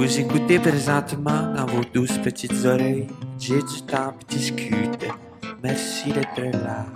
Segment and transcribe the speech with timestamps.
[0.00, 3.06] Vous écoutez présentement dans vos douces petites oreilles.
[3.38, 5.10] J'ai du temps pour discuter.
[5.62, 6.86] Merci d'être là.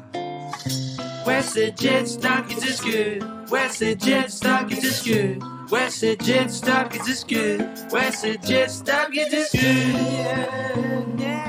[1.27, 3.23] Ouais, c'est Jet Stop qui discute.
[3.53, 5.39] Ouais, c'est Jet Stop qui discute.
[5.71, 7.61] Ouais, c'est Jet Stop qui discute.
[7.93, 9.63] Ouais, c'est Jet Stop qui discute.
[9.63, 11.45] Yeah, yeah.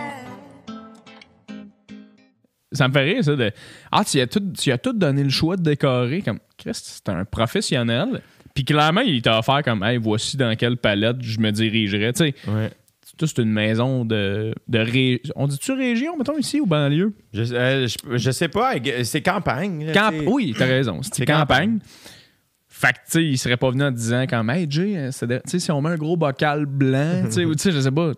[2.73, 3.33] Ça me fait rire, ça.
[3.33, 3.53] De...
[3.93, 6.21] Ah, tu as, tout, tu as tout donné le choix de décorer.
[6.21, 8.21] Comme, Christ, c'est un professionnel.
[8.55, 12.13] Puis clairement, il t'a offert comme, hey, voici dans quelle palette je me dirigerais.
[12.13, 12.71] Tu sais, Ouais.
[13.19, 14.55] c'est une maison de.
[14.67, 15.21] de ré...
[15.35, 17.13] On dit-tu région, mettons, ici ou banlieue?
[17.33, 19.85] Je, euh, je, je sais pas, c'est campagne.
[19.87, 20.13] là, Camp...
[20.27, 21.01] Oui, t'as raison.
[21.03, 21.79] C'est C'est campagne.
[22.67, 25.41] Fait que, tu sais, il serait pas venu en disant comme, hey, Jay, euh, de-
[25.45, 28.11] si on met un gros bocal blanc, tu sais, ou tu sais, je sais pas.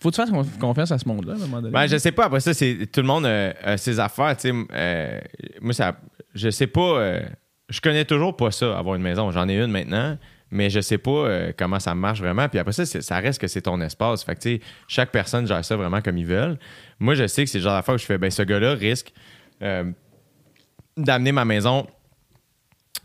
[0.00, 1.72] Faut que tu fasses conf- confiance à ce monde-là, à un moment donné.
[1.72, 2.24] Ben, je sais pas.
[2.24, 4.36] Après ça, c'est tout le monde euh, a ses affaires.
[4.36, 5.20] Tu sais, euh,
[5.60, 5.96] moi, ça,
[6.34, 6.98] je sais pas.
[7.00, 7.20] euh,
[7.72, 9.30] je connais toujours pas ça, avoir une maison.
[9.30, 10.18] J'en ai une maintenant,
[10.50, 12.46] mais je sais pas euh, comment ça marche vraiment.
[12.48, 14.22] Puis après ça, ça reste que c'est ton espace.
[14.22, 16.58] Fait que, tu sais, chaque personne gère ça vraiment comme ils veulent.
[17.00, 19.14] Moi, je sais que c'est le genre d'affaire où je fais, ben, ce gars-là risque
[19.62, 19.90] euh,
[20.98, 21.86] d'amener ma maison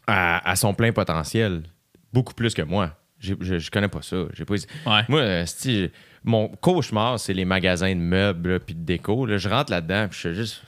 [0.06, 1.64] à, à son plein potentiel.
[2.12, 2.92] Beaucoup plus que moi.
[3.20, 4.18] Je, je connais pas ça.
[4.34, 4.54] J'ai pas...
[4.54, 5.02] Ouais.
[5.08, 5.90] Moi, euh, c'ti,
[6.26, 9.26] mon cauchemar, c'est les magasins de meubles puis de déco.
[9.26, 10.62] Là, je rentre là-dedans, puis je suis juste.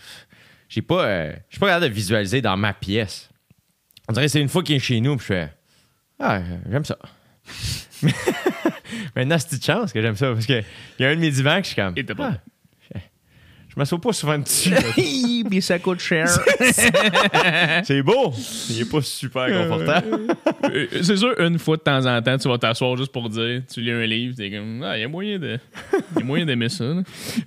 [0.70, 1.32] J'ai pas.
[1.32, 3.30] je suis pas capable de visualiser dans ma pièce.
[4.10, 5.54] On dirait que c'est une fois qu'il est chez nous, puis je fais.
[6.20, 6.98] Ah, j'aime ça.
[8.02, 8.14] Mais
[9.16, 10.66] Maintenant, c'est une chance que j'aime ça, parce qu'il
[11.00, 11.94] y a un de mes divans que je suis comme.
[11.96, 12.32] Il était pas.
[12.34, 12.38] Ah,
[13.70, 14.74] je m'assois pas souvent dessus.
[15.50, 16.28] Puis ça coûte cher.
[17.84, 18.34] c'est beau.
[18.70, 20.28] Il est pas super confortable.
[20.66, 23.62] Euh, c'est sûr, une fois de temps en temps, tu vas t'asseoir juste pour dire,
[23.72, 25.60] tu lis un livre, t'es comme, ah, il y a moyen de,
[26.16, 26.86] il y a moyen d'aimer ça.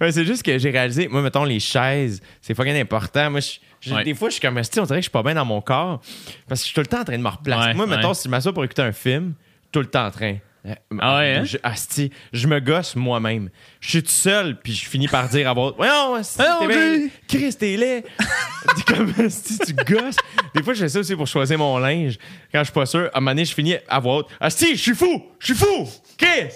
[0.00, 3.31] Ouais, c'est juste que j'ai réalisé, moi, mettons, les chaises, c'est fucking important.
[3.31, 4.05] Moi, je- Ouais.
[4.05, 6.00] des fois, je suis comme, on dirait que je suis pas bien dans mon corps
[6.48, 7.69] parce que je suis tout le temps en train de me replacer.
[7.69, 8.15] Ouais, moi, mettons, ouais.
[8.15, 9.34] si je m'assois pour écouter un film,
[9.73, 10.37] tout le temps en train.
[10.64, 11.44] Euh, Ah ouais, hein?
[11.44, 13.50] Je, asti, je me gosse moi-même.
[13.80, 17.08] Je suis tout seul, puis je finis par dire à haute, Voyons, t'es bien-!
[17.27, 18.04] Chris, t'es laid.
[18.76, 20.16] T'es comme, asti, tu gosses.
[20.54, 22.16] Des fois, je fais ça aussi pour choisir mon linge.
[22.53, 24.76] Quand je suis pas sûr, à un moment donné, je finis à voix haute, Asti,
[24.76, 25.88] je suis fou, je suis fou.
[26.16, 26.48] Chris,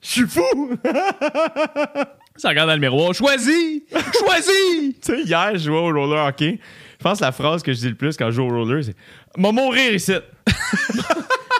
[0.00, 0.76] je suis fou.
[2.36, 3.82] Ça regarde dans le miroir, choisis!
[4.18, 4.94] Choisis!
[5.04, 6.58] Tu sais, hier, je jouais au roller hockey.
[6.98, 8.84] Je pense que la phrase que je dis le plus quand je joue au roller,
[8.84, 8.94] c'est
[9.36, 10.12] M'a mourir ici.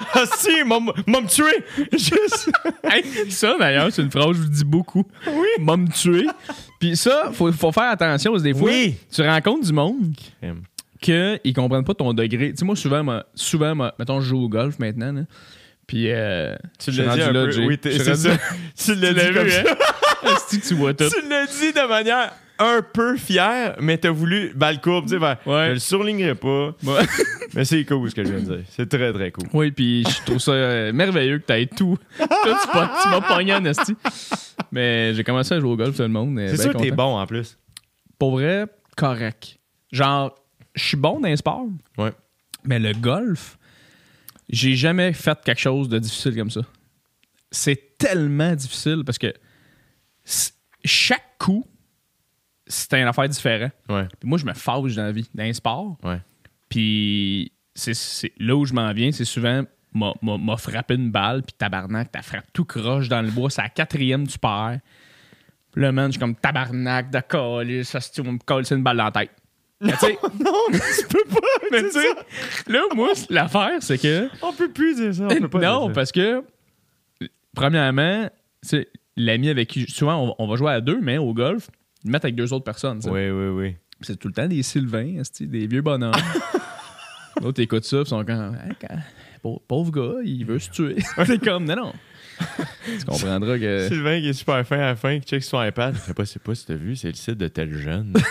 [0.14, 1.64] ah si, m'a m'a me tuer.
[1.92, 2.50] Juste.
[2.84, 5.04] Hey, ça, d'ailleurs, c'est une phrase que je vous dis beaucoup.
[5.26, 5.46] Oui.
[5.60, 6.26] M'a me tuer.
[6.80, 8.96] Puis ça, faut, faut faire attention, parce que des fois, Oui.
[9.12, 10.12] tu rencontres du monde
[11.00, 12.50] qu'ils comprennent pas ton degré.
[12.50, 15.22] Tu sais, moi, souvent, souvent moi, mettons, je joue au golf maintenant, là.
[15.86, 17.64] Puis, euh, Tu l'as dit un là, peu.
[17.64, 18.30] Oui, c'est ça.
[18.76, 19.74] Tu l'as vu, hein?
[20.22, 21.04] Que tu vois tout?
[21.08, 25.18] Tu l'as dit de manière un peu fière, mais t'as voulu balle courbe, tu sais,
[25.18, 25.68] ben, Ouais.
[25.68, 27.06] je le surlignerai pas, Ouais.
[27.54, 28.64] mais c'est cool ce que je viens de dire.
[28.70, 29.48] C'est très, très cool.
[29.52, 31.98] Oui, puis je trouve ça euh, merveilleux que t'aies tout.
[32.18, 33.96] tout tu m'as- pogné en esti.
[34.72, 36.38] Mais j'ai commencé à jouer au golf, tout le monde.
[36.38, 37.58] est C'est sûr que t'es bon en plus.
[38.18, 38.66] Pour vrai,
[38.96, 39.58] correct.
[39.90, 40.34] Genre,
[40.74, 41.66] je suis bon dans les sports,
[41.98, 42.12] Ouais.
[42.64, 43.58] mais le golf,
[44.48, 46.60] j'ai jamais fait quelque chose de difficile comme ça.
[47.50, 49.32] C'est tellement difficile parce que
[50.84, 51.64] chaque coup,
[52.70, 53.72] c'est une affaire différente.
[53.88, 54.06] Ouais.
[54.18, 55.96] Puis moi, je me fâche dans la vie, dans les sports.
[56.02, 56.20] Ouais.
[56.68, 61.10] Puis c'est, c'est- là où je m'en viens, c'est souvent m'a, m'a- m'a frappé une
[61.10, 64.78] balle, puis tabarnak, t'as frappé tout croche dans le bois, c'est la quatrième, tu perds.
[65.72, 68.96] Puis là, man, je suis comme tabarnak, de coller, ça se me coller une balle
[68.96, 69.30] dans la tête.
[69.80, 71.40] Mais tu sais, Non, tu peux pas.
[71.72, 72.06] mais tu sais,
[72.66, 74.28] là, moi, l'affaire, c'est que.
[74.42, 75.24] On peut plus dire ça.
[75.24, 75.94] On peut pas non, dire ça.
[75.94, 76.44] parce que,
[77.54, 78.28] premièrement,
[78.62, 79.90] c'est l'ami avec qui.
[79.90, 81.70] Souvent, on, on va jouer à deux, mais au golf,
[82.04, 83.00] ils mettent avec deux autres personnes.
[83.04, 83.76] Oui, oui, oui.
[84.02, 86.12] C'est tout le temps des Sylvains, esti, des vieux bonhommes.
[87.42, 88.96] L'autre écoute ça, ils sont comme, Hey, quand-
[89.42, 90.96] pauvre, pauvre gars, il veut se tuer.
[91.26, 91.92] C'est comme, non, non.
[92.86, 93.88] tu comprendras que.
[93.88, 95.94] Sylvain qui est super fin à la fin, qui check sur son iPad.
[95.94, 98.14] Je sais pas, c'est pas si t'as vu, c'est le site de tel jeune.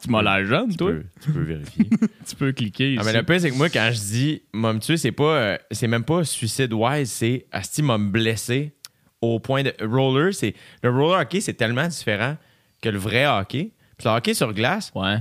[0.00, 0.92] Tu m'as l'air jeune, tu, toi.
[0.92, 1.90] peux, tu peux vérifier.
[2.26, 2.94] Tu peux cliquer.
[2.98, 3.10] Ah, ici.
[3.12, 5.36] mais le pire, c'est que moi, quand je dis m'a me tuer, c'est pas.
[5.36, 8.74] euh, c'est même pas suicide wise, c'est Asti m'a me blessé
[9.20, 9.72] au point de.
[9.82, 10.54] Roller, c'est.
[10.84, 12.36] Le roller hockey, c'est tellement différent
[12.80, 13.72] que le vrai hockey.
[13.96, 15.16] Puis le hockey sur glace, Ouais.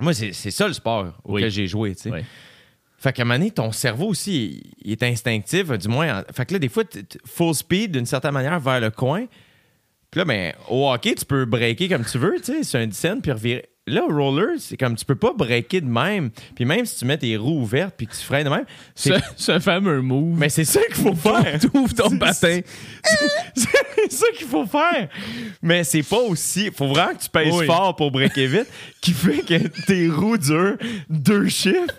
[0.00, 1.50] moi, c'est c'est ça le sport auquel Oui.
[1.50, 2.10] j'ai joué, tu sais.
[2.10, 2.20] Oui.
[2.98, 6.20] Fait qu'à un moment donné, ton cerveau aussi, il, est instinctif, du moins.
[6.20, 6.84] en- fait que là, des fois,
[7.26, 9.26] full speed d'une certaine manière vers le coin.
[10.10, 12.86] Puis là, ben, au hockey, tu peux breaker comme tu veux, tu sais, c'est un
[12.86, 13.66] 10 puis revirer.
[13.86, 16.30] Là, au roller, c'est comme tu peux pas breaker de même.
[16.54, 18.64] Puis même si tu mets tes roues ouvertes puis que tu freines de même,
[18.94, 19.14] c'est.
[19.36, 20.38] Ce, ce fameux move.
[20.38, 21.58] Mais c'est ça qu'il faut faire.
[21.60, 22.60] T'ouvres ton patin.
[23.54, 25.08] C'est ça qu'il faut faire.
[25.62, 26.70] Mais c'est pas aussi.
[26.76, 27.66] Faut vraiment que tu pèses Oui.
[27.66, 28.66] fort pour breaker vite,
[29.00, 30.76] qui fait que tes roues durent
[31.08, 31.94] deux chiffres.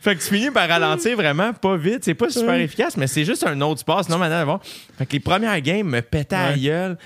[0.00, 2.04] fait que tu finis par ralentir vraiment pas vite.
[2.04, 4.04] C'est pas super efficace, mais c'est juste un autre sport.
[4.04, 4.60] Sinon, maintenant, bon.
[4.98, 6.98] Fait que les premières games me pétaient à la gueule.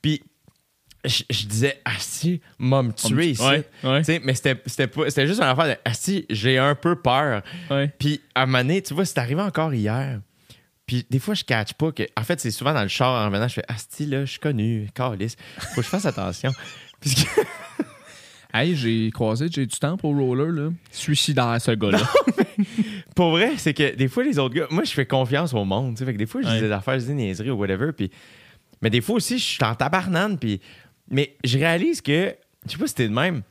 [0.00, 0.22] Puis
[1.08, 3.42] je, je disais, si, m'a me tuer ici.
[3.42, 4.20] Ouais, ouais.
[4.24, 7.42] Mais c'était juste une affaire de, si, j'ai un peu peur.
[7.70, 7.92] Ouais.
[7.98, 10.20] Puis à un moment donné, tu vois, c'est arrivé encore hier.
[10.86, 12.04] Puis des fois, je catch pas que.
[12.16, 14.40] En fait, c'est souvent dans le char en revenant, je fais Asti, là, je suis
[14.40, 15.34] connu, Carlis.
[15.58, 16.52] Faut que je fasse attention.
[17.00, 17.28] Puisque.
[18.52, 20.70] Hey, j'ai croisé, j'ai du temps pour roller, là.
[20.90, 22.00] Suicidaire, ce gars-là.
[23.14, 24.66] Pour vrai, c'est que des fois, les autres gars.
[24.70, 25.98] Moi, je fais confiance au monde.
[25.98, 26.60] Fait que des fois, je dis Ouais.
[26.62, 27.92] des affaires, je dis niaiseries ou whatever.
[27.92, 28.10] Puis.
[28.80, 30.38] Mais des fois aussi, je suis en tabarnane.
[30.38, 30.62] Puis.
[31.10, 32.34] Mais je réalise que.
[32.66, 33.42] Je sais pas si c'était de même.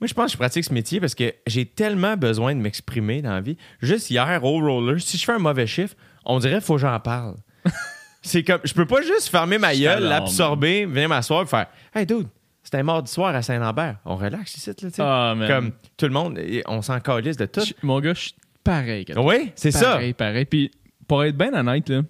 [0.00, 3.20] Moi, je pense que je pratique ce métier parce que j'ai tellement besoin de m'exprimer
[3.20, 3.56] dans la vie.
[3.80, 7.00] Juste hier, au roller, si je fais un mauvais chiffre, on dirait faut que j'en
[7.00, 7.34] parle.
[8.22, 12.06] c'est comme, je peux pas juste fermer ma gueule, l'absorber, venir m'asseoir et faire Hey,
[12.06, 12.28] dude,
[12.62, 13.96] c'était un mardi soir à Saint-Lambert.
[14.04, 15.02] On relaxe ici, là, tu sais.
[15.02, 15.34] Ah.
[15.48, 17.62] Comme tout le monde, on s'en calisse de tout.
[17.82, 19.04] Mon gars, je suis pareil.
[19.16, 19.92] Oui, c'est ça.
[19.92, 20.44] Pareil, pareil.
[20.44, 20.70] Puis,
[21.08, 22.02] pour être bien honnête, là,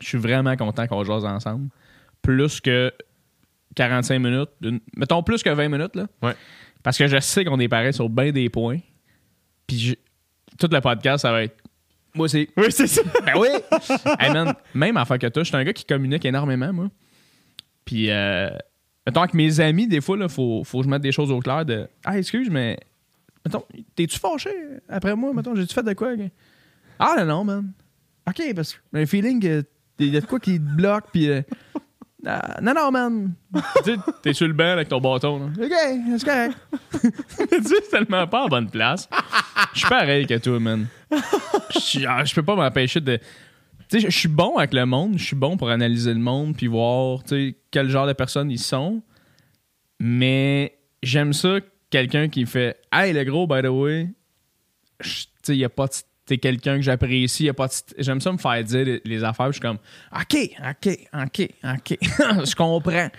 [0.00, 1.68] je suis vraiment content qu'on jase ensemble.
[2.22, 2.92] Plus que
[3.78, 4.50] 45 minutes.
[4.96, 6.06] Mettons plus que 20 minutes, là.
[6.22, 6.34] Ouais.
[6.82, 8.78] Parce que je sais qu'on est pareil sur bien des points.
[9.66, 9.94] Puis, je-
[10.58, 11.56] tout le podcast, ça va être.
[12.14, 12.48] Moi, c'est.
[12.56, 13.02] Oui, c'est ça.
[13.24, 13.48] Ben oui!
[14.18, 16.88] hey man, même affaire que toi, je suis un gars qui communique énormément, moi.
[17.84, 18.50] Puis, euh,
[19.06, 21.38] mettons, avec mes amis, des fois, il faut, faut que je mette des choses au
[21.40, 22.78] clair de Ah, excuse, mais.
[23.44, 23.64] Mettons,
[23.94, 24.50] t'es-tu fâché
[24.88, 25.32] après moi?
[25.32, 26.12] Mettons, j'ai-tu fait de quoi?
[26.98, 27.72] Ah, non, non, man.
[28.28, 29.64] OK, parce que j'ai un feeling que
[30.00, 31.28] il y a de quoi qui te bloque, puis.
[31.28, 31.42] euh,
[32.26, 33.34] ah, non, non, man.
[33.84, 35.38] tu t'es sur le banc avec ton bâton.
[35.38, 35.46] Là.
[35.64, 36.56] OK, c'est correct.
[37.68, 39.08] tu tellement pas en bonne place.
[39.72, 40.86] Je suis pareil que toi, man.
[41.10, 43.18] Je ah, je peux pas m'empêcher de.
[43.88, 46.56] Tu sais, je suis bon avec le monde, je suis bon pour analyser le monde
[46.56, 47.20] puis voir,
[47.70, 49.02] quel genre de personnes ils sont.
[50.00, 54.08] Mais j'aime ça, quelqu'un qui fait Hey, le gros, by the way,
[55.48, 55.92] il y a pas de.
[56.28, 59.24] T'es quelqu'un que j'apprécie, y a pas de- J'aime ça me faire dire les, les
[59.24, 59.78] affaires, je suis comme
[60.14, 63.08] OK, OK, OK, OK, je comprends.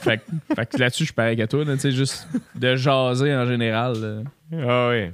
[0.00, 3.34] fait, que- fait que là-dessus, je suis pareil que toi, tu sais, juste de jaser
[3.34, 5.10] en général, Ah oui.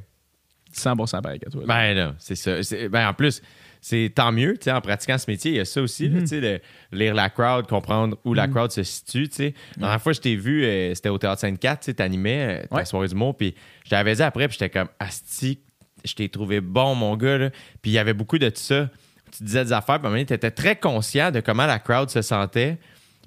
[0.74, 1.62] 100% pareil que toi.
[1.62, 1.66] là.
[1.66, 2.56] Ben là, c'est ça.
[2.88, 3.40] Ben en plus,
[3.80, 6.20] c'est tant mieux, tu sais, en pratiquant ce métier, il y a ça aussi, là,
[6.20, 6.60] tu sais, de
[6.92, 9.54] lire la crowd, comprendre où la crowd se situe, tu sais.
[9.76, 12.66] La dernière fois, je t'ai vu, euh, c'était au Théâtre Sainte-Cat, tu sais, t'animais euh,
[12.66, 12.84] ta Ouais.
[12.84, 13.54] soirée d'humour, puis
[13.84, 15.60] je t'avais dit après, puis j'étais comme, asti,
[16.04, 17.50] je t'ai trouvé bon, mon gars, là.
[17.82, 18.88] Puis il y avait beaucoup de ça.
[19.36, 21.78] Tu disais des affaires, puis à un moment donné, t'étais très conscient de comment la
[21.78, 22.78] crowd se sentait,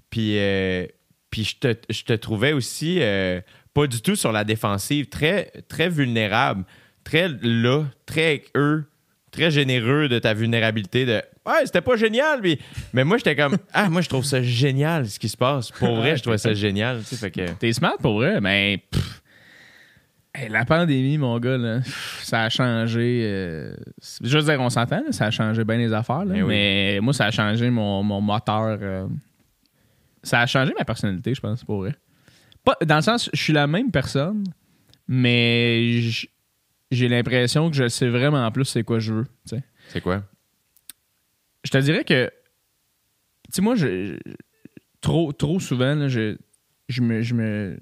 [0.10, 0.38] puis...
[0.38, 0.86] euh,
[1.30, 3.40] puis je te, je te trouvais aussi euh,
[3.74, 6.66] pas du tout sur la défensive, très, très vulnérable,
[7.06, 8.84] très là, très eux,
[9.32, 11.06] très généreux de ta vulnérabilité.
[11.06, 12.60] De Ouais, c'était pas génial, mais,
[12.92, 15.72] mais moi j'étais comme Ah, moi je trouve ça génial ce qui se passe.
[15.72, 17.00] Pour vrai, je trouvais ça génial.
[17.00, 19.21] Tu sais, fait que, T'es smart pour vrai, mais pff,
[20.34, 21.82] hey, la pandémie, mon gars, là,
[22.22, 23.22] ça a changé.
[23.26, 23.76] euh,
[24.24, 26.48] je veux dire, on s'entend, ça a changé bien les affaires, là, Eh oui.
[26.50, 28.78] mais moi, ça a changé mon, mon moteur.
[28.82, 29.08] euh,
[30.24, 31.96] ça a changé ma personnalité, je pense, pour vrai.
[32.64, 34.44] Pas, dans le sens, je suis la même personne,
[35.08, 36.00] mais
[36.92, 39.28] j'ai l'impression que je sais vraiment plus c'est quoi je veux.
[39.88, 40.24] c'est quoi?
[41.64, 44.32] Je te dirais que, tu sais, moi, je, je-
[45.02, 46.38] trop, trop souvent, là, je,
[46.90, 47.78] je, me, je, me,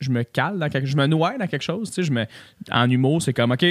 [0.00, 1.88] je me cale dans quelque je me noie dans quelque chose.
[1.90, 2.26] Tu sais, je me,
[2.70, 3.64] en humour, c'est comme, OK,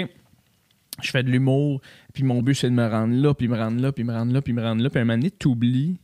[1.01, 1.81] je fais de l'humour,
[2.13, 4.31] puis mon but, c'est de me rendre là, puis me rendre là, puis me rendre
[4.33, 4.89] là, puis me rendre là.
[4.89, 5.99] Puis à un moment donné, t'oublies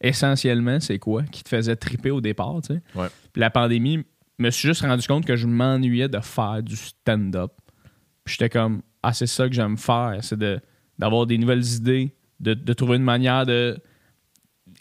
[0.00, 2.82] essentiellement c'est quoi qui te faisait triper au départ, tu sais.
[2.94, 3.06] Ouais.
[3.32, 4.04] Puis la pandémie,
[4.38, 7.52] me suis juste rendu compte que je m'ennuyais de faire du stand-up.
[8.24, 10.60] Puis j'étais comme, ah, c'est ça que j'aime faire, c'est de,
[10.98, 13.78] d'avoir des nouvelles idées, de, de trouver une manière de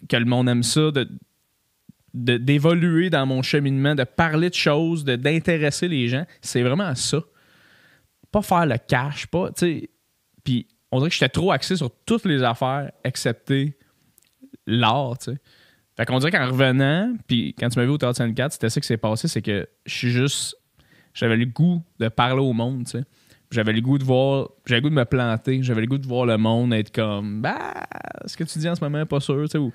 [0.09, 1.09] que le monde aime ça, de, de-
[2.13, 6.25] d'évoluer dans mon cheminement, de parler de choses, d'intéresser les gens.
[6.41, 7.19] C'est vraiment ça.
[8.31, 9.89] Pas faire le cash, pas, tu sais.
[10.43, 13.77] Puis on dirait que j'étais trop axé sur toutes les affaires, excepté
[14.67, 15.37] l'art, tu sais.
[15.95, 18.81] Fait qu'on dirait qu'en revenant, puis quand tu m'as vu au Théâtre 54, c'était ça
[18.81, 20.55] qui s'est passé, c'est que je suis juste.
[21.13, 23.03] J'avais le goût de parler au monde, tu sais.
[23.51, 24.49] J'avais le goût de voir.
[24.65, 25.61] J'avais le goût de me planter.
[25.61, 27.43] J'avais le goût de voir le monde être comme.
[27.43, 27.83] Bah,
[28.25, 29.57] ce que tu dis en ce moment, pas sûr, tu sais.
[29.59, 29.71] ou-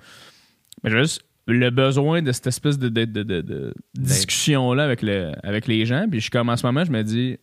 [0.83, 5.33] Mais juste le besoin de cette espèce de, de, de- de- de discussion-là avec, le,
[5.43, 6.07] avec les gens.
[6.09, 7.39] Puis je suis comme en ce moment, je me dis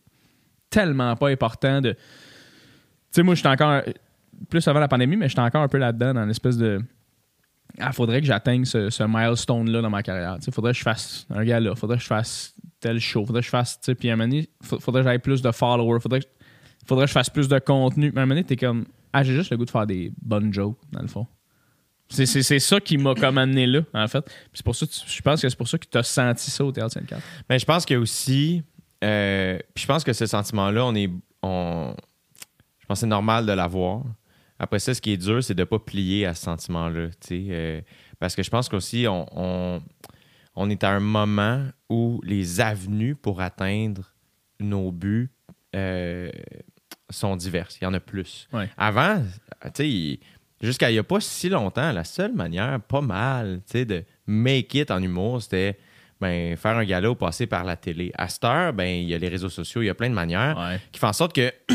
[0.70, 1.90] tellement pas important de.
[1.92, 1.98] Tu
[3.10, 3.82] sais, moi, j'étais encore.
[4.50, 6.80] Plus avant la pandémie, mais j'étais encore un peu là-dedans, dans l'espèce de
[7.78, 10.36] ah, faudrait que j'atteigne ce, ce milestone-là dans ma carrière.
[10.46, 13.46] Il faudrait que je fasse un gars-là, faudrait que je fasse tel show, faudrait que
[13.46, 15.50] je fasse, tu sais, puis à un moment donné, fa- faudrait que j'aille plus de
[15.50, 16.26] followers, faudrait que,
[16.86, 18.12] faudrait que je fasse plus de contenu.
[18.14, 20.12] Mais à un moment donné, t'es comme, ah, j'ai juste le goût de faire des
[20.22, 21.26] bonnes jokes, dans le fond.
[22.08, 24.24] C'est, c'est, c'est ça qui m'a comme amené là, en fait.
[24.52, 26.70] C'est pour ça, je pense que c'est pour ça que tu as senti ça au
[26.72, 27.22] Théâtre 54.
[27.50, 28.62] Mais je pense que aussi,
[29.02, 31.10] euh, puis je pense que ce sentiment-là, on est,
[31.42, 31.94] on,
[32.80, 34.02] je pense que c'est normal de l'avoir.
[34.58, 37.80] Après ça, ce qui est dur, c'est de ne pas plier à ce sentiment-là, euh,
[38.18, 39.82] parce que je pense qu'aussi, on, on,
[40.54, 44.12] on est à un moment où les avenues pour atteindre
[44.60, 45.30] nos buts
[45.74, 46.30] euh,
[47.10, 47.76] sont diverses.
[47.80, 48.48] Il y en a plus.
[48.52, 48.70] Ouais.
[48.78, 49.22] Avant,
[49.64, 50.20] tu sais, il-
[50.60, 54.04] jusqu'à il n'y a pas si longtemps, la seule manière, pas mal, tu sais, de
[54.26, 55.78] make it en humour, c'était
[56.20, 58.10] ben, faire un gala ou passer par la télé.
[58.16, 60.14] À cette heure, ben, il y a les réseaux sociaux, il y a plein de
[60.14, 60.80] manières Ouais.
[60.92, 61.52] qui font en sorte que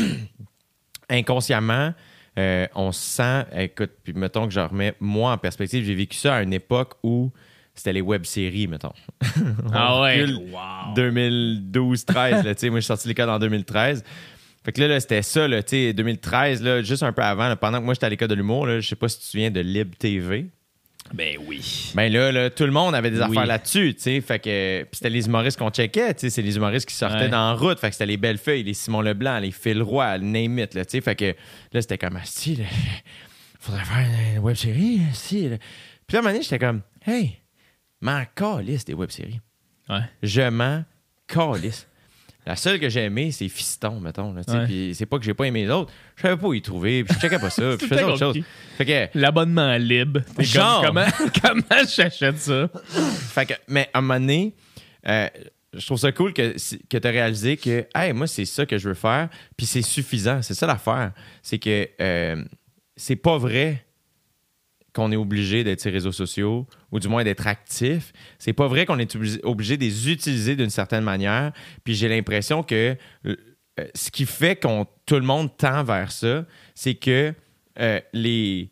[1.08, 1.92] inconsciemment,
[2.38, 6.16] euh, on se sent, écoute, puis mettons que je remets moi en perspective, j'ai vécu
[6.16, 7.30] ça à une époque où
[7.74, 8.92] c'était les web-séries, mettons.
[9.72, 10.24] Ah ouais.
[10.24, 10.94] Wow.
[10.96, 14.04] 2012-13, là, tu sais, moi je suis sorti l'école en 2013.
[14.64, 17.48] Fait que là, là, c'était ça, là, tu sais, 2013, là, juste un peu avant,
[17.48, 19.30] là, pendant que moi j'étais à l'école de l'humour, je sais pas si tu te
[19.30, 20.46] souviens de Lib TV.
[21.12, 21.92] Ben oui.
[21.96, 23.24] Ben là, là, tout le monde avait des Oui.
[23.24, 24.20] affaires là-dessus, tu sais.
[24.20, 24.82] Fait que.
[24.84, 26.30] Puis c'était les humoristes qu'on checkait, tu sais.
[26.30, 27.28] C'est les humoristes qui sortaient Ouais.
[27.28, 27.78] dans la route.
[27.80, 30.84] Fait que c'était les Bellefeuilles, les Simon Leblanc, les Phil Roy, le Name It, là,
[30.84, 31.00] tu sais.
[31.00, 31.34] Fait que
[31.72, 32.64] là, c'était comme, ah, si, là,
[33.60, 35.48] faudrait faire une web série, si.
[35.48, 35.56] là.
[36.06, 37.36] Puis là, à un moment donné, j'étais comme, hey,
[38.00, 39.40] m'en calisse des web séries.
[39.90, 40.00] Ouais.
[40.22, 40.84] Je m'en
[41.26, 41.88] calisse.
[42.44, 44.32] La seule que j'ai aimée, c'est Fiston, mettons.
[44.32, 44.42] Là.
[44.48, 44.66] Ouais.
[44.66, 45.92] Puis c'est pas que j'ai pas aimé les autres.
[46.16, 47.04] Je savais pas où y trouver.
[47.04, 47.62] Puis je checkais pas ça.
[47.78, 48.38] Puis je faisais autre chose.
[48.76, 49.18] Fait que.
[49.18, 50.20] L'abonnement libre.
[50.36, 50.84] T'es Genre.
[50.84, 52.68] comme, comment, comment j'achète ça?
[53.32, 54.54] Fait que, mais à un moment donné,
[55.06, 55.28] euh,
[55.72, 56.56] je trouve ça cool que,
[56.88, 59.82] que tu as réalisé que, hey, moi, c'est ça que je veux faire, puis c'est
[59.82, 60.42] suffisant.
[60.42, 61.12] C'est ça l'affaire.
[61.42, 62.42] C'est que euh,
[62.96, 63.84] c'est pas vrai
[64.94, 68.12] qu'on est obligé d'être sur les réseaux sociaux ou du moins d'être actif.
[68.38, 71.52] C'est pas vrai qu'on est obligé, de les utiliser d'une certaine manière.
[71.84, 72.96] Puis j'ai l'impression que
[73.26, 73.36] euh,
[73.94, 76.44] ce qui fait qu'on tout le monde tend vers ça,
[76.74, 77.32] c'est que
[77.78, 78.70] euh, les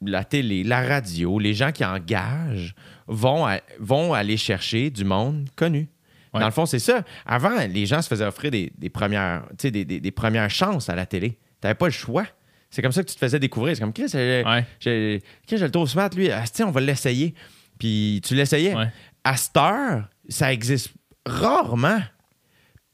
[0.00, 2.74] la télé, la radio, les gens qui engagent
[3.08, 5.88] vont, à- vont aller chercher du monde connu.
[6.32, 6.40] Ouais.
[6.40, 7.04] Dans le fond, c'est ça.
[7.26, 11.04] Avant, les gens se faisaient offrir des, des premières, des- des premières chances à la
[11.04, 11.32] télé.
[11.32, 12.24] Tu n'avais pas le choix.
[12.70, 13.74] C'est comme ça que tu te faisais découvrir.
[13.76, 14.66] C'est comme, Chris, Ouais.
[14.80, 16.30] j'ai Chris, j'ai le tour smart, lui.
[16.30, 17.34] Ah, tiens, on va l'essayer.
[17.78, 18.74] Puis tu l'essayais.
[18.74, 18.88] Ouais.
[19.24, 20.90] À cette heure, ça existe
[21.24, 22.00] rarement.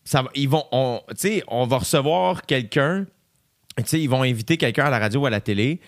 [0.05, 1.01] Ça, ils vont, on,
[1.49, 3.07] on va recevoir quelqu'un,
[3.93, 5.81] ils vont inviter quelqu'un à la radio ou à la télé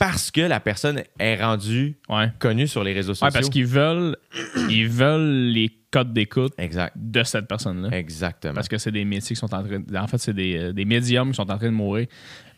[0.00, 2.32] parce que la personne est rendue Ouais.
[2.38, 3.26] connue sur les réseaux sociaux.
[3.26, 4.16] Ouais, parce qu'ils veulent,
[4.70, 6.54] ils veulent les codes d'écoute
[6.96, 7.96] de cette personne-là.
[7.96, 8.54] Exactement.
[8.54, 9.82] Parce que c'est des métiers qui sont en train.
[9.94, 12.06] En fait, c'est des, euh, des médiums qui sont en train de mourir.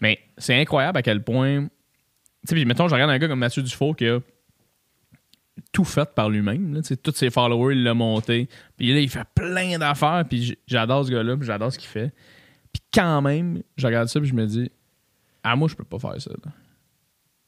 [0.00, 1.64] Mais c'est incroyable à quel point.
[1.64, 1.68] Tu
[2.44, 4.20] sais, puis mettons, je regarde un gars comme Mathieu Dufault qui a
[5.72, 6.80] tout fait par lui-même.
[7.02, 8.48] Tous ses followers, il l'a monté.
[8.76, 10.24] Puis là, il fait plein d'affaires.
[10.28, 11.36] Puis j'adore ce gars-là.
[11.36, 12.12] Puis j'adore ce qu'il fait.
[12.72, 14.20] Puis quand même, je regarde ça.
[14.20, 14.70] Puis je me dis,
[15.42, 16.30] ah, moi, je peux pas faire ça.
[16.30, 16.52] là.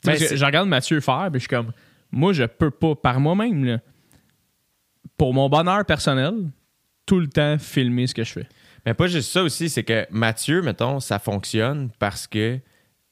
[0.04, 1.28] Ben, parce que c'est- je regarde Mathieu faire.
[1.30, 1.72] Puis je suis comme,
[2.12, 3.80] moi, je peux pas, par moi-même,
[5.16, 6.34] pour mon bonheur personnel,
[7.06, 8.48] tout le temps filmer ce que je fais.
[8.86, 12.58] Mais pas juste ça aussi, c'est que Mathieu, mettons, ça fonctionne parce que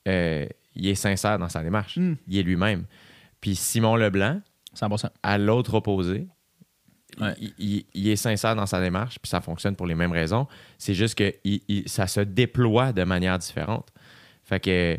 [0.09, 1.97] euh, il est sincère dans sa démarche.
[1.97, 2.15] Mm.
[2.29, 2.85] Il est lui-même.
[3.41, 4.41] Puis Simon Leblanc,
[4.75, 5.11] 100%.
[5.23, 6.27] à l'autre opposé,
[7.21, 7.35] Ouais.
[7.39, 10.47] il, il- il est sincère dans sa démarche, puis ça fonctionne pour les mêmes raisons.
[10.79, 13.89] C'est juste que il- ça se déploie de manière différente.
[14.45, 14.99] Fait que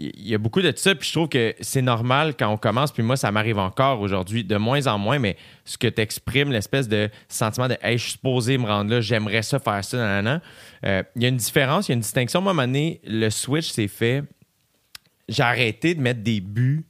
[0.00, 2.92] il y a beaucoup de ça, puis je trouve que c'est normal quand on commence,
[2.92, 6.52] puis moi, ça m'arrive encore aujourd'hui, de moins en moins, mais ce que tu exprimes,
[6.52, 9.96] l'espèce de sentiment de je suis supposé me rendre là, j'aimerais ça, faire ça.
[9.96, 12.40] Euh, Il y a une différence, il y a une distinction.
[12.40, 14.22] Moi, à un moment donné, le switch s'est fait.
[15.28, 16.86] J'ai arrêté de mettre des buts.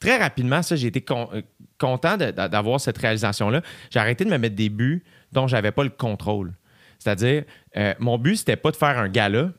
[0.00, 1.42] Très rapidement, ça, j'ai été euh,
[1.78, 3.62] content d'avoir cette réalisation-là.
[3.90, 6.54] J'ai arrêté de me mettre des buts dont j'avais pas le contrôle.
[6.98, 7.44] C'est-à-dire,
[7.76, 9.52] euh, mon but, c'était pas de faire un gala,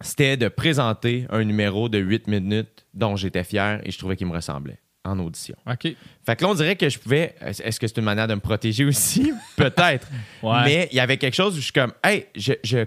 [0.00, 4.26] c'était de présenter un numéro de 8 minutes dont j'étais fier et je trouvais qu'il
[4.26, 5.54] me ressemblait en audition.
[5.70, 5.82] OK.
[6.24, 7.34] Fait que là, on dirait que je pouvais.
[7.40, 9.32] Est-ce que c'est une manière de me protéger aussi?
[9.56, 10.08] Peut-être.
[10.42, 10.64] Ouais.
[10.64, 12.84] Mais il y avait quelque chose où je suis comme, hey, je, je,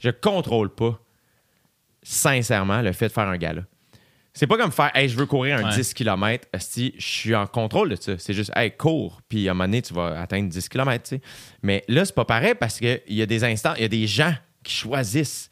[0.00, 0.98] je contrôle pas,
[2.02, 3.62] sincèrement, le fait de faire un gala.
[4.32, 5.76] C'est pas comme faire, hey, je veux courir un Ouais.
[5.76, 6.46] 10 km.
[6.58, 8.12] Si je suis en contrôle de ça.
[8.18, 9.20] C'est juste, hey, cours.
[9.28, 11.02] Puis à un moment donné, tu vas atteindre 10 km.
[11.02, 11.20] tu sais.
[11.62, 14.06] Mais là, c'est pas pareil parce qu'il y a des instants, il y a des
[14.06, 14.32] gens
[14.62, 15.49] qui choisissent.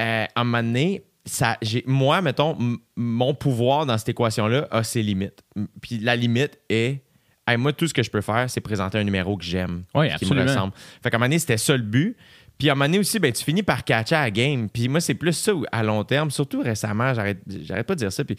[0.00, 2.56] Euh, à un moment donné, ça, moi, mettons,
[2.96, 5.42] mon pouvoir dans cette équation-là a ses limites.
[5.80, 7.02] Puis la limite est,
[7.46, 10.08] hey, moi, tout ce que je peux faire, c'est présenter un numéro que j'aime, Oui,
[10.16, 10.72] qui me ressemble.
[11.02, 12.16] Fait qu'à un moment donné, c'était ça le but.
[12.58, 14.68] Puis à un moment donné aussi, ben, tu finis par catcher à la game.
[14.68, 18.12] Puis moi, c'est plus ça à long terme, surtout récemment, j'arrête, j'arrête pas de dire
[18.12, 18.24] ça.
[18.24, 18.36] Puis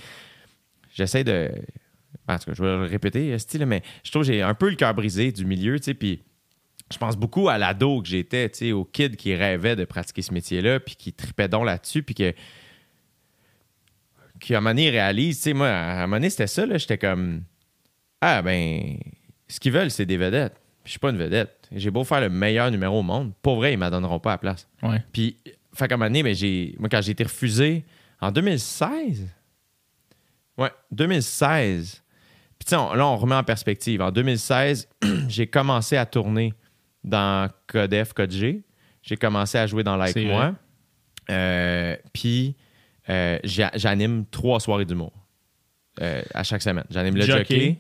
[0.94, 1.52] j'essaie de,
[2.28, 4.70] En tout cas, je vais le répéter, style, mais je trouve que j'ai un peu
[4.70, 6.22] le cœur brisé du milieu, tu sais, puis
[6.92, 10.22] je pense beaucoup à l'ado que j'étais, tu sais, au kid qui rêvait de pratiquer
[10.22, 12.34] ce métier-là, puis qui tripait donc là-dessus, puis que
[14.40, 16.66] qui à un moment donné réalise, tu sais, moi, à un moment donné, c'était ça,
[16.66, 17.44] là, j'étais comme,
[18.22, 18.98] ah ben,
[19.48, 20.56] ce qu'ils veulent, c'est des vedettes.
[20.84, 21.70] Puis je suis pas une vedette.
[21.72, 24.38] J'ai beau faire le meilleur numéro au monde, pour vrai, ils ne donneront pas la
[24.40, 24.68] place.
[24.82, 25.04] Ouais.
[25.14, 25.38] Puis,
[25.74, 27.86] fait qu'à un moment donné, ben, j'ai, moi, quand j'ai été refusé
[28.20, 29.28] en 2016,
[30.58, 32.04] ouais, 2016,
[32.60, 34.02] puis là, on remet en perspective.
[34.02, 34.88] En 2016,
[35.28, 36.54] j'ai commencé à tourner
[37.04, 38.62] dans Codef, Code G.
[39.02, 40.54] J'ai commencé à jouer dans Like Moi.
[41.30, 42.56] Euh, puis,
[43.10, 45.14] euh, j'a- j'anime trois soirées d'humour
[46.02, 46.86] euh, à chaque semaine.
[46.90, 47.38] J'anime le Jockey.
[47.40, 47.78] jockey,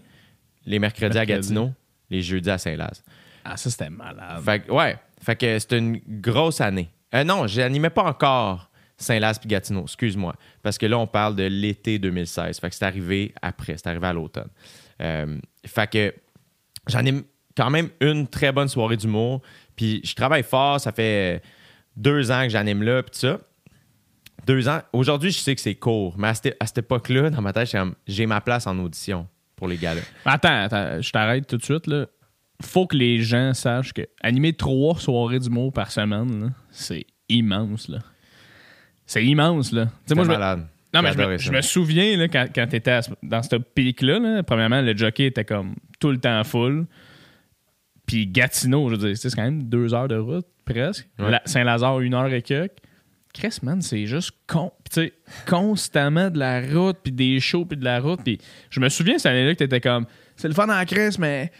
[0.66, 1.25] les mercredis à.
[1.25, 1.72] Gatineau,
[2.10, 3.04] les jeudis à Saint-Laz.
[3.44, 4.42] Ah, ça, c'était malade.
[4.44, 4.98] Fait que, ouais.
[5.22, 6.90] Fait que c'était une grosse année.
[7.13, 10.36] Euh, non, j'animais pas encore Saint-Laz puis Gatineau, excuse-moi.
[10.63, 12.60] Parce que là, on parle de l'été 2016.
[12.60, 14.50] Fait que c'est arrivé après, c'est arrivé à l'automne.
[15.66, 16.13] Fait que
[16.88, 17.24] j'anime
[17.55, 19.41] quand même une très bonne soirée d'humour.
[19.75, 21.41] Puis je travaille fort, ça fait
[21.96, 23.39] deux ans que j'anime là, puis ça.
[24.48, 24.79] Deux ans.
[24.93, 27.75] Aujourd'hui, je sais que c'est court, mais à cette, à cette époque-là, dans ma tête,
[28.08, 30.01] j'ai ma place en audition pour les gars-là.
[30.25, 31.86] Attends, attends, je t'arrête tout de suite.
[31.86, 32.08] Là.
[32.63, 37.88] Faut que les gens sachent que animer trois soirées d'humour par semaine, c'est immense.
[37.88, 38.00] Là.
[39.05, 39.72] C'est immense.
[39.72, 39.89] Là.
[40.05, 40.67] C'est moi, je me- malade.
[40.93, 44.81] Non, mais je me souviens là, quand, quand tu étais dans ce pic-là, là, premièrement,
[44.81, 46.86] le jockey était comme tout le temps full.
[48.12, 51.08] Puis Gatineau, je veux dire, c'est quand même deux heures de route, presque.
[51.18, 51.39] Ouais.
[51.46, 52.74] Saint-Lazare, une heure et quelques.
[53.34, 54.74] Chris, man, c'est juste con.
[54.91, 55.13] Sais,
[55.48, 58.20] constamment de la route, puis des shows, puis de la route.
[58.22, 58.38] Puis
[58.70, 61.53] je me souviens cette année-là que t'étais comme, c'est le fun en Chris, mais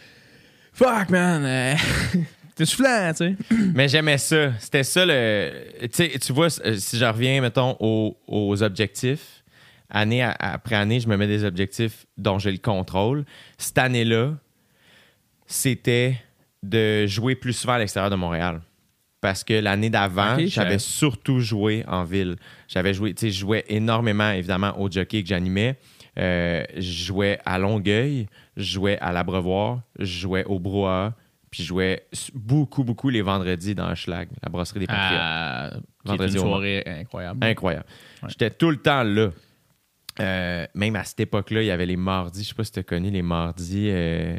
[0.74, 1.42] fuck, man.
[1.42, 1.74] euh,
[2.54, 3.36] T'es soufflant, tu sais.
[3.74, 4.52] Mais j'aimais ça.
[4.58, 5.50] C'était ça le.
[5.90, 9.42] Tu vois, euh, si je reviens, mettons, aux, aux objectifs,
[9.88, 13.24] année à- après année, je me mets des objectifs dont j'ai le contrôle.
[13.56, 14.34] Cette année-là,
[15.46, 16.16] c'était
[16.62, 18.60] de jouer plus souvent à l'extérieur de Montréal.
[19.20, 22.36] Parce que l'année d'avant, j'avais surtout joué en ville.
[22.66, 25.78] J'avais joué, tu sais, je jouais énormément, évidemment, au jockey que j'animais.
[26.18, 28.26] Euh, je jouais à Longueuil,
[28.56, 31.14] je jouais à l'Abreuvoir, je jouais au Brouhaha,
[31.50, 35.20] puis je jouais beaucoup, beaucoup les vendredis dans Schlag, la brasserie des Patriotes.
[35.22, 37.44] Ah, une Vendredi au soirée incroyable.
[37.44, 37.86] Incroyable.
[38.22, 38.28] Ouais.
[38.28, 39.30] J'étais tout le temps là.
[40.20, 42.80] Euh, même à cette époque-là, il y avait les mardis, je sais pas si tu
[42.80, 44.38] as connu les mardis euh,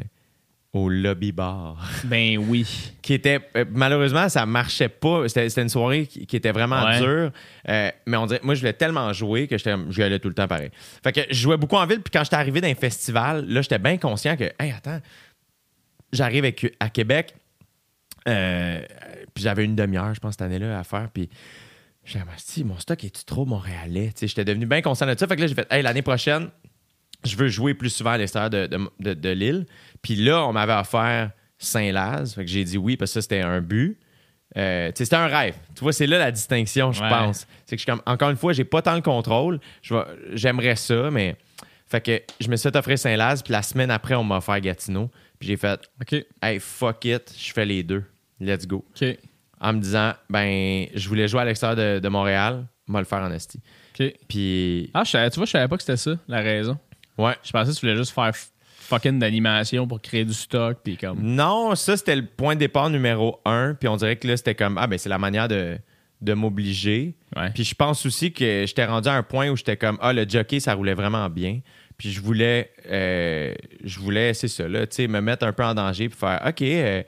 [0.74, 1.76] au lobby bar.
[2.04, 2.66] Ben oui.
[3.00, 6.84] qui était euh, malheureusement ça marchait pas c'était c'était une soirée qui, qui était vraiment
[6.84, 6.98] Ouais.
[7.00, 7.30] dure
[7.68, 10.34] Euh, mais on dirait moi je voulais tellement jouer que j'étais j'y allais tout le
[10.34, 10.70] temps pareil
[11.02, 13.62] fait que je jouais beaucoup en ville puis quand j'étais arrivé dans un festival là
[13.62, 15.00] j'étais bien conscient que hey attends
[16.12, 17.34] j'arrive avec- à Québec
[18.28, 18.80] euh,
[19.34, 21.28] puis j'avais une demi-heure je pense cette année-là à faire puis
[22.06, 24.12] j'ai dit, si mon stock est-tu trop montréalais?
[24.20, 26.48] J'étais devenu bien conscient de ça fait que là j'ai fait hey l'année prochaine
[27.24, 29.66] je veux jouer plus souvent à l'extérieur de, de, de- de l'île.
[30.02, 32.34] Puis là, on m'avait offert Saint-Laz.
[32.34, 33.98] Fait que j'ai dit oui parce que ça, c'était un but.
[34.56, 35.54] Euh, c'était un rêve.
[35.74, 37.08] Tu vois, c'est là la distinction, je Ouais.
[37.08, 37.46] pense.
[37.66, 39.58] C'est que je encore une fois, j'ai pas tant le contrôle.
[40.32, 41.36] J'aimerais ça, mais.
[41.86, 44.58] Fait que je me suis fait offrir Saint-Laz, puis la semaine après, on m'a offert
[44.60, 45.10] Gatineau.
[45.38, 46.24] Puis j'ai fait, OK.
[46.42, 48.02] hey, fuck it, je fais les deux.
[48.40, 48.84] Let's go.
[49.60, 53.04] En me disant, ben, je voulais jouer à l'extérieur de, de Montréal, on va le
[53.04, 53.60] faire en Esti.
[54.28, 56.78] Puis, Ah, je savais- tu vois, je savais pas que c'était ça, la raison.
[57.18, 57.34] Ouais.
[57.42, 58.32] Je pensais que tu voulais juste faire
[58.84, 61.20] fucking d'animation pour créer du stock, puis comme.
[61.20, 63.74] Non, ça, c'était le point de départ numéro un.
[63.74, 65.78] Puis on dirait que là, c'était comme, ah, ben, c'est la manière de,
[66.20, 67.14] de m'obliger.
[67.36, 67.50] Ouais.
[67.50, 70.28] Puis je pense aussi que j'étais rendu à un point où j'étais comme, ah, le
[70.28, 71.60] jockey, ça roulait vraiment bien.
[71.96, 75.64] Puis je voulais, euh, je voulais, c'est ça, là, tu sais, me mettre un peu
[75.64, 77.02] en danger puis faire, OK, euh,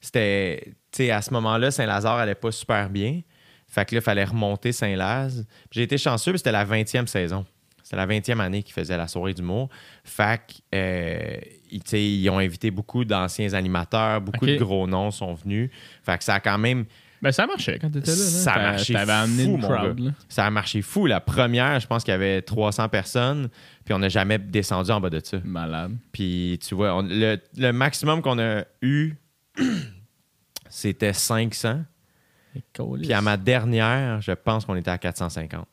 [0.00, 3.20] c'était, tu sais, à ce moment-là, Saint-Lazare allait pas super bien.
[3.68, 5.46] Fait que là, il fallait remonter Saint-Laz.
[5.70, 7.46] Puis J'ai été chanceux, puis c'était la 20e saison.
[7.92, 9.68] C'était la 20e année qu'ils faisaient la soirée d'humour.
[10.02, 11.36] Fait que, euh,
[11.70, 15.68] ils, tu ils ont invité beaucoup d'anciens animateurs, beaucoup de gros noms sont venus.
[16.02, 16.86] Fait que ça a quand même
[17.20, 18.16] Ben, ça marchait quand t'étais là.
[18.16, 18.22] là.
[18.22, 20.10] Ça a marché amené fou, crowd, là.
[20.26, 21.04] ça a marché fou.
[21.06, 23.48] La première, je pense qu'il y avait 300 personnes,
[23.84, 25.36] puis on n'a jamais descendu en bas de ça.
[25.44, 25.94] Malade.
[26.12, 29.12] Puis tu vois, on- le, le maximum qu'on a eu,
[30.70, 31.82] c'était 500.
[33.02, 35.66] Puis à ma dernière, je pense qu'on était à 450.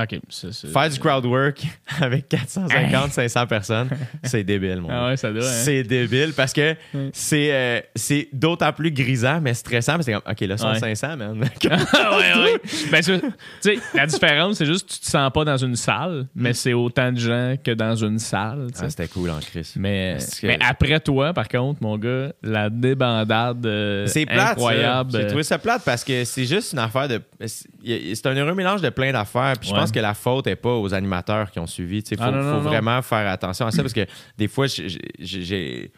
[0.00, 0.20] OK.
[0.28, 1.60] c'est- c'est- Faire du crowd work
[2.00, 3.88] avec 450, 500 personnes,
[4.22, 5.50] c'est débile, mon Ah ouais, ça doit, hein?
[5.64, 6.76] C'est débile parce que
[7.12, 9.96] c'est euh, c'est d'autant plus grisant, mais stressant.
[9.96, 10.78] Mais c'est comme, OK, là, sont Ouais.
[10.78, 11.40] 500, man.
[11.64, 12.60] Ouais, ouais.
[12.92, 13.18] Ben, tu
[13.60, 16.74] sais, la différence, c'est juste que tu te sens pas dans une salle, mais c'est
[16.74, 18.68] autant de gens que dans une salle.
[18.80, 19.74] Ah, C'était cool en crise.
[19.76, 20.18] mais,
[20.60, 24.52] après toi, par contre, mon gars, la débandade euh, C'est plate.
[24.52, 25.10] incroyable.
[25.12, 25.20] ça.
[25.22, 27.20] J'ai trouvé ça plate parce que c'est juste une affaire de.
[27.44, 29.54] C'est un heureux mélange de plein d'affaires.
[29.60, 31.98] Puis je pense que la faute n'est pas aux animateurs qui ont suivi.
[31.98, 32.60] Il faut, Ah, non, faut non.
[32.60, 35.92] vraiment faire attention à ça parce que des fois, j'ai-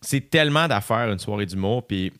[0.00, 1.86] c'est tellement d'affaires une soirée d'humour.
[1.86, 2.12] Puis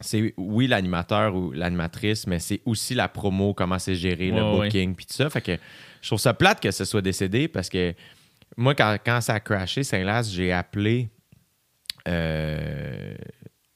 [0.00, 4.66] c'est oui l'animateur ou l'animatrice, mais c'est aussi la promo, comment c'est géré, le ouais.
[4.66, 5.30] booking, puis tout ça.
[5.30, 5.56] Fait que
[6.02, 7.94] je trouve ça plate que ce soit décédé parce que
[8.56, 11.08] moi, quand, quand ça a crashé, Saint-Laz, j'ai appelé.
[12.08, 13.14] euh,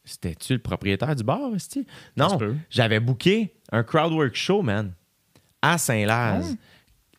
[0.04, 1.50] C'était-tu le propriétaire du bar,
[2.16, 2.38] Non,
[2.70, 4.92] j'avais booké un crowdwork show, man,
[5.62, 6.56] à Saint-Laz,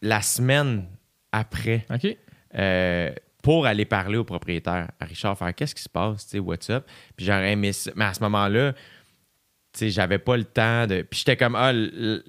[0.01, 0.85] la semaine
[1.31, 2.17] après, OK.
[2.55, 3.11] euh,
[3.43, 6.69] pour aller parler au propriétaire, à Richard, faire qu'est-ce qui se passe, tu sais, what's
[6.69, 6.85] up?
[7.15, 7.91] Puis j'aurais aimé ça.
[7.95, 8.79] Mais à ce moment-là, tu
[9.73, 11.01] sais, j'avais pas le temps de.
[11.03, 12.23] Puis j'étais comme, ah, le-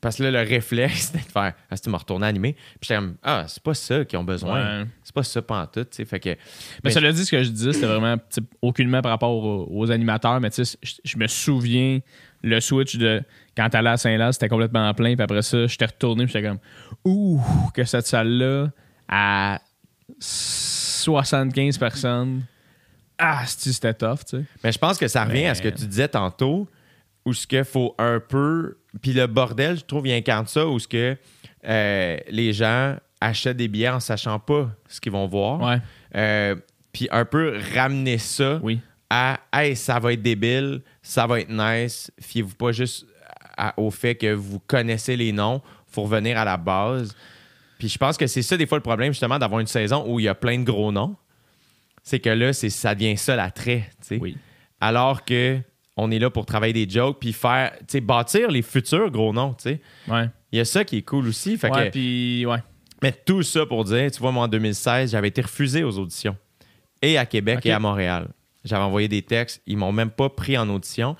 [0.00, 2.52] parce que là, le réflexe, c'était de faire, ah, si tu me retourné animé.
[2.52, 4.80] Puis j'étais comme, ah, c'est pas ça qu'ils ont besoin.
[4.82, 4.86] Ouais.
[5.02, 6.04] C'est pas ça pantoute, tu sais.
[6.04, 6.28] Fait que.
[6.30, 6.36] Mais,
[6.84, 8.16] Mais- cela dit, ce que je disais, c'était vraiment
[8.62, 12.00] aucunement par rapport aux, aux animateurs, mais tu sais, je, je me souviens
[12.42, 13.22] le switch de
[13.58, 16.58] quand t'allais à Saint-Laz, c'était complètement plein, puis après ça, j'étais retourné, puis j'étais comme,
[17.04, 17.40] ouh,
[17.74, 18.68] que cette salle-là,
[19.08, 19.60] à
[20.20, 22.42] 75 personnes,
[23.18, 24.44] ah, c'était tough, tu sais.
[24.62, 26.68] Mais je pense que ça revient Mais- à ce que tu disais tantôt,
[27.24, 28.78] où ce qu'il faut un peu.
[29.02, 31.16] Puis le bordel, je trouve, il incarne ça, où ce que
[31.68, 35.60] euh, les gens achètent des billets en sachant pas ce qu'ils vont voir.
[35.60, 35.80] Ouais,
[36.14, 36.54] Euh,
[36.92, 38.80] puis un peu ramener ça oui.
[39.10, 42.10] à Hey, ça va être débile, ça va être nice.
[42.20, 43.04] Fiez-vous pas juste
[43.58, 45.60] à- au fait que vous connaissez les noms.
[45.90, 47.16] faut revenir à la base.
[47.78, 50.20] Puis je pense que c'est ça, des fois, le problème, justement, d'avoir une saison où
[50.20, 51.16] il y a plein de gros noms.
[52.02, 53.88] C'est que là, c'est, ça devient ça l'attrait.
[54.02, 54.18] tu sais.
[54.20, 54.36] Oui.
[54.80, 55.58] Alors que
[55.96, 59.32] on est là pour travailler des jokes puis faire, tu sais, bâtir les futurs gros
[59.32, 59.54] noms.
[59.54, 59.80] tu sais.
[60.08, 60.28] Ouais.
[60.52, 61.56] Il y a ça qui est cool aussi.
[61.56, 62.58] Fait ouais, que, puis ouais.
[63.02, 66.36] mais tout ça pour dire, tu vois, moi, en 2016, j'avais été refusé aux auditions.
[67.02, 68.28] Et à Québec et à Montréal.
[68.64, 69.62] J'avais envoyé des textes.
[69.66, 71.16] Ils m'ont même pas pris en audition.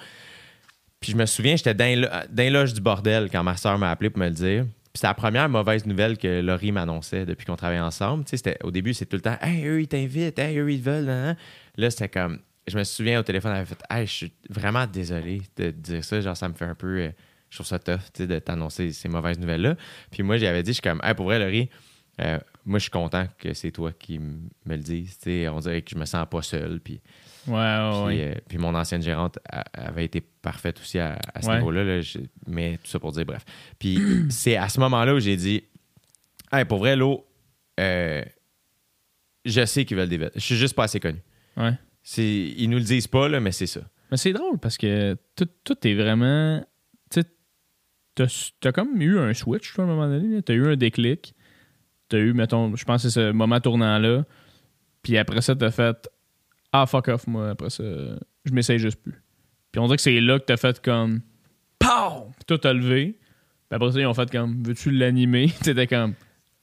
[1.00, 4.11] Puis je me souviens, j'étais dans, les loges du bordel quand ma soeur m'a appelé
[4.11, 4.64] pour me le dire.
[4.64, 8.24] Puis c'était la première mauvaise nouvelle que Laurie m'annonçait depuis qu'on travaillait ensemble.
[8.24, 10.38] Tu sais, au début, c'est tout le temps Hey, eux, ils t'invitent.
[10.38, 11.08] Hey, eux, ils veulent.
[11.08, 11.37] hein, hein.
[11.76, 12.40] Là, c'était comme.
[12.66, 16.04] Je me souviens au téléphone, elle avait fait Hey, je suis vraiment désolé de dire
[16.04, 16.20] ça.
[16.20, 16.98] Genre, ça me fait un peu.
[16.98, 17.11] euh,
[17.48, 19.76] je trouve ça tough tu sais, de t'annoncer ces mauvaises nouvelles-là.
[20.11, 21.70] Puis moi, j'avais dit Je suis comme Hey, pour vrai, Laurie,
[22.20, 25.16] euh, moi, je suis content que c'est toi qui me le dises.
[25.18, 26.80] Tu sais, on dirait que je me sens pas seul.
[26.80, 27.00] Puis,
[27.48, 28.34] Ouais, ouais, puis, ouais.
[28.37, 31.84] euh, puis mon ancienne gérante a- avait été parfaite aussi à, à ce niveau-là.
[31.84, 32.00] là.
[32.46, 33.44] Mais tout ça pour dire, bref.
[33.78, 33.98] Puis
[34.30, 35.64] c'est à ce moment-là où j'ai dit
[36.52, 37.26] Hey, pour vrai, l'eau,
[37.80, 38.22] euh,
[39.44, 40.32] je sais qu'ils veulent des vêtements.
[40.40, 41.18] Je suis juste pas assez connu.
[41.56, 41.72] ouais.
[42.16, 43.80] Ils nous le disent pas, là, mais c'est ça.
[44.11, 46.64] Mais c'est drôle parce que tout, tout est vraiment.
[47.11, 47.20] Tu
[48.14, 50.37] t'as- t'as comme eu un switch, toi, à un moment donné.
[50.37, 50.42] là.
[50.42, 51.34] T'as eu un déclic.
[52.08, 54.24] T'as eu, mettons, je pense que c'est ce moment tournant-là.
[55.02, 56.08] Puis après ça, t'as fait
[56.72, 57.50] Ah, fuck off, moi.
[57.50, 57.83] Après ça,
[58.44, 59.22] je m'essaye juste plus.
[59.72, 61.20] Puis on dirait que c'est là que t'as fait comme
[61.78, 62.33] POW!
[62.37, 63.18] Puis toi, t'as levé.
[63.68, 65.48] Puis après ça, ils ont fait comme Veux-tu l'animer?
[65.62, 66.14] T'étais comme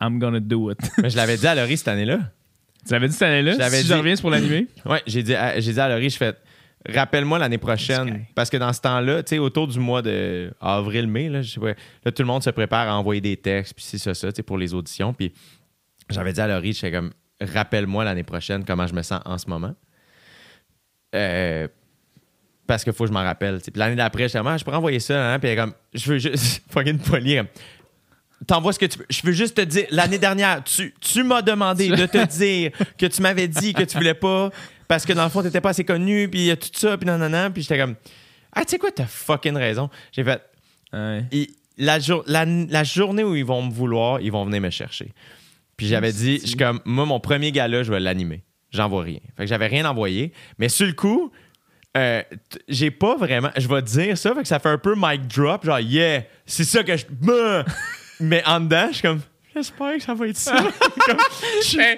[0.02, 0.80] I'm gonna do it.
[0.98, 2.20] mais je l'avais dit à Laurie cette année-là.
[2.86, 3.70] tu l'avais dit cette année-là?
[3.70, 3.88] Si dit.
[3.88, 4.68] je reviens, pour l'animer?
[4.86, 6.36] Ouais, j'ai dit, à- j'ai dit à Laurie, je fais
[6.88, 8.26] rappelle-moi l'année prochaine.
[8.36, 11.60] Parce que dans ce temps-là, tu sais, autour du mois de avril-mai, là, je sais
[11.60, 14.32] pas, là, tout le monde se prépare à envoyer des textes, puis c'est ça, ça,
[14.32, 15.14] tu sais, pour les auditions.
[15.14, 15.34] Puis
[16.10, 19.38] j'avais dit à Laurie, je fais comme rappelle-moi l'année prochaine comment je me sens en
[19.38, 19.74] ce moment.
[21.16, 21.68] Euh,
[22.68, 23.60] parce qu'il faut que je m'en rappelle.
[23.60, 25.40] Puis l'année d'après, comme, Ah, je pourrais envoyer ça, hein?
[25.40, 27.48] Puis elle est comme, je veux juste, fucking comme,
[28.48, 29.06] T'envoies ce que tu veux.
[29.10, 33.06] Je veux juste te dire, l'année dernière, tu, tu m'as demandé de te dire que
[33.06, 34.50] tu m'avais dit que tu voulais pas
[34.88, 36.98] parce que dans le fond, t'étais pas assez connu, puis il y a tout ça,
[36.98, 37.50] puis non, non, non.
[37.52, 37.96] Puis j'étais comme,
[38.52, 39.90] ah, tu sais quoi, t'as fucking raison.
[40.12, 40.42] J'ai fait,
[40.94, 41.26] Ouais.
[41.78, 45.12] la, jour- la, la journée où ils vont me vouloir, ils vont venir me chercher.
[45.78, 48.44] Puis j'avais dit, je suis comme, moi, mon premier gala, je vais l'animer.
[48.76, 49.20] J'envoie rien.
[49.38, 50.32] Fait que j'avais rien envoyé.
[50.60, 51.32] Mais sur le coup,
[51.98, 52.22] euh,
[52.68, 53.50] j'ai pas vraiment.
[53.58, 56.24] Je vais te dire ça, fait que ça fait un peu mic drop, genre, yeah,
[56.46, 57.06] c'est ça que je.
[58.20, 59.22] Mais en dedans, je suis comme,
[59.54, 60.56] j'espère que ça va être ça.
[61.06, 61.18] Comme,
[61.64, 61.98] je Hey,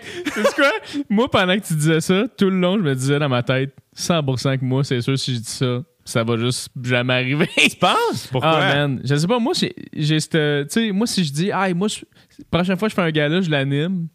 [0.56, 0.72] quoi?
[1.10, 3.74] Moi, pendant que tu disais ça, tout le long, je me disais dans ma tête,
[3.96, 7.48] 100% que moi, c'est sûr, si je dis ça, ça va juste jamais arriver.
[7.56, 8.28] tu penses?
[8.32, 8.50] Pourquoi?
[8.58, 9.02] Ah, man.
[9.04, 9.54] Je sais pas, moi,
[9.94, 10.32] j'ai cette.
[10.70, 12.04] Tu sais, moi, si je dis, ah, moi, je-
[12.52, 14.08] prochaine fois que je fais un gala, je l'anime,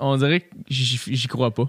[0.00, 1.68] on dirait que j'y crois pas.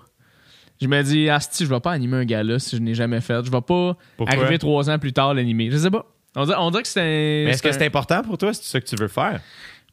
[0.81, 3.21] Je me dis, ah, si, je vais pas animer un gala si je n'ai jamais
[3.21, 3.45] fait.
[3.45, 4.35] Je vais pas Pourquoi?
[4.35, 5.69] arriver trois ans plus tard l'animer.
[5.71, 6.05] Je sais pas.
[6.35, 7.43] On dirait, on dirait que c'est.
[7.45, 8.53] Mais est-ce que c'est important pour toi?
[8.53, 9.39] C'est ça que tu veux faire?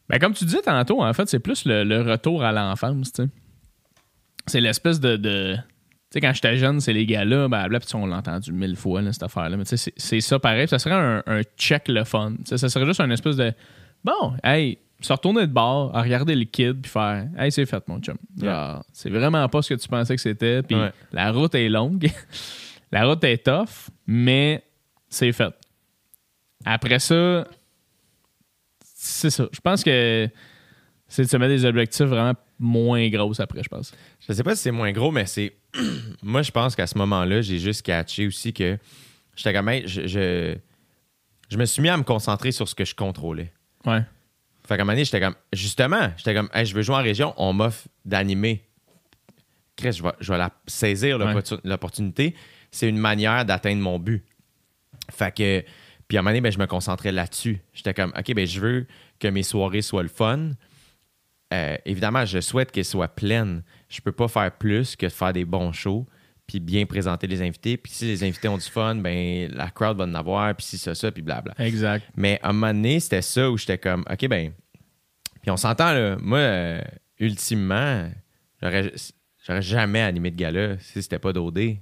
[0.09, 3.13] ben, comme tu disais tantôt, en fait, c'est plus le, le retour à l'enfance.
[4.47, 5.17] C'est l'espèce de.
[5.17, 8.53] de- tu sais, quand j'étais jeune, c'est les gars-là, ben, là, puis on l'a entendu
[8.53, 9.57] mille fois, là, cette affaire-là.
[9.57, 10.67] Mais tu sais, c'est- c'est ça pareil.
[10.69, 12.33] Ça serait un, un check le fun.
[12.39, 13.53] Tu sais, ça serait juste un espèce de.
[14.05, 17.87] Bon, hey, se retourner de bord, à regarder le kid, puis faire Hey, c'est fait,
[17.89, 18.17] mon chum.
[18.93, 20.63] C'est vraiment pas ce que tu pensais que c'était.
[20.63, 20.93] Puis Ouais.
[21.13, 22.11] la route est longue.
[22.93, 24.63] la route est tough, mais
[25.09, 25.53] c'est fait.
[26.65, 27.47] Après ça,
[28.85, 29.49] c'est ça.
[29.53, 30.29] Je pense que
[31.09, 33.93] c'est de se mettre des objectifs vraiment moins gros après, je pense.
[34.27, 35.57] Je sais pas si c'est moins gros, mais c'est.
[36.23, 38.79] Moi, je pense qu'à ce moment-là, j'ai juste catché aussi que
[39.35, 40.55] j'étais hey, je, je,
[41.49, 43.53] je me suis mis à me concentrer sur ce que je contrôlais.
[43.85, 44.03] Ouais.
[44.67, 45.35] Fait qu'à un moment donné, j'étais comme.
[45.53, 46.49] Justement, j'étais comme.
[46.55, 48.65] Hey, je veux jouer en région, on m'offre d'animer.
[49.77, 51.35] Chris, je vais, je vais la saisir, Ouais.
[51.65, 52.35] l'opportunité.
[52.71, 54.25] C'est une manière d'atteindre mon but.
[55.11, 55.65] Fait que.
[56.09, 57.61] Puis à un moment donné, ben, je me concentrais là-dessus.
[57.73, 58.87] J'étais comme, OK, ben, je veux
[59.19, 60.51] que mes soirées soient le fun.
[61.55, 63.63] Euh, évidemment, je souhaite qu'elles soient pleines.
[63.89, 66.07] Je peux pas faire plus que de faire des bons shows
[66.47, 67.77] puis bien présenter les invités.
[67.77, 70.79] Puis si les invités ont du fun, ben la crowd va en avoir, puis si
[70.79, 71.55] ça, ça, puis blabla.
[71.59, 72.05] Exact.
[72.17, 74.53] Mais à un moment donné, c'était ça où j'étais comme, OK, ben.
[75.41, 76.17] Puis on s'entend, là.
[76.21, 76.81] Moi, euh,
[77.19, 78.09] ultimement,
[78.61, 78.93] j'aurais,
[79.45, 81.55] j'aurais jamais animé de gala si c'était pas d'OD.
[81.57, 81.81] Tu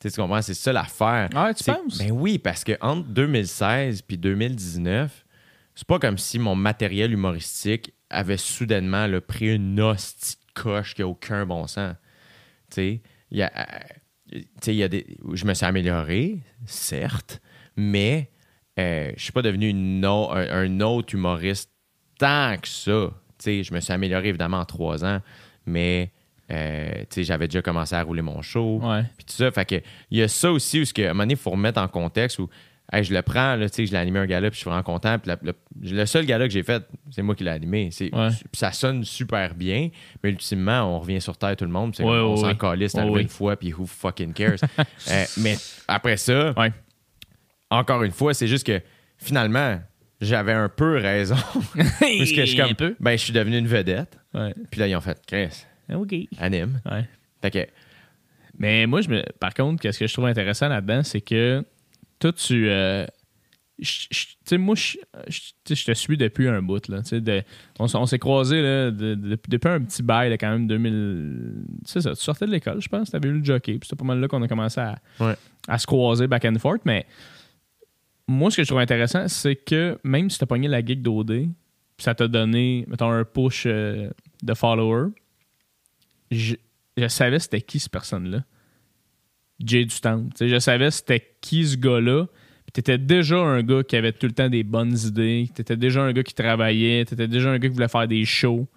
[0.00, 0.40] sais, tu comprends?
[0.40, 1.28] C'est ça l'affaire.
[1.34, 1.98] Ah, tu penses?
[1.98, 5.26] Ben oui, parce que entre 2016 puis 2019,
[5.74, 10.94] c'est pas comme si mon matériel humoristique avait soudainement là, pris une hostie de coche
[10.94, 11.94] qui a aucun bon sens.
[12.70, 17.40] Tu sais, il y a, euh, il y a des, je me suis amélioré, certes,
[17.76, 18.30] mais
[18.78, 21.70] euh, je suis pas devenu une un, un autre humoriste
[22.18, 23.10] tant que ça.
[23.44, 25.20] Je me suis amélioré évidemment en trois ans,
[25.66, 26.12] mais
[26.50, 28.80] euh, j'avais déjà commencé à rouler mon show.
[29.16, 29.74] Puis tout ça, fait que
[30.10, 32.38] il y a ça aussi où à un moment donné, il faut remettre en contexte
[32.38, 32.48] où
[32.92, 34.68] hey, je le prends, là, tu sais, je l'ai animé un gala, puis je suis
[34.68, 35.18] vraiment content.
[35.18, 37.90] Puis la- le, le seul gala que j'ai fait, c'est moi qui l'ai animé.
[37.92, 38.28] C'est, Ouais.
[38.30, 39.90] puis ça sonne super bien,
[40.22, 41.90] mais ultimement, on revient sur terre tout le monde.
[41.90, 42.56] Ouais, comme, on ouais, s'en ouais.
[42.56, 44.56] calisse, une fois, puis who fucking cares?
[45.10, 45.56] Euh, mais
[45.88, 46.54] après ça,
[47.70, 48.80] encore une fois, c'est juste que
[49.18, 49.80] finalement,
[50.20, 51.36] j'avais un peu raison.
[51.74, 52.96] Parce que je suis comme, peu.
[53.00, 54.18] ben, je suis devenu une vedette.
[54.70, 56.14] Puis là, ils ont fait, Chris, OK.
[56.38, 56.80] anime.
[57.42, 57.66] Fait que,
[58.58, 59.22] Mais moi, je me...
[59.38, 61.64] par contre, qu'est-ce que je trouve intéressant là-dedans, c'est que
[62.20, 62.68] toi, tu.
[62.68, 63.06] euh,
[63.82, 64.98] Tu sais, moi, je,
[65.64, 66.86] tu te suis depuis un bout.
[66.88, 67.42] Là, tu de-
[67.78, 71.64] on, s'est croisés là, de- de- depuis un petit bail, là, quand même, 2000.
[71.86, 73.78] C'est ça, tu sortais de l'école, je pense, tu avais eu le jockey.
[73.78, 75.34] Puis c'était pas mal là qu'on a commencé à, Ouais.
[75.66, 76.82] à se croiser back and forth.
[76.84, 77.06] Mais
[78.28, 81.00] moi, ce que je trouve intéressant, c'est que même si tu as pogné la gig
[81.00, 81.28] d'OD,
[81.96, 84.10] puis ça t'a donné, mettons, un push euh,
[84.42, 85.08] de follower,
[86.30, 86.54] je,
[86.96, 88.44] je savais c'était qui cette personne-là.
[89.64, 92.26] Jay du sais, Je savais c'était qui ce gars-là.
[92.64, 95.48] Puis t'étais déjà un gars qui avait tout le temps des bonnes idées.
[95.54, 97.04] T'étais déjà un gars qui travaillait.
[97.04, 98.68] T'étais déjà un gars qui voulait faire des shows.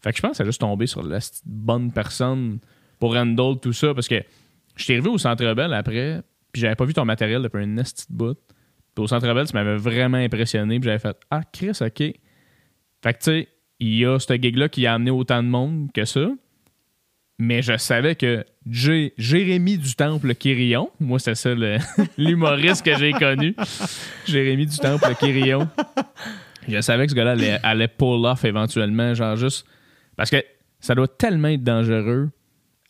[0.00, 2.58] Fait que je pense que ça juste tombé sur la bonne personne
[2.98, 3.92] pour handle tout ça.
[3.94, 4.22] Parce que
[4.76, 7.76] je suis arrivé au Centre Bell après, puis j'avais pas vu ton matériel depuis un
[7.78, 8.38] esti de bout.
[8.94, 10.78] Puis au Centre Bell, tu m'avais vraiment impressionné.
[10.78, 11.98] Puis j'avais fait Ah, Chris, OK.
[11.98, 12.14] Fait
[13.02, 13.48] que tu sais,
[13.80, 16.28] il y a ce gig-là qui a amené autant de monde que ça.
[17.38, 21.52] Mais je savais que Jé- Jérémy du Temple Quirion, moi c'est ça
[22.18, 23.56] l'humoriste que j'ai connu,
[24.26, 25.68] Jérémy du Temple Quirion,
[26.68, 29.66] je savais que ce gars-là allait, allait pull off éventuellement, genre juste.
[30.16, 30.36] Parce que
[30.78, 32.30] ça doit tellement être dangereux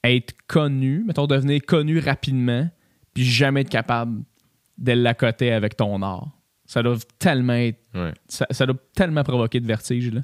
[0.05, 2.69] être connu, mettons devenir connu rapidement,
[3.15, 4.23] puis jamais être capable
[4.77, 6.29] de l'accoter avec ton art.
[6.67, 8.13] Ça doit tellement être ouais.
[8.29, 10.21] ça, ça doit tellement provoquer de vertige, là.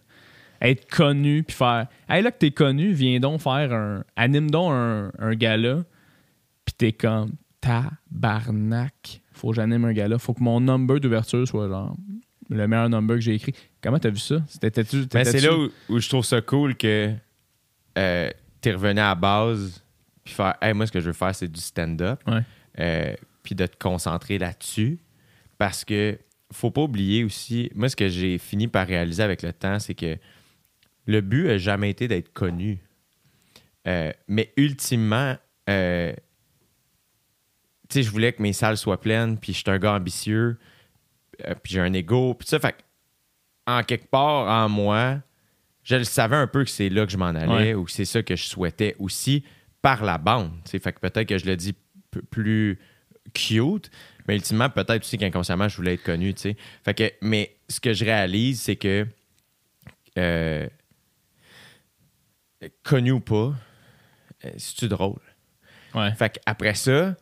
[0.61, 1.87] Être connu, puis faire.
[2.09, 4.05] Hey, là que t'es connu, viens donc faire un.
[4.17, 5.85] Anime donc un, un gala,
[6.65, 7.33] puis t'es comme.
[7.61, 9.21] Tabarnak.
[9.33, 10.19] Faut que j'anime un gala.
[10.19, 11.97] Faut que mon number d'ouverture soit genre.
[12.49, 13.55] Le meilleur number que j'ai écrit.
[13.81, 14.37] Comment t'as vu ça?
[14.63, 17.13] Mais t'étais-tu- c'est là où, où je trouve ça cool que
[17.97, 19.85] euh, t'es revenu à la base,
[20.25, 22.43] puis faire, hey, moi, ce que je veux faire, c'est du stand-up, Ouais.
[22.81, 24.99] euh, puis de te concentrer là-dessus.
[25.59, 26.19] Parce que
[26.53, 29.95] faut pas oublier aussi, moi, ce que j'ai fini par réaliser avec le temps, c'est
[29.95, 30.17] que
[31.07, 32.79] le but a jamais été d'être connu.
[33.87, 35.37] Euh, mais ultimement,
[35.69, 36.13] euh,
[37.89, 40.59] tu sais, je voulais que mes salles soient pleines, puis je suis un gars ambitieux,
[41.47, 42.59] euh, puis j'ai un ego, puis ça.
[42.59, 42.75] Fait
[43.67, 45.21] en quelque part, en moi,
[45.83, 47.75] je le savais un peu que c'est là que je m'en allais Ouais.
[47.75, 49.45] ou que c'est ça que je souhaitais aussi
[49.83, 50.53] par la bande.
[50.65, 50.79] tu sais.
[50.79, 51.75] Fait que peut-être que je le dis
[52.31, 52.79] plus
[53.33, 53.91] cute,
[54.27, 56.35] mais ultimement, peut-être aussi qu'inconsciemment, je voulais être connu.
[56.35, 56.57] tu sais.
[56.85, 59.07] Fait que, mais ce que je réalise, c'est que
[60.19, 60.69] euh,
[62.83, 63.55] connu ou pas,
[64.45, 65.21] euh, c'est-tu drôle?
[65.95, 66.13] Ouais.
[66.15, 67.17] Fait qu'après ça,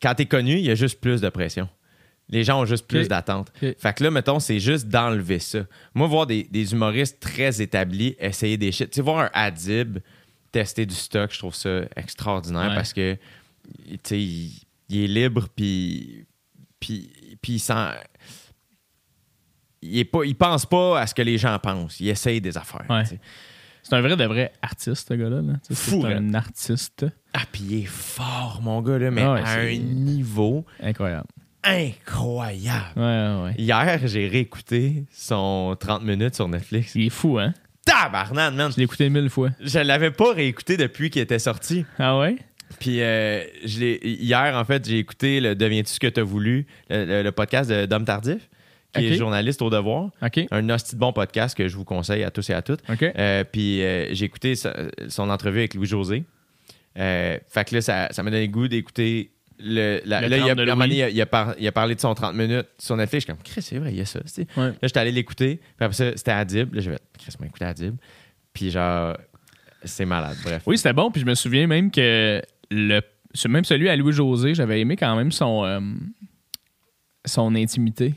[0.00, 1.68] quand t'es connu, il y a juste plus de pression.
[2.28, 3.08] Les gens ont juste plus Ok.
[3.08, 3.52] d'attente.
[3.62, 3.74] Ok.
[3.78, 5.60] Fait que là, mettons, c'est juste d'enlever ça.
[5.94, 8.90] Moi, voir des, des humoristes très établis essayer des shit.
[8.90, 9.98] Tu sais, voir un Adib
[10.52, 12.74] tester du stock, je trouve ça extraordinaire Ouais.
[12.74, 13.16] parce que,
[13.86, 14.52] tu sais, il,
[14.88, 16.24] il est libre, puis,
[16.80, 17.10] puis,
[17.42, 17.74] puis il sent...
[19.82, 22.00] Il, est pas, il pense pas à ce que les gens pensent.
[22.00, 22.86] Il essaye des affaires.
[22.88, 23.04] Ouais.
[23.84, 25.42] C'est un vrai de vrai artiste, ce gars-là.
[25.42, 25.52] là.
[25.70, 29.52] C'est un artiste Ah, puis il est fort, mon gars, là, mais Ah ouais, à
[29.60, 30.64] un niveau...
[30.82, 31.26] incroyable.
[31.62, 32.86] incroyable.
[32.96, 33.54] Ouais, ouais.
[33.58, 36.94] Hier, j'ai réécouté son 30 minutes sur Netflix.
[36.94, 37.52] Il est fou, hein?
[37.84, 38.72] Tabarnane, man!
[38.72, 39.50] Je l'ai écouté mille fois.
[39.60, 41.84] Je l'avais pas réécouté depuis qu'il était sorti.
[41.98, 42.36] Ah ouais?
[42.80, 46.66] Puis euh, je l'ai- hier, en fait, j'ai écouté le Deviens-tu ce que t'as voulu,
[46.88, 48.48] le, le- le podcast de Dom Tardif,
[49.00, 50.10] qui est journaliste au devoir.
[50.50, 52.80] Un hostie de bon podcast que je vous conseille à tous et à toutes.
[53.18, 54.74] Euh, puis euh, j'ai écouté sa-
[55.08, 56.24] son entrevue avec Louis-José.
[56.98, 59.30] Euh, fait que là, ça ça m'a donné le goût d'écouter.
[59.58, 60.96] Le, la- Le là, il a, 30 de à un moment donné, Louis.
[60.98, 63.24] il a, il a par- il a parlé de son 30 minutes sur Netflix.
[63.26, 64.20] Je suis comme, Chris, c'est vrai, il y a ça.
[64.38, 64.44] Ouais.
[64.56, 65.56] Là, j'étais allé l'écouter.
[65.56, 66.74] Puis après ça, c'était Adib.
[66.74, 67.94] Là, j'ai fait, Chris, m'a écouté Adib.
[68.52, 69.16] Puis genre,
[69.84, 70.36] c'est malade.
[70.44, 70.62] Bref.
[70.66, 71.10] Oui, c'était bon.
[71.10, 73.00] Puis je me souviens même que le,
[73.48, 75.64] même celui à Louis-José, j'avais aimé quand même son,
[77.26, 78.14] son intimité.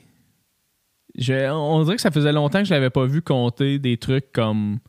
[1.18, 4.32] Je- on dirait que ça faisait longtemps que je l'avais pas vu compter des trucs
[4.32, 4.80] comme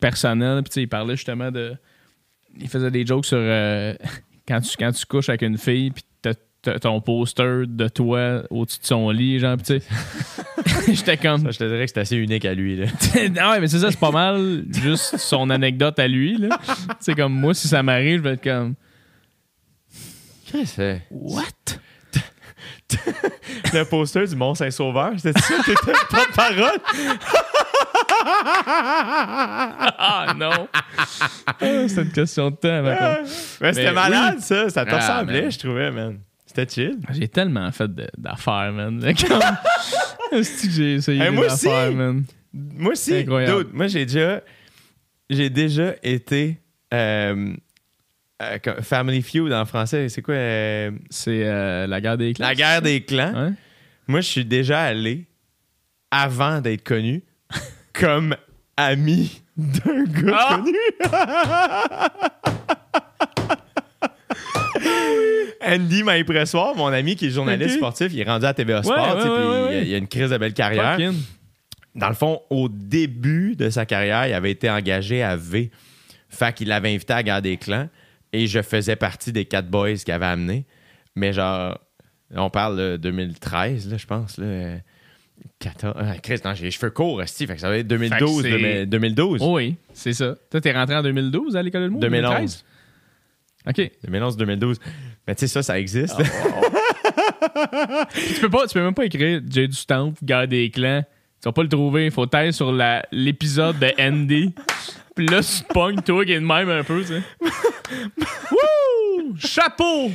[0.00, 0.62] personnels.
[0.64, 1.74] Puis il parlait justement de.
[2.58, 3.94] Il faisait des jokes sur euh,
[4.48, 6.04] quand, tu, quand tu couches avec une fille, puis
[6.80, 9.82] ton poster de toi au-dessus de son lit, genre, tu sais.
[10.92, 11.42] J'étais comme.
[11.42, 12.76] Ça, je te dirais que c'est assez unique à lui.
[12.76, 12.86] Là.
[13.30, 16.36] non, ouais, mais c'est ça, c'est pas mal juste son anecdote à lui.
[16.38, 16.56] là.
[17.00, 18.74] C'est comme moi, si ça m'arrive, je vais être comme
[20.46, 21.44] Chris, euh, What?
[23.72, 26.78] le poster du Mont Saint-Sauveur, c'était ça qui était le porte-parole?
[29.04, 30.68] Ah non!
[31.46, 32.82] Ah, c'est une question de temps.
[32.84, 33.30] par contre.
[33.60, 34.42] Ouais, c'était Mais malade, oui.
[34.42, 34.68] ça.
[34.70, 36.18] Ça te Ah, ressemblait, je trouvais, man.
[36.46, 36.98] C'était chill.
[37.10, 39.00] J'ai tellement fait de- d'affaires, man.
[39.00, 39.40] Comme...
[40.44, 41.96] C'est que j'ai essayé Hey, moi des affaires, aussi.
[41.96, 42.24] man?
[42.54, 43.66] Moi aussi, Incroyable.
[43.72, 44.40] moi j'ai déjà
[45.30, 46.60] j'ai déjà été
[46.92, 47.54] euh,
[48.42, 52.48] euh, Family Feud en français, c'est quoi euh, C'est euh, la guerre des classes.
[52.48, 53.52] la guerre des clans.
[54.08, 55.26] Moi je suis déjà allé
[56.10, 57.22] avant d'être connu
[57.92, 58.36] comme
[58.76, 60.60] ami d'un gars Ah!
[60.62, 60.76] connu.
[65.64, 69.16] Andy Maïpressoir, mon ami qui est journaliste sportif, il est rendu à TVA Sport,
[69.68, 70.98] Ouais, il il a une crise de belle carrière.
[71.94, 75.70] Dans le fond, au début de sa carrière, il avait été engagé à V.
[76.28, 77.88] Fait qu'il l'avait invité à la guerre des clans
[78.32, 80.64] et je faisais partie des quatre boys qu'il avait amenés.
[81.14, 81.78] Mais genre,
[82.34, 84.38] on parle de 2013, là, je pense.
[84.38, 84.76] Là, euh,
[85.58, 88.42] 14, ah, Chris, non, j'ai les cheveux courts, esti, fait que ça va être 2012.
[88.42, 89.40] Fait que c'est- 2000 2012.
[89.42, 90.34] Oh oui, c'est ça.
[90.50, 92.00] Toi, t'es rentré en 2012 à l'école de l'humour?
[92.00, 92.64] 2011.
[93.68, 93.90] OK.
[94.08, 94.76] 2011-2012.
[95.26, 96.16] Mais tu sais, ça, ça existe.
[98.34, 101.02] tu peux pas, tu peux même pas écrire Jay du Stamp, guerre des clans.
[101.40, 102.06] Tu vas pas le trouver.
[102.06, 104.54] Il faut tailler sur la- l'épisode de Andy.
[105.14, 107.22] Puis là, tu te pognes, toi, qui est de même un peu, tu sais.
[108.50, 109.36] Wouh!
[109.38, 110.10] Chapeau!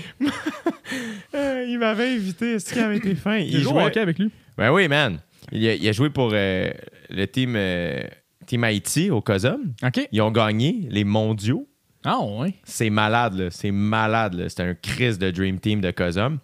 [1.36, 3.38] Euh, il m'avait invité, est-ce qu'il avait été fin?
[3.38, 4.32] Il joue au hockey avec lui?
[4.58, 5.20] Ben oui, man.
[5.52, 6.70] Il a, il a joué pour euh,
[7.10, 8.02] le team, euh,
[8.46, 9.74] team Haïti au COSOM.
[9.86, 10.08] OK.
[10.12, 11.68] Ils ont gagné les mondiaux.
[12.04, 12.54] Ah, ouais.
[12.64, 13.50] C'est malade, là.
[13.52, 14.50] C'est malade, là.
[14.50, 16.40] C'était un crise de Dream Team de COSOM.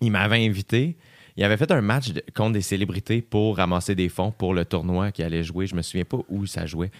[0.00, 0.96] Il m'avait invité.
[1.36, 4.64] Il avait fait un match de- contre des célébrités pour ramasser des fonds pour le
[4.64, 5.66] tournoi qu'il allait jouer.
[5.66, 6.90] Je me souviens pas où ça jouait.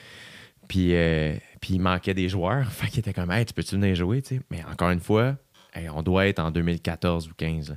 [0.69, 2.67] Puis, euh, puis il manquait des joueurs.
[2.73, 4.43] Fait qu'il était comme, hey, tu peux-tu venir jouer, tu sais?
[4.51, 5.37] Mais encore une fois,
[5.75, 7.71] hey, on doit être en 2014 ou 15.
[7.71, 7.77] là.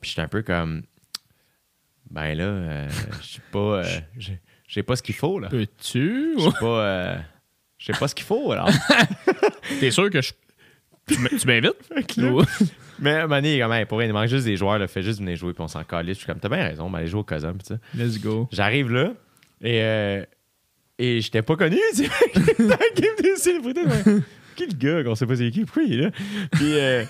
[0.00, 0.82] Puis j'étais un peu comme,
[2.10, 2.88] ben là, euh,
[3.22, 4.00] je sais pas, euh,
[4.66, 5.48] j'ai- pas ce qu'il faut, là.
[5.48, 6.34] Peux-tu?
[6.38, 7.16] Je sais pas, euh,
[7.78, 8.68] sais pas ce qu'il faut, alors.
[9.80, 10.32] T'es sûr que je.
[11.06, 11.90] Tu m'invites?
[12.18, 12.42] Ou-
[12.98, 13.20] Mais
[13.54, 15.52] est comme, Hey, pour vrai, il manque juste des joueurs, là, fais juste venir jouer,
[15.52, 16.14] puis on s'en calisse.
[16.18, 17.58] Je suis comme, t'as bien raison, on va aller jouer au Cosum.
[17.94, 18.48] Let's go.
[18.52, 19.12] J'arrive là,
[19.60, 20.24] et, euh,
[21.02, 22.10] et j'étais pas connu, tu sais.
[22.58, 23.82] Dans la game des célébrités.
[23.84, 24.20] ouais.
[24.56, 25.64] Qui le gars qu'on sait pas c'est qui?
[25.64, 26.10] Pourquoi il est là?
[26.52, 27.04] Puis, euh,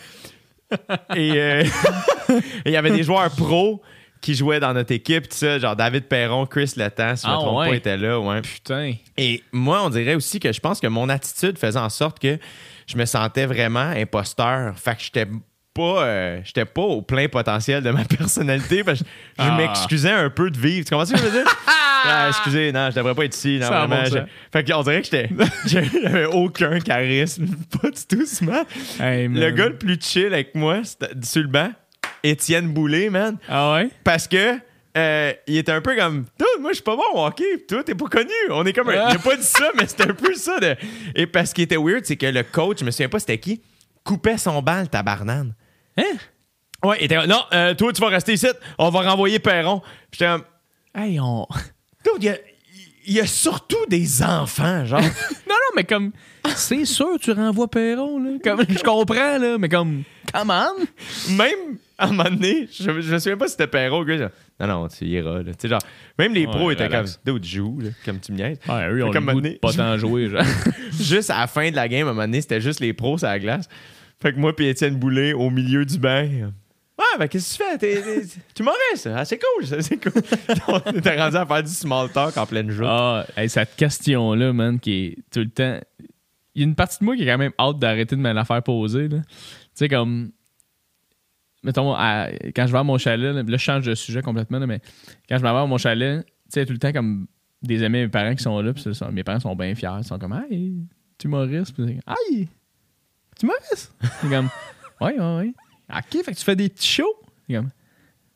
[1.16, 1.64] et euh,
[2.30, 3.82] et il y avait des joueurs pros
[4.20, 7.36] qui jouaient dans notre équipe, tout ça, genre David Perron, Chris Letang, si je me
[7.36, 7.68] Ah, trompe ouais.
[7.70, 8.42] pas, était là, ouais.
[8.42, 8.92] Putain.
[9.16, 12.38] Et moi, on dirait aussi que je pense que mon attitude faisait en sorte que
[12.86, 14.78] je me sentais vraiment imposteur.
[14.78, 15.26] Fait que j'étais
[15.74, 18.82] pas, euh, j'étais pas au plein potentiel de ma personnalité.
[18.84, 19.04] Parce que
[19.38, 19.56] je Ah.
[19.56, 20.84] m'excusais un peu de vivre.
[20.84, 21.56] Tu comprends ce que je veux dire?
[22.02, 23.58] Ah, excusez, non, je devrais pas être ici.
[23.60, 25.28] Non, Ça vraiment, je- Fait qu'on dirait que j'étais,
[25.66, 27.44] j'avais aucun charisme.
[27.78, 28.24] Pas du tout.
[28.98, 29.38] Hey, man.
[29.38, 31.70] Le gars le plus chill avec moi, c'était sur le banc,
[32.22, 33.36] Étienne Boulay, man.
[33.50, 33.90] Ah ouais?
[34.02, 34.54] Parce que
[34.96, 37.84] euh, il était un peu comme Dude, moi je suis pas bon au hockey, toi
[37.84, 38.30] t'es pas connu.
[38.48, 40.58] On est comme un- Il a pas dit ça, mais c'était un peu ça.
[40.58, 40.76] De...
[41.14, 43.60] Et parce qu'il était weird, c'est que le coach, je me souviens pas c'était qui,
[44.04, 45.52] coupait son bal, tabarnane.
[46.00, 46.16] Hein?
[46.88, 48.46] Ouais, il était comme Non, euh, toi tu vas rester ici,
[48.78, 49.82] on va renvoyer Perron.
[50.12, 50.42] J'étais comme
[50.94, 51.46] Hey, on.
[52.04, 52.36] Dude, il y a,
[53.06, 55.00] il y a surtout des enfants, genre.
[55.48, 56.12] Non, non, mais comme.
[56.56, 58.30] C'est sûr, tu renvoies Perron, là.
[58.42, 60.02] Comme, je comprends, là, mais comme.
[60.32, 61.32] Come on!
[61.36, 64.30] même à un moment donné, je, je me souviens pas si c'était Perron, gars, genre,
[64.60, 65.52] Non, non, tu iras, là.
[65.52, 65.80] Tu sais, genre,
[66.18, 67.20] même les Ouais, pros étaient relax.
[67.24, 68.58] comme Dude, joue, là, comme tu me niaises.
[68.68, 70.42] Ouais, eux, ils ont Comme le goût donné, de pas tant jouer, genre.
[70.98, 73.22] juste à la fin de la game, à un moment donné, c'était juste les pros
[73.24, 73.68] à la glace.
[74.20, 76.22] Fait que moi puis Étienne Boulay au milieu du banc.
[76.24, 77.78] Ouais, ben qu'est-ce que tu fais?
[77.78, 79.16] T'es, t'es- tu m'aurais, ça.
[79.18, 80.12] Ah, c'est cool, ça, c'est cool.
[80.68, 82.84] On était rendu à faire du small talk en pleine joute.
[82.86, 85.80] Ah, hey, cette question-là, man, qui est tout le temps.
[86.54, 88.32] Il y a une partie de moi qui est quand même hâte d'arrêter de me
[88.32, 89.08] la faire poser.
[89.08, 89.18] là.
[89.18, 89.26] Tu
[89.74, 90.30] sais, comme.
[91.62, 94.58] Mettons, à- quand je vais à mon chalet, là, là, je change de sujet complètement,
[94.58, 94.80] là, mais
[95.28, 97.26] quand je m'en vais à mon chalet, tu sais, tout le temps comme
[97.62, 99.88] des amis, mes parents qui sont là, c'est ça, mes parents sont bien fiers.
[99.98, 100.74] Ils sont comme, hey,
[101.18, 101.70] tu Maurice?
[101.70, 101.98] Puis
[103.40, 103.92] tu Maurice?
[104.20, 104.48] C'est comme,
[105.00, 105.52] ouais, ouais, ouais.
[105.90, 107.16] Ok, fait que tu fais des petits shows?
[107.48, 107.70] C'est comme,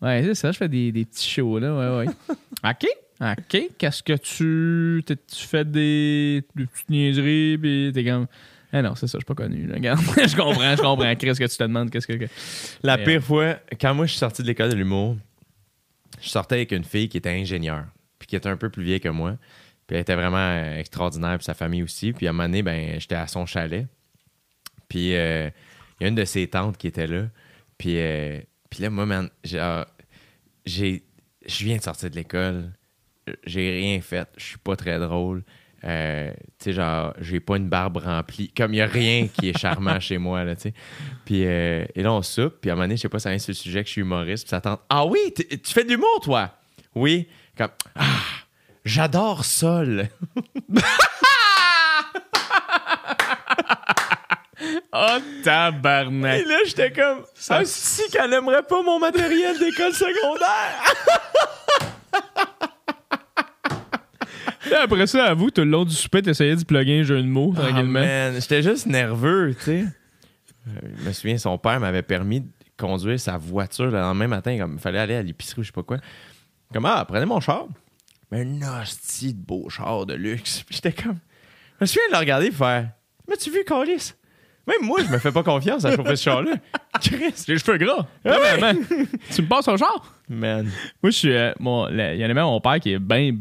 [0.02, 2.14] ouais, c'est ça, je fais des, des petits shows, là, ouais, ouais.
[2.64, 2.86] ok,
[3.20, 5.04] ok, qu'est-ce que tu.
[5.06, 8.26] Tu fais des, des petites niaiseries, puis t'es comme,
[8.72, 10.00] ah non, c'est ça, je suis pas connu, là, regarde.
[10.16, 11.14] je comprends, je comprends.
[11.14, 11.90] Qu'est-ce que tu te demandes?
[11.90, 12.26] Qu'est-ce que.
[12.82, 15.16] La Mais, pire fois, quand moi je suis sorti de l'école de l'humour,
[16.20, 17.84] je sortais avec une fille qui était ingénieure,
[18.18, 19.36] puis qui était un peu plus vieille que moi.
[19.86, 22.12] Puis elle était vraiment euh, extraordinaire, puis sa famille aussi.
[22.12, 23.86] Puis à un moment donné, ben, j'étais à son chalet.
[24.94, 25.50] Puis euh,
[25.98, 27.24] il y a une de ses tantes qui était là.
[27.78, 28.38] Puis, euh,
[28.70, 31.02] puis là, moi, man, j'ai,
[31.44, 32.70] je viens de sortir de l'école.
[33.44, 34.28] J'ai rien fait.
[34.36, 35.42] Je suis pas très drôle.
[35.82, 36.30] Euh,
[36.60, 38.52] tu sais, genre, j'ai pas une barbe remplie.
[38.56, 40.54] Comme il y a rien qui est charmant chez moi, là.
[41.24, 42.60] Puis, et là, on soupe.
[42.60, 43.94] Puis à un moment donné, je sais pas, ça vient sur le sujet que je
[43.94, 44.44] suis humoriste.
[44.44, 46.56] Puis sa tante, ah oui, tu fais de l'humour, toi?
[46.94, 47.26] Oui.
[47.58, 48.20] Comme, ah,
[48.84, 50.04] j'adore ça, là.
[54.96, 56.40] Oh, tabarnak!
[56.40, 60.84] Et là, j'étais comme, Ça- ah, si qu'elle aimerait pas mon matériel d'école secondaire.
[64.70, 67.26] Là, après ça, avoue, tout le long du souper, t'essayais de plugger un jeu de
[67.26, 68.00] mots, Ah, tranquillement.
[68.00, 69.84] man, j'étais juste nerveux, tu sais.
[70.68, 70.70] Euh,
[71.00, 74.74] Je me souviens, son père m'avait permis de conduire sa voiture le lendemain matin, comme
[74.74, 75.98] il fallait aller à l'épicerie ou je sais pas quoi.
[76.72, 77.66] Comme, ah, prenez mon char.
[78.30, 80.62] Mais un hostie de beau char de luxe.
[80.66, 81.18] Puis j'étais comme,
[81.78, 82.88] je me souviens de le regarder et faire,
[83.28, 84.14] m'as-tu vu, Calis?
[84.66, 86.54] Même moi, je me fais pas confiance à chauffer ce char-là.
[87.02, 88.06] Chris, J'ai les cheveux gras.
[88.24, 88.56] Ah ouais.
[88.58, 88.80] Vraiment.
[89.34, 90.10] tu me passes au genre?
[90.28, 90.64] man.
[91.02, 91.32] Moi, je suis.
[91.32, 93.36] euh, Il y en avait mon père qui est bien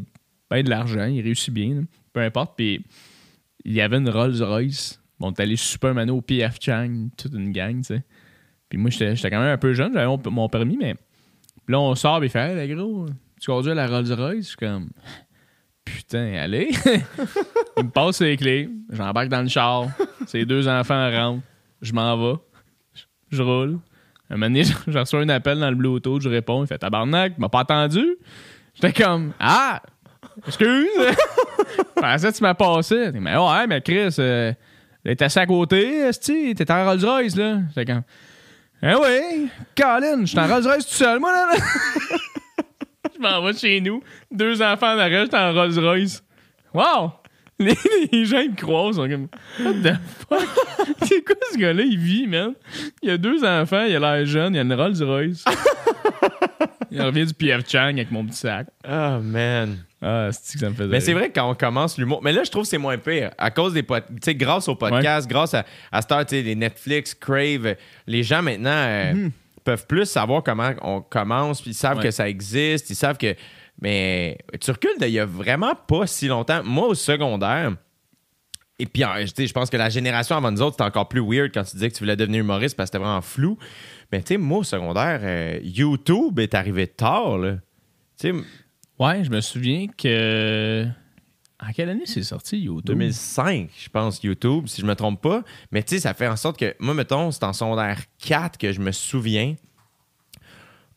[0.50, 1.80] ben de l'argent, il réussit bien, là.
[2.12, 2.54] peu importe.
[2.56, 2.84] Puis
[3.64, 5.00] il y avait une Rolls Royce.
[5.18, 8.02] Bon, on est allé super mano au PF Chang, toute une gang, tu sais.
[8.68, 10.94] Puis moi, j'étais quand même un peu jeune, j'avais mon, mon permis, mais.
[11.64, 13.06] Puis là, on sort, puis il fait, hey, le gros,
[13.40, 14.36] tu conduis à la Rolls Royce?
[14.42, 14.90] Je suis comme,
[15.84, 16.70] putain, allez.
[17.76, 19.86] il me passe les clés, j'embarque dans le char,
[20.26, 21.42] ses deux enfants rentrent,
[21.82, 22.38] je m'en vais,
[23.30, 23.78] je, roule.
[24.30, 27.34] Un moment donné, je reçois un appel dans le Bluetooth, je réponds, il fait tabarnak,
[27.34, 28.16] tu m'as pas attendu?
[28.74, 29.80] J'étais comme, ah,
[30.46, 30.88] excuse.
[31.96, 33.10] Je pensais que tu m'as passé.
[33.14, 34.52] Mais ouais, mais Chris, euh,
[35.04, 37.60] était assis à côté, esti, t'étais en Rolls Royce, là.
[37.68, 38.02] J'étais comme,
[38.82, 41.56] eh oui, Colin, je suis en Rolls Royce tout seul, moi, là.
[43.24, 46.22] M'en vais chez nous, deux enfants en arrière, j'étais en Rolls Royce.
[46.72, 47.12] Wow!
[47.60, 47.72] Les,
[48.10, 49.28] les gens, ils me croisent, ils sont comme,
[49.64, 49.94] what the
[50.28, 50.96] fuck?
[51.04, 52.52] C'est quoi ce gars-là, il vit, man?
[53.00, 55.44] Il a deux enfants, il a l'air jeune, il a une Rolls Royce.
[56.90, 58.66] il revient du PF Chang avec mon petit sac.
[58.82, 59.78] Ah, man.
[60.02, 60.88] Ah, c'est que ça me faisait.
[60.88, 62.20] Mais c'est vrai que quand on commence l'humour.
[62.22, 63.30] Mais là, je trouve que c'est moins pire.
[63.38, 66.42] À cause des pod- Tu sais, grâce au podcast, grâce à, à heure, tu sais,
[66.42, 69.28] les Netflix, Crave, les gens maintenant euh,
[69.64, 72.04] peuvent plus savoir comment on commence, puis ils savent Ouais.
[72.04, 73.34] que ça existe, ils savent que.
[73.80, 76.62] Mais tu recules d'il y a vraiment pas si longtemps.
[76.62, 77.72] Moi, au secondaire,
[78.78, 81.62] et puis, je pense que la génération avant nous autres, c'était encore plus weird quand
[81.64, 83.56] tu disais que tu voulais devenir humoriste parce que c'était vraiment flou.
[84.12, 87.54] Mais tu sais, moi, au secondaire, euh, YouTube est arrivé tard, là.
[88.20, 88.34] Tu sais,
[88.98, 90.86] Ouais, je me souviens que.
[91.66, 92.84] En quelle année c'est sorti, YouTube?
[92.86, 95.42] 2005, je pense, YouTube, si je me trompe pas.
[95.70, 98.72] Mais tu sais, ça fait en sorte que, moi, mettons, c'est en secondaire 4 que
[98.72, 99.54] je me souviens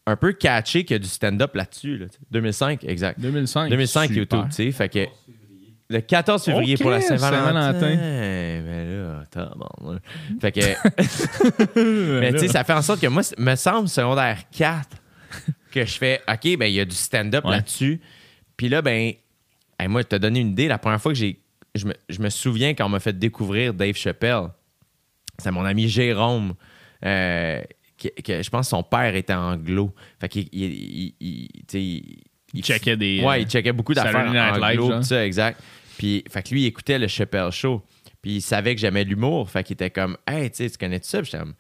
[0.06, 1.98] un peu catché qu'il y a du stand-up là-dessus.
[1.98, 2.20] là, tu sais.
[2.32, 3.20] 2005, exact.
[3.20, 3.70] 2005.
[3.70, 4.18] 2005 Super.
[4.18, 4.72] YouTube, tu sais.
[4.72, 5.06] Fait que.
[5.90, 7.80] Le 14 février pour la Saint-Valentin.
[7.80, 7.96] Saint-Valentin.
[7.96, 10.02] Mais là, tabarnak.
[10.42, 12.20] Fait que.
[12.20, 14.90] Mais tu sais, ça fait en sorte que moi, me semble secondaire 4
[15.72, 17.52] que je fais OK, ben il y a du stand-up Ouais.
[17.52, 18.02] là-dessus.
[18.58, 19.14] Puis là, ben,
[19.80, 20.68] hey, moi, je t'ai donné une idée.
[20.68, 21.40] La première fois que j'ai.
[21.76, 24.48] Je me, je me souviens quand on m'a fait découvrir Dave Chappelle.
[25.38, 26.54] C'est mon ami Jérôme.
[27.06, 27.62] euh,
[27.98, 29.94] que, que je pense que son père était anglo.
[30.20, 32.24] Fait qu'il il, il, il- tu sais, il-
[32.54, 33.22] Il checkait des.
[33.24, 34.32] Ouais, il checkait beaucoup d'affaires
[34.76, 35.62] anglo, tout ça, exact.
[35.98, 37.84] Puis, fait que lui, il écoutait le Chappelle Show.
[38.22, 39.50] Puis, il savait que j'aimais l'humour.
[39.50, 41.22] Fait qu'il était comme, hey, tu connais tout ça?
[41.22, 41.54] Puis, j'étais comme,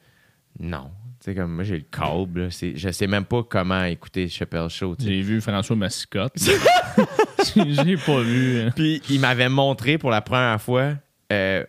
[0.59, 0.91] non.
[1.19, 2.49] Tu sais, comme, moi, j'ai le câble.
[2.51, 4.95] Je sais même pas comment écouter le Chappelle Show.
[4.99, 6.33] J'ai vu François Mascotte.
[7.85, 8.57] J'ai pas vu.
[8.57, 8.69] euh.
[8.75, 10.93] Puis, il m'avait montré pour la première fois,
[11.31, 11.63] euh,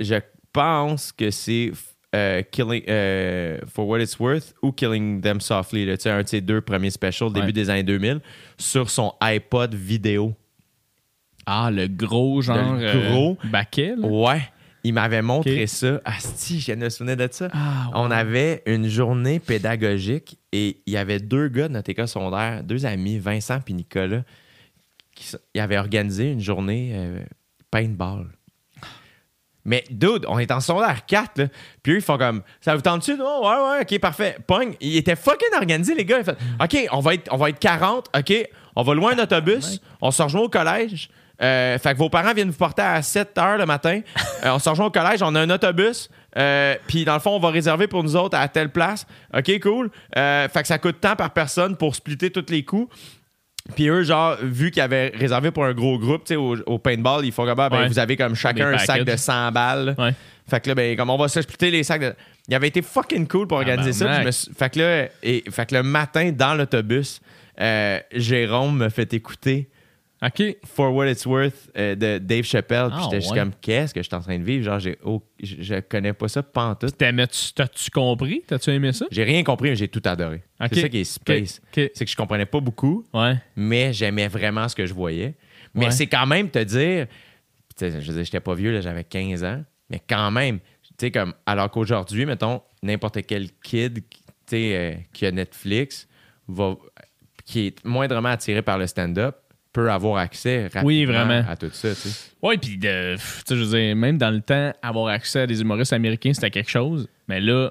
[0.00, 0.16] je
[0.52, 1.72] pense que c'est
[2.14, 6.40] euh, Killing euh, For What It's Worth ou Killing Them Softly, là, un de ses
[6.40, 7.52] deux premiers specials, début Ouais.
[7.52, 8.20] des années 2000,
[8.56, 10.34] sur son iPod vidéo.
[11.46, 12.74] Ah, le gros genre.
[12.76, 13.36] Le gros.
[13.44, 14.06] baquet, là?
[14.06, 14.42] Ouais.
[14.82, 15.68] il m'avait montré Ok.
[15.68, 16.00] ça.
[16.04, 17.48] Asti, je me souvenir de ça.
[17.52, 22.08] Ah, On avait une journée pédagogique et il y avait deux gars de notre école
[22.08, 24.22] secondaire, deux amis, Vincent et Nicolas,
[25.54, 27.20] ils avaient organisé une journée euh,
[27.70, 28.26] paintball.
[29.64, 31.46] Mais dude, on est en secondaire 4, là.
[31.82, 33.16] Puis eux, ils font comme Ça vous tente-tu?
[33.16, 34.36] Non, ouais, ouais, ok, parfait.
[34.46, 34.74] Pogne.
[34.80, 36.20] Ils étaient fucking organisés, les gars.
[36.20, 40.10] Ils OK, on va être, on va être 40, ok, on va un autobus, on
[40.10, 41.08] se rejoint au collège.
[41.42, 44.00] Euh, fait que vos parents viennent vous porter à 7 heures le matin.
[44.44, 46.10] Euh, on se rejoint au collège, on a un autobus.
[46.86, 49.06] Puis dans le fond, on va réserver pour nous autres à telle place.
[49.34, 49.90] OK, cool.
[50.14, 52.90] Fait que ça coûte tant par personne pour splitter tous les coûts.
[53.74, 56.78] Puis eux, genre, vu qu'ils avaient réservé pour un gros groupe, tu sais, au, au
[56.78, 57.88] paintball, ils font comme, ah, ben, Ouais.
[57.88, 59.18] vous avez comme chacun Des un sac de packages.
[59.20, 59.94] 100 balles.
[59.98, 60.12] Ouais.
[60.48, 62.14] Fait que là, ben, comme on va se splitter les sacs de.
[62.46, 64.06] Il avait été fucking cool pour organiser ça.
[64.06, 67.20] puis je me suis- Fait que là, et, fait que le matin, dans l'autobus,
[67.58, 69.68] euh, Jérôme me fait écouter
[70.24, 70.56] OK.
[70.64, 72.88] For What It's Worth euh, de Dave Chappelle.
[72.88, 73.38] Puis Ah, j'étais juste ouais.
[73.40, 74.64] comme, qu'est-ce que je suis en train de vivre?
[74.64, 74.96] Genre, j'ai
[75.42, 76.96] je, je connais pas ça pantoute.
[76.96, 78.42] T'as-tu compris?
[78.46, 79.06] T'as-tu aimé ça?
[79.10, 80.42] J'ai rien compris, mais j'ai tout adoré.
[80.72, 81.60] C'est ça qui est space.
[81.72, 83.34] C'est que je comprenais pas beaucoup, Ouais.
[83.56, 85.34] mais j'aimais vraiment ce que je voyais.
[85.74, 85.90] Mais Ouais.
[85.90, 87.06] c'est quand même te dire,
[87.80, 91.10] je veux dire, j'étais pas vieux, là, j'avais 15 ans, mais quand même, tu sais,
[91.10, 94.02] comme, alors qu'aujourd'hui, mettons, n'importe quel kid,
[94.52, 96.06] euh, qui a Netflix,
[96.46, 96.76] va,
[97.44, 99.36] qui est moindrement attiré par le stand-up,
[99.74, 101.44] peut avoir accès rapidement Oui, vraiment.
[101.46, 101.88] à tout ça.
[102.40, 106.32] Ouais, puis je veux dire, même dans le temps, avoir accès à des humoristes américains,
[106.32, 107.08] c'était quelque chose.
[107.28, 107.70] Mais là,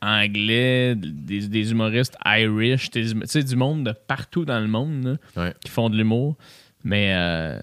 [0.00, 5.04] anglais, des, des humoristes Irish, hum- tu sais, du monde de partout dans le monde
[5.36, 5.54] là, Ouais.
[5.64, 6.36] qui font de l'humour.
[6.84, 7.58] Mais euh,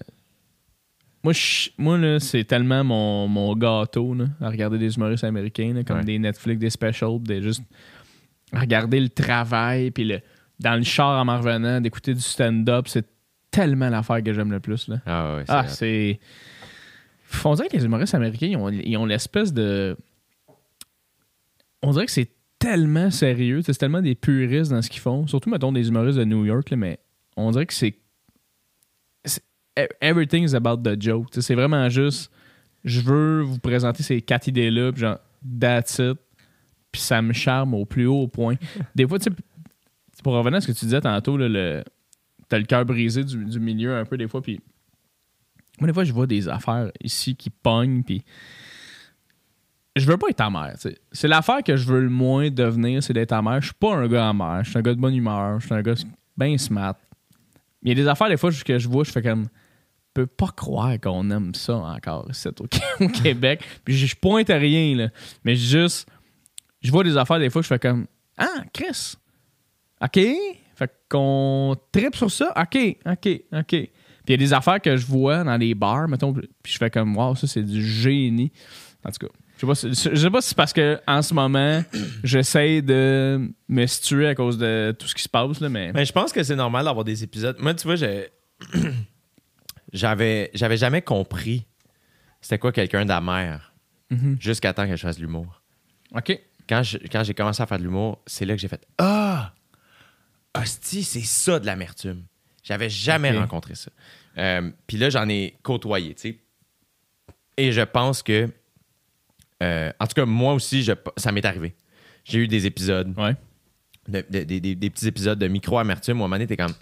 [1.22, 5.72] moi, je- moi là, c'est tellement mon, mon gâteau là, à regarder des humoristes américains,
[5.74, 6.04] là, comme Ouais.
[6.04, 7.62] des Netflix, des specials, des juste
[8.52, 10.20] regarder le travail, puis le,
[10.60, 13.06] dans le char en m'en revenant, d'écouter du stand-up, c'est
[13.54, 14.88] tellement l'affaire que j'aime le plus.
[14.88, 15.00] Là.
[15.06, 16.20] Ah ouais, c'est Ah, c'est.
[17.44, 19.96] On dirait que les humoristes américains, ils ont, ils ont l'espèce de.
[21.82, 25.26] On dirait que c'est tellement sérieux, c'est tellement des puristes dans ce qu'ils font.
[25.26, 26.98] Surtout, mettons, des humoristes de New York, là, mais
[27.36, 27.94] on dirait que c'est.
[29.24, 29.42] c'est-
[29.78, 31.28] e- Everything is about the joke.
[31.38, 32.30] C'est vraiment juste.
[32.84, 35.18] Je veux vous présenter ces quatre idées-là, puis genre,
[35.60, 36.18] that's it.
[36.92, 38.56] Puis ça me charme au plus haut point.
[38.94, 39.36] Des fois, tu sais,
[40.22, 41.82] pour revenir à ce que tu disais tantôt, là, le,
[42.48, 44.60] t'as le cœur brisé du, milieu un peu des fois, puis
[45.80, 48.22] moi, des fois, je vois des affaires ici qui pognent, puis
[49.96, 50.72] je veux pas être amer.
[50.74, 50.98] tu sais.
[51.12, 53.60] C'est l'affaire que je veux le moins devenir, c'est d'être amer.
[53.60, 54.64] Je suis pas un gars amer.
[54.64, 55.60] Je suis un gars de bonne humeur.
[55.60, 55.94] Je suis un gars
[56.36, 56.96] bien smart.
[57.82, 59.44] Il y a des affaires, des fois, que je vois, je fais comme.
[59.44, 63.64] Je peux pas croire qu'on aime ça encore au, au Québec.
[63.84, 65.08] Puis je je pointe à rien, là.
[65.44, 66.08] Mais juste.
[66.80, 68.06] Je vois des affaires, des fois, je fais comme.
[68.36, 69.14] Ah, Chris.
[70.00, 70.20] OK?
[70.76, 72.52] Fait qu'on tripe sur ça.
[72.56, 73.66] OK, OK, OK.
[73.68, 73.90] Puis
[74.28, 76.90] il y a des affaires que je vois dans les bars, mettons, puis je fais
[76.90, 78.50] comme, wow, ça, c'est du génie.
[79.04, 81.20] En tout cas, je sais pas si, je sais pas si c'est parce que en
[81.22, 81.84] ce moment,
[82.24, 85.92] j'essaie de me situer à cause de tout ce qui se passe, là, mais.
[85.92, 87.56] Mais je pense que c'est normal d'avoir des épisodes.
[87.60, 88.28] Moi, tu vois, j'ai-
[89.92, 91.66] j'avais j'avais jamais compris
[92.40, 93.72] c'était quoi quelqu'un d'amer
[94.10, 94.36] Mhm.
[94.38, 95.62] jusqu'à temps que je fasse de l'humour.
[96.14, 96.38] OK.
[96.68, 99.52] Quand je- quand j'ai commencé à faire de l'humour, c'est là que j'ai fait Ah!
[100.56, 102.24] Hostie, c'est ça de l'amertume.
[102.62, 103.90] J'avais jamais rencontré ça.
[104.38, 106.38] Euh, Puis là, j'en ai côtoyé, tu sais.
[107.56, 108.48] Et je pense que.
[109.62, 111.74] euh, en tout cas, moi aussi, je- ça m'est arrivé.
[112.24, 113.34] J'ai eu des épisodes Ouais.
[114.08, 116.74] de- de- des- petits épisodes de micro-amertume où à un moment donné, t'es comme.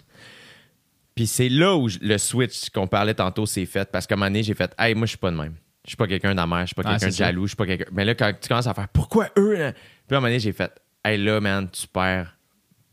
[1.15, 3.89] Puis c'est là où je- le switch qu'on parlait tantôt s'est fait.
[3.91, 5.53] Parce qu'à un moment donné, j'ai fait Hey, moi, je suis pas de même.
[5.85, 7.65] Je suis pas quelqu'un d'amer, je suis pas Ah, quelqu'un de jaloux, je suis pas
[7.67, 7.85] quelqu'un.
[7.91, 9.73] Mais là, quand tu commences à faire Pourquoi eux hein?
[10.07, 10.71] Puis à un moment donné, j'ai fait
[11.05, 12.32] Hey, là, man, tu perds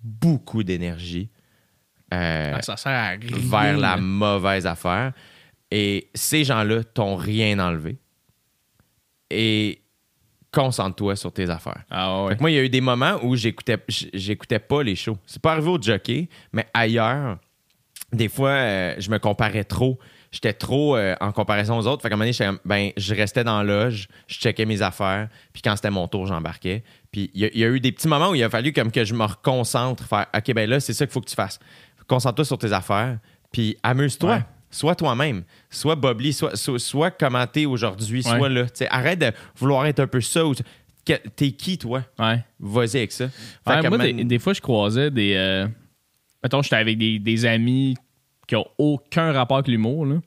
[0.03, 1.29] beaucoup d'énergie.
[2.15, 3.19] euh, Ah, ça sert à rien.
[3.33, 5.13] vers la mauvaise affaire.
[5.71, 7.99] Et ces gens-là t'ont rien enlevé.
[9.31, 9.83] Et
[10.53, 11.85] concentre-toi sur tes affaires.
[11.91, 12.37] Ah ouais.
[12.41, 15.19] Moi, il y a eu des moments où j'écoutais, j'écoutais pas les shows.
[15.27, 17.39] C'est pas arrivé au jockey, mais ailleurs,
[18.13, 19.99] des fois, euh, je me comparais trop.
[20.33, 22.03] J'étais trop euh, en comparaison aux autres.
[22.03, 25.29] Fait qu'à un moment donné, ben, je restais dans la loge, je checkais mes affaires,
[25.53, 26.83] puis quand c'était mon tour, j'embarquais.
[27.13, 28.73] Puis il y, a- il y a eu des petits moments où il a fallu
[28.73, 31.35] comme que je me reconcentre, faire OK, ben là, c'est ça qu'il faut que tu
[31.35, 31.59] fasses.
[32.07, 33.19] Concentre-toi sur tes affaires,
[33.53, 34.35] puis amuse-toi.
[34.37, 34.43] Ouais.
[34.73, 35.43] Sois toi-même.
[35.69, 35.99] Sois,
[36.55, 38.39] sois, sois comment t'es aujourd'hui, Ouais.
[38.39, 38.67] sois là.
[38.91, 40.47] Arrête de vouloir être un peu ça.
[40.47, 40.55] ou-
[41.05, 42.05] T'es qui, toi?
[42.21, 42.45] Ouais.
[42.61, 43.25] Vas-y avec ça.
[43.67, 45.35] Ouais, moi, des, des fois, je croisais des.
[45.35, 45.67] Euh...
[46.43, 47.97] Mettons, j'étais avec des, des amis
[48.47, 50.21] qui ont aucun rapport avec l'humour, là.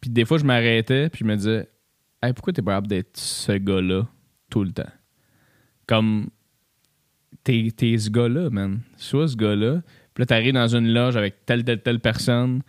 [0.00, 1.68] Puis des fois, je m'arrêtais, puis je me disais,
[2.22, 4.06] hey, pourquoi t'es pas capable d'être ce gars-là
[4.50, 4.88] tout le temps?
[5.86, 6.28] Comme,
[7.42, 8.80] t'es, t'es ce gars-là, man.
[8.96, 9.82] Sois ce gars-là.
[10.14, 12.62] Puis là, t'arrives dans une loge avec telle, telle, telle personne,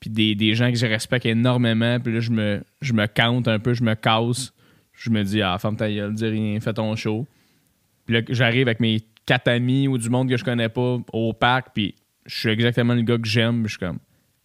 [0.00, 3.48] puis des, des gens que je respecte énormément, puis là, je me, je me compte
[3.48, 4.52] un peu, je me casse.
[4.92, 7.26] je me dis, ah, ferme ta gueule, dis rien, fais ton show.
[8.06, 11.32] Puis là, j'arrive avec mes quatre amis ou du monde que je connais pas au
[11.32, 11.94] parc, puis
[12.24, 13.64] je suis exactement le gars que j'aime.
[13.64, 13.98] Je suis comme,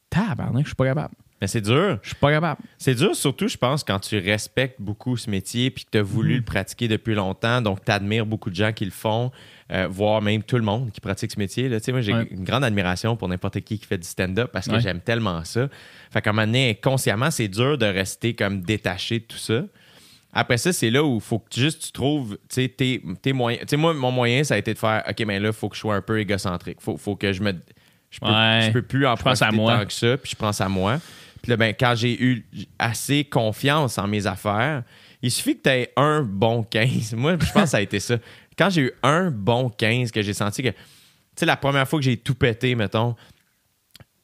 [0.10, 1.16] tabarnak, je suis pas capable.
[1.42, 1.98] Mais c'est dur.
[2.04, 2.62] Je suis pas capable.
[2.78, 6.04] C'est dur, surtout, je pense, quand tu respectes beaucoup ce métier puis que tu as
[6.04, 7.62] voulu le pratiquer depuis longtemps.
[7.62, 9.32] Donc, tu admires beaucoup de gens qui le font,
[9.72, 11.68] euh, voire même tout le monde qui pratique ce métier.
[11.68, 11.80] Là.
[11.80, 12.28] Tu sais, Moi, j'ai Ouais.
[12.30, 14.82] une grande admiration pour n'importe qui qui fait du stand-up parce que Ouais.
[14.82, 15.68] j'aime tellement ça.
[16.12, 19.64] Fait qu'à un moment donné, consciemment, c'est dur de rester comme détaché de tout ça.
[20.34, 23.64] Après ça, c'est là où il faut que tu- juste tu trouves tes, tes moyens.
[23.66, 25.68] Tu sais, moi, mon moyen, ça a été de faire OK, mais là, il faut
[25.70, 26.78] que je sois un peu égocentrique.
[26.80, 27.54] faut, faut que je me.
[28.12, 28.62] Je peux, Ouais.
[28.66, 29.16] je peux plus en
[29.54, 29.78] moi.
[29.80, 31.00] tant que ça, puis je pense à moi.
[31.42, 32.46] Puis là, ben, quand j'ai eu
[32.78, 34.84] assez confiance en mes affaires,
[35.22, 37.14] il suffit que tu aies un bon 15.
[37.18, 38.18] Moi, je pense que ça a été ça.
[38.58, 40.76] Quand j'ai eu un bon 15, que j'ai senti que, tu
[41.36, 43.16] sais, la première fois que j'ai tout pété, mettons,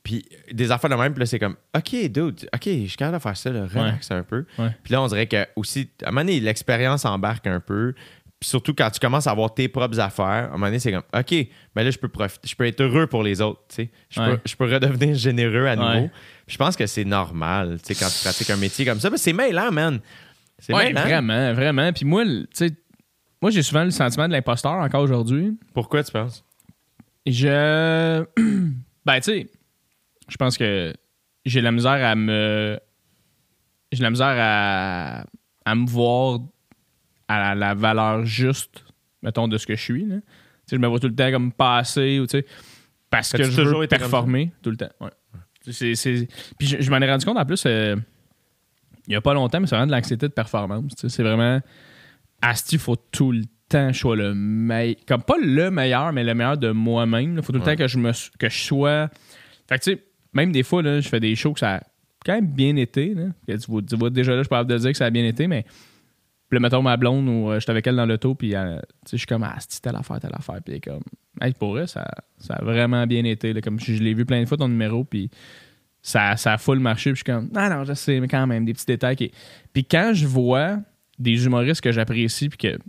[0.03, 3.17] puis des affaires de même, puis là, c'est comme, OK, dude, OK, je suis capable
[3.17, 4.45] de faire ça, là, relax un peu.
[4.57, 4.69] Ouais.
[4.83, 7.93] Puis là, on dirait que aussi, à un moment donné, l'expérience embarque un peu.
[8.39, 10.91] Puis surtout quand tu commences à avoir tes propres affaires, à un moment donné, c'est
[10.91, 11.31] comme, OK,
[11.75, 13.89] mais là, je peux profiter, je peux être heureux pour les autres, tu sais.
[14.09, 14.35] Je, Ouais.
[14.37, 16.09] peux, je peux redevenir généreux à nouveau.
[16.47, 19.09] Je pense que c'est normal, tu sais, quand tu pratiques un métier comme ça.
[19.17, 19.99] c'est mêlant, man.
[20.59, 21.01] C'est Ouais, mêlant.
[21.01, 21.93] vraiment, vraiment.
[21.93, 22.71] Puis moi, tu sais,
[23.41, 25.57] moi, j'ai souvent le sentiment de l'imposteur encore aujourd'hui.
[25.73, 26.43] Pourquoi tu penses?
[27.25, 28.23] Je.
[29.05, 29.49] ben, tu sais,
[30.29, 30.93] je pense que
[31.45, 32.79] j'ai la misère à me.
[33.91, 35.25] J'ai la misère à,
[35.65, 36.39] à me voir
[37.27, 38.83] à la, la valeur juste,
[39.21, 40.05] mettons, de ce que je suis.
[40.05, 40.15] là.
[40.15, 40.21] Tu
[40.67, 42.45] sais, je me vois tout le temps comme passer ou, tu sais,
[43.09, 44.89] parce que je veux performer tout le temps.
[44.99, 45.09] Ouais.
[45.71, 47.95] C'est- c'est- Puis je, je m'en ai rendu compte en plus, euh,
[49.07, 50.91] il n'y a pas longtemps, mais c'est vraiment de l'anxiété de performance.
[51.07, 51.61] C'est vraiment.
[52.41, 54.95] Asti, il faut tout le temps que je sois le meilleur.
[55.07, 57.35] Comme pas le meilleur, mais le meilleur de moi-même.
[57.37, 57.75] Il faut tout le Ouais.
[57.75, 59.09] temps que je, me, que je sois.
[59.67, 60.03] Fait que tu sais,
[60.33, 61.81] même des fois, là, je fais des shows que ça a
[62.25, 63.13] quand même bien été.
[63.13, 63.23] Là.
[63.47, 65.09] Tu, vois, tu vois, déjà là, je suis pas capable de dire que ça a
[65.09, 65.65] bien été, mais.
[66.49, 69.09] Puis là, mettons ma blonde ou euh, j'étais avec elle dans l'auto, puis euh, tu
[69.09, 70.61] sais, je suis comme, ah, c'est telle affaire, telle affaire.
[70.63, 71.03] Puis elle comme,
[71.41, 73.51] hey, pour elle, ça, ça a vraiment bien été.
[73.51, 73.61] là.
[73.61, 75.29] Comme je, je l'ai vu plein de fois ton numéro, puis
[76.01, 77.11] ça, ça a full marché.
[77.11, 79.17] Puis je suis comme, non, non, je sais, mais quand même, des petits détails.
[79.17, 79.31] Qui...
[79.73, 80.79] Puis quand je vois
[81.19, 82.79] des humoristes que j'apprécie, puis que,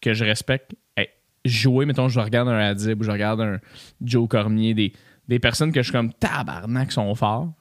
[0.00, 1.08] que je respecte, hey,
[1.44, 3.58] jouer, mettons, je regarde un Adib ou je regarde un
[4.00, 4.94] Joe Cormier, des,
[5.28, 7.52] des personnes que je suis comme, tabarnak, sont forts.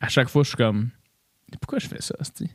[0.00, 0.90] À chaque fois, je suis comme,
[1.60, 2.50] pourquoi je fais ça, c'ti?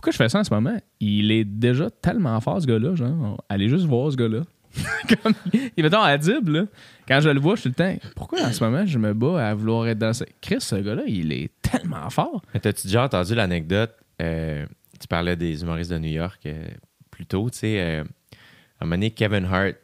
[0.00, 0.78] Pourquoi je fais ça en ce moment?
[0.98, 2.94] Il est déjà tellement fort, ce gars-là.
[2.94, 4.40] Genre, allez juste voir ce gars-là.
[5.22, 5.34] Comme,
[5.76, 6.64] et mettons, Adib, là,
[7.06, 9.46] quand je le vois, je suis le temps, pourquoi en ce moment je me bats
[9.48, 10.24] à vouloir être dans ce.
[10.40, 12.40] Chris, ce gars-là, il est tellement fort.
[12.54, 13.92] Mais T'as-tu déjà entendu l'anecdote?
[14.22, 14.64] euh,
[14.98, 16.68] tu parlais des humoristes de New York euh,
[17.10, 17.80] plus tôt, tu sais.
[17.80, 19.74] euh, à un moment donné, Kevin Hart,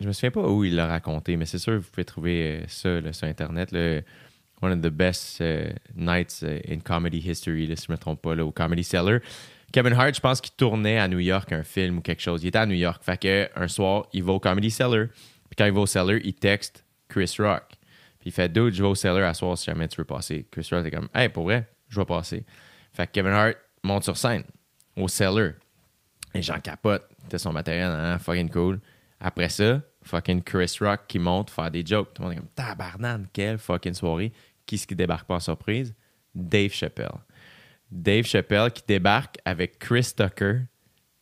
[0.00, 2.64] je me souviens pas où il l'a raconté, mais c'est sûr, vous pouvez trouver euh,
[2.68, 3.74] ça sur Internet.
[4.60, 8.22] One of the best euh, nights euh, in comedy history, là, si je me trompe
[8.22, 9.20] pas, là, au Comedy Cellar.
[9.72, 12.42] Kevin Hart, je pense qu'il tournait à New York un film ou quelque chose.
[12.42, 13.02] Il était à New York.
[13.04, 15.08] Fait que un soir, il va au Comedy Cellar.
[15.08, 17.64] Puis quand il va au Cellar, il texte Chris Rock.
[18.18, 20.46] Puis il fait Dude, je vais au Cellar à soir si jamais tu veux passer.
[20.50, 22.44] Chris Rock est comme Hey, pour vrai, je vais passer.
[22.92, 24.44] Fait que Kevin Hart monte sur scène
[24.96, 25.52] au Cellar.
[26.34, 27.08] Les gens capotent.
[27.24, 28.80] C'était son matériel, hein, fucking cool.
[29.20, 32.14] Après ça, fucking Chris Rock qui monte faire des jokes.
[32.14, 34.32] Tout le monde est comme tabarnane, quelle fucking soirée.
[34.66, 35.94] Qui est-ce qui débarque pas en surprise?
[36.34, 37.18] Dave Chappelle.
[37.90, 40.60] Dave Chappelle qui débarque avec Chris Tucker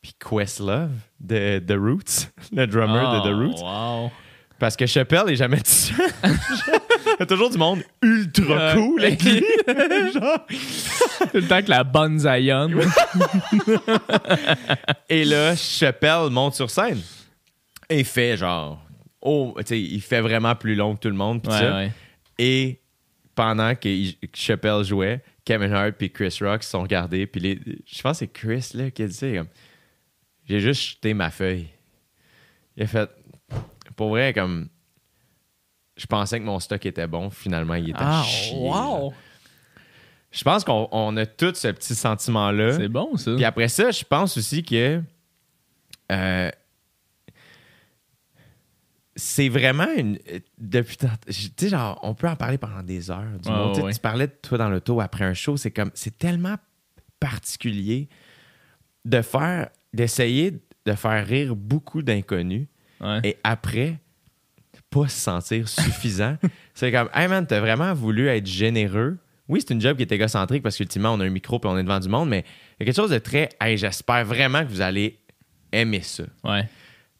[0.02, 3.60] puis Questlove de The Roots, le drummer de The Roots.
[3.62, 4.10] Oh, Wow.
[4.58, 5.96] Parce que Chappelle est jamais tout seul.
[6.24, 9.44] Il y a toujours du monde ultra cool avec lui.
[10.14, 10.46] Genre.
[10.46, 12.70] Tout le temps que la bonne Zion.
[15.08, 17.00] Et là, Chappelle monte sur scène.
[17.88, 18.82] Et il fait genre.
[19.20, 21.42] Oh, tu sais, il fait vraiment plus long que tout le monde.
[21.42, 21.76] pis Ouais, ça.
[21.76, 21.92] ouais.
[22.38, 22.80] Et
[23.34, 27.26] pendant que il- que Chappelle jouait, Kevin Hart puis Chris Rock se sont regardés.
[27.26, 29.26] Puis les, je pense que c'est Chris là, qui a dit ça.
[29.30, 29.48] comme,
[30.48, 31.68] J'ai juste jeté ma feuille.
[32.76, 33.10] Il a fait.
[33.96, 34.68] Pour vrai, comme.
[35.96, 37.30] Je pensais que mon stock était bon.
[37.30, 38.86] Finalement, il était Ah, chier, là.
[38.90, 39.14] wow.
[40.30, 42.72] Je pense qu'on on a tout ce petit sentiment-là.
[42.76, 43.34] C'est bon, ça.
[43.34, 45.00] Puis après ça, je pense aussi que
[46.12, 46.50] euh,
[49.16, 50.18] c'est vraiment une.
[50.58, 53.24] Depuis tant- Tu sais, genre, on peut en parler pendant des heures.
[53.42, 53.48] Du
[53.82, 53.92] ouais.
[53.92, 55.90] Tu parlais de toi dans l'auto après un show, c'est comme.
[55.94, 56.56] C'est tellement
[57.20, 58.08] particulier
[59.04, 59.68] de faire.
[59.92, 60.52] d'essayer
[60.84, 62.68] de faire rire beaucoup d'inconnus
[63.00, 63.20] Ouais.
[63.24, 63.98] et après,
[64.90, 66.36] pas se sentir suffisant.
[66.74, 69.18] c'est comme, hey man, t'as vraiment voulu être généreux.
[69.48, 71.76] Oui, c'est une job qui est égocentrique parce qu'ultimement, on a un micro et on
[71.78, 74.64] est devant du monde, mais il y a quelque chose de très, hey, j'espère vraiment
[74.64, 75.18] que vous allez
[75.72, 76.24] aimer ça.
[76.44, 76.68] Ouais.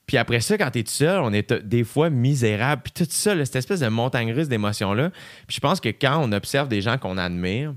[0.07, 2.83] Puis après ça, quand t'es tout seul, on est t- des fois misérable.
[2.85, 5.11] Puis tout ça, là, cette espèce de montagne russe d'émotions-là.
[5.49, 7.75] Puis je pense que quand on observe des gens qu'on admire,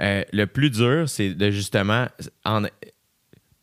[0.00, 2.06] euh, le plus dur, c'est de justement.
[2.44, 2.62] en-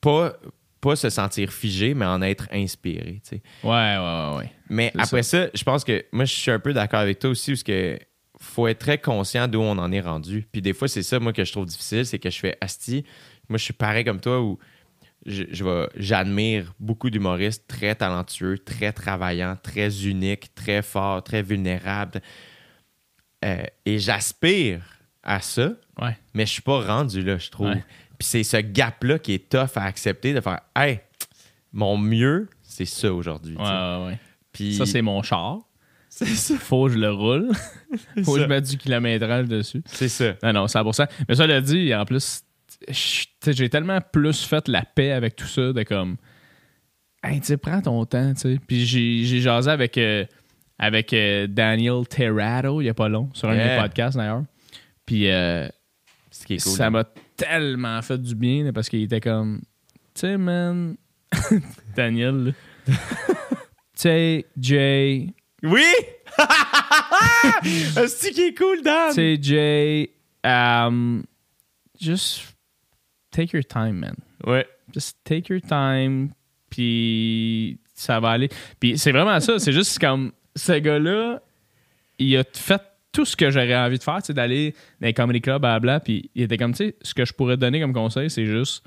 [0.01, 0.33] pas,
[0.81, 3.21] pas se sentir figé, mais en être inspiré.
[3.23, 3.41] tu sais.
[3.63, 4.51] Ouais, ouais, ouais.
[4.69, 5.47] Mais après ça.
[5.53, 7.97] je pense que moi, je suis un peu d'accord avec toi aussi, parce que
[8.37, 10.45] faut être très conscient d'où on en est rendu.
[10.51, 13.05] Puis des fois, c'est ça, moi, que je trouve difficile, c'est que je fais asti.
[13.47, 14.59] Moi, je suis pareil comme toi où
[15.25, 22.21] j'admire beaucoup d'humoristes très talentueux, très travaillants, très uniques, très forts, très vulnérables.
[23.45, 24.81] Euh, et j'aspire
[25.23, 25.71] à ça,
[26.01, 26.17] Ouais.
[26.33, 27.67] mais je suis pas rendu là, je trouve.
[27.67, 27.83] Ouais.
[28.17, 30.99] Puis c'est ce gap-là qui est tough à accepter, de faire Hey,
[31.71, 33.55] mon mieux, c'est ça aujourd'hui.
[33.57, 34.19] Ouais.
[34.51, 35.59] Puis Ça, c'est mon char.
[36.09, 36.55] c'est ça.
[36.57, 37.49] Faut que je le roule.
[38.23, 39.81] Faut que je mette du kilométrage dessus.
[39.87, 40.35] C'est ça.
[40.43, 41.07] Non, non, 100%.
[41.27, 42.43] Mais ça l'a dit, en plus,
[42.89, 46.17] j'ai tellement plus fait la paix avec tout ça, de comme,
[47.23, 48.59] hey, tu prends ton temps, tu sais.
[48.67, 50.25] Puis j'ai jasé avec, euh,
[50.79, 53.75] avec euh, Daniel Terrado, il y a pas long, sur un Yeah.
[53.75, 54.43] mes podcasts d'ailleurs.
[55.05, 55.67] Puis euh,
[56.31, 56.73] Ce qui est cool.
[56.73, 57.03] ça m'a
[57.37, 59.61] tellement fait du bien, parce qu'il était comme,
[60.13, 60.95] tu sais, man,
[61.95, 62.53] Daniel,
[62.85, 62.93] tu
[63.95, 65.27] sais, Jay,
[65.63, 65.85] Oui!
[68.07, 69.09] C'est qui est cool, Dan!
[69.09, 70.11] tu sais, Jay,
[70.43, 71.23] um,
[71.99, 72.52] just
[73.33, 74.15] take your time, man.
[74.45, 74.65] Ouais.
[74.93, 76.29] Just take your time,
[76.69, 78.49] puis ça va aller.
[78.79, 79.59] Puis c'est vraiment ça.
[79.59, 81.41] C'est juste comme ce gars-là,
[82.19, 82.81] il a fait
[83.11, 85.99] tout ce que j'aurais envie de faire, tu sais, d'aller dans les comedy clubs, blablabla.
[85.99, 88.45] Puis il était comme, tu sais, ce que je pourrais te donner comme conseil, c'est
[88.45, 88.83] juste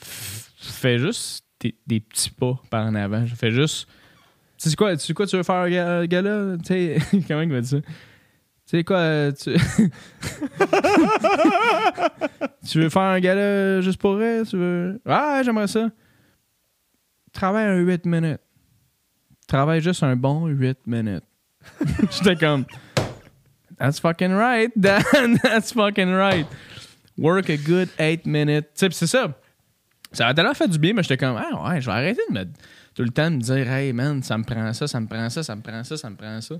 [0.00, 1.44] fais juste
[1.86, 3.24] des petits pas par en avant.
[3.26, 3.88] Fais juste.
[4.60, 6.56] Tu sais quoi, tu quoi tu veux faire, gars- gars-là?
[6.58, 6.98] Tu sais,
[7.28, 7.76] comment il m'a dit ça?
[8.68, 9.50] Sais quoi, euh, tu...
[12.68, 14.46] tu veux faire un gala juste pour elle?
[14.46, 15.00] Tu veux...
[15.06, 15.88] Ah, j'aimerais ça.
[17.32, 18.42] Travaille un 8 minutes.
[19.46, 21.24] Travaille juste un bon 8 minutes.
[22.10, 22.66] J'étais comme...
[23.78, 25.38] That's fucking right, Dan.
[25.42, 26.46] That's fucking right.
[27.16, 28.66] Work a good 8 minutes.
[28.74, 29.34] Tu sais, c'est ça.
[30.12, 32.34] Ça a tellement fait du bien, mais j'étais comme, ah ouais, je vais arrêter de
[32.34, 32.44] me,
[32.94, 35.42] tout le temps me dire, hey man, ça me prend ça, ça me prend ça,
[35.42, 36.56] ça me prend ça, ça me prend ça.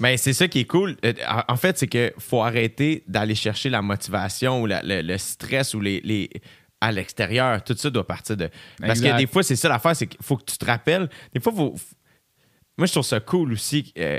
[0.00, 0.96] Mais c'est ça qui est cool.
[1.04, 1.12] Euh,
[1.48, 5.72] En fait, c'est que faut arrêter d'aller chercher la motivation ou la- le, le stress
[5.74, 6.30] ou les, les-
[6.80, 7.64] à l'extérieur.
[7.64, 8.50] Tout ça doit partir de.
[8.78, 9.12] Parce Exact.
[9.12, 11.08] que des fois, c'est ça l'affaire, c'est qu'il faut que tu te rappelles.
[11.32, 11.74] Des fois, faut.
[12.76, 13.92] Moi, je trouve ça cool aussi.
[13.98, 14.18] euh,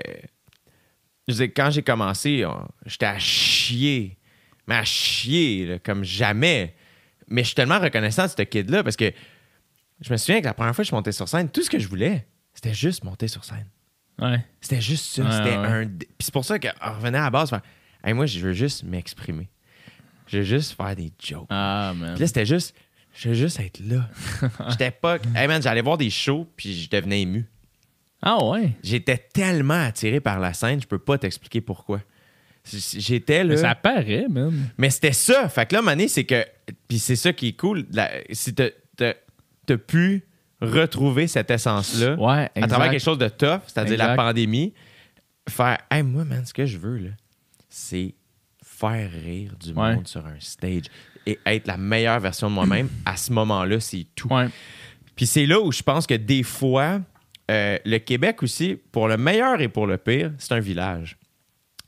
[1.27, 4.17] je veux dire, quand j'ai commencé, on- j'étais à chier.
[4.67, 6.75] Mais à chier, là, comme jamais.
[7.27, 9.11] Mais je suis tellement reconnaissant de ce kid-là parce que
[10.01, 11.77] je me souviens que la première fois que je montais sur scène, tout ce que
[11.79, 13.67] je voulais, c'était juste monter sur scène.
[14.19, 14.43] Ouais.
[14.61, 15.23] C'était juste ça.
[15.23, 15.65] Ouais, C'était ouais.
[15.65, 15.85] un.
[15.87, 17.49] Puis c'est pour ça qu'on revenait à la base.
[17.49, 17.61] Faire,
[18.03, 19.49] Hey, moi, je veux juste m'exprimer.
[20.27, 21.47] Je veux juste faire des jokes.
[21.49, 22.13] Ah, man.
[22.13, 22.75] Puis là, c'était juste.
[23.13, 24.07] Je veux juste être là.
[24.69, 25.17] J'étais pas.
[25.35, 27.45] Hey, man, j'allais voir des shows, puis je devenais ému.
[28.21, 28.71] Ah, ouais.
[28.83, 32.01] J'étais tellement attiré par la scène, je peux pas t'expliquer pourquoi.
[32.69, 33.51] J'étais là.
[33.55, 34.53] Mais ça paraît, man.
[34.77, 35.47] Mais c'était ça.
[35.49, 36.45] Fait que là, Mané, c'est que.
[36.87, 37.85] Puis c'est ça qui est cool.
[37.91, 40.23] la- Si t'as pu
[40.61, 44.73] retrouver cette essence-là Ouais, à travers quelque chose de tough, c'est-à-dire la pandémie,
[45.49, 45.77] faire.
[45.91, 47.09] Hey, moi, man, ce que je veux, là,
[47.69, 48.15] c'est
[48.63, 49.95] faire rire du Ouais.
[49.95, 50.85] monde sur un stage
[51.25, 52.89] et être la meilleure version de moi-même.
[53.05, 54.29] à ce moment-là, c'est tout.
[54.33, 54.47] Ouais.
[55.15, 57.01] Puis c'est là où je pense que des fois,
[57.49, 61.17] euh, le Québec aussi, pour le meilleur et pour le pire, c'est un village.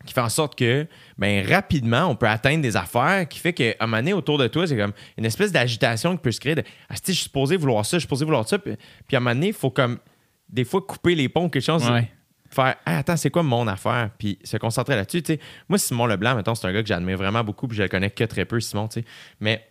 [0.05, 0.87] Qui fait en sorte que,
[1.17, 4.47] ben, rapidement, on peut atteindre des affaires qui fait qu'à un moment donné, autour de
[4.47, 7.57] toi, c'est comme une espèce d'agitation qui peut se créer de Ah, je suis supposé
[7.57, 8.57] vouloir ça, je suis supposé vouloir ça.
[8.59, 8.77] Puis,
[9.07, 9.99] puis à un moment donné, il faut comme,
[10.47, 11.87] des fois, couper les ponts, quelque chose.
[11.89, 12.09] Ouais.
[12.49, 14.09] Faire, Ah, attends, c'est quoi mon affaire?
[14.17, 15.37] Puis se concentrer là-dessus.
[15.67, 18.09] Moi, Simon Leblanc, mettons, c'est un gars que j'admire vraiment beaucoup, puis je le connais
[18.09, 19.05] que très peu, Simon, tu sais.
[19.41, 19.69] Mais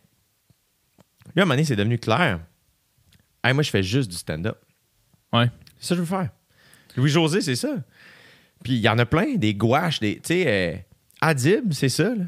[1.35, 2.41] là, à un moment donné, c'est devenu clair.
[3.43, 4.59] Hey, moi, je fais juste du stand-up.
[5.33, 5.47] Ouais.
[5.79, 6.29] C'est ça que je veux faire.
[6.97, 7.77] Louis-José, c'est ça.
[8.63, 10.17] Puis il y en a plein, des gouaches, des.
[10.17, 10.77] Tu sais, euh,
[11.21, 12.25] Adib, c'est ça, là.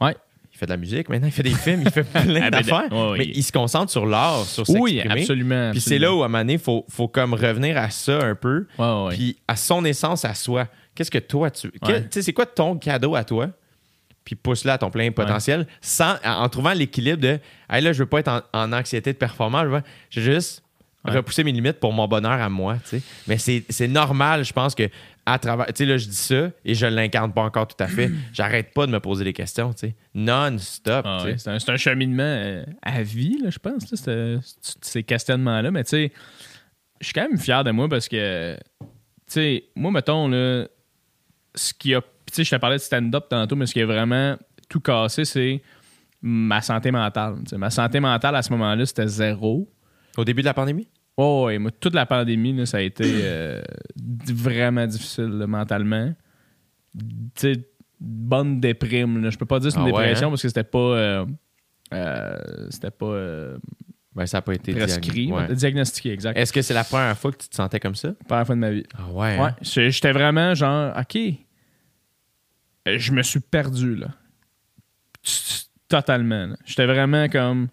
[0.00, 0.16] Ouais.
[0.52, 2.50] Il fait de la musique, maintenant il fait des films, il fait plein Ah, ben,
[2.50, 2.90] d'affaires.
[2.90, 3.18] ouais, ouais.
[3.18, 5.20] Mais il se concentre sur l'art, sur Oui, s'exprimer.
[5.20, 5.70] absolument.
[5.72, 8.24] Puis c'est là où, à un moment donné, il faut, faut comme revenir à ça
[8.24, 8.66] un peu.
[8.78, 9.08] Ouais.
[9.10, 10.66] Puis à son essence, à soi.
[10.94, 11.70] Qu'est-ce que toi, tu.
[11.70, 13.48] Tu sais, c'est quoi ton cadeau à toi?
[14.24, 17.38] Puis pousse-le à ton plein potentiel sans, en trouvant l'équilibre de
[17.70, 19.62] hey, là, je veux pas être en, en anxiété de performance.
[19.64, 20.62] Je veux, je veux juste
[21.06, 21.16] Ouais.
[21.16, 22.76] repousser mes limites pour mon bonheur à moi.
[22.88, 23.02] tu sais.
[23.26, 24.88] Mais c'est normal, je pense que
[25.28, 25.66] à travers.
[25.66, 28.10] Tu sais, là, je dis ça et je l'incarne pas encore tout à fait.
[28.32, 29.94] J'arrête pas de me poser des questions, tu sais.
[30.14, 31.04] Non-stop.
[31.04, 35.02] Ah ouais, c'est un, cheminement euh, à vie, là, je pense, là, ce- ce- ces
[35.02, 35.70] questionnements-là.
[35.72, 36.12] Mais tu sais,
[37.00, 38.86] je suis quand même fier de moi parce que, tu
[39.26, 40.66] sais, moi, mettons, là,
[41.56, 42.00] ce qui a.
[42.00, 44.36] Tu sais, je te parlais de stand-up tantôt, mais ce qui a vraiment
[44.68, 45.60] tout cassé, c'est
[46.22, 47.36] ma santé mentale.
[47.56, 49.68] Ma santé mentale à ce moment-là, c'était zéro.
[50.16, 50.88] Au début de la pandémie?
[51.16, 53.62] Oh, ouais, moi, toute la pandémie, là, ça a été euh,
[54.26, 56.14] vraiment difficile là, mentalement.
[56.94, 57.04] Tu
[57.54, 57.68] sais,
[58.00, 59.22] bonne déprime.
[59.22, 59.30] Là.
[59.30, 60.30] Je peux pas dire que c'est une Ah ouais, dépression hein?
[60.30, 60.78] parce que c'était pas.
[60.78, 61.26] euh,
[61.94, 62.36] euh,
[62.70, 63.54] c'était pas.
[64.14, 65.54] Ben, ça n'a pas été prescrit, diagno- ouais.
[65.54, 66.38] diagnostiqué, exact.
[66.38, 68.12] Est-ce que c'est la première fois que tu te sentais comme ça?
[68.26, 68.84] Première fois de ma vie.
[68.96, 69.38] Ah ouais.
[69.38, 71.18] Ouais, j'ai- j'étais vraiment genre, OK,
[72.86, 74.08] je me suis perdu, là.
[75.88, 76.48] Totalement.
[76.64, 77.68] J'étais vraiment comme,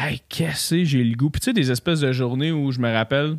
[0.00, 1.30] hey, qu'est-ce que j'ai le goût?
[1.30, 3.36] Puis tu sais, des espèces de journées où je me rappelle,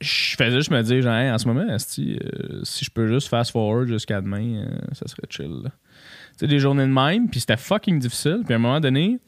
[0.00, 3.28] je faisais juste me dire, genre, Hey, en ce moment, euh, si je peux juste
[3.28, 5.62] fast forward jusqu'à demain, euh, ça serait chill.
[5.64, 5.70] Tu
[6.38, 8.42] sais, des journées de même, puis c'était fucking difficile.
[8.44, 9.18] Puis à un moment donné,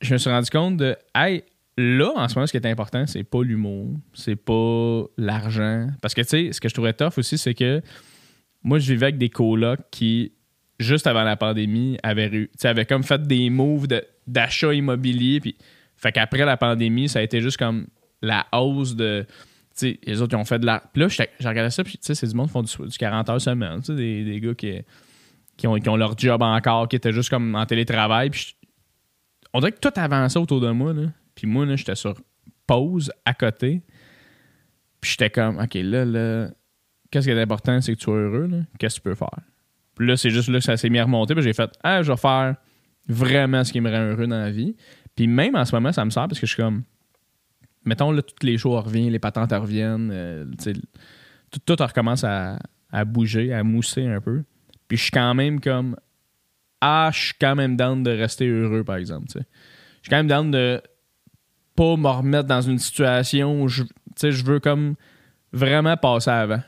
[0.00, 1.42] je me suis rendu compte de, hey,
[1.76, 5.88] là, en ce moment, ce qui est important, c'est pas l'humour, c'est pas l'argent.
[6.00, 7.82] Parce que, tu sais, ce que je trouvais tough aussi, c'est que
[8.62, 10.30] moi, je vivais avec des colocs qui,
[10.78, 15.40] juste avant la pandémie, avaient, avaient comme fait des moves de- d'achat immobilier.
[15.40, 15.56] Puis,
[15.96, 17.86] fait qu'après la pandémie, ça a été juste comme
[18.20, 19.26] la hausse de.
[19.74, 20.82] Sais, les autres, ils ont fait de la.
[20.92, 23.40] Puis là, j'ai regardé ça, puis c'est du monde qui font du, du 40 heures
[23.40, 23.80] semaine.
[23.80, 24.82] Des, des gars qui,
[25.56, 28.30] qui, ont, qui ont leur job encore, qui étaient juste comme en télétravail.
[28.30, 28.56] Puis
[29.52, 30.92] on dirait que tout avançait autour de moi.
[30.92, 31.08] Là.
[31.34, 32.14] Puis moi, là, j'étais sur
[32.66, 33.82] pause à côté.
[35.00, 36.48] Puis j'étais comme, OK, là, là,
[37.10, 38.48] qu'est-ce qui est important, c'est que tu sois heureux.
[38.78, 39.38] Qu'est-ce que tu peux faire?
[39.94, 41.34] Puis là, c'est juste là que ça s'est mis à remonter.
[41.34, 42.56] Puis j'ai fait, ah, je vais faire
[43.08, 44.76] vraiment ce qui me rend heureux dans la vie.
[45.14, 46.84] Puis même en ce moment, ça me sert parce que je suis comme,
[47.84, 50.44] mettons, là, toutes les shows reviennent, les patentes reviennent, euh,
[51.50, 52.58] tout, tout recommence à,
[53.04, 54.42] bouger, à mousser un peu.
[54.88, 55.96] Puis je suis quand même comme,
[56.80, 59.26] ah, je suis quand même down de rester heureux, par exemple.
[59.28, 60.80] Je suis quand même down de
[61.74, 63.84] pas me remettre dans une situation où je,
[64.20, 64.94] je veux comme
[65.52, 66.60] vraiment passer avant.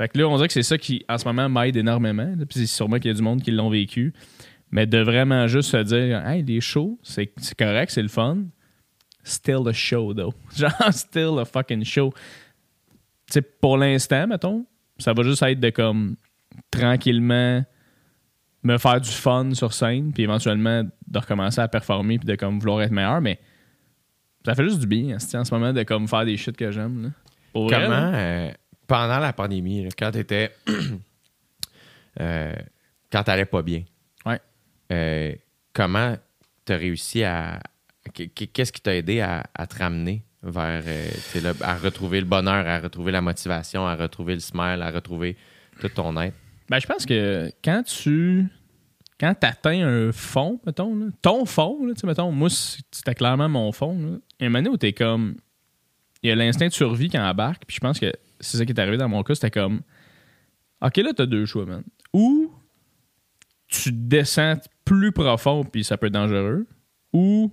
[0.00, 2.34] Fait que là, on dirait que c'est ça qui, en ce moment, m'aide énormément.
[2.48, 4.14] Puis c'est sûrement qu'il y a du monde qui l'ont vécu.
[4.70, 8.44] Mais de vraiment juste se dire, hey, les shows, c'est c'est correct, c'est le fun.
[9.24, 10.32] Still a show, though.
[10.56, 12.12] Genre, still a fucking show.
[13.26, 14.64] Tu sais, pour l'instant, mettons,
[14.98, 16.16] ça va juste être de comme
[16.70, 17.64] tranquillement
[18.62, 22.58] me faire du fun sur scène, puis éventuellement de recommencer à performer, puis de comme
[22.58, 23.38] vouloir être meilleur, mais
[24.44, 27.12] ça fait juste du bien en ce moment de comme faire des shit que j'aime.
[27.54, 27.70] vrai.
[27.70, 28.50] Comment, euh,
[28.86, 30.52] pendant la pandémie, là, quand t'étais.
[32.20, 32.54] euh,
[33.10, 33.82] quand t'allais pas bien?
[34.90, 35.34] Euh,
[35.72, 36.16] comment
[36.64, 37.60] t'as réussi à.
[38.14, 40.82] qu- Qu'est-ce qui t'a aidé à, te ramener vers.
[40.86, 44.80] euh, tu là, à retrouver le bonheur, à retrouver la motivation, à retrouver le smile,
[44.82, 45.36] à retrouver
[45.80, 46.34] tout ton être?
[46.68, 48.46] Ben, je pense que quand tu
[49.18, 53.70] quand atteins un fond, mettons, là, ton fond, là, tu mettons, moi, c'était clairement mon
[53.72, 53.98] fond.
[54.00, 54.16] Là.
[54.40, 55.36] A un moment où t'es comme.
[56.22, 58.72] Il y a l'instinct de survie qui embarque, puis je pense que c'est ça qui
[58.72, 59.34] est arrivé dans mon cas.
[59.34, 59.80] C'était comme.
[60.82, 61.82] Ok, là, t'as deux choix, man.
[62.14, 62.50] Ou
[63.68, 64.56] tu descends
[64.98, 66.66] plus profond, puis ça peut être dangereux,
[67.12, 67.52] ou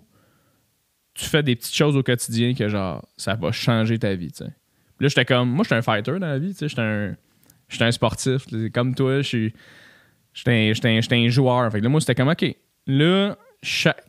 [1.13, 4.43] tu fais des petites choses au quotidien que, genre, ça va changer ta vie, tu
[4.45, 4.51] sais.
[4.99, 5.49] Là, j'étais comme.
[5.51, 6.55] Moi, j'étais un fighter dans la vie.
[6.59, 7.15] J'étais un.
[7.79, 8.45] Un sportif.
[8.73, 9.53] Comme toi, je suis.
[10.33, 11.71] J'étais un, un- un joueur.
[11.71, 12.55] Fait que là, moi, c'était comme, OK,
[12.87, 13.35] là,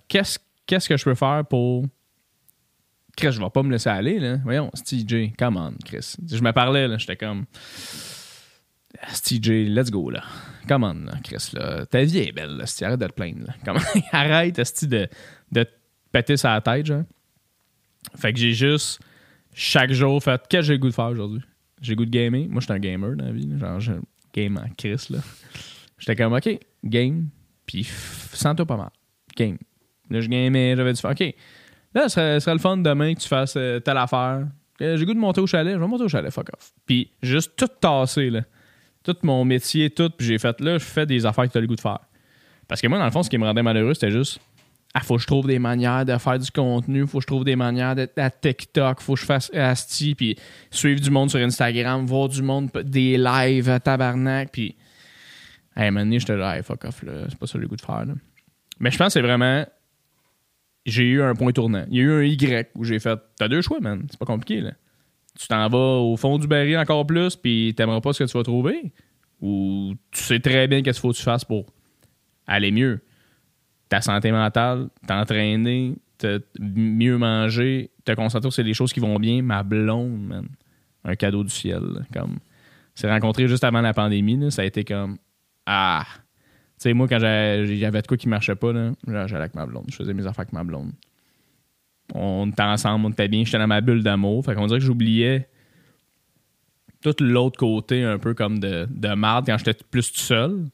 [0.08, 1.84] qu'est-ce qu'est-ce que je peux faire pour.
[3.16, 4.36] Chris, je vais pas me laisser aller, là.
[4.44, 6.14] Voyons, CJ, come on, Chris.
[6.30, 7.44] Je me parlais, là, j'étais comme.
[9.12, 10.22] CJ, let's go, là.
[10.66, 11.86] Come on, Chris, là.
[11.86, 12.66] Ta vie est belle, là.
[12.66, 13.54] Si arrête de te plaindre, là.
[13.64, 13.78] Comme-
[14.12, 15.08] arrête, de,
[15.52, 15.70] de te
[16.12, 17.04] péter sa tête, genre?
[18.16, 19.00] Fait que j'ai juste,
[19.54, 21.42] chaque jour, fait, qu'est-ce que j'ai goût de faire aujourd'hui?
[21.80, 22.48] J'ai goût de gamer.
[22.48, 23.48] Moi, je suis un gamer dans la vie.
[23.58, 23.92] Genre, je
[24.34, 25.18] game en Chris, là.
[25.98, 26.48] J'étais comme, OK,
[26.84, 27.28] game,
[27.66, 27.84] puis
[28.32, 28.90] sens-toi pas mal.
[29.36, 29.58] Game.
[30.10, 31.10] Là, je gamais, j'avais du fun.
[31.12, 31.34] OK,
[31.94, 34.46] là, ce serait, le fun demain que tu fasses euh, telle affaire.
[34.80, 36.72] Euh, J'ai goût de monter au chalet, je vais monter au chalet, fuck off.
[36.86, 38.42] Puis juste tout tasser, là.
[39.08, 41.60] Tout mon métier, tout, puis j'ai fait, là, je fais des affaires que tu as
[41.62, 42.00] le goût de faire.
[42.66, 44.38] Parce que moi, dans le fond, ce qui me rendait malheureux, c'était juste,
[44.92, 47.44] ah, faut que je trouve des manières de faire du contenu, faut que je trouve
[47.44, 50.36] des manières d'être à TikTok, faut que je fasse Asti, puis
[50.70, 54.76] suivre du monde sur Instagram, voir du monde, des lives à tabarnak, puis
[55.78, 57.12] Hey, à j'étais là, hey, fuck off, là.
[57.28, 58.04] c'est pas ça le goût de faire.
[58.04, 58.14] Là.
[58.80, 59.64] Mais je pense que c'est vraiment.
[60.84, 61.84] J'ai eu un point tournant.
[61.88, 64.04] Il y a eu un Y où j'ai fait T'as deux choix, man.
[64.10, 64.72] C'est pas compliqué, là.
[65.38, 68.36] Tu t'en vas au fond du baril encore plus, puis t'aimeras pas ce que tu
[68.36, 68.92] vas trouver?
[69.40, 71.66] Ou tu sais très bien qu'est-ce qu'il faut que tu fasses pour
[72.46, 73.00] aller mieux?
[73.88, 79.40] Ta santé mentale, t'entraîner, te- mieux manger, te concentrer sur les choses qui vont bien.
[79.42, 80.48] Ma blonde, man.
[81.04, 81.80] Un cadeau du ciel.
[81.82, 82.00] là.
[82.12, 82.38] Comme.
[82.94, 85.18] C'est rencontré juste avant la pandémie, là, ça a été comme
[85.66, 86.04] ah!
[86.78, 89.84] Tu sais, moi, quand j'avais de quoi qui marchait pas, là, j'allais avec ma blonde.
[89.88, 90.92] Je faisais mes affaires avec ma blonde.
[92.14, 94.44] On était ensemble, on était bien, j'étais dans ma bulle d'amour.
[94.44, 95.48] Fait qu'on dirait que j'oubliais
[97.02, 100.66] tout l'autre côté un peu comme de, de marde quand j'étais plus tout seul.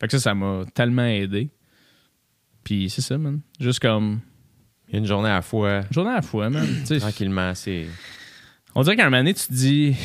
[0.00, 1.50] Fait que ça, ça m'a tellement aidé.
[2.64, 3.40] Puis c'est ça, man.
[3.60, 4.20] Juste comme
[4.92, 6.66] Une journée à la fois, une journée à la fois, man.
[7.00, 7.86] Tranquillement, c'est.
[8.74, 9.94] on dirait qu'à un moment donné, tu te dis.
[9.94, 10.04] Tu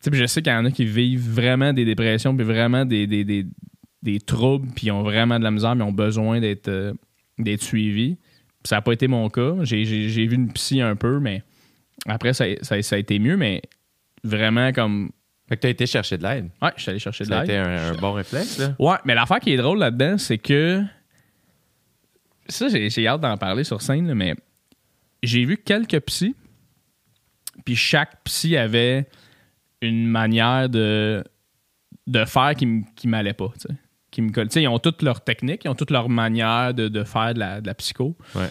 [0.00, 2.84] sais, puis je sais qu'il y en a qui vivent vraiment des dépressions, puis vraiment
[2.84, 3.46] des, des, des,
[4.02, 6.92] des troubles, puis ils ont vraiment de la misère, mais ont besoin d'être euh,
[7.38, 8.18] d'être suivi.
[8.66, 9.54] Ça n'a pas été mon cas.
[9.62, 11.42] J'ai, vu une psy un peu, mais
[12.06, 13.62] après, ça, ça- ça a été mieux, mais
[14.24, 15.10] vraiment comme.
[15.48, 16.50] Fait que t'as été chercher de l'aide.
[16.60, 17.50] Ouais, je suis allé chercher de Ça a l'aide.
[17.50, 18.74] été un, un bon réflexe, là.
[18.80, 20.82] Ouais, mais l'affaire qui est drôle là-dedans, c'est que.
[22.48, 24.34] Ça, j'ai, j'ai hâte d'en parler sur scène, là, mais
[25.22, 26.34] j'ai vu quelques psys,
[27.64, 29.06] puis chaque psy avait
[29.82, 31.24] une manière de,
[32.06, 33.74] de faire qui, qui m'allait pas, tu sais.
[34.16, 34.48] Qui me colle.
[34.48, 37.34] Tu sais, ils ont toutes leurs techniques, ils ont toutes leurs manières de, de faire
[37.34, 38.16] de la, de la psycho.
[38.34, 38.48] Ouais.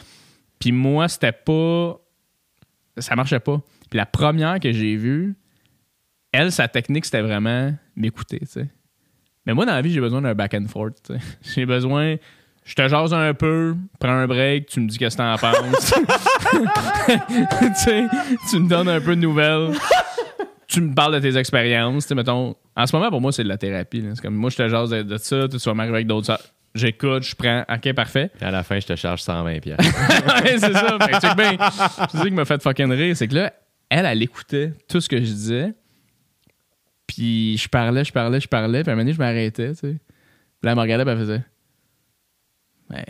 [0.59, 1.99] Puis moi, c'était pas.
[2.99, 3.59] Ça marchait pas.
[3.89, 5.35] Puis la première que j'ai vue,
[6.31, 8.69] elle, sa technique, c'était vraiment m'écouter, tu sais.
[9.47, 11.01] Mais moi, dans la vie, j'ai besoin d'un back and forth.
[11.03, 11.19] tu sais.
[11.55, 12.17] J'ai besoin.
[12.63, 15.93] Je te jase un peu, prends un break, tu me dis qu'est-ce que t'en penses.
[17.59, 18.05] tu sais,
[18.51, 19.71] tu me donnes un peu de nouvelles.
[20.75, 22.09] Tu me parles de tes expériences.
[22.11, 24.01] Mettons, en ce moment, pour moi, c'est de la thérapie.
[24.01, 24.09] là.
[24.13, 26.27] C'est comme moi, je te jase de, de ça, tu vas m'arriver avec d'autres.
[26.27, 26.39] ça.
[26.73, 27.63] J'écoute, je prends.
[27.73, 28.29] OK, parfait.
[28.35, 29.77] Puis à la fin, je te charge 120 pièces.
[29.79, 30.97] ouais, c'est ça.
[30.99, 31.57] Fait que check bien.
[32.11, 33.15] C'est ça qui m'a fait fucking rire.
[33.15, 33.53] C'est que là,
[33.89, 35.73] elle, elle écoutait tout ce que je disais.
[37.07, 38.83] Puis je parlais, je parlais, je parlais.
[38.83, 39.87] Puis à un moment donné, je m'arrêtais, tu sais.
[39.87, 39.99] Puis
[40.63, 41.43] là, elle me regardait, puis elle faisait.
[42.89, 43.03] Ben.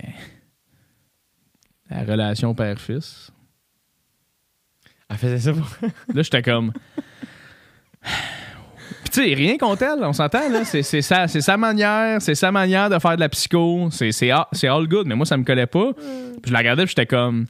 [1.89, 3.31] La relation père-fils.
[5.09, 5.67] Elle faisait ça pour...
[6.13, 6.71] Là, j'étais comme.
[9.11, 10.65] Tu sais, rien contre elle, on s'entend, là.
[10.65, 13.89] C'est, c'est sa, c'est sa manière, c'est sa manière de faire de la psycho.
[13.91, 15.93] C'est, c'est, all, c'est all good, mais moi, ça me collait pas.
[15.93, 17.45] Puis je la regardais, puis j'étais comme.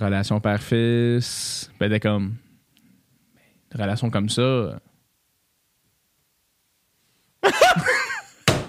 [0.00, 1.70] Relation père-fils.
[1.80, 2.36] Elle était comme.
[3.74, 4.78] Une relation comme ça.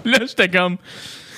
[0.04, 0.76] là, j'étais comme.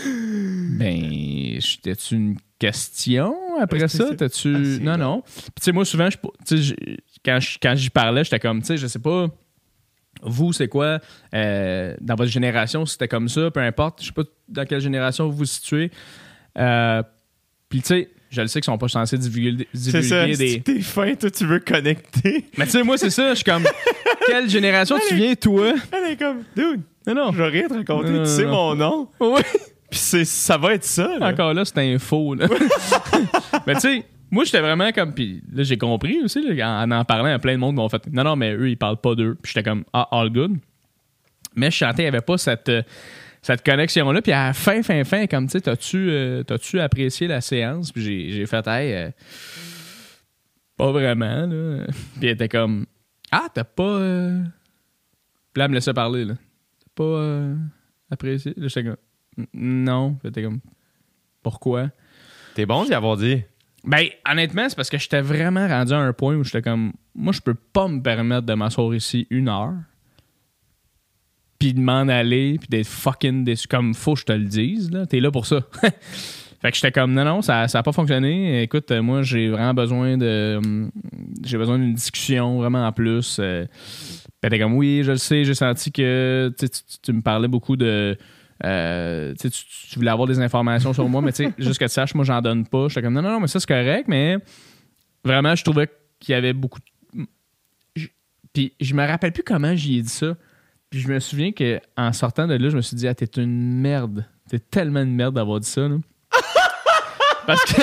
[0.05, 4.15] Ben, j'étais-tu une question après ça?
[4.17, 4.55] T'as-tu.
[4.55, 5.23] Ah, non, non.
[5.23, 6.17] Puis, tu sais, moi, souvent, je,
[7.25, 9.29] quand, quand j'y parlais, j'étais comme, tu sais, je sais pas,
[10.23, 10.99] vous, c'est quoi,
[11.35, 14.81] euh, dans votre génération, si c'était comme ça, peu importe, je sais pas dans quelle
[14.81, 15.91] génération vous vous situez.
[16.59, 17.03] Euh,
[17.69, 20.61] Puis, tu sais, je le sais qu'ils sont pas censés divulguer, C'est ça, divulguer si
[20.61, 20.61] des.
[20.63, 22.45] t'es fin, toi, tu veux connecter.
[22.59, 23.65] Mais tu sais, moi, c'est ça, je suis comme,
[24.27, 25.73] quelle génération tu viens, toi?
[25.93, 27.33] Elle est comme, dude, Non, non.
[27.33, 28.51] je vais rien te raconter, Non, tu sais non.
[28.51, 29.09] mon nom.
[29.21, 29.41] Oui.
[29.91, 31.29] Puis c'est- ça va être ça, là.
[31.31, 32.35] Encore là, c'est info.
[32.35, 32.47] Là.
[33.67, 35.13] mais tu sais, moi, j'étais vraiment comme.
[35.15, 38.25] Puis là, j'ai compris aussi, en en parlant, a plein de monde m'ont fait Non,
[38.25, 39.37] non, mais eux, ils parlent pas d'eux.
[39.43, 40.57] Puis j'étais comme Ah, all good.
[41.57, 42.83] Mais je chantais, il n'y avait pas cette, euh,
[43.43, 44.23] cette connexion-là.
[44.23, 46.45] Puis à fin, fin, fin, comme tu sais, t'as-tu euh,
[46.81, 47.91] apprécié la séance?
[47.91, 49.11] Puis j'ai, j'ai fait Hey, euh,
[50.77, 51.47] pas vraiment.
[51.47, 51.85] Là.
[52.19, 52.87] Puis elle était comme
[53.33, 53.83] Ah, t'as pas.
[53.83, 54.43] euh...
[55.53, 56.25] Puis là, elle me laissait parler.
[56.25, 56.35] Là.
[56.35, 57.57] T'as pas euh,
[58.11, 58.55] apprécié?
[58.57, 60.13] Là, j'étais comme Non.
[60.13, 60.61] Puis elle était comme
[61.43, 61.91] Pourquoi?
[62.55, 63.43] T'es bon d'y avoir dit.
[63.85, 67.33] Ben, honnêtement, c'est parce que j'étais vraiment rendu à un point où j'étais comme, moi,
[67.33, 69.75] je peux pas me permettre de m'asseoir ici une heure,
[71.59, 73.69] puis de m'en aller, puis d'être fucking déçu.
[73.69, 75.07] Comme, faut que je te le dise, là.
[75.07, 75.61] T'es là pour ça.
[75.83, 78.63] fait que j'étais comme, non, non, ça, ça a pas fonctionné.
[78.63, 80.57] Écoute, moi, j'ai vraiment besoin de.
[80.57, 80.91] hum,
[81.45, 83.39] J'ai besoin d'une discussion vraiment en plus.
[83.41, 83.67] Euh,
[84.41, 86.67] puis était comme, oui, je le sais, j'ai senti que tu-
[87.03, 88.17] tu me parlais beaucoup de.
[88.65, 89.51] Euh, tu,
[89.97, 92.41] voulais avoir des informations sur moi, mais tu sais, juste que tu saches, moi, j'en
[92.43, 92.89] donne pas.
[92.89, 94.37] J'étais comme, non, non, non, mais ça, c'est correct, mais
[95.25, 95.89] vraiment, je trouvais
[96.19, 96.79] qu'il y avait beaucoup.
[97.15, 97.25] de-
[97.97, 98.09] Je-
[98.53, 100.35] Puis je me rappelle plus comment j'y ai dit ça.
[100.91, 103.81] Puis je me souviens qu'en sortant de là, je me suis dit, ah, t'es une
[103.81, 104.25] merde.
[104.51, 105.97] T'es tellement une merde d'avoir dit ça, là.
[107.47, 107.83] parce que,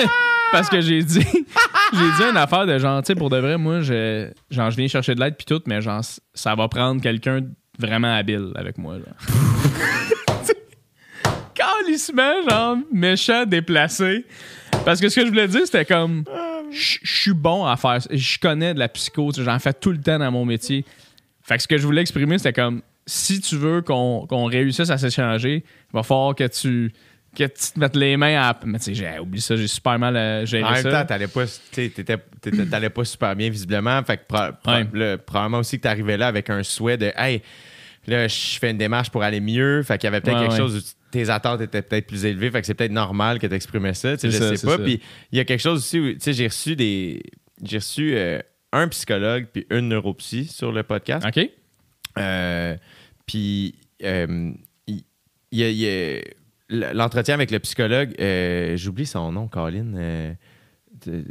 [0.52, 3.56] parce que j'ai dit, j'ai dit une affaire de genre, tu sais, pour de vrai,
[3.56, 6.02] moi, je, genre, je viens chercher de l'aide puis tout, mais genre,
[6.34, 7.40] ça va prendre quelqu'un
[7.78, 9.04] vraiment habile avec moi, là.
[11.58, 14.24] Calissement, genre, méchant, déplacé.
[14.84, 16.24] Parce que ce que je voulais dire, c'était comme,
[16.70, 18.08] je suis bon à faire ça.
[18.12, 20.84] Je connais de la psycho, j'en fais tout le temps dans mon métier.
[21.42, 24.98] Fait que ce que je voulais exprimer, c'était comme, si tu veux qu'on réussisse à
[24.98, 26.92] s'échanger, il va falloir que tu,
[27.34, 28.56] que tu te mettes les mains à.
[28.64, 30.90] Mais tu sais, j'ai oublié ça, j'ai super mal euh, géré En même ça.
[31.00, 31.44] temps, t'allais pas,
[32.90, 34.02] pas super bien visiblement.
[34.04, 34.86] Fait que pro- pro- Ouais.
[34.92, 37.42] le- probablement aussi que t'arrivais là avec un souhait de Hey,
[38.06, 39.82] là, je fais une démarche pour aller mieux.
[39.82, 40.58] Fait qu'il y avait peut-être Ouais, quelque ouais.
[40.58, 42.50] chose tes attentes étaient peut-être plus élevées.
[42.50, 44.16] Fait que c'est peut-être normal que t'exprimais ça.
[44.16, 44.76] tu sais, C'est Je ça, sais pas.
[44.76, 44.82] ça.
[44.82, 45.00] Puis
[45.32, 47.22] il y a quelque chose aussi où, tu sais, j'ai reçu des.
[47.62, 48.40] J'ai reçu euh,
[48.72, 51.26] un psychologue puis une neuropsy sur le podcast.
[51.26, 51.50] OK?
[52.18, 52.76] Euh,
[53.26, 54.52] puis, euh,
[54.86, 55.02] il
[55.50, 59.94] il y a- il y a- l'entretien avec le psychologue, euh, j'oublie son nom, Colin.
[59.96, 60.32] euh,
[61.06, 61.24] de-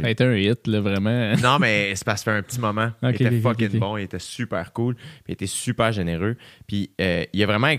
[0.00, 1.34] Ça a été un hit, là, vraiment.
[1.42, 2.90] non, mais c'est parce que ça fait un petit moment.
[3.02, 6.36] Il était fucking bon, il était super cool, puis il était super généreux.
[6.66, 7.72] Puis euh, il a vraiment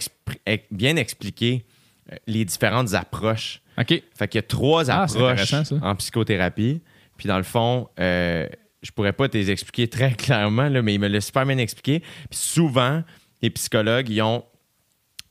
[0.71, 1.65] bien expliqué
[2.11, 3.61] euh, les différentes approches.
[3.77, 4.01] OK.
[4.15, 6.81] Fait qu'il y a trois Ah, approches en psychothérapie.
[7.17, 8.47] Puis dans le fond, euh,
[8.81, 11.57] je pourrais pas te les expliquer très clairement, là, mais il me l'a super bien
[11.57, 11.99] expliqué.
[11.99, 13.03] Puis souvent,
[13.41, 14.43] les psychologues, ils ont,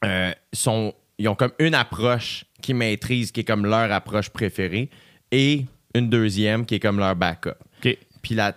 [0.04, 4.90] euh, sont, ils ont comme une approche qui maîtrisent, qui est comme leur approche préférée,
[5.32, 7.50] et une deuxième qui est comme leur backup.
[8.22, 8.54] Puis la,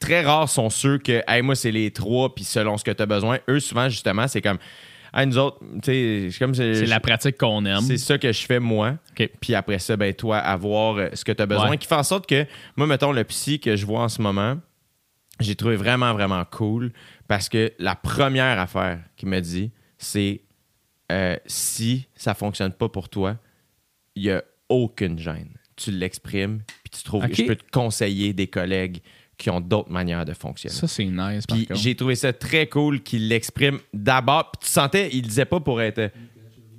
[0.00, 3.02] très rares sont ceux que, hey, moi, c'est les trois, puis selon ce que tu
[3.02, 3.38] as besoin.
[3.48, 4.58] Eux, souvent, justement, c'est comme,
[5.12, 7.80] hey, nous autres, tu sais, c'est comme C'est la pratique qu'on aime.
[7.80, 8.96] c'est ça que je fais moi.
[9.40, 11.70] Puis après ça, ben toi, avoir euh, ce que tu as besoin.
[11.70, 11.78] Ouais.
[11.78, 12.46] Qui fait en sorte que,
[12.76, 14.56] moi, mettons, le psy que je vois en ce moment,
[15.40, 16.92] j'ai trouvé vraiment, vraiment cool
[17.26, 20.42] parce que la première affaire qu'il m'a dit, c'est
[21.10, 23.36] euh, si ça fonctionne pas pour toi,
[24.14, 25.58] il n'y a aucune gêne.
[25.76, 27.34] Tu l'exprimes, puis tu trouves OK.
[27.34, 28.98] je peux te conseiller des collègues
[29.36, 30.74] qui ont d'autres manières de fonctionner.
[30.74, 34.52] Ça, c'est nice, Puis j'ai trouvé ça très cool qu'il l'exprime d'abord.
[34.52, 36.10] Puis tu sentais, il disait pas pour être.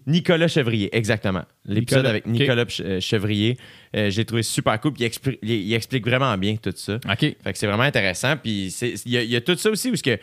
[0.08, 1.44] Nicolas Chevrier, exactement.
[1.66, 2.28] L'épisode avec.
[2.28, 3.58] Nicolas euh, Chevrier,
[3.96, 4.94] euh, j'ai trouvé super cool.
[4.94, 6.96] Puis il, expli- il- il explique vraiment bien tout ça.
[6.98, 7.20] OK.
[7.20, 8.38] Fait que c'est vraiment intéressant.
[8.38, 8.68] Puis
[9.06, 10.20] il y, a- il y a tout ça aussi où que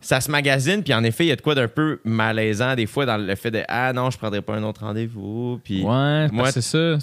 [0.00, 0.82] ça se magasine.
[0.82, 3.34] Puis en effet, il y a de quoi d'un peu malaisant des fois dans le
[3.34, 5.58] fait de Ah non, je prendrai pas un autre rendez-vous.
[5.64, 6.98] Puis Ouais, moi, c'est ça.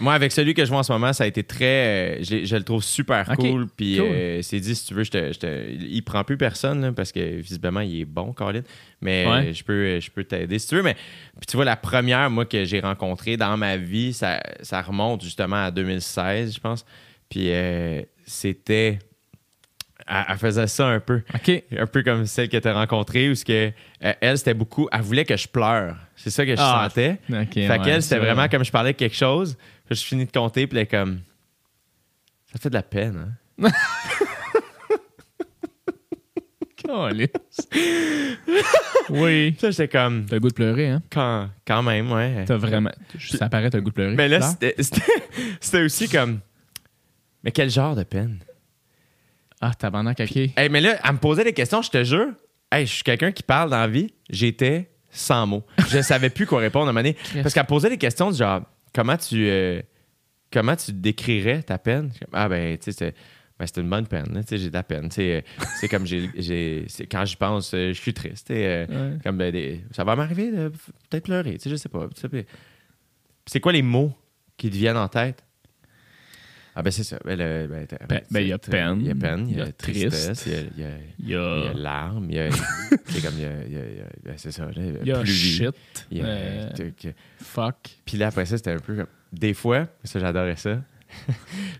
[0.00, 1.64] Moi, avec celui que je vois en ce moment, ça a été très.
[1.64, 3.66] euh, je, je le trouve super cool.
[3.76, 4.06] Puis cool.
[4.10, 6.92] euh, c'est dit, si tu veux, je te, je te- il prend plus personne là,
[6.92, 8.62] parce que visiblement, il est bon, Colin.
[9.00, 9.52] Mais Ouais.
[9.52, 10.82] je peux, je peux t'aider si tu veux.
[10.82, 14.80] Mais puis tu vois, la première, moi, que j'ai rencontrée dans ma vie, ça, ça
[14.82, 16.84] remonte justement à 2016, je pense.
[17.28, 18.98] Puis euh, c'était.
[20.06, 21.22] Elle, elle faisait ça un peu.
[21.78, 23.72] Un peu comme celle que tu as rencontrée, où ce que,
[24.04, 24.88] euh, elle, c'était beaucoup.
[24.92, 25.96] Elle voulait que je pleure.
[26.16, 27.18] C'est ça que je Ah, sentais.
[27.30, 27.54] OK.
[27.54, 30.32] Fait ouais, qu'elle, c'était vraiment comme je parlais de quelque chose, puis je finis de
[30.32, 31.20] compter, puis elle est comme.
[32.52, 33.70] Ça fait de la peine, hein?
[39.10, 39.56] Oui.
[39.58, 40.26] Ça, j'étais comme.
[40.26, 41.02] T'as le goût de pleurer, hein?
[41.10, 42.44] Quand, quand même, ouais.
[42.44, 42.90] T'as vraiment.
[43.18, 44.14] Ça paraît, t'as le goût de pleurer.
[44.14, 44.54] Mais là, Là?
[45.60, 46.40] c'était aussi comme.
[47.44, 48.38] Mais quel genre de peine?
[49.64, 50.52] Ah, t'as pendant caqué.
[50.56, 52.32] Hey, mais là, elle me posait des questions, je te jure.
[52.70, 54.12] Hey, je suis quelqu'un qui parle dans la vie.
[54.28, 55.62] J'étais sans mots.
[55.88, 57.16] Je savais plus quoi répondre à un moment donné.
[57.42, 58.62] Parce qu'elle me posait des questions du genre
[58.94, 59.80] comment tu euh,
[60.52, 62.10] comment tu décrirais ta peine?
[62.32, 63.14] Ah ben, tu sais, c'est
[63.58, 64.42] ben, c'est une bonne peine.
[64.50, 65.08] j'ai de la peine.
[65.10, 65.40] Tu sais, euh,
[65.78, 68.50] c'est comme j'ai, j'ai- c'est- quand j'y pense, euh, je suis triste.
[68.50, 69.18] euh, Ouais.
[69.22, 70.72] comme ben, des- ça va m'arriver de
[71.10, 71.58] peut-être pleurer.
[71.64, 72.08] Je sais pas.
[72.08, 72.46] Puis-
[73.46, 74.12] c'est quoi les mots
[74.56, 75.44] qui te viennent en tête?
[76.74, 77.18] Ah ben c'est ça.
[77.24, 79.70] Ben, ben, Ben- ben, il y a peine, Il y a peine, il y a,
[79.72, 80.08] triste.
[80.08, 82.50] tristesse, il y a- y larmes, il y a.
[83.06, 83.34] c'est comme.
[83.36, 84.66] Il y a, ben, c'est ça.
[84.74, 85.74] Il y a shit.
[86.10, 86.70] y a- euh,
[87.42, 87.76] fuck.
[88.06, 89.06] Puis là, après ça, c'était un peu comme.
[89.32, 90.80] Des fois, ça, j'adorais ça.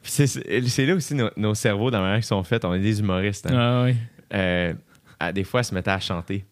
[0.02, 2.64] Puis c'est, c'est là aussi nos, nos cerveaux, dans la manière qu'ils sont faits.
[2.66, 3.46] On est des humoristes.
[3.50, 3.54] hein.
[3.56, 3.96] Ah oui.
[4.34, 4.74] Euh,
[5.18, 6.44] à- des fois, elles se mettaient à chanter.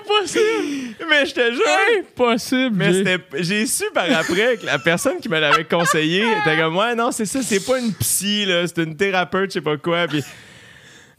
[0.00, 0.96] Impossible!
[1.08, 1.64] Mais je te jure!
[1.98, 2.76] Impossible!
[2.76, 6.76] Mais c'était, j'ai su par après que la personne qui me l'avait conseillé était comme
[6.76, 9.76] Ouais, non, c'est ça, c'est pas une psy, là, c'est une thérapeute, je sais pas
[9.76, 10.06] quoi.
[10.08, 10.24] Puis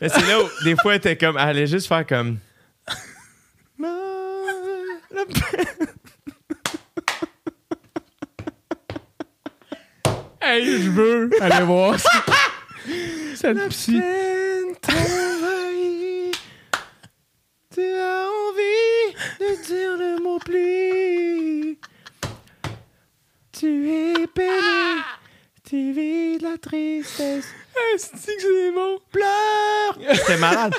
[0.02, 2.38] mais c'est là où des fois, elle était comme, elle allait juste faire comme.
[10.42, 12.10] Hey, je veux aller voir ça.
[13.40, 14.02] Psy.
[14.82, 16.36] t'envahit.
[17.74, 21.80] Tu as envie de dire le mot pli.
[23.58, 25.04] Tu es peiné.
[25.70, 27.46] Tu vis de la tristesse.
[27.94, 29.00] Est-ce que c'est bon?
[29.10, 30.16] Pleure.
[30.16, 30.74] C'était malade.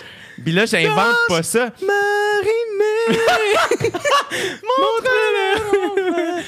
[0.45, 1.71] Puis là, j'invente pas ça.
[1.81, 3.17] Marie-Mé.
[4.79, 6.43] Montre-le.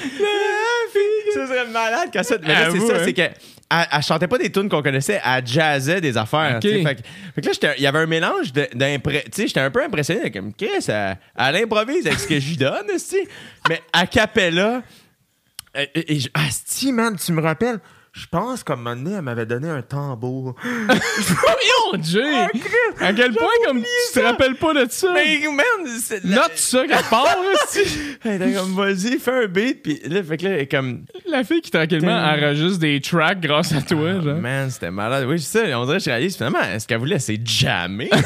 [1.32, 2.36] Ça serait malade quand ça.
[2.42, 3.02] Mais là, c'est ça, hein.
[3.02, 3.30] c'est que.
[3.74, 6.58] Elle, elle chantait pas des tunes qu'on connaissait, elle jazzait des affaires.
[6.84, 7.02] Fait, que,
[7.34, 9.82] fait que là, il y avait un mélange de- d'impré- Tu sais, j'étais un peu
[9.82, 10.30] impressionné.
[10.30, 12.86] Comme, Chris, elle, elle improvise avec ce que je lui donne.
[13.68, 14.82] Mais a cappella.
[15.74, 17.78] Et, et- et Asti, man, tu me rappelles.
[18.14, 20.54] Je pense qu'à un moment donné, elle m'avait donné un tambour.
[20.62, 22.46] Voyons, Jay!
[23.00, 25.14] à quel point, comme tu te rappelles pas de ça?
[25.14, 25.64] Mais, man,
[25.98, 26.22] c'est.
[26.22, 27.54] la- Note ça quelque part, là,
[28.26, 29.82] Elle était comme, vas-y, fais un beat.
[29.82, 31.06] Puis là, fait que là, elle est comme.
[31.26, 34.36] La fille qui tranquillement enregistre des tracks grâce à toi, genre.
[34.36, 35.24] Man, c'était malade.
[35.26, 35.78] Oui, c'est ça.
[35.80, 38.10] On dirait que je réalise finalement, ce qu'elle voulait, c'est jammer.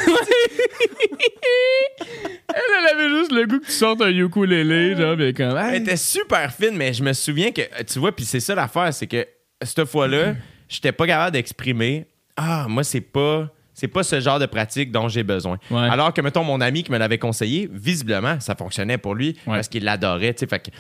[2.58, 5.56] Elle, elle avait juste le goût que tu sortes un ukulélé, genre, pis comme.
[5.58, 8.54] Elle Hey, était super fine, mais je me souviens que, tu vois, puis c'est ça
[8.54, 9.26] l'affaire, c'est que
[9.62, 10.34] cette fois-là,
[10.68, 12.06] j'étais pas capable d'exprimer.
[12.36, 13.48] Ah, moi, c'est pas.
[13.78, 15.58] C'est pas ce genre de pratique dont j'ai besoin.
[15.70, 15.78] Ouais.
[15.90, 19.56] Alors que, mettons, mon ami qui me l'avait conseillé, visiblement, ça fonctionnait pour lui Ouais.
[19.56, 20.34] parce qu'il l'adorait.
[20.38, 20.70] Fait que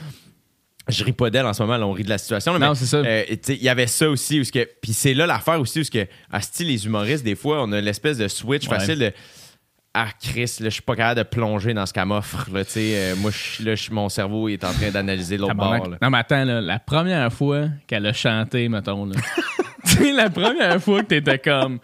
[0.88, 2.54] je ris pas d'elle en ce moment, là, on rit de la situation.
[2.54, 2.96] là, Non, mais, c'est ça.
[2.98, 4.40] euh, Il y avait ça aussi.
[4.40, 7.34] Où ce que, puis c'est là l'affaire aussi, où ce que, asti, les humoristes, des
[7.34, 8.78] fois, on a l'espèce de switch Ouais.
[8.78, 9.12] facile de.
[9.98, 12.50] Ah, Chris, là, je suis pas capable de plonger dans ce qu'elle m'offre.
[12.52, 15.88] Là, euh, moi, là, mon cerveau est en train d'analyser l'autre bord.
[15.88, 15.96] là.
[16.02, 19.14] Non, mais attends, là, la première fois qu'elle a chanté, mettons, là.
[20.14, 21.78] la première fois que t'étais comme.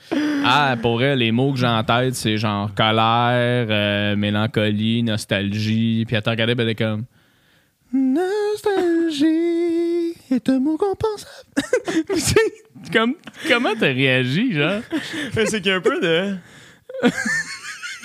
[0.44, 6.04] Ah, pour elle, les mots que j'ai en tête, c'est genre colère, euh, mélancolie, nostalgie.
[6.06, 7.06] Puis elle t'a regardé, elle était comme.
[7.94, 9.32] Nostalgie
[10.30, 11.62] est un mot qu'on pense à.
[12.12, 12.40] Tu sais,
[12.92, 13.14] comme,
[13.48, 14.82] comment t'as réagi, genre?
[15.32, 16.36] C'est qu'il y a un peu de.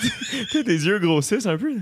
[0.00, 1.74] tu sais, tes yeux grossissent un peu?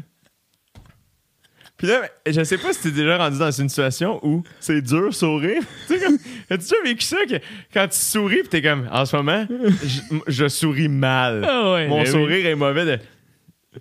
[1.76, 5.14] Puis là, je sais pas si t'es déjà rendu dans une situation où c'est dur
[5.14, 5.62] sourire.
[5.86, 6.16] tu sais, comme.
[6.48, 7.34] As-tu déjà vécu ça que
[7.74, 8.88] quand tu souris, pis t'es comme.
[8.90, 9.46] En ce moment,
[9.84, 11.44] je, je souris mal.
[11.46, 12.10] Ah ouais, Mon ben oui.
[12.10, 12.98] sourire est mauvais de.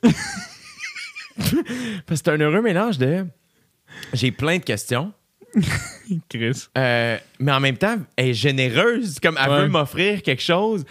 [1.38, 3.26] Parce que c'est un heureux mélange de.
[4.14, 5.14] J'ai plein de questions.
[6.30, 6.66] Chris.
[6.78, 9.20] Euh, mais en même temps, elle est généreuse.
[9.22, 9.62] Comme elle Ouais.
[9.62, 10.84] veut m'offrir quelque chose.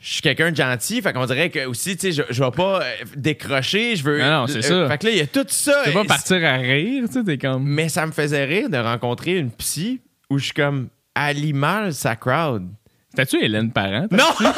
[0.00, 1.02] Je suis quelqu'un de gentil.
[1.02, 3.96] Fait qu'on dirait que aussi, tu sais, je, je vais pas euh, décrocher.
[3.96, 4.20] Je veux.
[4.20, 4.88] Non, non, c'est ça.
[4.88, 5.82] Fait que là, il y a tout ça.
[5.84, 7.64] Tu vas partir à rire, tu sais, t'es comme.
[7.64, 10.00] Mais ça me faisait rire de rencontrer une psy
[10.30, 12.68] où je suis comme à l'image sa crowd.
[13.16, 14.06] T'as-tu Hélène Parent?
[14.12, 14.24] Non!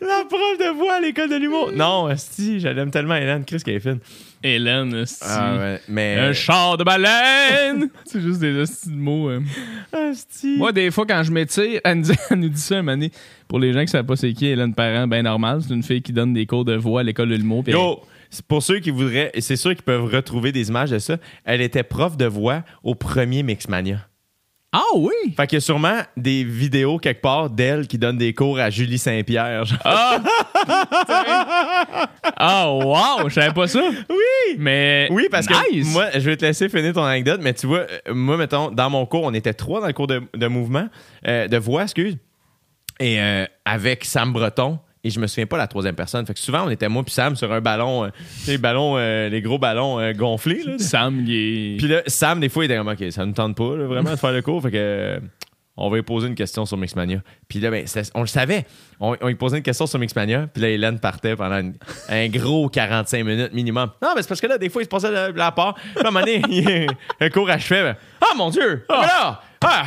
[0.00, 1.70] La prof de voix à l'école de l'humour.
[1.72, 3.44] Non, si, je l'aime tellement, Hélène.
[3.44, 4.00] Chris qu'elle est fine.
[4.42, 5.04] Hélène.
[5.20, 6.16] Ah, ouais, mais.
[6.18, 7.88] Un char de baleine!
[8.04, 9.28] c'est juste des de mots.
[9.30, 9.40] euh.
[9.92, 10.56] Asti.
[10.58, 12.92] Moi, des fois, quand je m'étire, elle, nous dit- elle nous dit ça un moment
[12.96, 13.10] donné.
[13.48, 15.60] Pour les gens qui savent pas c'est qui, Hélène Parent, ben normal.
[15.66, 17.64] C'est une fille qui donne des cours de voix à l'école de l'humour.
[17.66, 18.00] Yo,
[18.30, 21.18] c'est pour ceux qui voudraient, et c'est sûr qu'ils peuvent retrouver des images de ça.
[21.44, 23.98] Elle était prof de voix au premier Mixmania.
[24.74, 25.12] Ah oui!
[25.36, 28.70] Fait qu'il y a sûrement des vidéos quelque part d'elle qui donne des cours à
[28.70, 29.64] Julie Saint-Pierre.
[32.44, 33.28] Ah, wow!
[33.28, 33.82] Je savais pas ça.
[34.10, 34.56] Oui!
[34.58, 35.06] Mais.
[35.10, 38.14] Oui, parce que moi, je vais te laisser finir ton anecdote, mais tu vois, euh,
[38.14, 40.88] moi, mettons, dans mon cours, on était trois dans le cours de, de mouvement,
[41.26, 42.16] euh, de voix, excuse,
[42.98, 46.24] et euh, avec Sam Breton, et je me souviens pas la troisième personne.
[46.26, 48.08] Fait que souvent, on était moi puis Sam sur un ballon, euh,
[48.46, 50.78] les ballons, euh, les gros ballons euh, gonflés, là.
[50.78, 51.76] Sam, il est.
[51.76, 54.12] Puis là, Sam, des fois, il était comme, OK, ça ne tente pas, là, vraiment,
[54.12, 54.62] de faire le cours.
[54.62, 55.20] Fait que,
[55.84, 57.18] on va lui poser une question sur Mixmania.
[57.48, 57.84] Puis là, ben,
[58.14, 58.64] on le savait.
[59.00, 60.46] On, on lui posait une question sur Mixmania.
[60.46, 61.74] Puis là, Hélène partait pendant une-
[62.08, 63.90] un gros 45 minutes minimum.
[64.00, 65.74] Non, mais c'est parce que là, des fois, il se passait de la part.
[65.74, 66.86] Puis à un moment donné, il-
[67.20, 67.82] un cours achevait.
[67.82, 68.84] ben, ah, mon Dieu!
[68.88, 69.40] Ah, mais là!
[69.64, 69.84] Ah,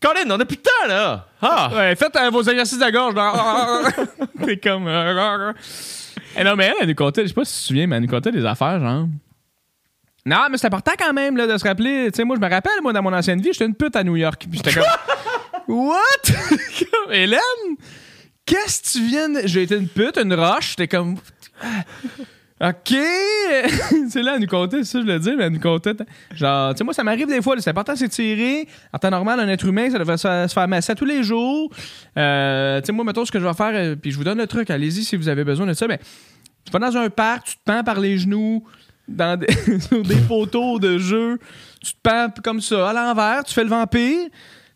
[0.00, 1.26] Colin, on a plus de temps, là!
[1.40, 1.70] Ah!
[1.74, 3.14] Ouais, faites euh, vos exercices de gorge.
[4.44, 4.88] T'es comme.
[6.36, 7.96] Eh non, mais elle, elle nous contait, je sais pas si tu te souviens, mais
[7.96, 9.06] elle nous contait des affaires, genre.
[10.26, 12.10] Non, mais c'est important quand même là, de se rappeler.
[12.12, 14.04] Tu sais, moi, je me rappelle, moi, dans mon ancienne vie, j'étais une pute à
[14.04, 14.46] New York.
[14.50, 14.84] Puis j'étais comme.
[15.68, 16.32] What?
[17.12, 17.40] Hélène?
[18.46, 19.40] Qu'est-ce que tu viens de.
[19.44, 20.70] J'ai été une pute, une roche.
[20.70, 21.16] J'étais comme.
[22.60, 22.88] OK!
[24.10, 25.94] c'est là, elle nous c'est ça, je le dis, mais elle nous contait.
[26.34, 28.66] Genre, tu sais, moi, ça m'arrive des fois, c'est important de s'étirer.
[28.92, 31.70] En temps normal, un être humain, ça devrait se, faire masser tous les jours.
[32.16, 34.38] Euh, tu sais, moi, mettons, ce que je vais faire, euh, puis je vous donne
[34.38, 36.00] le truc, allez-y si vous avez besoin de ça, mais
[36.64, 38.64] tu vas dans un parc, tu te pends par les genoux,
[39.06, 39.46] dans des,
[39.80, 41.38] sur des poteaux de jeu,
[41.80, 44.28] tu te pends comme ça, à l'envers, tu fais le vampire,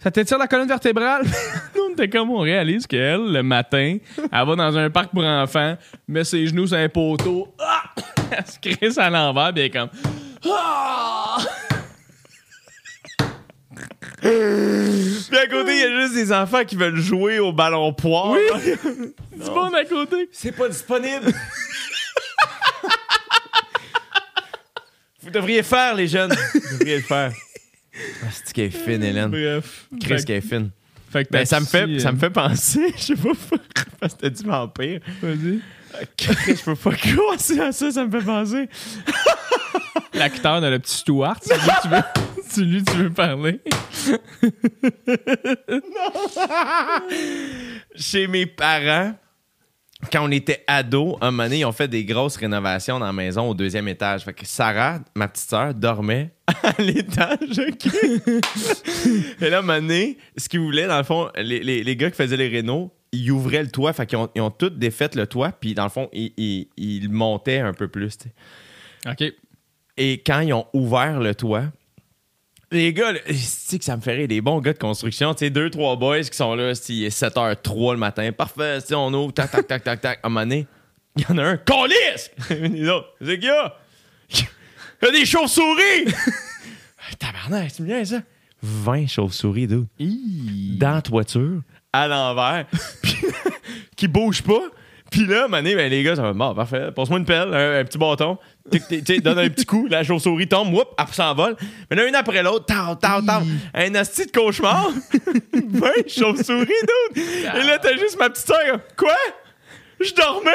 [0.03, 1.23] ça t'étire la colonne vertébrale?
[1.77, 5.25] Nous, on était comme on réalise qu'elle, le matin, elle va dans un parc pour
[5.25, 5.77] enfants,
[6.09, 7.83] met ses genoux sur un poteau, ah!
[8.37, 9.91] elle se crisse à l'envers, est comme.
[10.45, 11.39] Ah!
[14.21, 18.31] Puis à côté, il y a juste des enfants qui veulent jouer au ballon poire.
[18.31, 18.41] Oui!
[19.33, 20.29] Du monde à côté.
[20.31, 21.33] C'est pas disponible.
[25.23, 26.33] Vous devriez faire, les jeunes.
[26.55, 27.33] Vous devriez le faire.
[27.95, 29.31] Ah, c'est qu'elle est fine, Hélène?
[29.31, 29.87] Bref.
[30.01, 30.71] Chris, qu'elle est fine.
[31.11, 33.85] fait que Ben, ça, me fait, ça euh, me fait penser, je sais pas pourquoi,
[34.01, 35.01] parce que t'as dit vampire.
[35.21, 35.61] Vas-y.
[36.17, 38.69] Chris, je peux pas commencer à ça, ça me fait penser.
[40.15, 42.03] L'acteur de le petit Stuart, c'est lui tu veux,
[42.49, 43.61] c'est lui que tu veux parler.
[47.95, 49.15] Chez mes parents,
[50.11, 53.13] quand on était ados, un moment donné, ils ont fait des grosses rénovations dans la
[53.13, 54.25] maison au deuxième étage.
[54.25, 56.31] Fait que Sarah, ma petite sœur, dormait
[56.63, 57.59] à l'étage.
[57.59, 57.87] OK?
[59.41, 62.11] Et là, un moment donné, ce qu'ils voulaient, dans le fond, les, les- les gars
[62.11, 63.93] qui faisaient les rénaux, ils ouvraient le toit.
[63.93, 65.53] Fait qu'ils ont, ils ont tous défait le toit.
[65.53, 68.19] Puis, dans le fond, ils, ils- montaient un peu plus.
[69.07, 69.25] OK.
[69.99, 71.65] Et quand ils ont ouvert le toit,
[72.73, 75.71] les gars, c'est que ça me rire, des bons gars de construction, tu sais, deux,
[75.71, 79.67] trois boys qui sont là, c'est 7h03 le matin, parfait, tu on ouvre, tac, tac,
[79.67, 80.67] tac, tac, tac, à un moment donné,
[81.17, 82.31] il y en a un, colis!
[82.51, 83.77] Les autres, c'est qu'il y a?
[84.31, 86.13] Il y a des chauves-souris!
[87.19, 88.23] Tabarnak, c'est bien ça?
[88.63, 89.87] 20 chauves-souris, dude,
[90.79, 91.61] dans la toiture,
[91.93, 92.67] à l'envers,
[93.97, 94.63] qui bougent pas,
[95.11, 97.27] Puis là, à un moment donné, ben, les gars, ça va, bon, parfait, passe-moi une
[97.27, 98.39] pelle, un, un petit bâton,
[98.71, 101.57] tic, donne un petit coup, la chauve-souris tombe, whoop, elle s'envole.
[101.91, 103.43] Mais là, une après l'autre, tao, tao, tao,
[103.75, 104.91] un asti de cauchemar,
[105.53, 107.23] 20 chauves-souris, dude.
[107.23, 109.17] Et là, t'as juste ma petite soeur, quoi?
[110.01, 110.51] Je dormais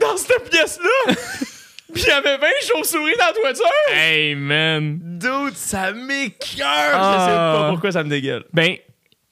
[0.00, 1.14] dans cette pièce-là,
[1.92, 3.66] puis il y avait 20 chauves-souris dans la toiture.
[3.92, 4.98] Hey, man.
[5.02, 6.66] Dude, ça m'écœure.
[6.94, 7.16] Ah.
[7.18, 8.44] Je sais pas pourquoi ça me dégueule.
[8.52, 8.76] Ben,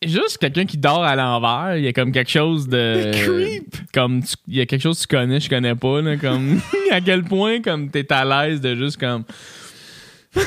[0.04, 3.10] juste quelqu'un qui dort à l'envers, il y a comme quelque chose de.
[3.24, 3.74] creep.
[3.92, 6.16] Comme, tu- il y a quelque chose que tu connais, je connais pas, là.
[6.16, 6.60] Comme,
[6.90, 9.24] à quel point, comme, t'es à l'aise de juste, comme.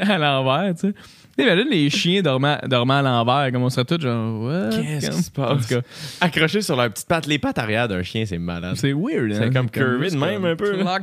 [0.00, 0.94] à l'envers, tu sais.
[1.36, 4.70] T'imagines les chiens dormant, dormant à l'envers, comme on serait tous genre?
[4.72, 5.72] Qu'est-ce qui se passe?
[6.20, 7.26] Accrochés sur leurs petites pattes.
[7.28, 8.74] Les pattes arrière d'un chien, c'est malade.
[8.76, 9.50] c'est weird, C'est hein?
[9.52, 10.98] comme curvé de même, un peu, là.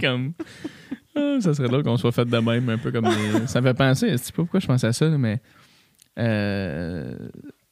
[0.00, 0.32] Comme.
[1.14, 3.06] Ah, ça serait drôle qu'on soit fait de même, un peu comme
[3.46, 5.38] Ça me fait penser, je sais pas pourquoi je pense à ça, là, mais.
[6.18, 7.16] Euh,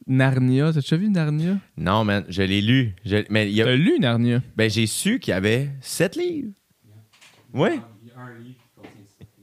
[0.07, 1.57] Narnia, t'as déjà vu Narnia?
[1.77, 2.95] Non, man, je l'ai lu.
[3.05, 4.41] Je- mais il y a- T'as lu Narnia?
[4.55, 6.51] ben, j'ai su qu'il y avait sept livres.
[7.53, 7.79] Ouais.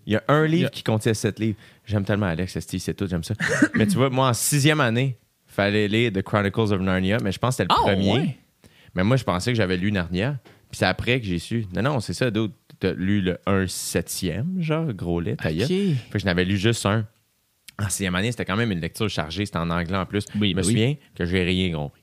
[0.06, 1.56] Il y a un livre Il qui contient sept livres.
[1.86, 3.34] J'aime tellement Alex, c'est tout, j'aime ça.
[3.74, 5.16] mais tu vois, moi, en sixième année,
[5.46, 8.12] fallait lire The Chronicles of Narnia, mais je pense que c'était le Ah, premier.
[8.12, 8.38] ouais.
[8.94, 10.38] Mais moi, je pensais que j'avais lu Narnia.
[10.70, 11.66] Puis c'est après que j'ai su.
[11.74, 12.54] Non, non, c'est ça, d'autres.
[12.80, 15.66] T'as lu le 1 septième, genre, gros lait, ta gueule.
[15.68, 17.06] Fait que je n'avais lu juste un.
[17.80, 20.24] En sixième année, c'était quand même une lecture chargée, c'était en anglais en plus.
[20.38, 20.72] Oui, je me ben oui.
[20.72, 22.02] souviens que j'ai rien compris.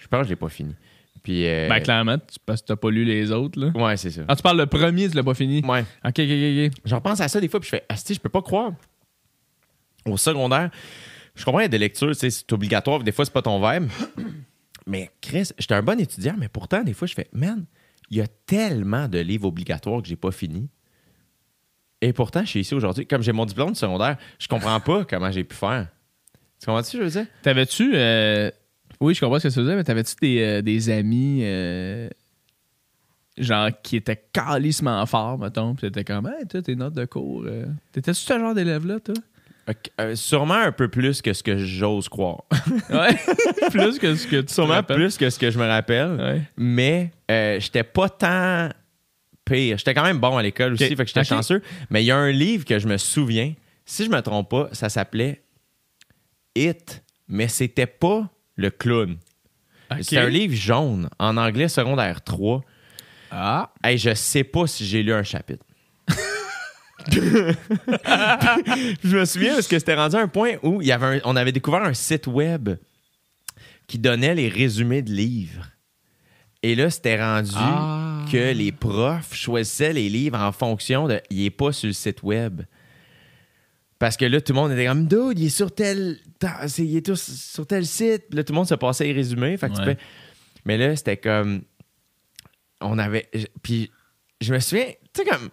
[0.00, 0.74] je pense que je l'ai pas fini.
[1.22, 1.46] Puis.
[1.46, 3.68] euh, Ben, clairement, tu- parce que t'as pas lu les autres, là.
[3.74, 4.22] Ouais, c'est ça.
[4.26, 5.62] Ah, tu parles le premier, tu l'as pas fini?
[5.64, 5.82] Ouais.
[6.04, 6.80] Ok, ok, ok.
[6.84, 8.72] J'en pense à ça des fois, puis je fais, Asti, je peux pas croire.
[10.06, 10.70] Au secondaire,
[11.34, 13.60] je comprends, il y a des lectures, c'est obligatoire, puis des fois, c'est pas ton
[13.60, 13.88] verbe.
[14.86, 17.64] Mais Chris, j'étais un bon étudiant, mais pourtant, des fois, je fais, man,
[18.10, 20.68] il y a tellement de livres obligatoires que j'ai pas fini.
[22.02, 23.06] Et pourtant, je suis ici aujourd'hui.
[23.06, 25.86] Comme j'ai mon diplôme de secondaire, je comprends pas comment j'ai pu faire.
[26.60, 27.26] Tu comprends ce que je veux dire?
[27.42, 27.92] T'avais-tu.
[27.94, 28.50] euh,
[29.00, 31.40] Oui, je comprends ce que tu veux dire, mais t'avais-tu des, euh, des amis.
[31.44, 32.08] euh,
[33.38, 37.46] Genre, qui étaient calissement forts, mettons, pis t'étais comme, hey, toi, tes notes de cours.
[37.92, 39.14] T'étais-tu ce genre d'élève-là, toi?
[40.00, 42.42] Euh, sûrement un peu plus que ce que j'ose croire.
[42.90, 43.16] Ouais.
[43.70, 46.16] plus que ce que tu sûrement plus que ce que je me rappelle.
[46.20, 46.42] Ouais.
[46.58, 48.68] mais euh, j'étais pas tant
[49.52, 49.78] pire.
[49.78, 51.62] J'étais quand même bon à l'école aussi, fait que j'étais chanceux.
[51.90, 53.54] Mais il y a un livre que je me souviens,
[53.84, 55.42] si je me trompe pas, ça s'appelait
[56.54, 59.16] It, mais c'était pas le clown.
[60.00, 62.62] C'était un livre jaune, en anglais secondaire 3.
[63.30, 63.72] Ah.
[63.84, 65.64] Hey, je sais pas si j'ai lu un chapitre.
[67.10, 71.20] je me souviens parce que c'était rendu à un point où il y avait un-
[71.24, 72.70] on avait découvert un site web
[73.86, 75.66] qui donnait les résumés de livres.
[76.62, 78.11] Et là, c'était rendu Ah.
[78.32, 81.20] Que les profs choisissaient les livres en fonction de.
[81.30, 82.62] Il est pas sur le site web.
[83.98, 86.18] Parce que là, tout le monde était comme, dude, il est sur tel,
[86.78, 88.24] il est tous sur tel site.
[88.28, 89.56] Puis là, tout le monde se passait les résumés.
[89.56, 89.98] Fait que tu fais-
[90.64, 91.62] Mais là, c'était comme.
[92.80, 93.28] On avait.
[93.62, 93.90] Puis
[94.40, 95.48] je me souviens, tu sais, comme.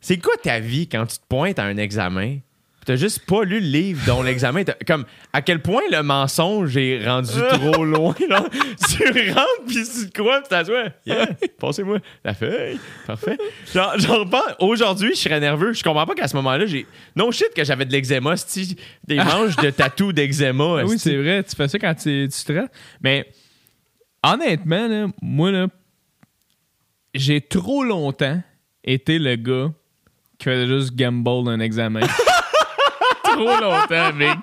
[0.00, 2.38] C'est quoi ta vie quand tu te pointes à un examen?
[2.86, 4.76] T'as juste pas lu le livre dont l'examen était.
[4.86, 5.04] Comme,
[5.34, 8.44] à quel point le mensonge est rendu trop loin, là?
[8.88, 10.86] tu rentres, puis tu te crois, puis t'assois.
[11.04, 11.28] Yeah,
[11.58, 12.78] passez-moi la feuille.
[13.06, 13.36] Parfait.
[13.72, 14.26] Genre, genre
[14.60, 15.74] aujourd'hui, je serais nerveux.
[15.74, 16.86] Je comprends pas qu'à ce moment-là, j'ai.
[17.16, 18.76] Non shit que j'avais de l'eczéma, c'ti,
[19.06, 20.78] des manches de tatou d'eczéma.
[20.80, 22.70] Ah oui, c'est vrai, tu fais ça quand tu, tu stresses.
[23.02, 23.30] Mais
[24.22, 25.68] honnêtement, là, moi, là,
[27.14, 28.40] j'ai trop longtemps
[28.84, 29.70] été le gars
[30.38, 32.00] qui faisait juste gamble d'un examen.
[33.44, 34.38] trop longtemps, mec.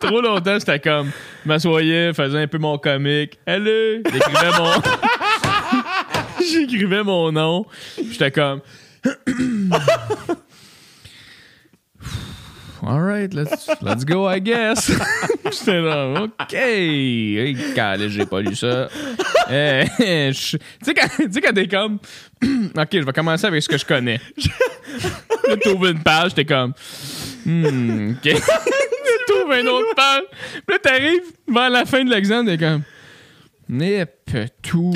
[0.00, 1.10] Trop longtemps, c'était comme,
[1.44, 3.38] je m'assoyais, faisais un peu mon comique.
[3.46, 4.02] Allez!
[4.04, 4.72] J'écrivais mon...
[6.52, 7.66] J'écrivais mon nom.
[8.10, 8.60] J'étais comme...
[12.86, 14.90] All right, let's, let's go, I guess.
[15.44, 16.52] J'étais là, OK.
[16.52, 18.88] Hey, calé, j'ai pas lu ça.
[19.50, 21.98] Eh, Tu sais, quand, tu sais, quand t'es comme,
[22.42, 24.20] OK, je vais commencer avec ce que je connais.
[25.48, 26.74] Là, t'ouvres une page, t'es comme,
[27.44, 28.24] hmm, OK.
[28.32, 28.40] Là,
[29.26, 30.22] t'ouvres une autre page.
[30.52, 32.82] Puis là, t'arrives vers la fin de l'examen, t'es comme,
[33.68, 34.10] Nip,
[34.62, 34.92] tout.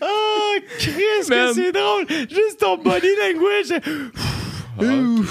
[0.00, 2.06] Oh, Chris, que c'est drôle!
[2.08, 3.80] Juste ton body language!
[4.80, 5.24] un,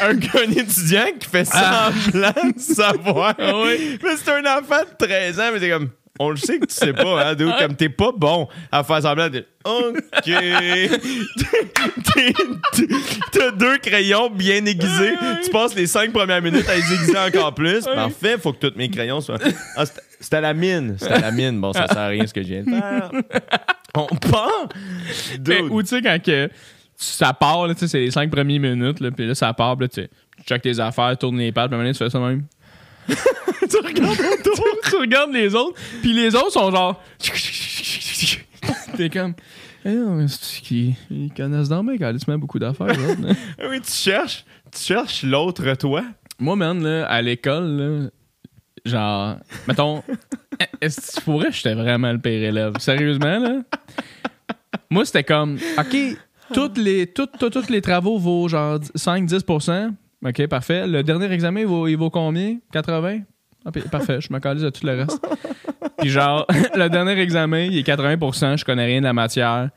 [0.00, 3.34] un étudiant qui fait semblant de savoir.
[3.38, 3.98] Ah ouais.
[4.02, 5.90] Mais c'est un enfant de 13 ans, mais c'est comme.
[6.24, 9.02] On le sait que tu sais pas, hein, dude, comme t'es pas bon à faire
[9.02, 9.44] semblant de.
[9.64, 10.24] OK.
[13.32, 15.14] T'as deux crayons bien aiguisés.
[15.44, 17.84] Tu passes les cinq premières minutes à les aiguiser encore plus.
[17.84, 19.38] Parfait, faut que tous mes crayons soient.
[19.76, 19.84] Ah,
[20.20, 20.96] c'était- la mine.
[20.98, 21.60] C'était à la mine.
[21.60, 23.10] Bon, ça sert à rien ce que je viens de faire.
[23.94, 24.68] On part?
[25.46, 26.48] Mais, ou tu sais, quand que
[26.96, 29.76] ça part, là, tu sais, c'est les cinq premières minutes, là, puis là, ça part,
[29.76, 30.06] là, tu
[30.38, 32.18] tu checkes tes affaires, tournes les pages, puis à un moment donné, tu fais ça
[32.18, 32.44] même.
[33.80, 37.02] tu regardes autour, tu regardes les autres, puis les autres sont genre.
[38.96, 39.34] T'es comme.
[39.84, 42.94] Eh non, mais c'est qu'ils ils connaissent dans mec, ils se met beaucoup d'affaires.
[43.68, 46.04] oui, tu cherches, tu cherches l'autre toi.
[46.38, 48.10] Moi, man, là, à l'école, là,
[48.84, 49.36] genre,
[49.66, 50.02] mettons,
[50.80, 52.74] est-ce que tu pourrais, j'étais vraiment le pire élève?
[52.78, 53.62] Sérieusement, là?
[54.88, 55.96] Moi, c'était comme, OK,
[56.54, 59.92] toutes les, tout- tout- tous les travaux vaut genre 5-10%
[60.24, 60.86] OK, parfait.
[60.86, 62.58] Le dernier examen, il vaut, il vaut combien?
[62.72, 63.20] 80?
[63.64, 65.20] Ah, parfait, je me calise tout le reste.
[65.98, 69.70] Puis genre, le dernier examen, il est 80% je connais rien de la matière.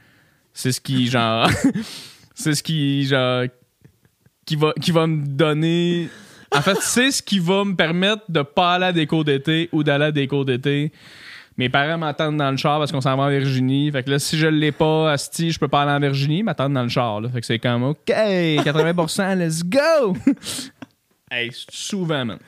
[0.53, 1.49] C'est ce qui, genre...
[2.33, 3.43] c'est ce qui, genre...
[4.45, 6.09] Qui va, qui va me donner...
[6.55, 9.69] En fait, c'est ce qui va me permettre de pas aller à des cours d'été
[9.71, 10.91] ou d'aller à des cours d'été.
[11.57, 13.91] Mes parents m'attendent dans le char parce qu'on s'en va en Virginie.
[13.91, 16.43] Fait que là, si je l'ai pas, asti, je peux pas aller en Virginie, ils
[16.43, 17.21] m'attendent dans le char.
[17.21, 17.29] Là.
[17.29, 20.15] Fait que c'est comme, OK, 80%, let's go!
[21.31, 22.39] hey, souvent, man.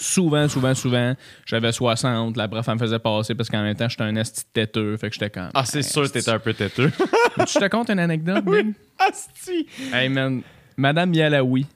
[0.00, 1.14] Souvent, souvent, souvent,
[1.46, 2.36] j'avais 60.
[2.36, 4.96] La prof, elle me faisait passer parce qu'en même temps, j'étais un esti têteux.
[4.96, 5.50] Fait que j'étais comme.
[5.54, 6.90] Ah, c'est sûr que t'étais un peu têteux.
[7.46, 8.74] Tu te comptes une anecdote, Big?
[8.98, 9.66] Asti!
[9.92, 10.42] Hey, man.
[10.76, 11.66] Madame Yalaoui.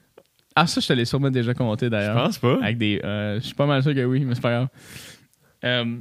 [0.55, 2.15] Ah, ça, je te l'ai sûrement déjà compté Je d'ailleurs.
[2.15, 2.57] pense pas.
[2.63, 2.99] Avec des.
[3.03, 4.67] euh, je suis pas mal sûr que oui, mais c'est pas grave.
[5.63, 5.97] Euh,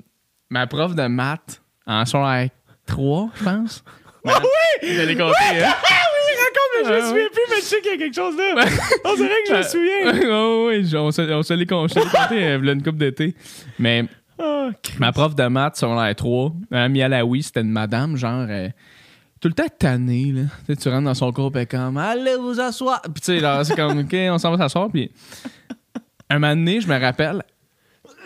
[0.50, 2.48] ma prof de maths en secondaire
[2.86, 3.84] 3, je pense.
[4.26, 4.88] Ah oui!
[4.94, 5.74] Je l'ai compté, hein?
[6.82, 8.64] Mais je me souviens plus, mais je sais qu'il y a quelque chose là.
[9.04, 10.12] On dirait que je me souviens.
[10.68, 12.00] oui, oui, on se, on se l'est compté
[12.32, 13.34] euh, une coupe d'été.
[13.78, 14.04] Mais
[14.38, 18.46] Ah, ma prof de maths secondaire 3, Madame Yalaoui, c'était une madame, genre.
[18.48, 18.68] euh,
[19.40, 20.42] tout le temps tannée, là.
[20.66, 23.02] Tu, sais, tu rentres dans son cours, est comme Allez vous asseoir.
[23.02, 24.88] Puis tu sais, là, c'est comme OK, on s'en va s'asseoir.
[24.90, 25.10] Puis
[26.30, 27.42] un moment donné, je me rappelle,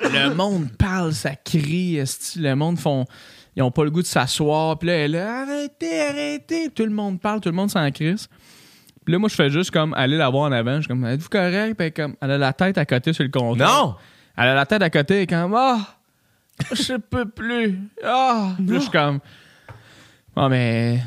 [0.02, 2.00] le monde parle, ça crie,
[2.36, 3.04] le monde font.
[3.56, 4.78] Ils ont pas le goût de s'asseoir.
[4.78, 6.68] Puis là, elle est là, arrêtez, arrêtez.
[6.70, 8.28] Tout le monde parle, tout le monde s'en crisse.
[9.08, 10.74] Puis là, moi, je fais juste comme aller la voir en avant.
[10.74, 11.78] Je suis comme, êtes-vous correct?
[11.78, 13.86] Puis comme, elle a la tête à côté sur le comptoir.
[13.86, 13.94] Non!
[14.36, 15.78] Elle a la tête à côté, est comme Ah,
[16.72, 17.78] je peux plus.
[18.04, 19.20] Ah, Puis là, je suis comme
[20.36, 20.98] Ah, mais.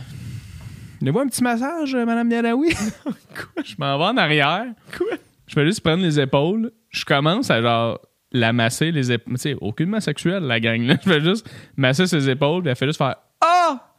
[0.99, 2.73] Donnez-moi un petit massage, euh, Madame Yadawi.
[3.05, 3.63] Quoi?
[3.63, 4.65] Je m'en vais en arrière.
[4.97, 5.17] Quoi?
[5.45, 6.71] Je vais juste prendre les épaules.
[6.89, 7.99] Je commence à genre
[8.31, 9.35] la masser, les épaules.
[9.35, 10.81] Tu sais, aucunement sexuelle, la gang.
[10.81, 10.95] Là.
[11.05, 11.47] Je vais juste
[11.77, 13.93] masser ses épaules, puis elle fait juste faire Ah!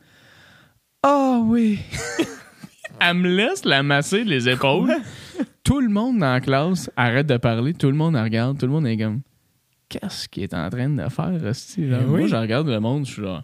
[1.04, 1.78] Ah oui!
[3.04, 4.92] elle me laisse la masser, les épaules.
[5.64, 8.66] Tout le monde dans la classe arrête de parler, tout le monde la regarde, tout
[8.66, 9.20] le monde est comme
[9.88, 11.86] Qu'est-ce qu'il est en train de faire, Rusty?
[11.86, 11.98] là?
[11.98, 12.20] Ben oui.
[12.20, 13.42] Moi, je regarde le monde, je suis genre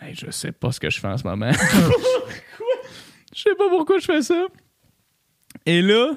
[0.00, 1.52] Hey, je sais pas ce que je fais en ce moment.
[3.34, 4.44] Je sais pas pourquoi je fais ça.
[5.64, 6.12] Et là,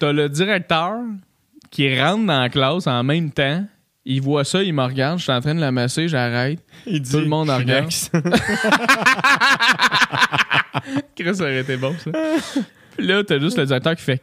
[0.00, 0.94] t'as le directeur
[1.70, 3.64] qui rentre dans la classe en même temps.
[4.10, 6.60] Il voit ça, il me regarde, je suis en train de la masser, j'arrête.
[6.86, 7.90] Dit, Tout le monde en regarde.
[11.14, 12.10] Chris, ça aurait été bon, ça.
[12.96, 14.22] Puis là, t'as juste le directeur qui fait.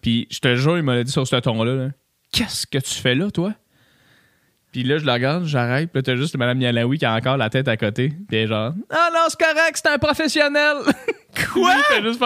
[0.00, 1.74] Puis je te jure, il m'a dit sur ce ton-là.
[1.74, 1.88] là,
[2.30, 3.52] Qu'est-ce que tu fais là, toi?
[4.70, 5.90] Puis là, je la regarde, j'arrête.
[5.90, 8.10] Puis là, t'as juste Mme Yalaoui qui a encore la tête à côté.
[8.10, 10.76] Puis elle est genre, ah non, c'est correct, c'est un professionnel.
[11.52, 11.74] Quoi?
[11.90, 12.22] Puis juste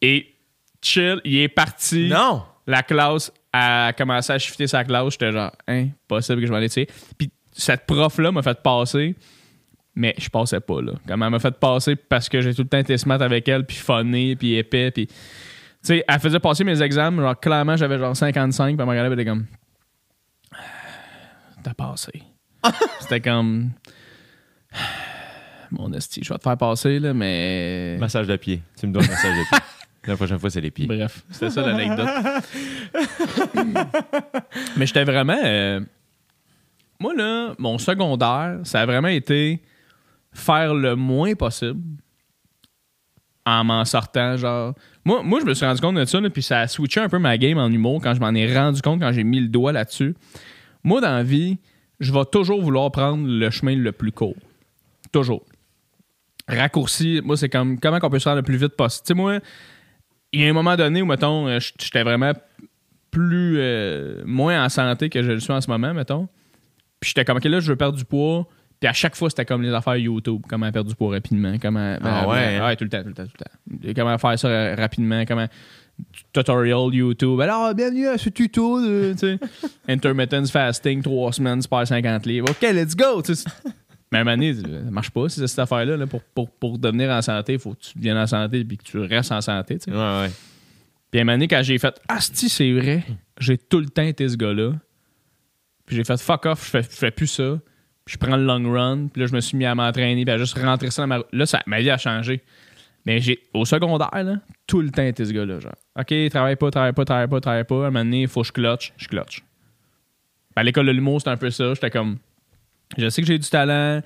[0.00, 0.32] Et
[0.80, 2.08] chill, il est parti.
[2.08, 2.44] Non!
[2.68, 5.12] La classe a commencé à shifter sa classe.
[5.12, 6.88] J'étais genre, impossible que je m'en aille tirer.
[7.18, 9.16] Puis cette prof-là m'a fait passer,
[9.94, 10.92] mais je passais pas, là.
[11.06, 13.64] Comme elle m'a fait passer parce que j'ai tout le temps été smart avec elle,
[13.66, 15.06] puis funny, puis épais, puis.
[15.06, 15.14] Tu
[15.82, 19.12] sais, elle faisait passer mes examens, genre, clairement, j'avais genre 55, puis elle me regardait,
[19.12, 19.46] elle était comme.
[21.62, 22.22] T'as passé.
[23.00, 23.70] C'était comme.
[25.70, 27.96] Mon esti, je vais te faire passer, là, mais.
[27.98, 28.62] Massage de pied.
[28.78, 29.58] Tu me dois un massage de pied.
[30.06, 30.86] La prochaine fois, c'est les pieds.
[30.86, 32.08] Bref, c'était ça l'anecdote.
[34.76, 35.38] Mais j'étais vraiment.
[35.44, 35.80] euh,
[36.98, 39.60] Moi, là, mon secondaire, ça a vraiment été
[40.32, 41.80] faire le moins possible
[43.44, 44.36] en m'en sortant.
[44.36, 44.74] Genre,
[45.04, 47.08] moi, moi, je me suis rendu compte de ça, là, puis ça a switché un
[47.08, 49.48] peu ma game en humour quand je m'en ai rendu compte, quand j'ai mis le
[49.48, 50.14] doigt là-dessus.
[50.82, 51.58] Moi, dans la vie,
[51.98, 54.36] je vais toujours vouloir prendre le chemin le plus court.
[55.12, 55.44] Toujours.
[56.48, 59.04] Raccourci, moi, c'est comme comment on peut se faire le plus vite possible.
[59.04, 59.38] Tu sais, moi,
[60.32, 62.32] il y a un moment donné où, mettons, euh, j'étais vraiment
[63.10, 63.56] plus.
[63.58, 66.28] euh, moins en santé que je le suis en ce moment, mettons.
[67.00, 68.46] Puis j'étais comme, OK, là, je veux perdre du poids.
[68.78, 70.42] Puis à chaque fois, c'était comme les affaires YouTube.
[70.48, 71.54] Comment perdre du poids rapidement.
[71.60, 71.96] Comment.
[72.00, 72.66] Ah ben, ouais, ben, hein?
[72.66, 73.92] ouais, tout le temps, tout le temps, tout le temps.
[73.94, 75.24] Comment faire ça euh, rapidement.
[75.26, 75.46] Comment.
[76.32, 77.38] Tutorial YouTube.
[77.42, 79.12] Alors, bienvenue à ce tuto de.
[79.12, 79.38] tu sais,
[79.88, 82.48] Intermittent fasting, 3 semaines, super 50 livres.
[82.50, 83.20] OK, let's go.
[83.20, 83.44] tu sais.
[84.12, 85.96] Mais à un moment donné, ça marche pas, c'est cette affaire-là.
[85.96, 86.06] là.
[86.06, 88.82] Pour, pour, pour devenir en santé, il faut que tu deviennes en santé et que
[88.82, 89.78] tu restes en santé.
[89.78, 89.96] tu sais.
[89.96, 90.30] Ouais, ouais.
[91.10, 93.04] Puis à un moment donné, quand j'ai fait Asti, c'est vrai,
[93.38, 94.72] j'ai tout le temps été ce gars-là.
[95.86, 97.58] Puis j'ai fait fuck off, je fais, je fais plus ça.
[98.04, 99.08] Puis je prends le long run.
[99.12, 100.24] Puis là, je me suis mis à m'entraîner.
[100.24, 101.18] Puis à juste rentrer ça dans ma.
[101.32, 102.42] Là, ça, ma vie a changé.
[103.06, 105.58] Mais j'ai, au secondaire, là, tout le temps été ce gars-là.
[105.58, 107.84] Genre, OK, travaille pas, travaille pas, travaille pas, travaille pas.
[107.84, 108.92] À un moment donné, il faut que je clutch.
[108.96, 109.42] Je clutch.
[110.54, 111.74] À l'école de l'humour, c'était un peu ça.
[111.74, 112.18] J'étais comme.
[112.98, 114.02] Je sais que j'ai du talent.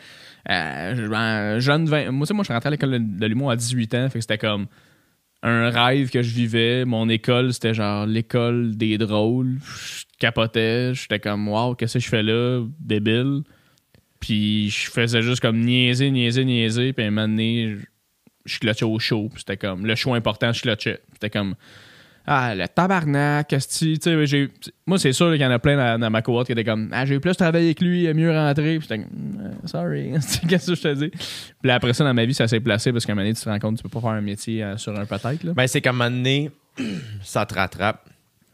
[0.51, 2.11] Euh, je- jeune 20.
[2.11, 4.09] Moi, moi, je suis rentré à l'école de, l'humour à 18 ans.
[4.11, 4.66] Fait que c'était comme
[5.43, 6.85] un rêve que je vivais.
[6.85, 9.59] Mon école, c'était genre l'école des drôles.
[9.62, 10.94] Je capotais.
[10.94, 12.62] J'étais comme, waouh, qu'est-ce que je fais là?
[12.78, 13.43] Débile?
[14.20, 16.93] Puis je faisais juste comme niaiser, niaiser, niaiser.
[16.93, 17.77] Puis à un moment donné,
[18.47, 19.31] je- clutchais au show.
[19.36, 21.01] C'était comme le show important, je clutchais.
[21.15, 21.55] C'était comme.
[22.26, 24.51] Ah, le tabarnak, tu sais, j'ai-
[24.86, 26.88] Moi, c'est sûr qu'il y en a plein dans, dans ma cohorte qui étaient comme
[26.92, 28.78] Ah, j'ai plus travaillé avec lui, il est mieux rentré.
[28.78, 30.12] Puis j'étais comme Euh, Sorry,
[30.48, 31.10] qu'est-ce que je te dis?
[31.62, 33.42] Puis après ça, dans ma vie, ça s'est placé parce qu'à un moment donné, tu
[33.44, 35.44] te rends compte que tu peux pas faire un métier euh, sur un peut-être.
[35.52, 36.51] Ben, c'est comme un moment donné,
[37.22, 38.09] ça te rattrape.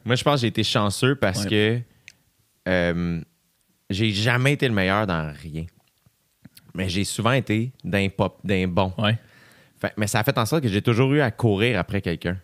[0.05, 1.79] Moi, je pense que j'ai été chanceux parce que
[2.69, 3.21] euh,
[3.89, 5.67] j'ai jamais été le meilleur dans rien.
[6.75, 8.93] Mais j'ai souvent été d'un pop, d'un bon.
[8.99, 9.19] Ouais.
[9.81, 12.37] Fait- mais ça a fait en sorte que j'ai toujours eu à courir après quelqu'un.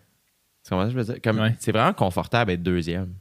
[0.67, 1.21] Tu comprends ce que je veux dire?
[1.21, 1.55] Comme, Ouais.
[1.59, 3.13] C'est vraiment confortable d'être deuxième.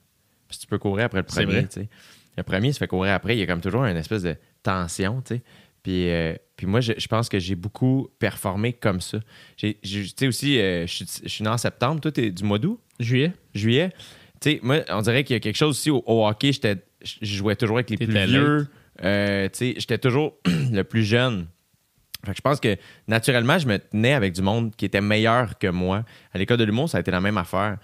[0.51, 1.61] Que tu peux courir après le premier.
[1.63, 1.89] vrai.
[2.37, 3.37] Le premier se fait courir après.
[3.37, 5.23] Il y a comme toujours une espèce de tension.
[5.85, 9.19] Puis, euh, puis moi, je, je pense que j'ai beaucoup performé comme ça.
[9.57, 12.01] Tu sais aussi, euh, je suis je suis né en septembre.
[12.01, 12.81] Toi, t'es du mois d'août?
[12.99, 13.33] Juillet?
[13.55, 13.91] juillet.
[14.41, 16.51] Tu sais, moi, on dirait qu'il y a quelque chose aussi au, au hockey.
[16.53, 16.77] Je
[17.23, 18.67] jouais toujours avec les plus vieux.
[19.05, 21.47] Euh, tu sais, j'étais toujours le plus jeune.
[22.25, 22.77] Fait que je pense que
[23.07, 26.05] naturellement, je me tenais avec du monde qui était meilleur que moi.
[26.33, 27.79] À l'école de l'humour, ça a été la même affaire.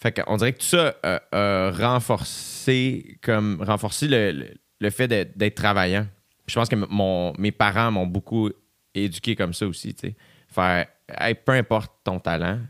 [0.00, 5.08] Fait qu'on dirait que tout ça a, a renforcé, comme, renforcé le, le- le fait
[5.08, 6.06] d'être, travaillant.
[6.46, 8.48] Puis je pense que mon, mes parents m'ont beaucoup
[8.94, 9.92] éduqué comme ça aussi.
[9.94, 10.16] tu sais.
[10.48, 10.86] Faire,
[11.20, 12.60] hey, peu importe ton talent,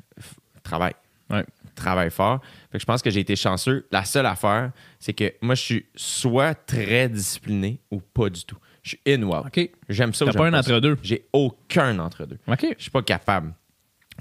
[0.62, 0.94] travaille
[1.31, 1.44] Ouais.
[1.74, 2.40] travaille fort.
[2.73, 3.86] Fait que je pense que j'ai été chanceux.
[3.93, 8.56] La seule affaire, c'est que moi, je suis soit très discipliné ou pas du tout.
[8.89, 9.44] Je suis in ou out.
[9.47, 9.70] OK.
[9.89, 10.70] J'aime ça ou T'as j'aime pas un ça.
[10.70, 10.97] entre-deux?
[11.02, 12.39] J'ai aucun entre-deux.
[12.47, 12.66] OK.
[12.77, 13.52] Je suis pas capable.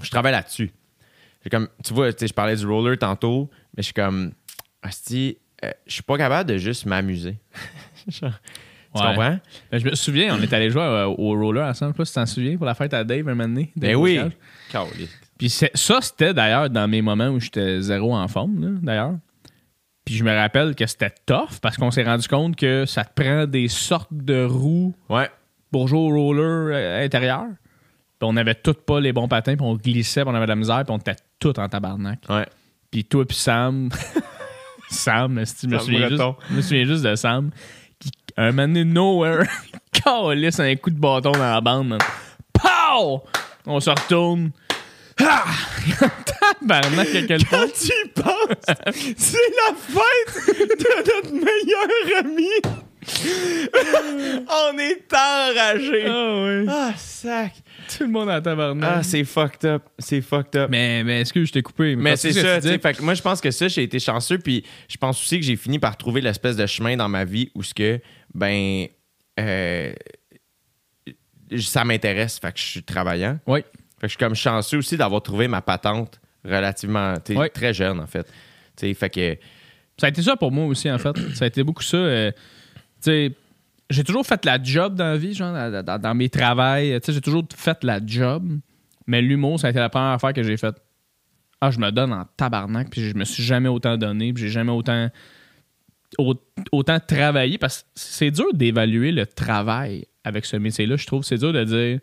[0.02, 0.70] Je travaille là-dessus.
[1.42, 4.32] J'ai Comme, tu vois, tu sais, je parlais du roller tantôt, mais je suis comme,
[4.82, 7.36] Asti, euh, je suis pas capable de juste m'amuser.
[8.08, 8.30] Genre,
[8.94, 9.06] Tu Ouais.
[9.08, 9.38] comprends?
[9.70, 11.92] Ben, je me souviens, on est allé jouer euh, au roller ensemble.
[11.92, 13.70] Je sais pas si tu t'en souviens pour la fête à Dave un moment donné.
[13.76, 14.16] Ben oui.
[14.18, 14.32] Bocage.
[14.70, 15.18] Caliste.
[15.38, 19.14] Puis c'est- ça, c'était d'ailleurs dans mes moments où j'étais zéro en forme, là, d'ailleurs.
[20.08, 23.12] Puis je me rappelle que c'était tough parce qu'on s'est rendu compte que ça te
[23.22, 25.28] prend des sortes de roues Ouais.
[25.70, 27.44] pour jouer au roller euh, intérieur.
[28.18, 30.50] Puis on avait toutes pas les bons patins, puis on glissait, puis on avait de
[30.50, 32.20] la misère, puis on était tout en tabarnak.
[32.30, 32.46] Ouais.
[32.90, 33.90] Puis toi puis Sam,
[34.88, 37.50] Sam, je me souviens, juste, je me souviens juste de Sam,
[37.98, 39.44] qui, un moment donné, nowhere,
[39.92, 41.98] calisse un coup de bâton dans la bande, man.
[42.54, 43.24] Pow!
[43.66, 44.52] On se retourne.
[45.20, 45.44] Ah!
[46.60, 47.66] Tabarnak, à quel point.
[47.68, 52.48] tu y penses, c'est la fête de notre meilleur ami.
[54.48, 56.04] On est enragé.
[56.06, 56.64] Ah ouais.
[56.68, 57.54] Ah, sac.
[57.96, 58.90] Tout le monde en tabarnak.
[58.96, 59.82] Ah, c'est fucked up.
[59.98, 60.70] C'est fucked up.
[60.70, 61.96] mais, mais est-ce que je t'ai coupé?
[61.96, 62.78] Mais c'est ça, tu sais.
[62.78, 64.38] Fait que moi, je pense que ça, j'ai été chanceux.
[64.38, 67.50] Puis je pense aussi que j'ai fini par trouver l'espèce de chemin dans ma vie
[67.54, 68.00] où ce que,
[68.34, 68.86] ben,
[69.40, 69.92] euh,
[71.58, 72.38] ça m'intéresse.
[72.38, 73.38] Fait que je suis travaillant.
[73.46, 73.60] Oui.
[74.00, 77.14] Fait que je suis comme chanceux aussi d'avoir trouvé ma patente relativement,
[77.52, 78.24] très jeune, en fait.
[78.76, 79.36] Tu sais, fait que,
[79.98, 81.16] Ça a été ça pour moi aussi, en fait.
[81.34, 81.96] Ça a été beaucoup ça.
[81.96, 82.30] euh,
[83.90, 85.52] j'ai toujours fait la job dans la vie, genre,
[85.82, 86.98] dans, mes travails.
[87.06, 88.44] J'ai toujours fait la job.
[89.06, 90.76] Mais l'humour, ça a été la première affaire que j'ai faite.
[91.60, 94.50] Ah, je me donne en tabarnak, puis je me suis jamais autant donné, puis j'ai
[94.50, 95.08] jamais autant,
[96.18, 96.34] au-
[96.70, 97.58] autant travaillé.
[97.58, 100.96] Parce que c'est dur d'évaluer le travail avec ce métier-là.
[100.96, 102.00] Je trouve c'est dur de dire.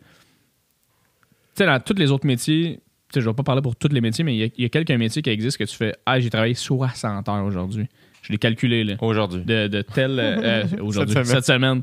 [1.56, 3.88] Tu sais, dans tous les autres métiers, tu sais, je vais pas parler pour tous
[3.88, 5.76] les métiers, mais il y a- il y, a quelques métiers qui existent que tu
[5.76, 7.86] fais Ah, j'ai travaillé 60 heures aujourd'hui.
[8.22, 8.96] Je l'ai calculé, là.
[9.00, 9.42] aujourd'hui.
[9.44, 10.18] De, de tel.
[10.18, 11.82] euh, euh, aujourd'hui, Cette cette semaine.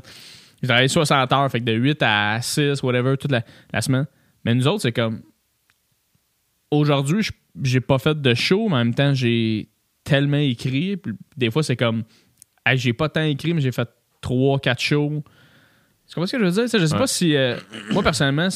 [0.62, 3.42] J'ai travaillé 60 heures, fait que de 8 à 6, whatever, toute la,
[3.72, 4.06] la semaine.
[4.44, 5.22] Mais nous autres, c'est comme.
[6.70, 7.32] Aujourd'hui, je-
[7.62, 9.68] j'ai pas fait de show, mais en même temps, j'ai
[10.04, 10.96] tellement écrit.
[10.96, 12.04] Puis Des fois, c'est comme.
[12.66, 13.88] Hey, j'ai pas tant écrit, mais j'ai fait
[14.22, 15.22] 3-4 shows.
[16.08, 16.78] Tu comprends ce que je veux dire?
[16.80, 16.98] Je sais Ouais.
[16.98, 17.34] pas si.
[17.36, 17.56] euh,
[17.92, 18.48] moi, personnellement,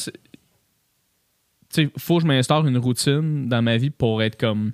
[1.69, 4.71] sais, faut que je m'instaure une routine dans ma vie pour être comme.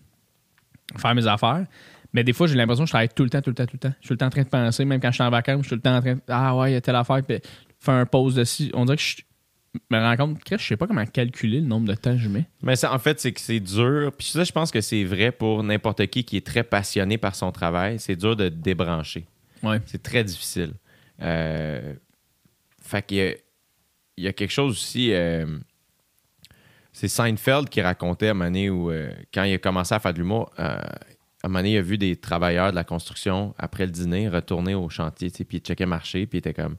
[0.97, 1.65] faire mes affaires.
[2.13, 3.73] Mais des fois, j'ai l'impression que je travaille tout le temps, tout le temps, tout
[3.75, 3.93] le temps.
[3.99, 5.63] Je suis tout le temps en train de penser, même quand je suis en vacances,
[5.63, 6.21] je suis tout le temps en train de.
[6.29, 7.39] Ah ouais, il y a telle affaire, puis
[7.79, 8.71] faire un pause de ci.
[8.73, 9.17] On dirait que je
[9.91, 12.29] me rends compte que je sais pas comment calculer le nombre de temps que je
[12.29, 12.45] mets.
[12.63, 14.13] Mais ça, en fait, c'est que c'est dur.
[14.17, 17.35] Puis ça, je pense que c'est vrai pour n'importe qui qui est très passionné par
[17.35, 17.99] son travail.
[17.99, 19.25] C'est dur de débrancher.
[19.61, 19.81] Ouais.
[19.85, 20.71] C'est très difficile.
[21.21, 21.93] Euh,
[22.81, 23.33] fait qu'il y a,
[24.17, 25.11] il y a quelque chose aussi.
[25.11, 25.45] euh,
[26.95, 29.99] c'est Seinfeld qui racontait à un moment donné où, euh, quand il a commencé à
[29.99, 30.79] faire de l'humour, euh, à
[31.43, 34.75] un moment donné, il a vu des travailleurs de la construction après le dîner retourner
[34.75, 36.77] au chantier, tu sais, puis il checkait marché, puis il était comme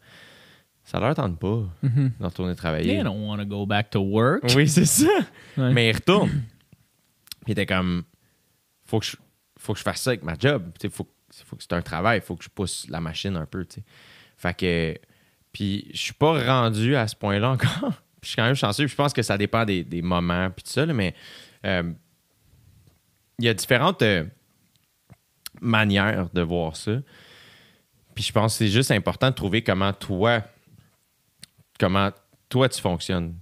[0.84, 2.94] Ça leur tente pas de retourner travailler.
[2.94, 4.44] They don't want to go back to work.
[4.56, 5.06] Oui, c'est ça.
[5.58, 5.72] Ouais.
[5.72, 6.30] Mais il retourne.
[6.30, 8.04] Puis il était comme
[8.86, 9.16] faut que je,
[9.58, 10.70] faut que je fasse ça avec ma job.
[10.80, 11.06] Tu faut,
[11.44, 13.80] faut que c'est un travail, il faut que je pousse la machine un peu, tu.
[14.38, 14.98] Fait que.
[15.52, 18.02] Puis je suis pas rendu à ce point-là encore.
[18.26, 18.84] Je suis quand même chanceux.
[18.84, 21.14] Puis je pense que ça dépend des, des moments, puis tout ça, là, mais
[21.64, 21.92] euh,
[23.38, 24.24] il y a différentes euh,
[25.60, 26.92] manières de voir ça.
[28.14, 30.42] Puis je pense que c'est juste important de trouver comment toi,
[31.78, 32.10] comment
[32.48, 33.34] toi tu fonctionnes.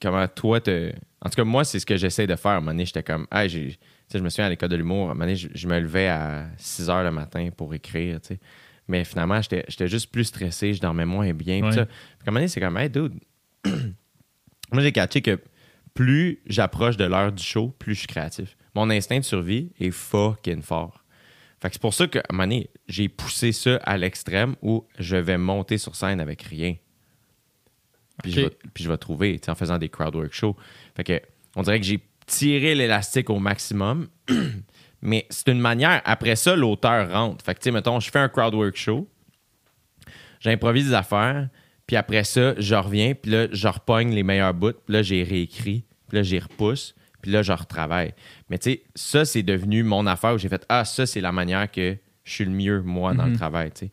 [0.00, 0.92] Comment toi te.
[1.20, 2.52] En tout cas, moi, c'est ce que j'essaie de faire.
[2.52, 3.26] À un moment donné, j'étais comme.
[3.32, 3.78] Hey, j'ai-
[4.12, 6.08] je me souviens à l'école de l'humour, à un moment donné, je, je me levais
[6.08, 8.20] à 6 heures le matin pour écrire.
[8.86, 11.62] Mais finalement, j'étais j'étais juste plus stressé, je dormais moins bien.
[11.62, 11.70] Ouais.
[11.70, 11.86] Puis à un
[12.26, 13.14] moment donné, c'est comme, hey, dude.
[14.74, 15.40] Moi, j'ai catché que
[15.94, 18.56] plus j'approche de l'heure du show, plus je suis créatif.
[18.74, 21.04] Mon instinct de survie est fucking fort.
[21.62, 24.84] Fait que c'est pour ça qu'à un moment donné, j'ai poussé ça à l'extrême où
[24.98, 26.76] je vais monter sur scène avec rien.
[28.22, 30.56] Puis, je, vais, puis je vais trouver, en faisant des crowdwork shows.
[30.96, 31.20] Fait que,
[31.56, 34.08] on dirait que j'ai tiré l'élastique au maximum.
[35.02, 37.44] Mais c'est une manière, après ça, l'auteur rentre.
[37.44, 39.08] Fait que, tu sais, mettons, je fais un crowdwork show,
[40.40, 41.48] j'improvise des affaires,
[41.86, 45.22] puis après ça, je reviens, puis là, je repogne les meilleurs bouts, puis là, j'ai
[45.22, 48.14] réécrit, puis là, j'y repousse, puis là, je retravaille.
[48.50, 51.32] Mais tu sais, ça, c'est devenu mon affaire où j'ai fait Ah, ça, c'est la
[51.32, 53.90] manière que je suis le mieux, moi, dans le travail, tu sais.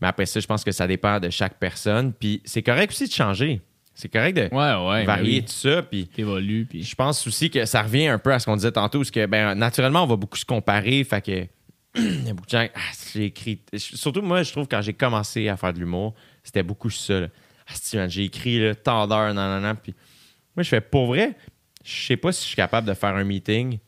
[0.00, 3.06] Mais après ça, je pense que ça dépend de chaque personne, puis c'est correct aussi
[3.06, 3.60] de changer.
[3.94, 5.04] C'est correct de Ouais, ouais.
[5.04, 6.08] varier ben tout ça, puis.
[6.08, 6.82] T'évolues, puis.
[6.82, 9.24] je pense aussi que ça revient un peu à ce qu'on disait tantôt, parce que
[9.26, 11.04] ben, naturellement, on va beaucoup se comparer.
[11.04, 11.46] Fait que
[11.94, 12.66] il y a beaucoup de gens.
[12.74, 12.80] Ah,
[13.12, 13.60] j'ai écrit.
[13.76, 17.20] Surtout moi, je trouve quand j'ai commencé à faire de l'humour, c'était beaucoup ça.
[17.20, 17.28] là.
[17.94, 19.76] Ah, j'ai écrit là, tant d'heures, nan, nan.
[19.82, 19.94] Puis
[20.56, 21.36] moi, je fais pour vrai,
[21.84, 23.78] je sais pas si je suis capable de faire un meeting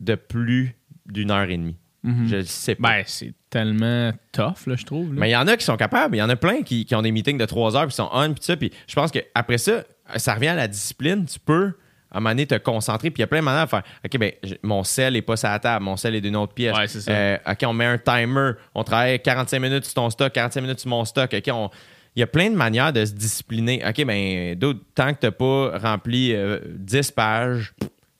[0.00, 0.74] de plus
[1.06, 1.76] d'une heure et demie.
[2.02, 2.28] Mhm.
[2.28, 2.88] Je le sais pas.
[2.88, 5.12] Ben, c'est tellement tough, là, je trouve.
[5.12, 5.20] là.
[5.20, 6.16] Mais il y en a qui sont capables.
[6.16, 7.96] Il y en a plein qui, qui ont des meetings de trois heures puis qui
[7.96, 8.56] sont on puis ça.
[8.56, 9.84] Puis je pense qu'après ça,
[10.16, 11.26] ça revient à la discipline.
[11.26, 11.74] Tu peux
[12.10, 13.10] à un moment donné te concentrer.
[13.10, 14.32] Puis il y a plein de manières de faire OK, ben
[14.62, 16.76] mon sel est pas sur la table, mon sel est d'une autre pièce.
[16.76, 17.10] Ouais, ça.
[17.10, 18.52] Euh, OK, on met un timer.
[18.74, 21.32] On travaille 45 minutes sur ton stock, 45 minutes sur mon stock.
[21.32, 21.70] OK, on.
[22.16, 23.82] Il y a plein de manières de se discipliner.
[23.88, 27.72] OK, ben, d'autres, tant que tu n'as pas rempli euh, 10 pages,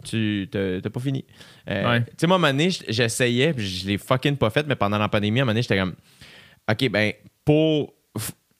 [0.05, 1.25] tu n'as pas fini.
[1.69, 2.01] Euh, Ouais.
[2.03, 4.77] Tu sais, moi, à un moment donné, j'essayais, puis je l'ai fucking pas fait, mais
[4.77, 5.95] pendant la pandémie, à un moment donné, j'étais comme,
[6.71, 7.13] OK, ben,
[7.45, 7.93] pour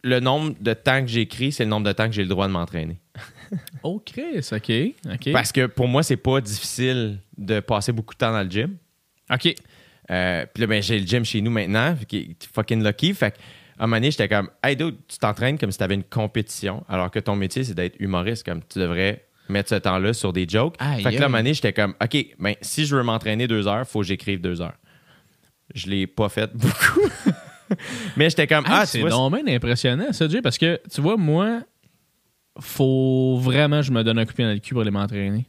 [0.03, 2.49] le nombre de temps que j'écris, c'est le nombre de temps que j'ai le droit
[2.49, 2.99] de m'entraîner.
[3.83, 5.13] Oh, Chris, OK.
[5.13, 5.33] OK.
[5.33, 8.77] Parce que pour moi, c'est pas difficile de passer beaucoup de temps dans le gym.
[9.33, 9.55] OK.
[10.11, 13.15] Euh, puis là, ben, j'ai le gym chez nous maintenant, qui est fucking lucky.
[13.15, 13.37] Fait que,
[13.79, 16.05] à un moment donné, j'étais comme, hey, dude, tu t'entraînes comme si tu avais une
[16.05, 18.45] compétition, alors que ton métier, c'est d'être humoriste.
[18.45, 20.77] Comme tu devrais mettre ce temps-là sur des jokes.
[20.79, 23.03] Aïe, fait que là, à un moment donné, j'étais comme, OK, ben, si je veux
[23.03, 24.77] m'entraîner deux heures, faut que j'écrive deux heures.
[25.75, 27.09] Je l'ai pas fait beaucoup.
[28.17, 29.03] Mais j'étais comme, Ah, ah, c'est
[29.49, 31.63] impressionnant, ça, Jay, parce que, tu vois, moi,
[32.59, 34.91] faut vraiment que je me donne un coup de pied dans le cul pour aller
[34.91, 35.47] m'entraîner.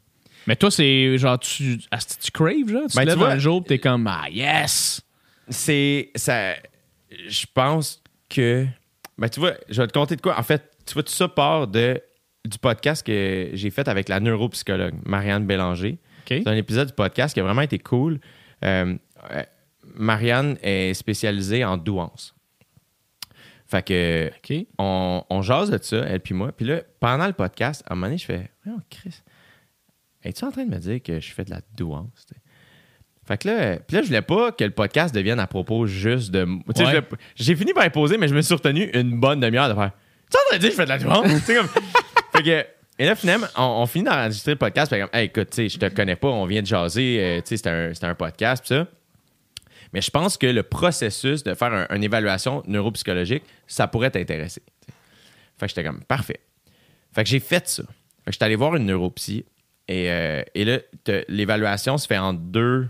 [0.47, 2.87] Mais toi, c'est genre, tu, tu craves, genre?
[2.89, 5.01] Tu Ben, te lèves tu vois- un jour, t'es comme, ah, yes!
[5.49, 6.53] c'est ça
[7.27, 8.65] je pense que
[9.17, 11.27] ben tu vois je vais te compter de quoi en fait tu vois tout ça
[11.27, 12.01] part de
[12.45, 16.27] du podcast que j'ai fait avec la neuropsychologue Marianne Bélanger OK.
[16.29, 18.21] c'est un épisode du podcast qui a vraiment été cool
[18.63, 18.95] Euh,
[19.31, 19.43] euh,
[19.95, 22.33] Marianne est spécialisée en douance
[23.71, 24.31] fait que
[24.77, 26.51] on, on jase de ça, elle puis moi.
[26.51, 29.21] Puis là, pendant le podcast, à un moment donné, je fais Oh, Chris,
[30.23, 32.25] es-tu en train de me dire que je fais de la douance?
[33.25, 36.31] Fait que là, puis là, je voulais pas que le podcast devienne à propos juste
[36.31, 36.43] de.
[36.43, 37.01] Ouais.
[37.35, 39.91] J'ai fini par imposer, mais je me suis retenu une bonne demi-heure de faire
[40.29, 41.41] Tu es en train de dire que je fais de la douance?
[41.47, 41.67] Comme-
[42.35, 42.65] fait que.
[42.99, 44.91] Et là, finalement, on, on finit d'enregistrer le podcast.
[44.91, 47.17] Puis comme, hey, écoute, tu sais, je te connais pas, on vient de jaser.
[47.19, 48.85] euh, tu sais, c'était un, un podcast, puis ça.
[49.93, 54.61] Mais je pense que le processus de faire un- une évaluation neuropsychologique, ça pourrait t'intéresser.
[55.57, 56.39] Fait que j'étais comme, parfait.
[57.13, 57.83] Fait que j'ai fait ça.
[57.83, 59.45] Fait que j'étais allé voir une neuropsy.
[59.87, 60.79] Et, euh, et là,
[61.27, 62.87] l'évaluation se fait en deux,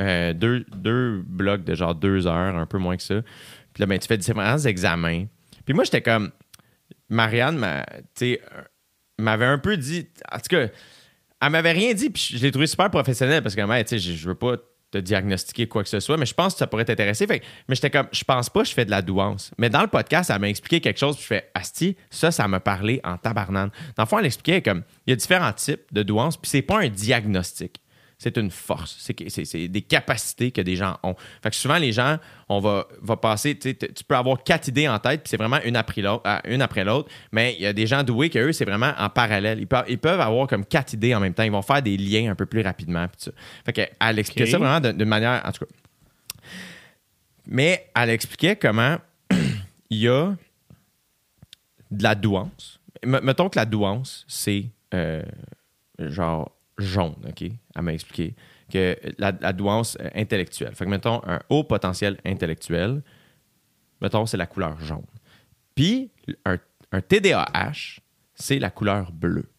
[0.00, 3.22] euh, deux, deux blocs de genre deux heures, un peu moins que ça.
[3.72, 5.26] Puis là, ben, tu fais différents examens.
[5.64, 6.32] Puis moi, j'étais comme,
[7.08, 8.36] Marianne euh,
[9.18, 10.68] m'avait un peu dit, en tout cas,
[11.40, 14.14] elle m'avait rien dit, puis je l'ai trouvé super professionnel parce que, ouais, tu sais,
[14.14, 14.56] je veux pas
[14.92, 17.26] te diagnostiquer quoi que ce soit, mais je pense que ça pourrait t'intéresser.
[17.26, 19.50] Fait mais j'étais comme, je pense pas je fais de la douance.
[19.58, 22.46] Mais dans le podcast, elle m'a expliqué quelque chose, puis je fais, Asti, ça, ça
[22.46, 23.70] m'a parlé en tabarnane.
[23.96, 26.62] Dans le fond, elle expliquait comme, il y a différents types de douance, puis c'est
[26.62, 27.81] pas un diagnostic.
[28.22, 28.96] C'est une force.
[28.98, 31.16] C'est des capacités que des gens ont.
[31.42, 32.18] Fait que souvent, les gens,
[32.48, 33.74] on va, va passer, tu
[34.06, 36.02] peux avoir quatre idées en tête, puis c'est vraiment une après
[36.84, 37.10] l'autre.
[37.32, 39.58] Mais il y a des gens doués que eux, c'est vraiment en parallèle.
[39.58, 41.42] Ils peuvent, ils peuvent avoir comme quatre idées en même temps.
[41.42, 43.08] Ils vont faire des liens un peu plus rapidement.
[43.08, 43.32] puis tout ça.
[43.66, 45.72] Fait que elle expliquait ça vraiment d'une d'une manière, en tout cas.
[47.46, 48.98] Mais elle expliquait comment
[49.90, 50.34] il y a
[51.90, 52.80] de la douance.
[53.02, 55.22] M- mettons que la douance, c'est euh,
[55.98, 57.42] genre jaune, OK?
[57.42, 58.34] Elle m'a expliqué
[58.70, 60.74] que la, douance euh, intellectuelle.
[60.74, 63.02] Fait que, mettons, un haut potentiel intellectuel,
[64.00, 65.06] mettons, c'est la couleur jaune.
[65.74, 66.10] Puis,
[66.44, 66.58] un,
[67.00, 68.00] TDAH,
[68.34, 69.50] c'est la couleur bleue.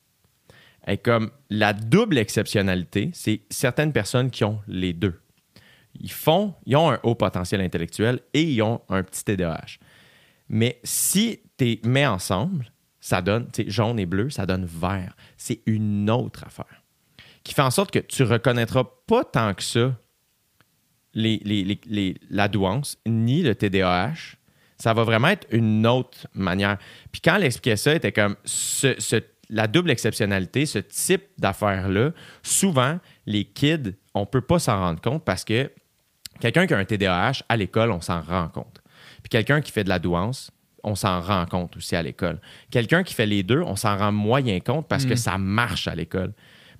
[0.87, 5.19] Et comme la double exceptionnalité, c'est certaines personnes qui ont les deux.
[5.95, 9.77] Ils font, ils ont un haut potentiel intellectuel et ils ont un petit TDAH.
[10.49, 15.15] Mais si tu les mets ensemble, ça donne, jaune et bleu, ça donne vert.
[15.37, 16.82] C'est une autre affaire.
[17.43, 19.95] Qui fait en sorte que tu reconnaîtras pas tant que ça
[21.13, 24.35] les, les- les- les- la douance ni le TDAH.
[24.77, 26.77] Ça va vraiment être une autre manière.
[27.11, 31.23] Puis quand elle expliquait ça, elle était comme ce- ce- la double exceptionnalité, ce type
[31.37, 32.11] d'affaires-là,
[32.41, 35.69] souvent, les kids, on peut pas s'en rendre compte parce que
[36.39, 38.81] quelqu'un qui a un TDAH, à l'école, on s'en rend compte.
[39.21, 40.49] Puis quelqu'un qui fait de la douance,
[40.83, 42.41] on s'en rend compte aussi à l'école.
[42.71, 45.95] Quelqu'un qui fait les deux, on s'en rend moyen compte parce que ça marche à
[45.95, 46.33] l'école.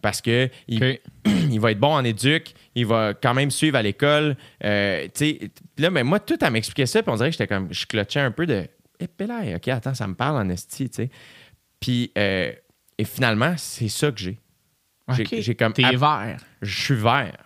[0.04, 4.36] Parce que il, va être bon en éduc, il va quand même suivre à l'école.
[4.64, 5.08] Euh,
[5.78, 8.20] là, mais moi, tout à m'expliquer ça, puis on dirait que j'étais comme, je clochais
[8.20, 8.68] un peu de,
[9.00, 11.10] eh, OK, attends, ça me parle en esti, tu sais.
[11.80, 12.52] Puis, euh,
[12.98, 14.40] et finalement, c'est ça que j'ai.
[15.16, 15.36] J'ai- OK.
[15.40, 16.38] j'ai comme T'es vert.
[16.62, 17.38] Je suis vert.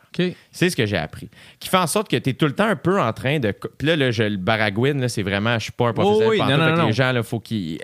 [0.51, 1.29] C'est ce que j'ai appris.
[1.59, 3.53] Qui fait en sorte que tu es tout le temps un peu en train de.
[3.77, 5.57] Puis là, là, je, le baragouine, c'est vraiment.
[5.59, 6.27] Je suis pas un professeur.
[6.27, 6.87] Oh oui, non, non, avec non.
[6.87, 7.79] Les gens, il faut qu'ils.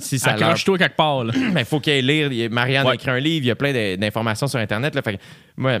[0.00, 1.32] si ça Accroche-toi quelque part, là.
[1.56, 2.50] il faut qu'il lire.
[2.50, 4.94] Marianne a écrit un livre, il y a plein d'informations sur Internet.
[4.94, 5.22] Là, fait que
[5.56, 5.78] moi,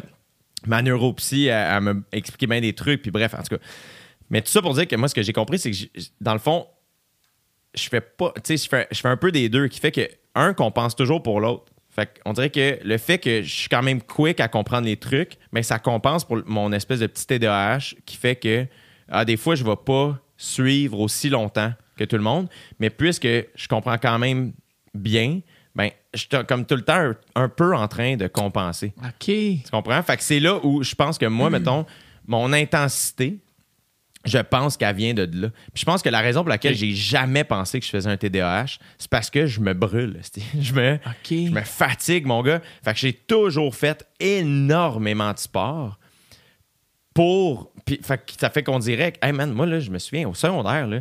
[0.66, 3.62] ma neuropsy, elle, elle m'a expliqué bien des trucs, puis bref, en tout cas.
[4.30, 5.76] Mais tout ça pour dire que moi, ce que j'ai compris, c'est que
[6.20, 6.66] dans le fond,
[7.74, 8.32] je fais pas.
[8.36, 10.70] Tu sais, je fais, je fais un peu des deux, qui fait que, un, qu'on
[10.70, 11.72] pense toujours pour l'autre.
[11.90, 14.96] Fait on dirait que le fait que je suis quand même quick à comprendre les
[14.96, 18.66] trucs, mais ça compense pour mon espèce de petit TDAH qui fait que
[19.08, 22.48] ah, des fois, je vais pas suivre aussi longtemps que tout le monde,
[22.78, 24.52] mais puisque je comprends quand même
[24.94, 25.40] bien,
[25.74, 28.92] ben, je suis comme tout le temps un, un peu en train de compenser.
[29.02, 29.24] OK.
[29.26, 30.02] Tu comprends?
[30.02, 31.86] Fait que c'est là où je pense que moi, mettons,
[32.26, 33.38] mon intensité,
[34.28, 35.48] je pense qu'elle vient de là.
[35.72, 38.16] Puis je pense que la raison pour laquelle j'ai jamais pensé que je faisais un
[38.16, 40.20] TDAH, c'est parce que je me brûle.
[40.60, 41.28] Je me, OK.
[41.30, 42.60] je me fatigue, mon gars.
[42.84, 45.98] Fait que j'ai toujours fait énormément de sport
[47.14, 47.72] pour.
[47.84, 50.28] Puis, fait que ça fait qu'on dirait que, hey man, moi, là, je me souviens
[50.28, 51.00] au secondaire, là,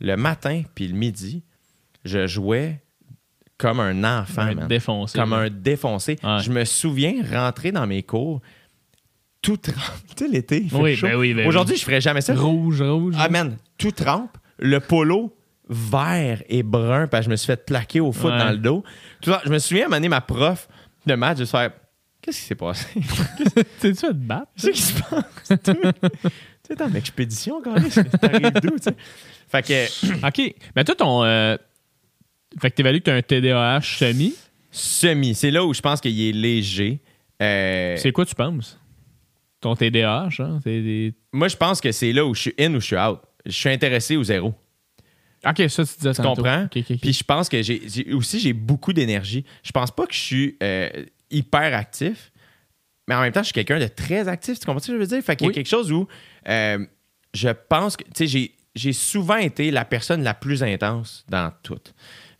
[0.00, 1.42] le matin puis le midi,
[2.04, 2.80] je jouais
[3.56, 4.68] comme un enfant, Un man.
[4.68, 5.18] défoncé.
[5.18, 6.16] Comme un défoncé.
[6.22, 6.38] Ouais.
[6.40, 8.40] Je me souviens rentrer dans mes cours
[9.42, 9.76] tout trempe.
[10.16, 11.06] Tu sais, l'été, il fait Oui, chaud.
[11.06, 12.34] ben oui, ben Aujourd'hui, je ferais jamais ça.
[12.34, 13.14] Rouge, rouge.
[13.18, 14.36] Ah, man, tout trempe.
[14.58, 15.32] Le polo
[15.68, 18.38] vert et brun, parce que je me suis fait plaquer au foot Ouais.
[18.38, 18.82] dans le dos.
[19.20, 20.66] Tout ça, je me souviens, à un moment donné, ma prof
[21.06, 21.72] de maths, je me suis fait
[22.20, 22.86] Qu'est-ce qui s'est passé?
[23.80, 24.48] T'es-tu fait te battre?
[24.56, 25.24] Qu'est-ce qui se passe?
[25.48, 27.88] tu sais, t'es en expédition, quand même.
[27.88, 28.96] T'arrives d'où, tu sais?
[29.48, 30.54] Fait que, OK.
[30.74, 31.22] Mais toi, ton.
[31.24, 31.56] euh,
[32.60, 34.34] Fait que t'évalues que t'as un TDAH semi?
[34.70, 37.00] semi, c'est là où je pense qu'il est léger.
[37.40, 38.77] Euh, C'est quoi, tu penses?
[39.60, 40.60] Ton TDAH, hein?
[40.64, 43.18] Des- moi, je pense que c'est là où je suis in ou je suis out.
[43.44, 44.54] Je suis intéressé ou zéro.
[45.46, 46.66] OK, ça, tu disais Tu comprends?
[46.70, 49.44] Puis je pense que j'ai aussi j'ai beaucoup d'énergie.
[49.62, 50.88] Je pense pas que je suis euh,
[51.30, 52.32] hyper actif,
[53.08, 54.58] mais en même temps, je suis quelqu'un de très actif.
[54.58, 55.22] Tu comprends ce que je veux dire?
[55.22, 55.54] Fait qu'il y a Oui.
[55.54, 56.06] quelque chose où
[56.48, 56.84] euh,
[57.34, 61.52] je pense que, tu sais, j'ai- j'ai souvent été la personne la plus intense dans
[61.62, 61.80] tout.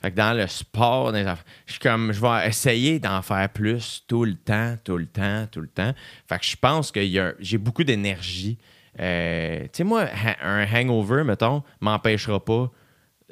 [0.00, 3.20] Fait que dans le sport, dans les affaires, je suis comme, je vais essayer d'en
[3.20, 5.92] faire plus tout le temps, tout le temps, tout le temps.
[6.28, 7.00] Fait que je pense que
[7.40, 8.58] j'ai beaucoup d'énergie.
[9.00, 10.06] Euh, tu sais, moi,
[10.42, 12.70] un hangover, mettons, m'empêchera pas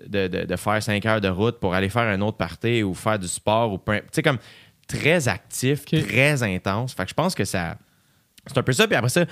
[0.06, 2.94] de, de- de faire 5 heures de route pour aller faire un autre party ou
[2.94, 4.38] faire du sport ou tu sais comme
[4.88, 6.94] très actif, très intense.
[6.94, 7.78] Fait que je pense que ça
[8.46, 9.24] c'est un peu ça puis après ça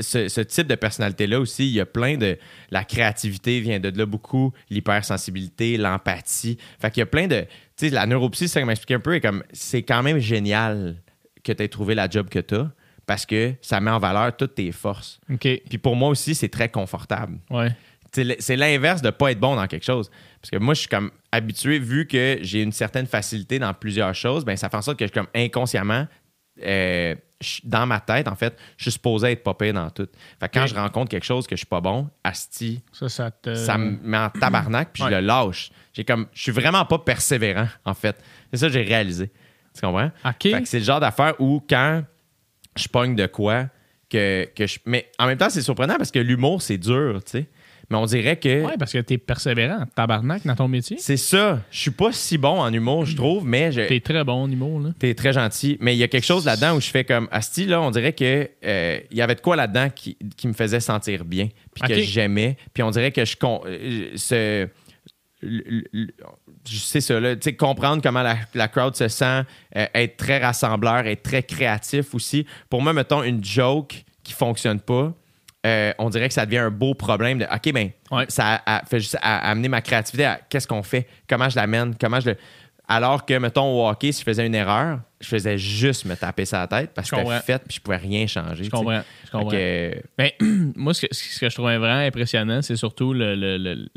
[0.00, 2.36] ce, ce type de personnalité là aussi, il y a plein de
[2.70, 6.58] la créativité vient de là beaucoup, l'hypersensibilité, l'empathie.
[6.80, 7.40] Fait qu'il y a plein de
[7.76, 10.96] tu sais la neuropsy ça m'explique un peu est comme c'est quand même génial
[11.42, 12.70] que tu aies trouvé la job que tu as
[13.06, 15.20] parce que ça met en valeur toutes tes forces.
[15.32, 15.40] OK.
[15.40, 17.68] Puis pour moi aussi, c'est très confortable Ouais.
[18.12, 20.10] c'est l'inverse de pas être bon dans quelque chose.
[20.40, 24.14] Parce que moi, je suis comme habitué, vu que j'ai une certaine facilité dans plusieurs
[24.14, 26.06] choses, ben ça fait en sorte que je suis comme inconsciemment,
[26.64, 27.14] euh,
[27.64, 30.06] dans ma tête, en fait, je suis supposé être pas pire dans tout.
[30.38, 33.30] Fait que quand je rencontre quelque chose que je suis pas bon, asti, Ça, ça
[33.30, 33.54] te.
[33.54, 35.10] ça me met en tabarnak, puis Ouais.
[35.10, 35.70] je le lâche.
[35.94, 38.22] J'ai comme, je suis vraiment pas persévérant, en fait.
[38.52, 39.30] C'est ça que j'ai réalisé.
[39.74, 40.10] Tu comprends?
[40.42, 42.02] Fait que c'est le genre d'affaire où quand
[42.76, 43.66] je pogne de quoi
[44.10, 44.78] que, que je.
[44.84, 47.48] Mais en même temps, c'est surprenant parce que l'humour, c'est dur, tu sais.
[47.90, 48.64] Mais on dirait que.
[48.64, 50.96] Ouais, parce que t'es persévérant, tabarnak dans ton métier.
[51.00, 51.60] C'est ça.
[51.72, 54.50] Je suis pas si bon en humour, je trouve, mais je- T'es très bon en
[54.50, 54.90] humour, là.
[54.98, 55.76] t'es très gentil.
[55.80, 58.12] Mais il y a quelque chose là-dedans où je fais comme Asti, là, on dirait
[58.12, 61.82] que euh, il y avait de quoi là-dedans qui, qui me faisait sentir bien, puis
[61.88, 62.56] que j'aimais.
[62.72, 64.68] Puis on dirait que je con- euh, ce-
[66.64, 69.42] c'est ça, là, tu sais, comprendre comment la, la crowd se sent,
[69.76, 72.46] euh, être très rassembleur, être très créatif aussi.
[72.68, 75.14] Pour moi, mettons, une joke qui fonctionne pas,
[75.66, 78.24] euh, on dirait que ça devient un beau problème de OK, ben, Ouais.
[78.28, 81.94] ça a, fait juste à- amener ma créativité à qu'est-ce qu'on fait, comment je l'amène,
[82.00, 82.36] comment je le.
[82.88, 86.44] Alors que, mettons, au hockey, si je faisais une erreur, je faisais juste me taper
[86.44, 87.44] ça la tête parce Je que c'était comprends.
[87.44, 88.64] fait puis je pouvais rien changer.
[88.64, 89.02] Je comprends.
[89.26, 89.50] Je comprends.
[89.50, 90.02] Fait
[90.38, 93.34] que, Ben, moi, ce que, ce que je trouvais vraiment impressionnant, c'est surtout le.
[93.36, 93.88] le, le-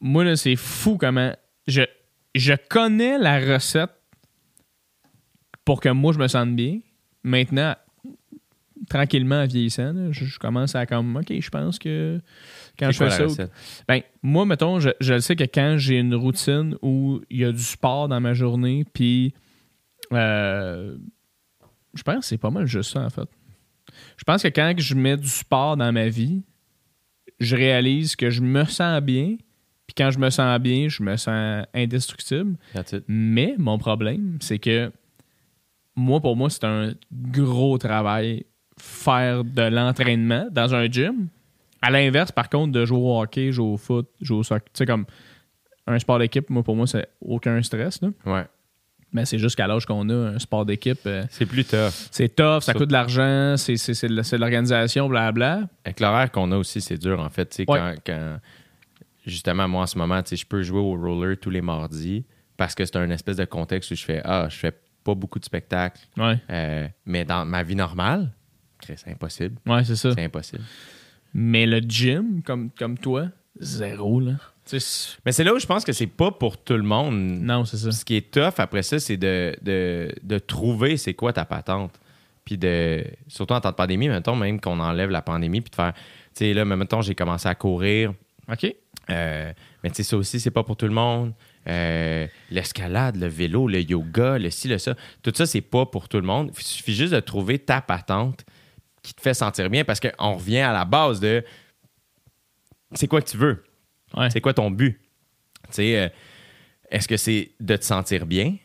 [0.00, 1.34] moi, là, c'est fou comment.
[1.66, 1.82] Je,
[2.34, 3.90] je connais la recette
[5.64, 6.80] pour que moi, je me sente bien.
[7.22, 7.74] Maintenant,
[8.92, 12.20] tranquillement, en vieillissant, là, je, je commence à comme, OK, je pense que
[12.78, 13.24] quand je fais ça.
[13.24, 13.50] recette?
[13.88, 17.44] Ben, moi, mettons, je, je le sais que quand j'ai une routine où il y
[17.44, 19.32] a du sport dans ma journée, puis
[20.12, 20.96] euh,
[21.94, 23.28] je pense que c'est pas mal juste ça, en fait.
[24.18, 26.42] Je pense que quand je mets du sport dans ma vie,
[27.40, 29.36] je réalise que je me sens bien,
[29.86, 32.56] puis quand je me sens bien, je me sens indestructible.
[33.08, 34.92] Mais mon problème, c'est que
[35.96, 38.44] moi, pour moi, c'est un gros travail
[38.78, 41.28] faire de l'entraînement dans un gym.
[41.80, 44.70] À l'inverse, par contre, de jouer au hockey, jouer au foot, jouer au soccer, tu
[44.78, 45.04] sais, comme
[45.86, 48.00] un sport d'équipe, moi, pour moi, c'est aucun stress.
[48.02, 48.08] Là.
[48.24, 48.44] Ouais.
[49.12, 51.90] Mais c'est juste qu'à l'âge qu'on a, un sport d'équipe, euh, C'est plus tough.
[52.10, 55.68] c'est tough, ça coûte de l'argent, c'est, de l'organisation, blablabla.
[55.84, 57.46] Avec l'horaire qu'on a aussi, c'est dur en fait.
[57.50, 57.78] Tu sais, Ouais.
[57.78, 58.38] quand, quand-
[59.26, 62.24] justement, moi en ce moment, tu sais, je peux jouer au roller tous les mardis
[62.56, 64.72] parce que c'est un espèce de contexte où je fais Ah, je fais
[65.04, 66.00] pas beaucoup de spectacles.
[66.16, 68.30] Ouais, Euh, mais dans ma vie normale,
[68.86, 69.56] c'est impossible.
[69.66, 70.12] ouais, c'est ça.
[70.14, 70.62] C'est impossible.
[71.34, 73.28] Mais le gym, comme, comme toi,
[73.60, 74.32] zéro, là.
[75.24, 77.14] Mais c'est là où je pense que c'est pas pour tout le monde.
[77.14, 77.90] non, c'est ça.
[77.90, 81.98] Ce qui est tough après ça, c'est de, de, de trouver c'est quoi ta patente.
[82.44, 83.04] Puis de.
[83.28, 85.92] Surtout en temps de pandémie, mettons, même qu'on enlève la pandémie, puis de faire.
[85.94, 86.00] Tu
[86.34, 88.14] sais, là, mais mettons, j'ai commencé à courir.
[88.50, 88.74] OK.
[89.10, 89.52] Euh,
[89.82, 91.32] mais tu sais, ça aussi, c'est pas pour tout le monde.
[91.68, 94.94] Euh, L'escalade, le vélo, le yoga, le ci, le ça.
[95.22, 96.50] Tout ça, c'est pas pour tout le monde.
[96.56, 98.44] Il suffit juste de trouver ta patente
[99.02, 101.44] qui te fait sentir bien parce qu'on revient à la base de
[102.94, 103.62] c'est quoi que tu veux?
[104.16, 104.30] Ouais.
[104.30, 105.00] C'est quoi ton but?
[105.78, 106.08] Euh,
[106.90, 108.56] est-ce que c'est de te sentir bien?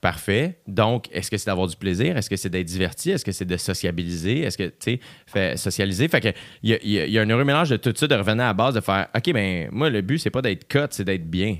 [0.00, 0.60] Parfait.
[0.66, 2.16] Donc, est-ce que c'est d'avoir du plaisir?
[2.16, 3.10] Est-ce que c'est d'être diverti?
[3.10, 4.40] Est-ce que c'est de sociabiliser?
[4.42, 5.00] Est-ce que, tu
[5.32, 6.06] sais, socialiser?
[6.08, 6.28] Fait que,
[6.62, 8.54] il y a, y y un heureux mélange de tout ça, de revenir à la
[8.54, 11.56] base, de faire, OK, ben, moi, le but, c'est pas d'être cut, c'est d'être bien.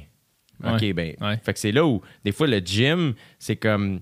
[0.64, 0.92] OK, Ouais.
[0.92, 1.36] ben, Ouais.
[1.42, 4.00] fait que c'est là où, des fois, le gym, c'est comme,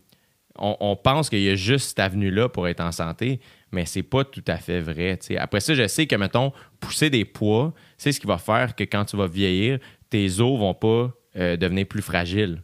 [0.59, 3.40] on, on pense qu'il y a juste cette avenue-là pour être en santé,
[3.73, 5.19] mais c'est pas tout à fait vrai.
[5.39, 8.85] Après ça, je sais que, mettons, pousser des poids, c'est ce qui va faire que
[8.85, 9.79] quand tu vas vieillir,
[10.11, 12.63] tes os vont pas euh, devenir plus fragiles.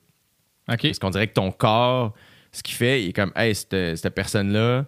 [0.71, 0.83] OK.
[0.83, 2.15] Parce qu'on dirait que ton corps,
[2.53, 4.87] ce qu'il fait, il est comme, hey, cette, cette personne-là,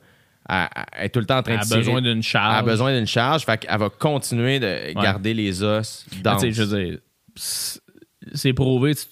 [0.49, 1.81] elle, elle est tout le temps en train Elle de a tirer.
[1.81, 2.59] besoin d'une Elle charge.
[2.59, 6.63] a besoin d'une charge, fait qu'elle va continuer de garder les os Ah, dans je
[6.63, 6.99] veux dire,
[7.35, 8.95] c'est- prouvé.
[8.95, 9.05] Tu,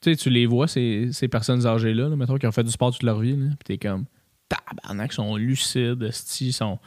[0.00, 2.92] tu- tu- les vois, ces, ces personnes âgées-là, là, mettons, qui ont fait du sport
[2.92, 4.04] toute leur vie, là, puis t'es comme,
[4.48, 6.78] tabarnak, ils sont lucides, sont...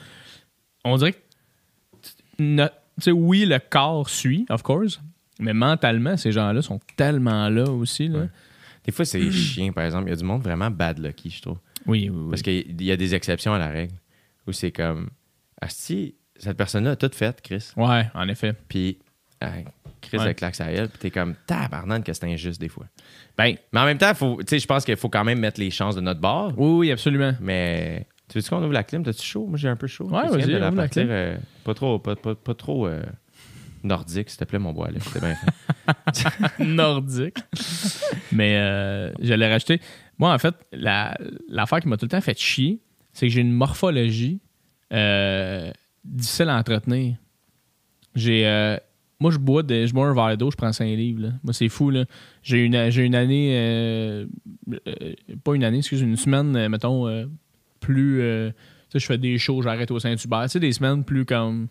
[0.83, 1.19] On dirait que,
[2.39, 4.99] no- tu sais, oui, le corps suit, of course,
[5.39, 8.19] mais mentalement, ces gens-là sont tellement là aussi, là.
[8.19, 8.29] Ouais.
[8.83, 10.07] Des fois, c'est chiant, par exemple.
[10.07, 11.57] Il y a du monde vraiment bad lucky, je trouve.
[11.85, 12.29] Oui, oui, oui.
[12.31, 13.93] Parce qu'il y a des exceptions à la règle.
[14.47, 15.09] Où c'est comme,
[15.67, 17.71] si cette personne-là a tout fait, Chris.
[17.77, 18.53] Ouais, en effet.
[18.67, 18.97] Puis,
[20.11, 20.25] Chris, Ouais.
[20.25, 22.85] avec claque à elle, puis t'es comme, tabarnane que c'est injuste des fois.
[23.37, 25.59] Ben, Mais en même temps, faut- tu sais, je pense qu'il faut quand même mettre
[25.59, 26.53] les chances de notre bord.
[26.57, 27.31] oui, oui, absolument.
[27.39, 29.03] Mais tu veux-tu qu'on ouvre la clim?
[29.03, 29.45] T'as-tu chaud?
[29.47, 30.09] Moi, j'ai un peu chaud.
[30.09, 31.07] Ouais, vas-y, de la clim.
[31.09, 33.01] euh, pas trop, pas, pas- pas trop euh,
[33.83, 34.89] nordique, s'il te plaît, mon bois.
[34.99, 36.63] C'était bien fait.
[36.63, 37.37] nordique.
[38.31, 39.79] Mais euh, je l'ai racheté.
[40.17, 41.17] Moi, en fait, la-
[41.49, 42.81] l'affaire qui m'a tout le temps fait chier,
[43.13, 44.39] c'est que j'ai une morphologie
[44.93, 45.71] euh,
[46.03, 47.15] difficile à entretenir.
[48.15, 48.45] J'ai.
[49.21, 51.21] Moi, je bois, je bois un verre d'eau, je prends 5 livres.
[51.21, 51.29] là.
[51.43, 51.89] Moi, c'est fou.
[51.91, 52.05] là.
[52.43, 53.53] J'ai une, j'ai une année.
[53.55, 54.25] euh,
[54.87, 57.05] euh, pas une année, excuse, une semaine, euh, mettons,
[57.79, 58.17] plus.
[58.19, 58.53] tu
[58.93, 60.43] sais, je fais des shows, j'arrête au Saint-Hubert.
[60.43, 61.67] Tu sais, des semaines plus comme.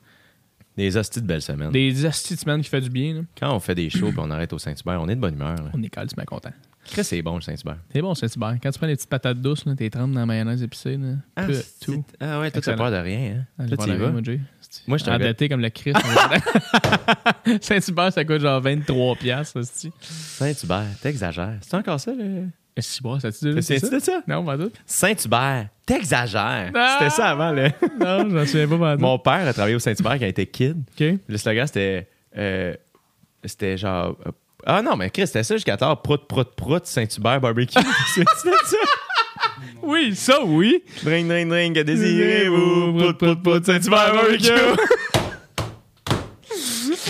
[0.76, 1.72] Des hosties de belles semaines.
[1.72, 3.14] Des hosties de semaines qui fait du bien.
[3.14, 3.20] là.
[3.38, 5.56] Quand on fait des shows et on arrête au Saint-Hubert, on est de bonne humeur.
[5.56, 5.70] là.
[5.74, 6.50] On est calme, content.
[6.86, 7.76] Chris, c'est bon, le Saint-Hubert.
[7.92, 8.56] C'est bon, Saint-Hubert.
[8.62, 10.96] Quand tu prends les petites patates douces, t'es trempes dans la mayonnaise épicée.
[10.96, 11.16] Là.
[11.36, 12.04] Ah, Peu- tout.
[12.20, 13.36] Ah ouais, toi, t'as peur de rien.
[13.40, 13.44] Hein?
[13.58, 14.10] Ah, Toi, tu y vas?
[14.10, 14.22] moi.
[14.86, 15.96] Moi, je suis Endetté comme le Christ.
[17.60, 19.60] Saint-Hubert, ça coûte genre 23 piastres.
[20.00, 21.58] Saint-Hubert, t'exagères.
[21.60, 22.44] C'est encore ça, le.
[23.02, 23.88] Bon, ça tu T'es ça?
[23.90, 24.22] de ça?
[24.26, 24.70] Non, pas tout.
[24.86, 26.70] Saint-Hubert, t'exagères.
[26.98, 27.70] C'était ça avant, là.
[28.00, 30.78] Non, j'en souviens pas pas Mon père a travaillé au Saint-Hubert quand il était kid.
[30.98, 31.18] OK.
[31.28, 32.08] Le slogan, c'était.
[32.38, 32.74] euh,
[33.44, 34.16] c'était genre.
[34.26, 34.30] euh,
[34.64, 36.00] ah non, mais Chris, c'était ça jusqu'à tard.
[36.00, 37.74] Prout, prout, prout, Saint-Hubert barbecue.
[38.14, 38.76] C'est c'était ça.
[39.82, 40.82] Oui, ça, oui.
[41.04, 42.92] Drink, drink, drink, que désirez-vous?
[42.98, 44.48] Prout, prout, prout, Saint-Hubert barbecue.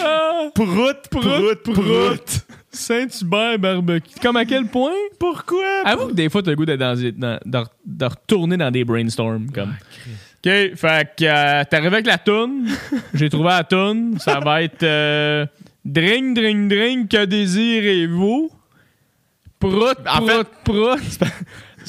[0.02, 2.46] Ah, Prout, prout, prout.
[2.72, 4.14] Saint-Hubert barbecue.
[4.22, 4.92] Comme à quel point?
[5.18, 5.64] Pourquoi?
[5.84, 8.84] Avoue que des fois, t'as le goût d'être dans, dans- de, de retourner dans des
[8.84, 9.50] brainstorms.
[9.52, 9.70] Comme.
[9.70, 12.68] OK, fait que euh, t'es arrivé avec la toune.
[13.14, 14.18] J'ai trouvé la toune.
[14.18, 15.46] Ça va être euh,
[15.84, 18.50] Drink, drink, drink, que désirez-vous?
[19.58, 21.00] Prout, En prout, prout.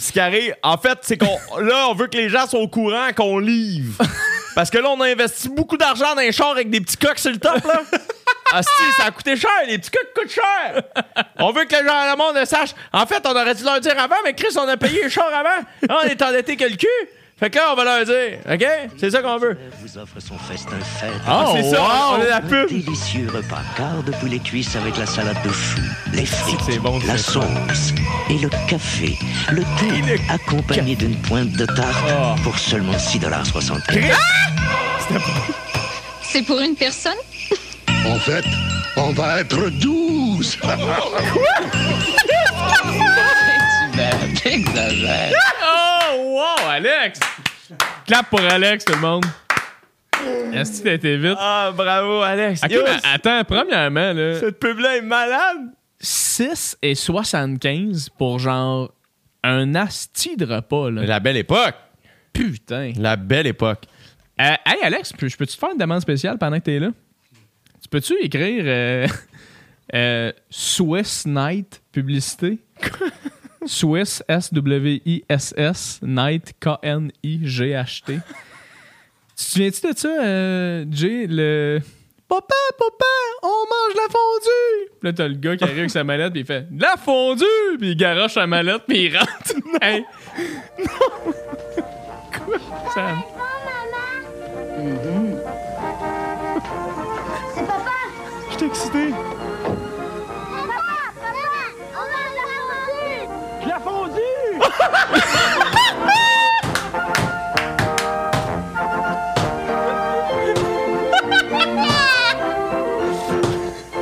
[0.02, 2.68] Ce qui arrive, en fait, c'est qu'on là, on veut que les gens soient au
[2.68, 4.04] courant qu'on livre.
[4.56, 7.20] Parce que là, on a investi beaucoup d'argent dans les chars avec des petits coques
[7.20, 7.82] sur le top, là.
[8.54, 10.84] Ah, si, ça a coûté cher, les petits coques coûtent cher.
[11.40, 12.72] On veut que les gens, le monde le sache.
[12.92, 15.34] En fait, on aurait dû leur dire avant, mais Chris, on a payé les chars
[15.34, 15.66] avant.
[15.88, 16.88] Là, on est endetté que le cul.
[17.42, 18.64] Fait que là, on va leur dire, OK?
[19.00, 19.58] C'est ça qu'on veut.
[19.82, 21.10] vous offre son festin fête.
[21.28, 22.14] Oh, c'est ça, wow.
[22.14, 22.70] on est la Un pub.
[22.70, 25.82] délicieux repas, quart de poulet cuisse avec la salade de choux,
[26.14, 27.94] les frites, c'est bon, la c'est sauce
[28.30, 29.18] et le café,
[29.52, 34.14] le thé, accompagné d'une pointe de tarte pour seulement 6,75
[36.22, 37.18] C'est pour une personne?
[38.06, 38.46] En fait,
[38.98, 40.60] on va être 12.
[44.44, 45.34] T'exagères.
[45.64, 47.20] Oh, wow, Alex!
[48.06, 49.26] Clap pour Alex, tout le monde.
[50.54, 51.38] Est-ce que t'as été vite?
[51.40, 52.64] Ah, bravo, Alex.
[52.64, 55.72] Ok, Yo, mais attends, premièrement, là, cette pub-là est malade.
[56.00, 58.92] 6 et 75 pour genre
[59.44, 61.06] un asti de repas, là.
[61.06, 61.76] La belle époque.
[62.34, 62.94] Putain.
[62.98, 63.84] La belle époque.
[64.40, 66.90] Euh, hey, Alex, je peux-tu te faire une demande spéciale pendant que t'es là?
[67.82, 69.08] Tu peux-tu écrire euh,
[69.94, 72.60] euh, Swiss Night publicité?
[73.66, 78.14] Swiss, S-W-I-S-S, Night, K-N-I-G-H-T.
[78.14, 78.22] Tu
[79.36, 81.26] te souviens-tu de ça, euh, Jay?
[81.28, 81.80] Le.
[82.28, 83.06] Papa, papa,
[83.44, 84.90] on mange la fondue!
[85.00, 86.96] Puis là, t'as le gars qui arrive avec sa mallette, puis il fait De la
[86.96, 87.44] fondue!
[87.78, 89.54] Puis il garoche sa mallette, puis il rentre.
[89.82, 90.06] hey!
[90.80, 91.34] Non!
[92.46, 92.58] Quoi?
[92.94, 93.16] Ça...
[97.54, 97.92] C'est papa
[98.52, 99.14] Je suis excité.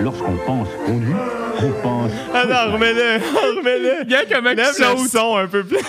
[0.02, 1.14] Lorsqu'on pense conduit,
[1.61, 3.19] on pense Ah non, remets-le,
[3.57, 3.99] remets-le.
[4.06, 5.10] Regarde comment il Lève le saute.
[5.10, 5.77] son un peu plus.
[5.80, 5.86] Ça,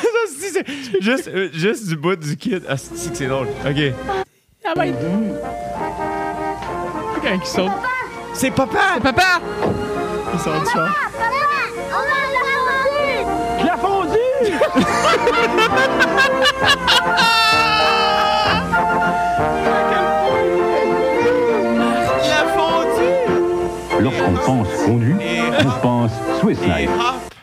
[0.53, 2.59] c'est- c'est juste, euh, juste du bout du kit.
[2.69, 3.47] Ah, c'est que c'est drôle.
[3.47, 3.93] OK.
[4.65, 4.95] Ah ben.
[7.23, 7.71] Quand il saute.
[8.35, 8.99] C'est papa!
[9.03, 9.41] Papa!
[10.35, 10.89] Il sort du char.
[24.01, 27.35] Lorsqu'on pense conduit, Et on pense Swiss Et hop!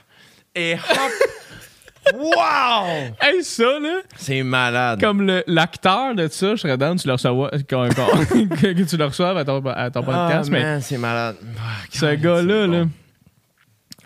[0.55, 2.15] Et hop!
[2.15, 3.13] wow!
[3.21, 4.99] Hey, ça, là, C'est malade.
[4.99, 7.31] comme le- l'acteur de ça, je serais down, tu le reçois,
[7.69, 10.97] qu'on- qu'on- que tu le reçoives à ton, à ton podcast, Ah, mais man, c'est
[10.97, 11.35] malade.
[11.59, 12.71] Ah, ce gars-là, bon.
[12.73, 12.85] là.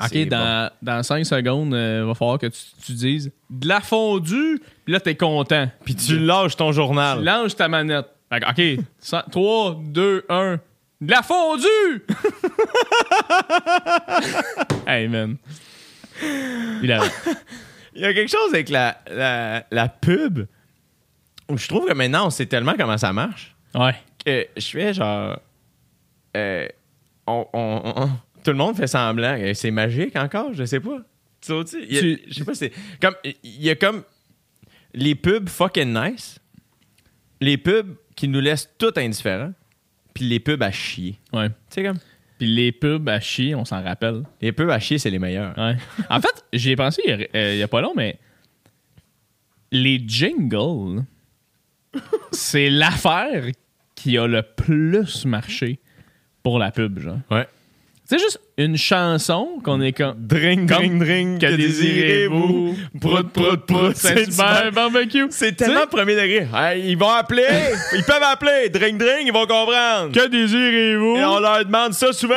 [0.05, 4.61] Ok, dans, dans 5 secondes, il va falloir que tu, tu dises de la fondue,
[4.85, 5.69] puis là, t'es content.
[5.85, 7.19] Puis tu lâches ton journal.
[7.19, 8.07] Tu lances ta manette.
[8.33, 8.61] Ok,
[9.31, 10.59] 3, 2, 1.
[11.01, 11.67] De la fondue!
[14.87, 15.37] hey, man.
[16.83, 17.01] Il a.
[17.93, 20.45] Il y a quelque chose avec la, la, la pub
[21.49, 23.95] où je trouve que maintenant, on sait tellement comment ça marche Ouais.
[24.25, 25.37] que je fais genre.
[26.37, 26.67] euh,
[27.27, 28.09] on, on- on-
[28.43, 29.35] tout le monde fait semblant.
[29.39, 30.99] Euh, C'est magique encore, je sais pas.
[31.41, 32.71] Tu sais, il y a- Tu- je sais pas, c'est.
[33.01, 34.03] Comme, il y a comme.
[34.93, 36.37] Les pubs fucking nice.
[37.39, 39.53] Les pubs qui nous laissent tout indifférents.
[40.13, 41.17] Puis les pubs à chier.
[41.33, 41.49] Ouais.
[41.49, 41.97] Tu sais, comme.
[42.37, 44.23] Puis les pubs à chier, on s'en rappelle.
[44.41, 45.57] Les pubs à chier, c'est les meilleurs.
[45.57, 45.77] Ouais.
[46.09, 48.19] En fait, j'y ai pensé il y a, euh, il y a pas long, mais
[49.71, 51.03] les jingles,
[52.31, 53.45] c'est l'affaire
[53.95, 55.79] qui a le plus marché
[56.43, 57.19] pour la pub, genre.
[57.29, 57.47] Ouais.
[58.11, 60.15] C'est juste une chanson qu'on est comme.
[60.17, 61.39] Drink, Comme drink, drink.
[61.39, 62.75] Que désirez-vous?
[62.99, 63.95] Prout, prout, prout.
[63.95, 65.27] Saint-Hubert barbecue.
[65.29, 66.45] C'est tellement premier degré.
[66.53, 67.45] Hey, ils vont appeler.
[67.95, 68.67] ils peuvent appeler.
[68.67, 70.11] Drink, drink, ils vont comprendre.
[70.11, 71.15] Que désirez-vous?
[71.15, 72.35] Et on leur demande ça souvent.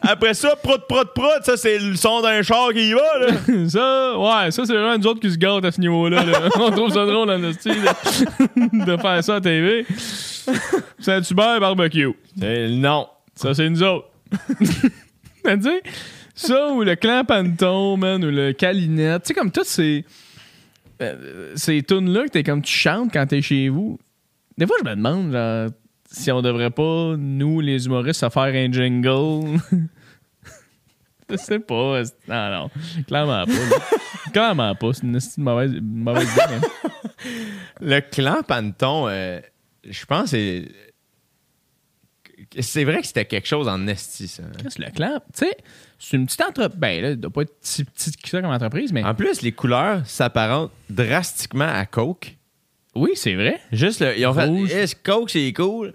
[0.00, 1.42] Après ça, prout, prout, prout.
[1.42, 3.18] Ça, c'est le son d'un char qui y va.
[3.18, 3.26] Là.
[3.68, 6.22] Ça, ouais, ça, c'est vraiment nous autres qui se gâtent à ce niveau-là.
[6.22, 6.42] là.
[6.60, 9.84] On trouve ça drôle, en esti, de, de faire ça à TV.
[11.00, 12.12] Saint-Hubert barbecue.
[12.40, 13.08] Eh, non.
[13.34, 14.06] Ça, c'est nous autres.
[16.34, 19.22] Ça ou le clan Panton, man, ou le Calinette.
[19.22, 20.04] Tu sais, comme toutes ces,
[21.00, 23.98] euh, ces tunes-là que t'es comme tu chantes quand t'es chez vous.
[24.58, 25.70] Des fois, je me demande, genre,
[26.10, 29.58] si on devrait pas, nous, les humoristes, faire un jingle.
[31.30, 32.02] je sais pas.
[32.28, 32.70] Non, non.
[33.06, 34.30] Clairement pas.
[34.32, 34.92] Clairement pas.
[34.92, 36.42] C'est une mauvaise, mauvaise idée.
[36.54, 37.30] hein.
[37.80, 39.40] Le clan Panton, euh,
[39.88, 40.68] je pense, c'est.
[42.60, 44.42] C'est vrai que c'était quelque chose en esti, ça.
[44.62, 45.20] Qu'est-ce le clan?
[45.34, 45.56] Tu sais,
[45.98, 46.78] c'est une petite entreprise.
[46.78, 49.42] Ben là, il doit pas être si petit que ça comme entreprise, mais En plus,
[49.42, 52.36] les couleurs s'apparentent drastiquement à Coke.
[52.94, 53.60] oui, c'est vrai.
[53.72, 54.70] Juste, le, ils ont Rouge.
[54.70, 55.94] fait, Eh, Coke, c'est cool?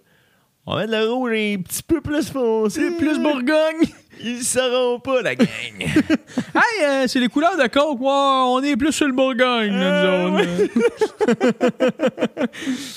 [0.65, 2.91] On va mettre le rouge un petit peu plus foncé.
[2.97, 3.87] Plus Bourgogne.
[4.23, 5.47] Ils sauront pas, la gang.
[5.79, 7.99] hey, euh, c'est les couleurs de Coke.
[7.99, 10.47] Ouais, on est plus sur le Bourgogne, Euh, nous autres.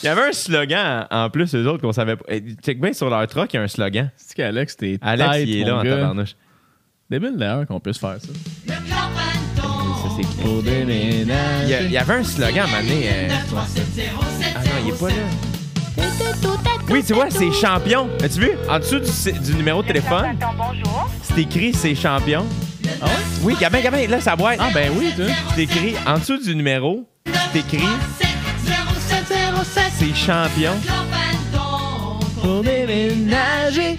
[0.03, 2.25] Il y avait un slogan, en plus, eux autres, qu'on savait pas.
[2.29, 4.11] Eh, Check bien sur leur truck, il y a un slogan.
[4.17, 6.35] C'est qu'Alex, t'es Alex, tête, il est là en tabarnouche.
[7.11, 8.29] Débile d'ailleurs qu'on puisse faire ça.
[8.67, 8.75] Ça,
[10.17, 10.45] c'est clair.
[10.45, 11.65] Pour déménager.
[11.65, 14.71] Il y, a- il y avait un slogan à un moment donné, euh, Ah non,
[14.85, 15.15] il est pas là.
[16.91, 18.09] Oui, tu vois, c'est champion.
[18.23, 18.51] As-tu vu?
[18.69, 20.37] En dessous du, du numéro de téléphone,
[21.23, 22.45] c'est écrit c'est champion.
[23.01, 23.11] Ah ouais?
[23.43, 24.59] Oui, Gabin, Gabin, là, ça boîte.
[24.61, 25.23] Ah ben oui, tu
[25.55, 27.05] C'est écrit en dessous du numéro,
[27.53, 27.85] c'est écrit
[29.99, 30.73] c'est champion.
[32.43, 33.97] Pour déménager.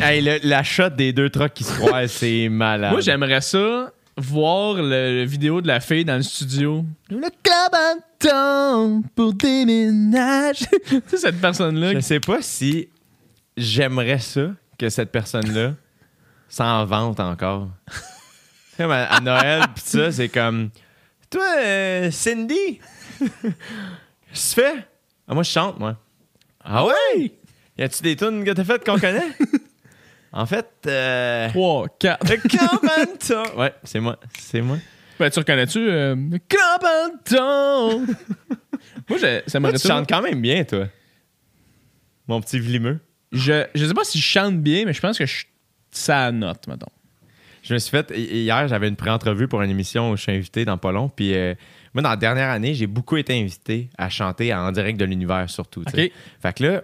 [0.00, 2.92] Hey, le- la shot des deux trucks qui se croisent, c'est malade.
[2.92, 6.84] Moi, j'aimerais ça voir le, le vidéo de la fille dans le studio.
[7.08, 10.66] Le club en temps pour déménager.
[10.86, 11.94] tu sais, cette personne-là.
[11.94, 12.88] Je sais pas si
[13.56, 15.74] j'aimerais ça que cette personne-là
[16.48, 17.68] s'en vante encore.
[18.78, 20.70] À Noël, pis ça, c'est comme.
[21.30, 22.80] Toi, euh, Cindy,
[23.18, 24.86] qu'est-ce que tu fais?
[25.26, 25.96] Ah, moi, je chante, moi.
[26.64, 27.32] Ah ouais?
[27.76, 29.32] Y a-tu des tunes que t'as faites qu'on connaît?
[30.32, 31.48] En fait, euh.
[31.48, 32.30] 3, 4.
[32.30, 33.58] Le Cabanton.
[33.58, 34.18] Ouais, c'est moi.
[34.38, 34.76] C'est moi.
[35.18, 36.14] Ben, tu reconnais-tu euh,
[37.24, 37.98] temps?
[39.08, 40.86] Moi, je- ça m'aurait tu chantes quand même bien, toi.
[42.26, 43.00] Mon petit vlimeux.
[43.32, 45.44] Je, je sais pas si je chante bien, mais je pense que je
[45.90, 46.86] ça note, mettons.
[47.62, 48.10] Je me suis fait.
[48.16, 51.08] hi- Hier, j'avais une pré-entrevue pour une émission où je suis invité dans pas long.
[51.08, 51.54] Puis euh,
[51.94, 55.48] moi, dans la dernière année, j'ai beaucoup été invité à chanter en direct de l'univers,
[55.50, 55.84] surtout.
[55.84, 56.06] tu sais.
[56.06, 56.12] OK.
[56.42, 56.82] Fait que là,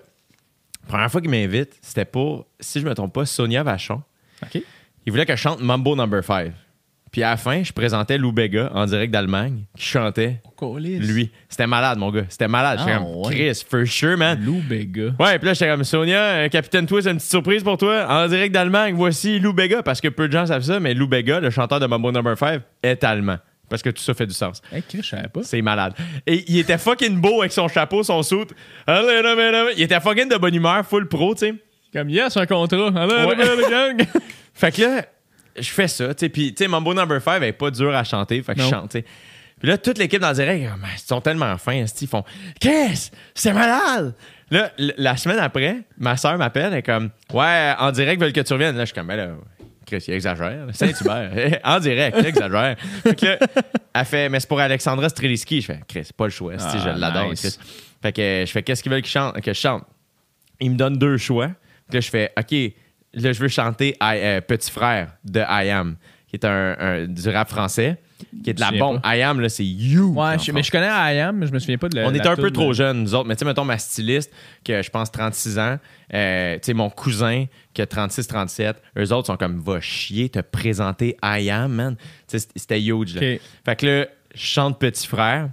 [0.87, 4.03] première fois qu'il m'invite, c'était pour, si je me trompe pas, Sonia Vachon.
[4.43, 4.63] OK.
[5.07, 6.53] Il voulait que je chante Mambo Number 5.
[7.15, 10.41] Puis à la fin, je présentais Lou Bega en direct d'Allemagne qui chantait
[10.81, 11.31] lui.
[11.49, 12.25] C'était malade, mon gars.
[12.29, 12.81] C'était malade.
[12.81, 13.35] J'étais comme, ouais.
[13.35, 14.43] Chris, for sure, man.
[14.45, 15.13] Lou Bega.
[15.21, 18.07] Ouais, puis là, j'étais comme Sonia, euh, Capitaine Twist, une petite surprise pour toi.
[18.09, 19.83] En direct d'Allemagne, voici Lou Bega.
[19.85, 22.37] Parce que peu de gens savent ça, mais Lou Bega, le chanteur de Mambo Number
[22.37, 23.37] 5, est allemand.
[23.69, 24.61] Parce que tout ça fait du sens.
[24.73, 25.43] Hey, Chris, je savais pas.
[25.43, 25.95] C'est malade.
[26.27, 28.51] Et il était fucking beau avec son chapeau, son soute.
[28.87, 31.55] Il était fucking de bonne humeur, full pro, tu sais.
[31.93, 32.91] Comme yes, un contrat.
[32.91, 33.97] Ouais.
[34.55, 35.05] Fait que là,
[35.57, 36.29] je fais ça, tu sais.
[36.29, 38.43] Puis, tu sais, Mambo Number 5 est pas dur à chanter.
[38.43, 39.05] Fait que je chante, tu sais.
[39.59, 42.25] Puis là, toute l'équipe dans le direct, oh, man, ils sont tellement fins, ils font
[42.61, 43.11] Qu'est-ce?
[43.35, 44.15] C'est malade!
[44.51, 48.41] Là, la semaine après, ma soeur m'appelle, elle est comme Ouais, en direct, veulent que
[48.41, 48.77] tu reviennes.
[48.77, 49.29] Là, je suis comme Ben là,
[49.99, 50.67] Chris, il exagère.
[50.73, 52.77] Saint-Hubert, en direct, il exagère.
[53.03, 53.39] Fait que là,
[53.95, 55.61] elle fait Mais c'est pour Alexandra Streliski.
[55.61, 57.41] Je fais Chris, pas le choix, Ah, je l'adore, nice.
[57.41, 57.59] Chris.
[58.03, 59.41] Fait que je fais Qu'est-ce qu'ils veulent que je chante?
[59.41, 59.85] Que je chante?
[60.61, 61.49] il me donne deux choix.
[61.89, 62.53] Puis là, je fais, OK,
[63.15, 65.97] là, je veux chanter I- euh, Petit Frère de I Am,
[66.29, 67.99] qui est un, un- du rap français,
[68.43, 69.01] qui est de la Je bombe.
[69.05, 70.13] I Am, là, c'est you.
[70.15, 72.07] Ouais, je- mais je connais I Am, mais je me souviens pas de la.
[72.07, 73.27] On était un peu trop jeunes, nous autres.
[73.29, 74.31] Mais tu sais, mettons, ma styliste,
[74.63, 75.79] qui a, je pense, 36 ans,
[76.13, 80.39] euh, tu sais, mon cousin, qui a 36-37, eux autres sont comme, va chier, te
[80.41, 81.97] présenter I Am, man.
[82.29, 83.21] Tu sais, c'était huge, là.
[83.65, 85.51] Fait que là, je chante Petit Frère.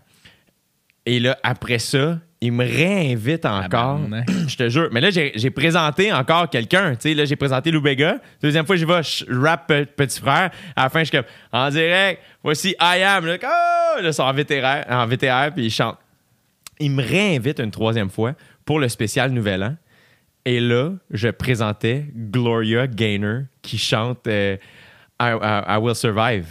[1.06, 4.00] Et là, après ça, il me réinvite encore.
[4.48, 4.90] Je te jure.
[4.92, 6.96] Mais là, j'ai présenté encore quelqu'un.
[6.96, 8.18] Tu sais, là, j'ai présenté Lou Bega.
[8.42, 10.50] Deuxième fois, j'y vais, je rap Pe- Petit Frère.
[10.76, 13.26] À la fin, je suis comme, en direct, voici I Am.
[13.28, 14.02] Là, oh!
[14.02, 15.98] Là, en VTR, en VTR, puis il chante.
[16.80, 18.34] Il me réinvite une troisième fois
[18.66, 19.76] pour le spécial Nouvel An.
[20.44, 24.58] Et là, je présentais Gloria Gaynor qui chante euh,
[25.22, 26.48] I, I- I Will Survive.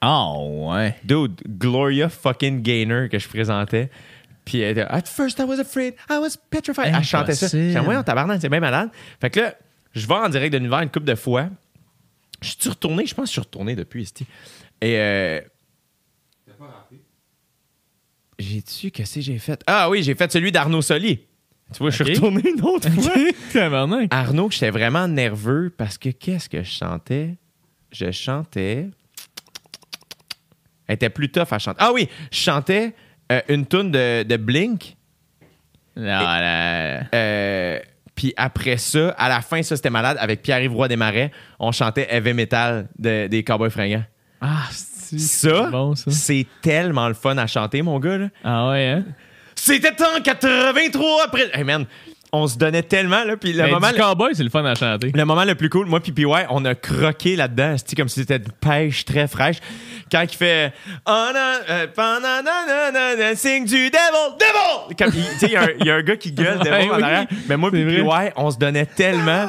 [0.00, 0.94] Ah, ouais.
[1.04, 3.90] Dude, Gloria fucking Gaynor que je présentais.
[4.50, 6.92] Puis elle était, At first I was afraid, I was petrified.
[6.92, 7.46] Elle chantait ça.
[7.46, 8.90] J'ai dit, ouais, tabarnak, c'est bien malade.
[9.20, 9.54] Fait que là,
[9.92, 11.48] je vais en direct de l'univers une couple de fois.
[12.42, 14.12] Je suis retourné, je pense que je suis retourné depuis.
[14.80, 15.40] Et euh,
[18.40, 19.62] J'ai-tu, qu'est-ce que j'ai fait?
[19.68, 21.18] Ah oui, j'ai fait celui d'Arnaud Soli.
[21.72, 23.12] Tu vois, je suis retourné une autre fois.
[23.52, 24.08] Tabarnak.
[24.10, 27.36] Arnaud, j'étais vraiment nerveux parce que qu'est-ce que je chantais?
[27.92, 28.88] Je chantais.
[30.88, 31.78] Elle était plus tough à chanter.
[31.80, 32.96] Ah oui, je chantais
[33.30, 34.96] euh, une tune de, de Blink.
[35.96, 37.02] Là.
[37.14, 37.78] euh,
[38.14, 42.06] puis après ça, à la fin, ça c'était malade, avec Pierre-Yves Roy Desmarais, on chantait
[42.10, 44.04] Heavy Metal de- des Cowboys fringants.
[44.40, 46.10] Ah, c'est Ça, c'est bon, ça.
[46.10, 48.18] c'est tellement le fun à chanter, mon gars.
[48.18, 48.28] là.
[48.44, 49.04] Ah, ouais, hein?
[49.54, 51.50] C'était en 83 après.
[51.52, 51.84] Hey man,
[52.32, 53.90] on se donnait tellement, là, puis le Mais moment...
[53.90, 55.10] du cowboy, c'est le fun à chanter.
[55.14, 58.20] Le moment le plus cool, moi puis PY, on a croqué là-dedans, c'est comme si
[58.20, 59.56] c'était une pêche très fraîche.
[60.10, 60.72] Quand il fait
[61.06, 61.26] oh,
[63.34, 64.96] sing du devil, devil.
[64.96, 66.58] Comme il- tu sais, il y, a un- il y a un gars qui gueule
[66.58, 67.02] devil Ouais, en oui.
[67.02, 67.26] arrière.
[67.48, 68.02] Mais moi puis PY,
[68.36, 69.46] on se donnait tellement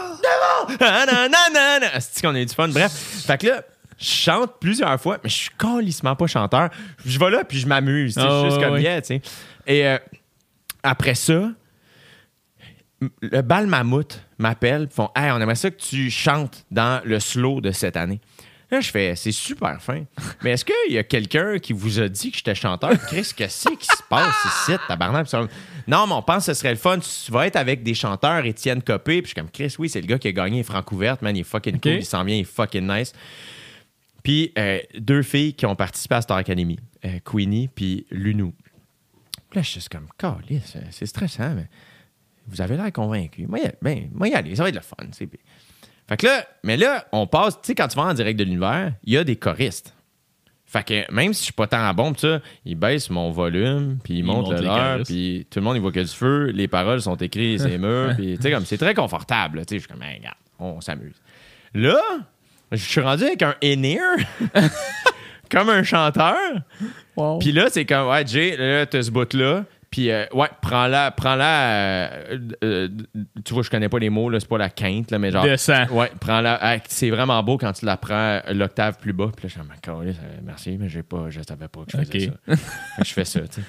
[0.69, 0.77] devil.
[0.81, 1.99] Ah.
[1.99, 2.67] C'est qu'on a eu du fun?
[2.67, 2.91] Bref,
[3.27, 3.61] fait que là.
[3.99, 6.69] Je chante plusieurs fois, mais je suis calissement pas chanteur.
[7.05, 8.17] Je vais là, puis je m'amuse.
[8.17, 8.81] Ah, juste ouais, comme ouais.
[8.81, 9.21] yeah, tu sais.
[9.67, 9.99] Et euh,
[10.81, 11.51] après ça,
[13.22, 17.61] le bal mammouth m'appelle, font Hey, on aimerait ça que tu chantes dans le slow
[17.61, 18.22] de cette année.
[18.69, 20.06] Là, je fais C'est super fin.
[20.44, 22.91] Mais est-ce qu'il y a quelqu'un qui vous a dit que j'étais chanteur?
[23.07, 25.28] Chris, qu'est-ce qui se passe ici, tabarnak?
[25.88, 26.99] Non, mais on pense que ce serait le fun.
[26.99, 29.22] Tu vas être avec des chanteurs, Étienne Copé.
[29.22, 31.36] Puis je suis comme Chris, oui, c'est le gars qui a gagné Francouverte, man.
[31.36, 33.11] Il est fucking cool, il s'en vient, il est fucking nice.
[34.23, 38.53] Puis euh, deux filles qui ont participé à Star Academy, euh, Queenie puis Lunou.
[39.53, 40.07] Là, je suis juste comme,
[40.91, 41.68] c'est stressant, mais
[42.47, 43.47] vous avez l'air convaincu.
[43.47, 45.27] Moi, ben, moi, y aller, ça va être le fun.
[46.07, 48.43] Fait que là, mais là, on passe, tu sais, quand tu vas en direct de
[48.43, 49.93] l'univers, il y a des choristes.
[50.65, 53.97] Fait que même si je suis pas tant bon, pis ça, ils baissent mon volume,
[54.03, 56.07] puis ils Ils montent montent le leur, puis tout le monde, il voit que du
[56.07, 59.76] feu, les paroles sont écrites les murs, puis tu sais, comme, c'est très confortable, tu
[59.76, 61.15] sais, je suis comme, Hey, regarde, on s'amuse.
[61.73, 61.99] Là,
[62.72, 64.15] je suis rendu avec un in-ear,
[65.51, 66.38] comme un chanteur,
[67.39, 69.65] puis là, c'est comme, ouais, Jay, là, t'as ce bout-là.
[69.91, 72.07] Puis, euh, ouais, prends-la, prends-la.
[72.09, 72.88] euh, euh,
[73.43, 75.43] tu vois, je connais pas les mots, là, c'est pas la quinte, là, mais genre.
[75.43, 75.85] Descends.
[75.89, 76.57] Ouais, prends-la.
[76.61, 79.30] ah, c'est vraiment beau quand tu la prends l'octave plus bas.
[79.35, 80.13] Puis là, je suis euh,
[80.43, 82.55] merci, mais j'ai pas, je savais pas que je faisais ça.
[83.03, 83.61] Je fais ça, tu sais.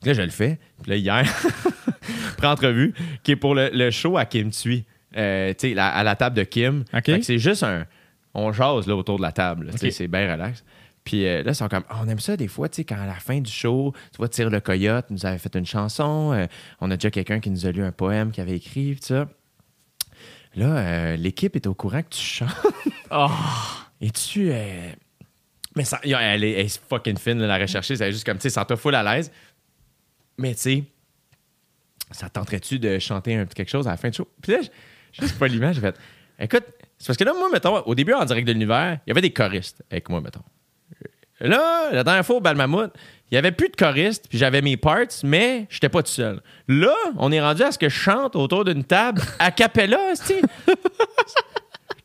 [0.00, 0.58] Puis là, je le fais.
[0.82, 1.24] Puis là, hier,
[2.38, 4.84] pré-entrevue, qui est pour le, le show à Kim Tui.
[5.12, 6.84] Tu sais, à la table de Kim.
[6.94, 7.04] Ok.
[7.04, 7.84] Fait que c'est juste un.
[8.32, 9.66] On jase là, autour de la table.
[9.66, 9.92] là, tu sais, Ok.
[9.92, 10.64] C'est bien relax.
[11.10, 12.94] Puis euh, là, ils sont comme, Ah, on aime ça des fois, tu sais, quand
[13.00, 16.32] à la fin du show, tu vois, Tire le Coyote nous avait fait une chanson.
[16.32, 16.46] euh,
[16.80, 19.28] on a déjà quelqu'un qui nous a lu un poème qu'il avait écrit, tout ça.
[20.54, 22.50] Là, euh, l'équipe est au courant que tu chantes.
[24.00, 24.52] Et tu.
[25.76, 27.96] Mais ça, elle, est, elle est fucking fine, la rechercher.
[27.96, 29.32] C'est juste comme, tu sais, ça te full à l'aise.
[30.38, 30.84] Mais tu sais,
[32.12, 34.28] ça tenterait-tu de chanter un petit quelque chose à la fin du show?
[34.42, 35.96] Puis là, je- juste pas l'image, j'ai fait,
[36.38, 36.64] écoute,
[36.98, 39.20] c'est parce que là, moi, mettons, au début, en direct de l'univers, il y avait
[39.20, 40.42] des choristes avec moi, mettons.
[41.40, 42.90] Là, la dernière fois au Balmamout,
[43.30, 46.40] il y avait plus de choristes, puis j'avais mes parts, mais j'étais pas tout seul.
[46.68, 50.34] Là, on est rendu à ce que je chante autour d'une table a cappella, tu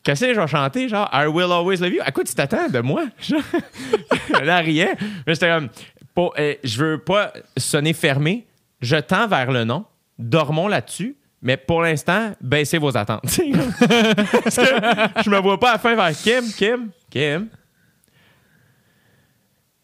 [0.04, 0.88] Qu'est-ce que je vais chanter?
[0.88, 2.02] Genre, I will always love you.
[2.06, 3.06] À quoi tu t'attends de moi?
[4.44, 4.90] Là, rien.
[5.26, 5.70] Mais j'étais comme,
[6.14, 8.46] pas- euh, je veux pas sonner fermé.
[8.82, 9.86] Je tends vers le nom.
[10.20, 11.16] Dormons là-dessus.
[11.42, 13.22] Mais pour l'instant, baissez vos attentes.
[13.24, 17.48] Parce que je me vois pas à la fin vers Kim, Kim, Kim.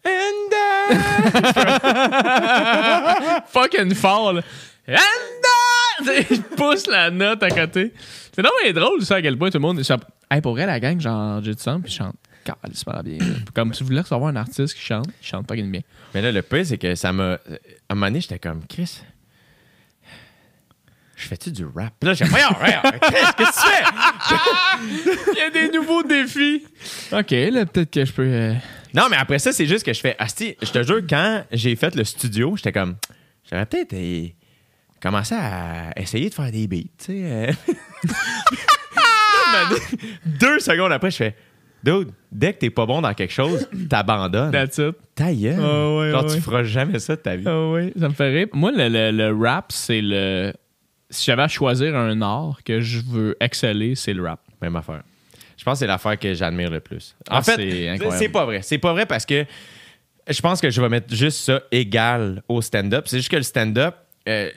[0.04, 0.52] And
[1.72, 4.42] I- Fucking fort, là.
[4.88, 7.92] And I- Il pousse la note à côté.
[8.34, 9.82] C'est non, mais drôle, ça, à quel point tout le monde.
[9.82, 9.96] ça-
[10.30, 12.16] Hey, pour vrai, la gang, genre, j'ai du sang, puis je chante.
[12.72, 13.18] super bien.
[13.54, 15.80] Comme si vous voulez recevoir un artiste qui chante, il chante pas bien.
[16.14, 17.34] Mais là, le pire, c'est que ça m'a.
[17.34, 17.38] À
[17.90, 19.02] un moment donné, j'étais comme, Chris,
[21.16, 21.92] je fais-tu du rap?
[22.00, 23.84] Puis là, j'ai voyons, qu'est-ce que tu fais?
[25.34, 26.64] Il y a des nouveaux défis.
[27.12, 28.22] Ok, là, peut-être que je peux.
[28.26, 28.54] euh,
[28.94, 30.14] Non, mais après ça, c'est juste que je fais.
[30.18, 32.96] Asti, je te jure, quand j'ai fait le studio, j'étais comme.
[33.50, 34.28] J'aurais peut-être euh,
[35.00, 37.22] commencé à essayer de faire des beats, tu sais.
[37.24, 37.52] euh.
[40.40, 41.36] Deux secondes après, je fais.
[41.84, 44.52] Dude, dès que t'es pas bon dans quelque chose, t'abandonnes.
[44.52, 44.94] That's it.
[45.16, 45.58] Ta gueule.
[45.60, 46.34] Ah ouais, Genre, ouais.
[46.34, 47.44] tu feras jamais ça de ta vie.
[47.46, 48.46] Ah oui, ça me fait rire.
[48.52, 50.52] Moi, le, le- le rap, c'est le.
[51.10, 54.40] Si j'avais à choisir un art que je veux exceller, c'est le rap.
[54.62, 55.02] Même affaire.
[55.62, 57.14] Je pense que c'est l'affaire que j'admire le plus.
[57.30, 57.54] En Ah, fait,
[58.18, 58.62] c'est pas vrai.
[58.62, 59.44] C'est pas vrai parce que
[60.28, 63.04] je pense que je vais mettre juste ça égal au stand-up.
[63.06, 63.94] C'est juste que le stand-up,
[64.28, 64.50] euh,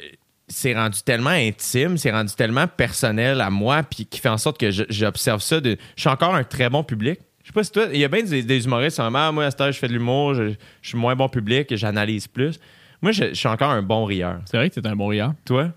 [0.47, 4.59] c'est rendu tellement intime, c'est rendu tellement personnel à moi, puis qui fait en sorte
[4.59, 5.61] que je- j'observe ça.
[5.61, 7.19] De, je suis encore un très bon public.
[7.43, 9.31] Je sais pas si toi, il y a bien des, des humoristes qui sont ah,
[9.31, 12.27] moi à cette heure, je fais de l'humour, je, je suis moins bon public, j'analyse
[12.27, 12.59] plus.
[13.03, 14.39] Moi, je, je suis encore un bon rieur.
[14.45, 15.33] C'est vrai que t'es un bon rieur.
[15.45, 15.69] Toi?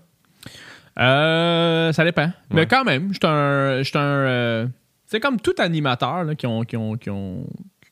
[0.99, 2.31] Euh, ça dépend.
[2.51, 3.83] Mais quand même, j'étais un.
[3.83, 4.67] j'étais un euh,
[5.09, 7.47] c'est comme tout animateur là, qui, ont, qui, ont, qui, ont,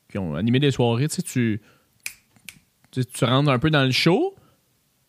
[0.08, 1.08] qui ont animé des soirées.
[1.08, 1.60] Tu
[2.92, 4.36] tu, tu, rentres un peu dans le show,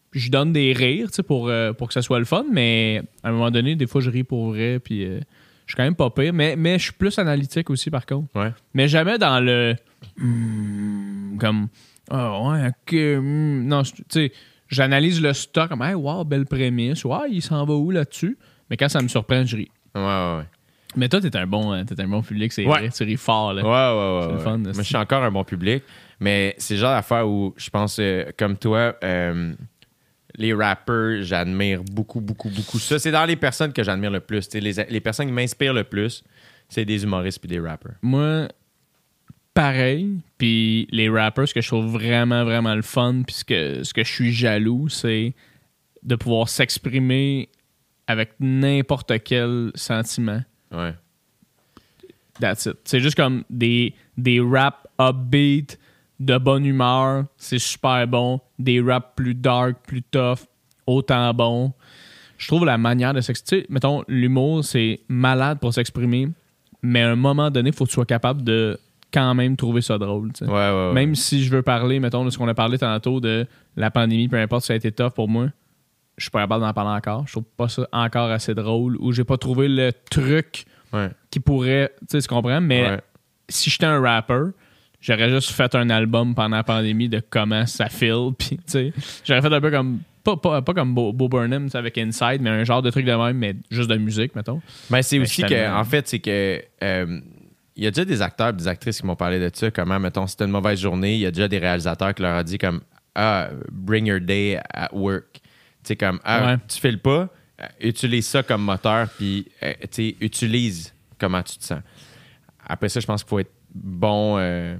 [0.09, 2.45] puis je donne des rires tu sais, pour, euh, pour que ça soit le fun,
[2.51, 5.19] mais à un moment donné, des fois, je ris pour vrai, puis euh,
[5.67, 6.33] je suis quand même pas pire.
[6.33, 8.35] Mais, mais je suis plus analytique aussi, par contre.
[8.35, 8.53] Ouais.
[8.73, 9.75] Mais jamais dans le.
[10.17, 11.67] Hmm, comme.
[12.09, 12.91] Ah ouais, ok.
[12.91, 13.67] hmm.
[13.67, 14.31] Non, tu sais,
[14.67, 17.05] j'analyse le stock comme, hey, wow, belle prémisse.
[17.05, 18.35] Ouais, il s'en va où là-dessus?
[18.71, 19.71] Mais quand ça me surprend, je ris.
[19.93, 20.58] Ouais, ouais, ouais.
[20.95, 22.79] Mais toi, t'es un bon, euh, t'es un bon public, c'est Ouais.
[22.79, 22.89] vrai.
[22.89, 23.61] Tu ris fort, là.
[23.63, 24.43] Ouais, ouais, ouais.
[24.43, 25.83] Fun, Moi, je suis encore un bon public,
[26.19, 29.53] mais c'est le genre d'affaire où je pense, euh, comme toi, euh,
[30.35, 32.97] les rappers, j'admire beaucoup, beaucoup, beaucoup ça.
[32.97, 34.49] C'est dans les personnes que j'admire le plus.
[34.55, 36.23] Les, les personnes qui m'inspirent le plus,
[36.69, 37.93] c'est des humoristes puis des rappers.
[38.01, 38.47] Moi,
[39.53, 40.19] pareil.
[40.37, 43.93] Puis les rappers, ce que je trouve vraiment, vraiment le fun, puis ce que, ce
[43.93, 45.33] que je suis jaloux, c'est
[46.03, 47.49] de pouvoir s'exprimer
[48.07, 50.41] avec n'importe quel sentiment.
[50.71, 50.93] Ouais.
[52.39, 52.77] That's it.
[52.85, 55.77] C'est juste comme des, des raps upbeat,
[56.19, 58.39] de bonne humeur, c'est super bon.
[58.57, 60.39] Des raps plus dark, plus tough,
[60.85, 61.73] autant bon.
[62.37, 63.65] Je trouve la manière de s'exprimer.
[63.69, 66.29] Mettons, l'humour, c'est malade pour s'exprimer,
[66.81, 68.79] mais à un moment donné, il faut que tu sois capable de
[69.11, 70.31] quand même trouver ça drôle.
[70.41, 70.93] Ouais, ouais, ouais.
[70.93, 74.27] Même si je veux parler, mettons, de ce qu'on a parlé tantôt de la pandémie,
[74.27, 75.47] peu importe ça a été tough pour moi,
[76.19, 77.25] je suis pas capable d'en parler encore.
[77.27, 81.09] Je trouve pas ça encore assez drôle ou j'ai pas trouvé le truc Ouais.
[81.31, 82.99] qui pourrait, tu sais, tu comprends, mais Ouais.
[83.47, 84.51] si j'étais un rapper,
[85.01, 88.93] j'aurais juste fait un album pendant la pandémie de comment ça feel, puis tu sais,
[89.23, 92.49] j'aurais fait un peu comme pas, pas, pas comme Bo, Bo Burnham avec Inside, mais
[92.49, 94.61] un genre de truc de même, mais juste de musique, mettons.
[94.89, 96.61] Ben, c'est Ben, aussi que, en fait, c'est que.
[96.83, 97.19] euh,
[97.75, 99.71] il y a déjà des acteurs des actrices qui m'ont parlé de ça.
[99.71, 102.43] Comment, mettons, c'était une mauvaise journée, il y a déjà des réalisateurs qui leur ont
[102.43, 102.81] dit comme
[103.15, 105.39] Ah, bring your day at work.
[105.95, 106.57] Comme Ah, Ouais.
[106.67, 107.29] tu fais le pas,
[107.61, 109.73] euh, utilise ça comme moteur, puis euh,
[110.21, 111.81] utilise comment tu te sens.
[112.65, 114.77] Après ça, je pense qu'il faut être bon euh,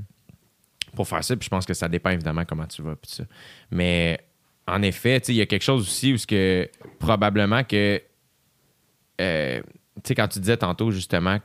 [0.95, 3.23] pour faire ça, puis je pense que ça dépend évidemment comment tu vas, puis ça.
[3.71, 4.19] Mais
[4.67, 6.69] en effet, il y a quelque chose aussi où ce que
[6.99, 8.01] probablement que
[9.21, 9.61] euh,
[9.95, 11.39] tu sais, quand tu disais tantôt, justement,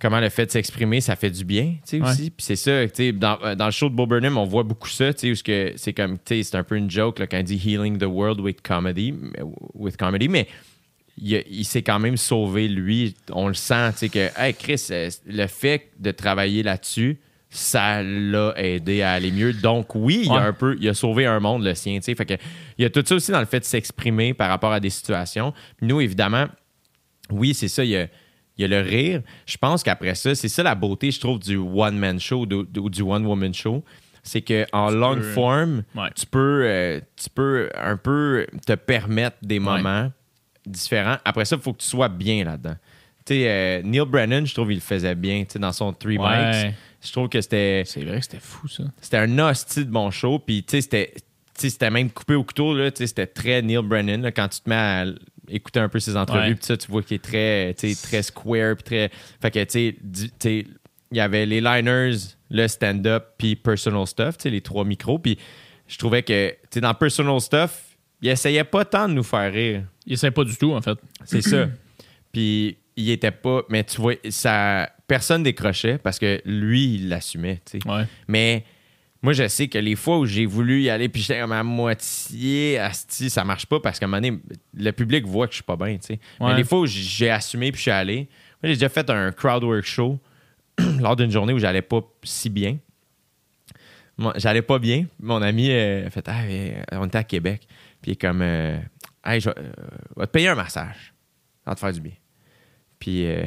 [0.00, 2.08] comment le fait de s'exprimer, ça fait du bien, tu sais, Ouais.
[2.10, 2.30] aussi.
[2.30, 4.62] Puis c'est ça, tu sais, dans, euh, dans le show de Bo Burnham, on voit
[4.62, 7.38] beaucoup ça, tu sais, c'est comme, tu sais, c'est un peu une joke, là, quand
[7.38, 9.42] il dit «healing the world with comedy mais-»,
[9.74, 10.46] with comedy, mais
[11.18, 13.14] il, s'est quand même sauvé, lui.
[13.32, 17.18] On le sent, tu sais, que, hey, Chris, euh, le fait de travailler là-dessus,
[17.48, 19.54] ça l'a aidé à aller mieux.
[19.54, 22.14] Donc, oui, il, a un peu, il a sauvé un monde, le sien, tu sais.
[22.14, 22.34] Fait que,
[22.76, 24.90] il y a tout ça aussi dans le fait de s'exprimer par rapport à des
[24.90, 25.54] situations.
[25.78, 26.46] Puis nous, évidemment,
[27.30, 28.08] oui, c'est ça, il y a,
[28.58, 29.22] il y a le rire.
[29.46, 33.02] Je pense qu'après ça, c'est ça la beauté, je trouve, du one-man show ou du,
[33.02, 33.84] one-woman show.
[34.22, 36.08] C'est qu'en long peux- form, Ouais.
[36.16, 40.10] tu, peux, euh, tu peux un peu te permettre des moments
[40.66, 41.18] différents.
[41.24, 42.74] Après ça, il faut que tu sois bien là-dedans.
[43.24, 46.64] Tu sais, euh, Neil Brennan, je trouve qu'il le faisait bien, dans son Three Ouais.
[46.66, 46.74] Mics.
[47.04, 48.84] Je trouve que c'était C'est vrai que c'était fou, ça.
[49.00, 50.38] c'était un hostie de bon show.
[50.40, 51.14] Puis, tu sais, c'était.
[51.54, 52.90] c'était même coupé au couteau, là.
[52.90, 55.04] Tu sais, c'était très Neil Brennan, là, quand tu te mets à
[55.48, 58.84] écouter un peu ses entrevues, puis ça, tu vois qu'il est très, très square, puis
[58.84, 59.10] très.
[59.40, 59.96] Fait que, tu
[60.38, 60.66] sais,
[61.10, 62.16] il y avait les liners,
[62.50, 65.18] le stand-up, puis personal stuff, tu sais, les trois micros.
[65.18, 65.38] Puis,
[65.86, 67.82] je trouvais que, tu sais, dans personal stuff,
[68.20, 69.84] il essayait pas tant de nous faire rire.
[70.06, 70.98] Il essaie pas du tout, en fait.
[71.24, 71.68] C'est ça.
[72.32, 73.62] Puis il était pas.
[73.68, 77.60] Mais tu vois, ça, personne décrochait parce que lui, il l'assumait.
[77.64, 77.88] tu sais.
[77.88, 78.04] Ouais.
[78.26, 78.64] Mais
[79.26, 81.64] moi, je sais que les fois où j'ai voulu y aller, puis j'étais comme à
[81.64, 84.38] moitié, asti, ça marche pas parce qu'à un moment donné,
[84.72, 85.96] le public voit que je suis pas bien.
[85.96, 86.20] tu sais.
[86.38, 86.46] Ouais.
[86.46, 88.28] Mais les fois où j'ai assumé puis je suis allé,
[88.62, 90.20] moi, j'ai déjà fait un crowdwork show
[91.00, 92.78] lors d'une journée où j'allais pas si bien.
[94.16, 95.06] Moi, j'allais pas bien.
[95.18, 97.66] Mon ami euh, a fait Ah, euh, on était à Québec.
[98.00, 98.78] Puis il est comme euh,
[99.24, 99.72] Hey, je vais euh,
[100.14, 101.12] va te payer un massage.
[101.64, 102.14] Ça va te faire du bien.
[103.00, 103.44] Puis euh,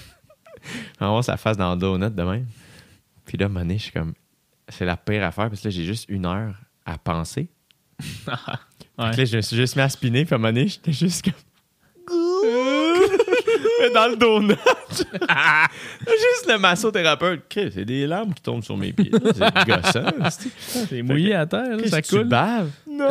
[1.00, 2.46] on voit sa face dans le donut de même.
[3.26, 4.14] Puis là, à un moment donné, je suis comme
[4.70, 6.54] c'est la pire affaire parce que là, j'ai juste une heure
[6.86, 7.48] à penser.
[8.26, 8.34] Ouais.
[9.10, 10.24] Fait que là, je me suis juste mis à spinner.
[10.24, 11.34] Puis à un moment donné, j'étais juste comme.
[13.80, 14.56] Mais dans le donut.
[14.90, 17.42] juste le massothérapeute.
[17.48, 19.10] Chris, C'est des larmes qui tombent sur mes pieds.
[19.12, 20.30] C'est gossant.
[20.88, 22.24] C'est mouillé à terre, là, ça tu coule.
[22.28, 22.70] baves?
[22.86, 23.08] Non!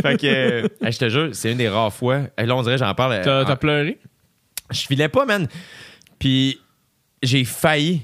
[0.00, 2.20] fait que, euh, je te jure, c'est une des rares fois.
[2.38, 3.20] Là, on dirait, j'en parle.
[3.24, 3.98] T'as t'as en- pleuré?
[4.70, 5.48] je filais pas, man.
[6.18, 6.60] Puis
[7.22, 8.02] j'ai failli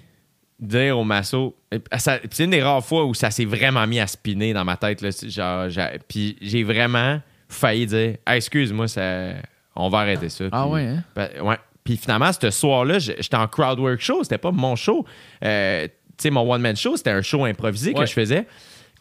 [0.61, 1.57] dire au masso.
[1.99, 5.01] C'est une des rares fois où ça s'est vraiment mis à spinner dans ma tête.
[5.03, 5.69] Là, genre,
[6.09, 9.35] puis j'ai vraiment failli dire Hey, excuse-moi, ça,
[9.75, 10.45] on va arrêter ça.
[10.53, 11.05] Ah Puis- ouais, hein?
[11.15, 11.57] ben, ouais.
[11.83, 14.23] Puis finalement, ce soir-là, j'étais en crowdwork show.
[14.23, 15.05] C'était pas mon show.
[15.45, 18.47] Euh, tu sais, mon one-man show, c'était un show improvisé que je faisais.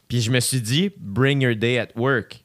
[0.10, 2.44] Puis je me suis dit, bring your day at work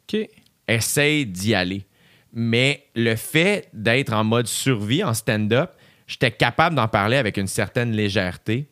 [0.68, 1.86] essaye d'y aller.
[2.32, 5.72] Mais le fait d'être en mode survie, en stand-up,
[6.08, 8.68] j'étais capable d'en parler avec une certaine légèreté.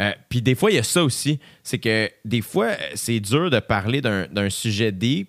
[0.00, 1.38] Euh, Puis des fois, il y a ça aussi.
[1.62, 5.28] C'est que des fois, c'est dur de parler d'un d'un sujet deep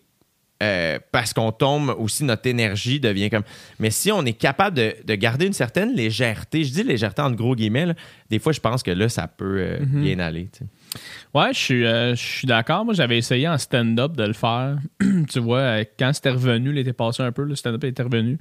[0.63, 3.43] euh, parce qu'on tombe aussi, notre énergie devient comme.
[3.77, 7.35] Mais si on est capable de, de garder une certaine légèreté, je dis légèreté entre
[7.35, 7.93] gros guillemets, là,
[8.29, 10.47] des fois, je pense que là, ça peut euh, bien aller.
[10.51, 10.99] tu sais.
[11.33, 12.85] Ouais, je suis, euh, je suis d'accord.
[12.85, 14.77] Moi, j'avais essayé en stand-up de le faire.
[15.29, 18.37] tu vois, quand c'était revenu, l'été passé un peu, le stand-up était revenu.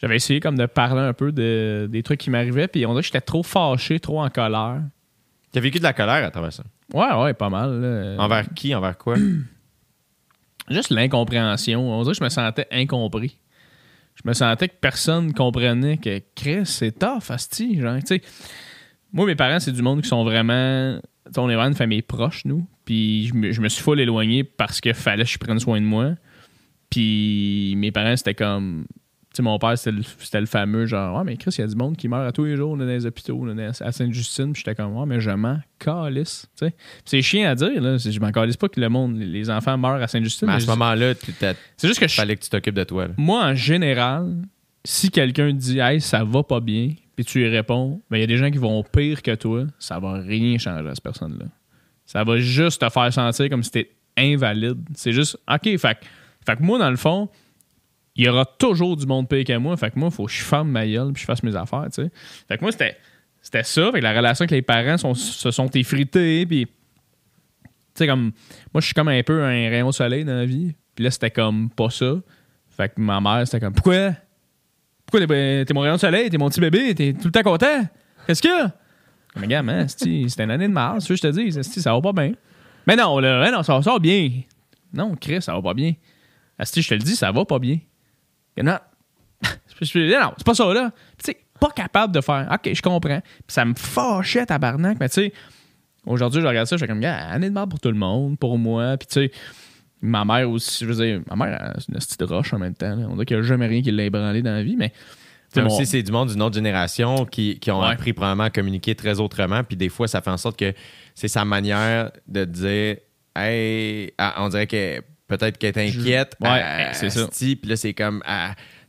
[0.00, 3.02] J'avais essayé comme de parler un peu de, des trucs qui m'arrivaient, puis on dirait
[3.02, 4.82] que j'étais trop fâché, trop en colère.
[5.52, 6.62] Tu as vécu de la colère à travers ça?
[6.92, 7.80] Ouais, ouais, pas mal.
[7.80, 8.22] là.
[8.22, 9.16] Envers qui Envers quoi?
[10.70, 11.90] Juste l'incompréhension.
[11.90, 13.38] On dirait que je me sentais incompris.
[14.14, 17.80] Je me sentais que personne comprenait que Chris, c'est tough, asti.
[17.80, 17.98] Genre,
[19.12, 21.00] moi, mes parents, c'est du monde qui sont vraiment.
[21.36, 22.66] on est vraiment une famille proche, nous.
[22.84, 25.80] Puis je me, je me suis full éloigné parce qu'il fallait que je prenne soin
[25.80, 26.14] de moi.
[26.90, 28.86] Puis mes parents, c'était comme.
[29.38, 31.96] Sais, mon père, c'était le, fameux genre, ah, mais Chris, il y a du monde
[31.96, 33.46] qui meurt à tous les jours dans les hôpitaux,
[33.80, 34.52] à Sainte-Justine.
[34.52, 36.48] Puis j'étais comme, ah, mais je m'en calisse.
[36.58, 36.74] Tu sais.
[37.04, 37.98] C'est chiant à dire, là.
[37.98, 40.48] Je m'en calisse pas que le monde, les enfants meurent à Sainte-Justine.
[40.48, 41.14] Mais à ce moment-là,
[41.76, 43.06] C'est juste que je, fallait que tu t'occupes de toi.
[43.06, 43.14] là.
[43.16, 44.42] moi, en général,
[44.84, 48.24] si quelqu'un dit Hey, ça va pas bien, puis tu lui réponds, ben il y
[48.24, 51.46] a des gens qui vont pire que toi, ça va rien changer à cette personne-là.
[52.06, 54.78] Ça va juste te faire sentir comme si t'es invalide.
[54.96, 55.98] C'est juste OK, fait,
[56.44, 57.28] fait que moi, dans le fond,
[58.18, 59.76] il y aura toujours du monde pire que moi.
[59.76, 61.86] Fait que moi, il faut que je ferme ma gueule puis je fasse mes affaires,
[61.86, 62.10] tu sais.
[62.48, 62.96] Fait que moi, c'était,
[63.40, 63.92] c'était ça.
[63.92, 66.72] Fait que la relation avec les parents se sont effrités, puis tu
[67.94, 68.32] sais, comme,
[68.74, 70.74] moi, je suis comme un peu un rayon de soleil dans la vie.
[70.96, 72.16] Puis là, c'était comme pas ça.
[72.76, 74.14] Fait que ma mère, c'était comme, pourquoi?
[75.06, 77.86] Pourquoi t'es, mon rayon de soleil, t'es mon petit bébé, t'es tout le temps content?
[78.26, 78.74] Qu'est-ce qu'il y a?
[79.36, 82.32] Mais gars, man, c'était une année de mars, je te dis, ça va pas bien.
[82.86, 84.42] Mais non, là, non, ça, ça va bien.
[84.92, 85.94] Non, Chris, ça va pas bien.
[86.58, 87.78] Asti, je te le dis, ça va pas bien.
[89.42, 90.90] Non, c'est pas ça, là.
[91.18, 93.20] Tu sais, pas capable de faire, OK, je comprends.
[93.20, 95.32] Puis ça me fâchait, tabarnak, mais tu sais,
[96.06, 98.38] aujourd'hui, je regarde ça, je fais comme, gars, année de mars pour tout le monde,
[98.38, 99.30] pour moi, puis tu sais,
[100.00, 102.94] ma mère aussi, je veux dire, ma mère, c'est une petite roche en même temps.
[102.96, 103.06] là.
[103.08, 104.90] On dirait qu'il n'y a jamais rien qui l'a ébranlé dans la vie, mais.
[104.90, 104.96] tu
[105.54, 107.92] sais, Comme si c'est du monde d'une autre génération qui, qui ont Ouais.
[107.92, 109.62] appris probablement à communiquer très autrement.
[109.64, 110.72] Puis des fois, ça fait en sorte que
[111.14, 112.96] c'est sa manière de dire
[113.36, 116.34] Hey, ah, on dirait que peut-être qu'elle est inquiète.
[116.40, 117.28] Ouais, c'est ça.
[117.30, 118.22] Puis là, c'est comme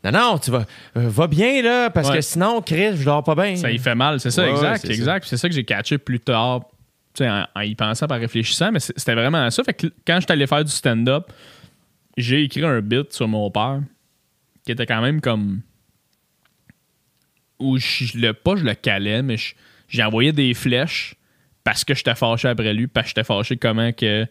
[0.03, 2.16] Non, non, tu vas, euh, va bien là, parce Ouais.
[2.16, 3.57] que sinon, Chris, je dors pas bien.
[3.57, 5.20] Ça y fait mal, c'est ça, Ouais, exact, c'est exact.
[5.22, 6.61] Puis C'est ça que j'ai catché plus tard,
[7.14, 9.61] tu sais, en, en y pensant, en réfléchissant, mais c'était vraiment ça.
[9.64, 11.32] Fait que quand j'étais allé faire du stand-up,
[12.16, 13.82] j'ai écrit un bit sur mon père
[14.66, 15.61] qui était quand même comme.
[17.60, 19.53] où je le, pas je le calais, mais je-
[19.90, 21.16] j'ai envoyé des flèches
[21.66, 24.26] parce que j'étais fâché après lui, parce que j'étais fâché comment que.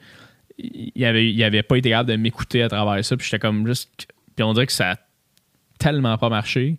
[0.58, 3.66] Il avait, il avait pas été capable de m'écouter à travers ça, puis j'étais comme
[3.66, 4.08] juste.
[4.34, 4.96] Puis on dirait que ça a
[5.78, 6.78] tellement pas marché.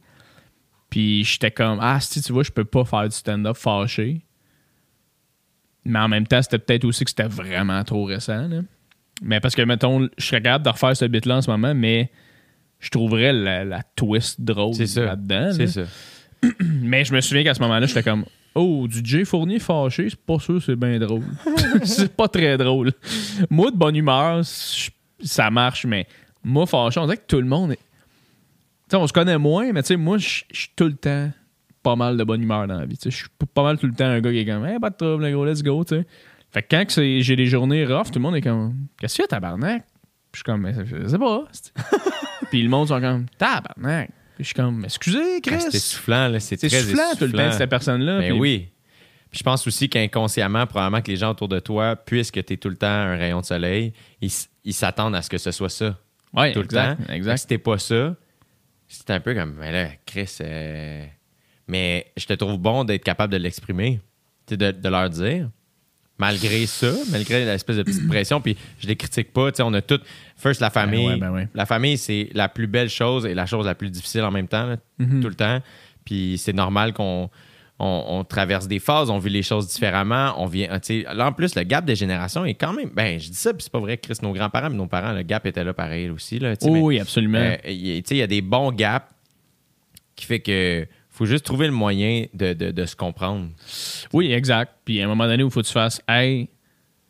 [0.89, 4.21] Puis j'étais comme, ah, si tu vois, je peux pas faire du stand-up fâché.
[5.85, 8.47] Mais en même temps, c'était peut-être aussi que c'était vraiment trop récent.
[8.47, 8.61] là.
[9.21, 12.11] Mais parce que, mettons, je serais capable de refaire ce bit-là en ce moment, mais
[12.79, 15.51] je trouverais la, la twist drôle là-dedans.
[15.51, 15.67] C'est là.
[15.67, 15.81] ça.
[16.61, 18.25] Mais je me souviens qu'à ce moment-là, j'étais comme,
[18.59, 21.23] oh, du Jay Fournier fâché, c'est pas sûr, c'est bien drôle.
[21.83, 22.91] c'est pas très drôle.
[23.49, 24.41] Moi, de bonne humeur,
[25.21, 26.07] ça marche, mais
[26.43, 27.75] moi, fâché, on dirait que tout le monde est.
[27.75, 31.31] Tu sais, on se connaît moins, mais tu sais, moi, je suis tout le temps
[31.83, 32.97] pas mal de bonne humeur dans la vie.
[32.97, 34.89] Tu je suis pas mal tout le temps un gars qui est comme, hey, pas
[34.89, 36.05] de trouble, le gros, let's go, tu.
[36.51, 39.25] Fait que quand que j'ai des journées rough, tout le monde est comme, qu'est-ce y
[39.25, 39.85] a, tabarnak?
[40.33, 41.45] Je suis comme, mais je sais pas.
[42.49, 44.09] Puis le monde sont comme, tabarnak.
[44.39, 45.55] Je suis comme, excusez, Chris.
[45.57, 46.39] Ah, C'est essoufflant, là.
[46.39, 48.19] C'est très soufflant tout le temps cette personne-là.
[48.19, 48.69] Ben puis- oui.
[49.29, 52.57] Puis je pense aussi qu'inconsciemment, probablement que les gens autour de toi, puisque tu es
[52.57, 55.97] tout le temps un rayon de soleil, ils, s'attendent à ce que ce soit ça.
[56.33, 57.13] Ouais, tout exact, le temps.
[57.13, 57.37] Exact.
[57.37, 58.15] Si t'es pas ça,
[58.87, 61.05] c'est un peu comme, mais là, Chris, euh,
[61.67, 63.99] mais je te trouve bon d'être capable de l'exprimer,
[64.47, 65.49] de, de leur dire.
[66.19, 69.99] Malgré ça, malgré l'espèce de petite pression, puis je les critique pas, on a tout.
[70.35, 71.07] First, la famille.
[71.07, 71.47] ouais, ben ouais.
[71.55, 74.47] La famille, c'est la plus belle chose et la chose la plus difficile en même
[74.49, 75.21] temps, là, Mhm.
[75.21, 75.59] tout le temps.
[76.03, 77.29] Puis c'est normal qu'on
[77.81, 80.33] on, on traverse des phases, on vit les choses différemment.
[80.37, 82.89] On vient, sais, là, en plus, le gap des générations est quand même.
[82.93, 85.21] Ben, je dis ça, puis c'est pas vrai, Chris, nos grands-parents, mais nos parents, le
[85.21, 86.39] gap était là pareil aussi.
[86.39, 87.37] Là, Oh mais- oui, absolument.
[87.39, 89.07] euh, il y a- tu sais, il y a des bons gaps
[90.17, 90.85] qui fait que
[91.19, 93.49] faut juste trouver le moyen de, de- se comprendre.
[94.13, 94.71] Oui, exact.
[94.85, 96.49] Puis à un moment donné il faut que tu fasses Hey,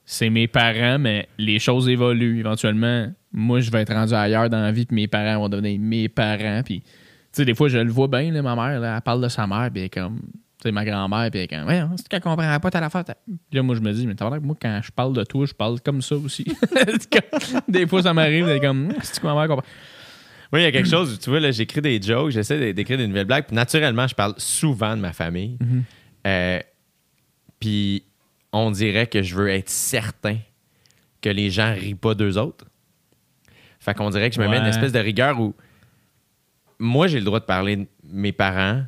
[0.03, 2.39] c'est mes parents, mais les choses évoluent.
[2.39, 5.79] Éventuellement, moi, je vais être rendu ailleurs dans la vie, puis mes parents vont devenir
[5.79, 6.61] mes parents.
[6.65, 6.87] Puis, tu
[7.31, 9.69] sais, des fois, je le vois bien, là, ma mère, elle parle de sa mère,
[9.71, 10.19] puis elle est comme.
[10.61, 11.67] Tu sais, ma grand-mère, puis elle est comme.
[11.67, 13.05] Ouais, c'est qu'elle comprend pas ta affaire?
[13.05, 15.13] ta- Puis là, moi, je me dis, mais t'as l'air que moi, quand je parle
[15.13, 16.43] de toi, je parle comme ça aussi.
[17.67, 18.89] Des fois, ça m'arrive, elle comme.
[19.03, 19.67] C'est que ma mère comprend?
[20.51, 22.97] Oui, il y a quelque chose, tu vois, là, j'écris des jokes, j'essaie d'é- d'écrire
[22.97, 23.45] des nouvelles blagues.
[23.45, 25.57] Puis naturellement, je parle souvent de ma famille.
[26.25, 26.59] Euh,
[27.59, 28.03] puis
[28.51, 30.37] on dirait que je veux être certain
[31.21, 32.65] que les gens rient pas d'eux autres.
[33.79, 34.69] Fait qu'on dirait que je me mets une Ouais.
[34.69, 35.53] espèce de rigueur où
[36.79, 38.83] moi, j'ai le droit de parler de mes parents.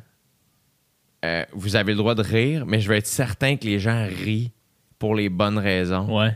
[1.24, 4.04] Euh, vous avez le droit de rire, mais je veux être certain que les gens
[4.06, 4.50] rient
[4.98, 6.18] pour les bonnes raisons.
[6.18, 6.32] Ouais.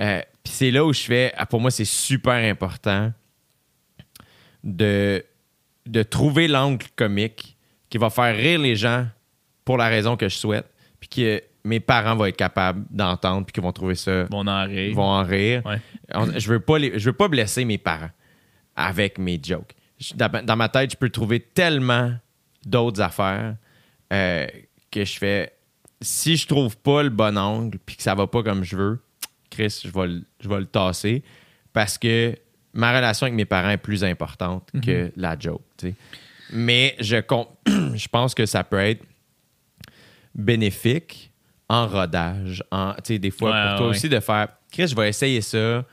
[0.00, 3.12] Euh, Puis c'est là où je fais, ah, pour moi, c'est super important
[4.64, 5.24] de,
[5.86, 7.56] de trouver l'angle comique
[7.90, 9.06] qui va faire rire les gens
[9.64, 10.66] pour la raison que je souhaite,
[11.00, 14.64] puis que mes parents vont être capables d'entendre puis qu'ils vont trouver ça Bon, en
[14.64, 14.88] rire.
[14.88, 15.62] ils vont en rire.
[15.64, 15.80] Ouais.
[16.38, 18.10] Je veux pas les- je veux pas blesser mes parents
[18.74, 19.74] avec mes jokes.
[19.98, 22.12] Je- Dans, ma- dans ma tête, je peux trouver tellement
[22.66, 23.54] d'autres affaires
[24.12, 24.46] euh,
[24.90, 25.52] que je fais.
[26.00, 29.02] Si je trouve pas le bon angle puis que ça va pas comme je veux,
[29.50, 31.22] Chris, je vais je vais le tasser
[31.72, 32.36] parce que
[32.72, 35.62] ma relation avec mes parents est plus importante que la joke.
[36.52, 37.16] Mais je,
[37.94, 39.02] je pense que ça peut être
[40.34, 41.30] bénéfique
[41.68, 42.62] en rodage.
[42.70, 43.96] En, des fois, Ouais, pour toi ouais.
[43.96, 45.84] aussi, de faire Chris, je vais essayer ça.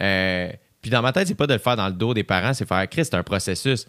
[0.00, 2.54] Euh, puis dans ma tête, c'est pas de le faire dans le dos des parents,
[2.54, 3.86] c'est faire Chris, c'est un processus.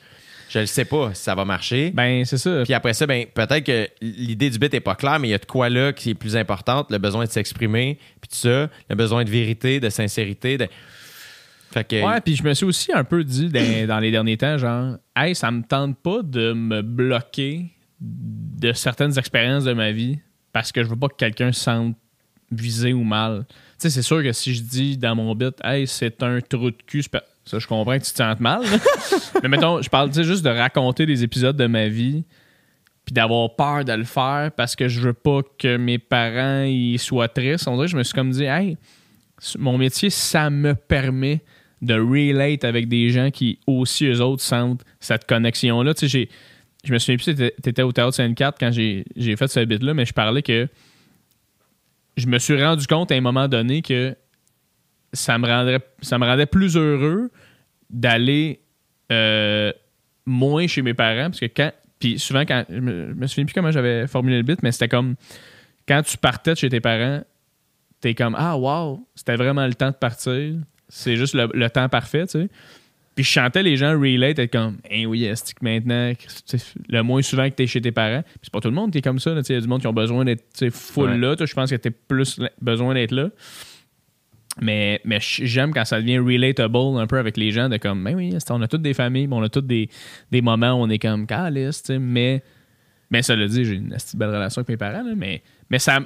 [0.49, 1.91] Je ne sais pas si ça va marcher.
[1.91, 2.63] Ben, c'est ça.
[2.65, 5.33] Puis après ça, ben, peut-être que l'idée du bit est pas claire, mais il y
[5.33, 8.69] a de quoi là qui est plus importante, le besoin de s'exprimer, puis tout ça,
[8.89, 10.57] le besoin de vérité, de sincérité.
[10.57, 10.67] De...
[11.71, 14.37] Fait que, Ouais, puis je me suis aussi un peu dit dans, dans les derniers
[14.37, 19.91] temps, genre, hey, ça me tente pas de me bloquer de certaines expériences de ma
[19.91, 20.19] vie
[20.53, 21.95] parce que je veux pas que quelqu'un se sente
[22.51, 23.45] visé ou mal.
[23.47, 26.71] Tu sais, c'est sûr que si je dis dans mon bit, hey, c'est un trou
[26.71, 28.61] de cul, ça, je comprends que tu te sentes mal.
[29.41, 32.23] Mais mettons, je parle juste de raconter des épisodes de ma vie
[33.05, 36.67] puis d'avoir peur de le faire parce que je veux pas que mes parents
[36.97, 37.67] soient tristes.
[37.67, 38.77] On dirait que je me suis comme dit, hey,
[39.57, 41.41] mon métier, ça me permet
[41.81, 45.93] de relate avec des gens qui aussi, eux autres, sentent cette connexion-là.
[45.93, 46.29] Tu sais,
[46.83, 50.05] je me souviens plus si t'étais- au Théâtre Sainte-Quatre quand j'ai fait ce bit-là, mais
[50.05, 50.67] je parlais que
[52.17, 54.15] je me suis rendu compte à un moment donné que
[55.13, 57.31] ça me rendrait, ça me rendait plus heureux
[57.89, 58.61] d'aller
[59.11, 59.71] euh,
[60.25, 61.71] moins chez mes parents, parce que quand...
[61.99, 62.65] Puis souvent, quand...
[62.69, 65.15] Je me, je me souviens plus comment j'avais formulé le bit, mais c'était comme...
[65.87, 67.21] Quand tu partais de chez tes parents,
[67.99, 70.55] t'es comme ah wow c'était vraiment le temps de partir
[70.91, 72.49] c'est juste le, le temps parfait tu sais.
[73.15, 76.13] Puis je chantais les gens relate être comme eh oui est que maintenant
[76.89, 78.99] le moins souvent que t'es chez tes parents Puis c'est pas tout le monde qui
[78.99, 80.69] est comme ça là, tu sais, il y a du monde qui ont besoin d'être
[80.69, 81.17] full Ouais.
[81.17, 83.29] là je pense que t'as plus besoin d'être là.
[84.61, 88.15] Mais, mais j'aime quand ça devient relatable un peu avec les gens de comme ben
[88.15, 89.89] oui on a toutes des familles mais on a tous des,
[90.29, 92.43] des moments où on est comme calice tu sais, mais
[93.11, 95.99] mais ça le dit, j'ai une belle relation avec mes parents, là, mais, mais ça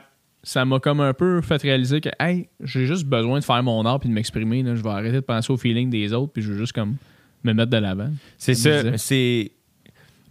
[0.46, 3.84] ça m'a comme un peu fait réaliser que hey, j'ai juste besoin de faire mon
[3.86, 4.64] art puis de m'exprimer.
[4.64, 6.98] Je vais arrêter de penser au feeling des autres puis je veux juste comme
[7.44, 8.12] me mettre de l'avant.
[8.38, 8.96] C'est ça.
[8.98, 9.52] C'est.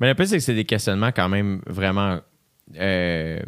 [0.00, 2.20] Mais le plus, c'est que c'est des questionnements quand même vraiment
[2.76, 3.40] euh,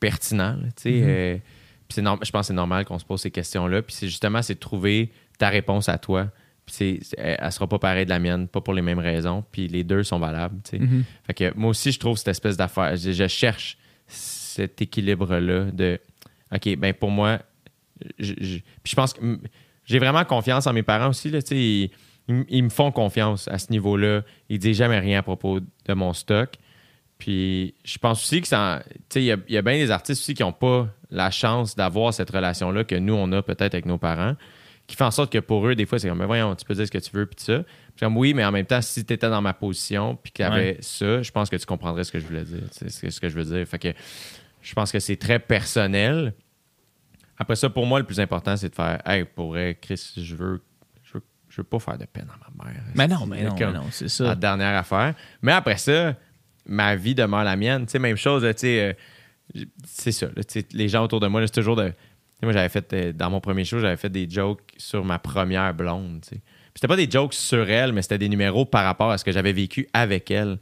[0.00, 0.56] pertinents.
[0.80, 1.36] tu euh,
[1.90, 3.82] c'est norm- je pense que c'est normal qu'on se pose ces questions-là.
[3.82, 6.28] Puis c'est justement, c'est de trouver ta réponse à toi.
[6.64, 9.44] Puis elle, elle sera pas pareille de la mienne, pas pour les mêmes raisons.
[9.52, 10.58] Puis les deux sont valables.
[10.72, 11.02] Mm-hmm.
[11.26, 12.96] Fait que moi aussi, je trouve cette espèce d'affaire.
[12.96, 13.78] Je, je cherche
[14.58, 16.00] cet équilibre-là de
[16.54, 17.40] OK, ben pour moi,
[18.18, 19.20] je, je- je pense que
[19.84, 21.30] j'ai vraiment confiance en mes parents aussi.
[21.30, 21.90] Là, ils,
[22.28, 24.22] ils- ils me font confiance à ce niveau-là.
[24.48, 26.54] Ils disent jamais rien à propos de mon stock.
[27.18, 28.82] Puis je pense aussi que ça.
[28.86, 31.30] Tu sais, il y a, y a bien des artistes aussi qui n'ont pas la
[31.30, 34.36] chance d'avoir cette relation-là que nous, on a peut-être avec nos parents,
[34.86, 36.74] qui fait en sorte que pour eux, des fois, c'est comme, Ben voyons, tu peux
[36.74, 37.62] dire ce que tu veux, puis ça.
[37.62, 40.44] Puis comme, oui, mais en même temps, si tu étais dans ma position, puis qu'il
[40.44, 40.78] y avait Ouais.
[40.80, 42.62] ça, je pense que tu comprendrais ce que je voulais dire.
[42.70, 43.66] C'est ce que, ce que je veux dire.
[43.66, 43.88] Fait que
[44.62, 46.34] je pense que c'est très personnel.
[47.36, 50.34] Après ça, pour moi, le plus important, c'est de faire, hey, pour vrai, Chris, je
[50.34, 50.60] veux,
[51.04, 52.82] je veux, je veux pas faire de peine à ma mère.
[52.94, 54.34] Mais non, mais non, mais non, c'est la ça.
[54.34, 55.14] dernière affaire.
[55.42, 56.16] Mais après ça,
[56.66, 57.86] ma vie demeure la mienne.
[57.86, 58.96] Tu sais, même chose, tu sais,
[59.56, 60.26] euh, c'est ça.
[60.26, 61.92] là, les gens autour de moi, c'est toujours de.
[62.42, 65.74] Moi, j'avais fait, euh, dans mon premier show, j'avais fait des jokes sur ma première
[65.74, 66.20] blonde.
[66.22, 66.36] tu sais.
[66.36, 69.24] Puis C'était pas des jokes sur elle, mais c'était des numéros par rapport à ce
[69.24, 70.58] que j'avais vécu avec elle.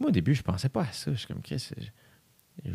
[0.00, 1.12] Moi, au début, je pensais pas à ça.
[1.12, 1.70] Je suis comme, Chris,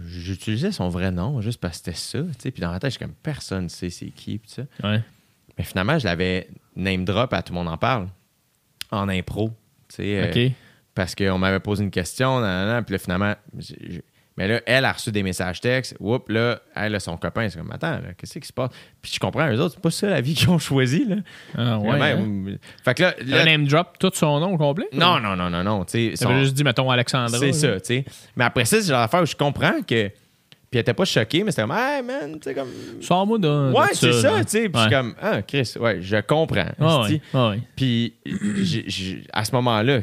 [0.07, 2.51] j'utilisais son vrai nom juste parce que c'était ça.
[2.51, 4.37] Puis dans ma tête, je suis comme, personne sait c'est qui.
[4.37, 4.63] Puis ça.
[4.83, 5.01] Ouais.
[5.57, 8.07] Mais finalement, je l'avais name drop à tout le monde en parle
[8.91, 9.51] en impro.
[10.17, 10.49] euh,
[10.95, 12.39] parce qu'on m'avait posé une question,
[12.83, 13.35] puis là, finalement,
[14.37, 15.95] mais là, elle a reçu des messages textes.
[15.99, 17.47] Oups, là, elle a son copain.
[17.49, 18.71] C'est comme, attends, qu'est-ce qui se passe?
[19.01, 21.15] Puis je comprends, eux autres, c'est pas ça la vie qu'ils ont choisi, là.
[21.57, 21.89] Ah ouais.
[21.99, 22.45] Vraiment, hein.
[22.51, 24.87] euh, Fait que là, là- name drop tout son nom au complet?
[24.93, 27.37] non, non, non, non, non, tu son- juste dire, mettons, Alexandra.
[27.37, 28.05] C'est ça, tu sais.
[28.35, 30.09] Mais après ça, c'est genre d'affaire où je comprends que.
[30.71, 32.69] Puis elle était pas choquée, mais c'était comme, hey man, tu sais, comme.
[32.99, 33.71] Sors-moi de.
[33.71, 34.69] Ouais, c'est ça, tu sais.
[34.69, 36.65] Puis je suis comme, ah, Chris, ouais, je comprends.
[36.79, 37.59] Ah ouais, ah ouais.
[37.75, 38.15] Puis
[39.31, 39.99] à ce moment-là,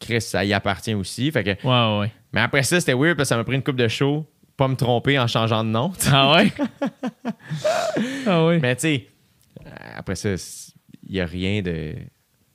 [0.00, 1.30] Chris, ça y appartient aussi.
[1.32, 2.12] Fait que, Ouais, ouais.
[2.32, 4.26] mais après ça, c'était weird parce que ça m'a pris une coupe de show,
[4.56, 5.92] pas me tromper en changeant de nom.
[6.12, 6.52] Ah ouais?
[8.26, 8.58] ah ouais.
[8.60, 9.06] Mais tu sais,
[9.96, 10.30] après ça,
[11.06, 11.94] il n'y a rien de.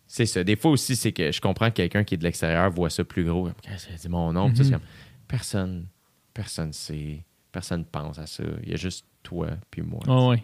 [0.07, 0.44] C'est ça.
[0.44, 3.03] Des fois aussi, c'est que je comprends que quelqu'un qui est de l'extérieur voit ça
[3.03, 3.45] plus gros.
[3.49, 3.52] Que
[3.98, 4.49] c'est mon nom.
[4.49, 4.82] Puis ça, c'est comme,
[5.28, 5.88] personne,
[6.34, 8.44] personne sait, personne pense à ça.
[8.64, 10.02] Il y a juste toi puis moi.
[10.07, 10.44] Ah ouais.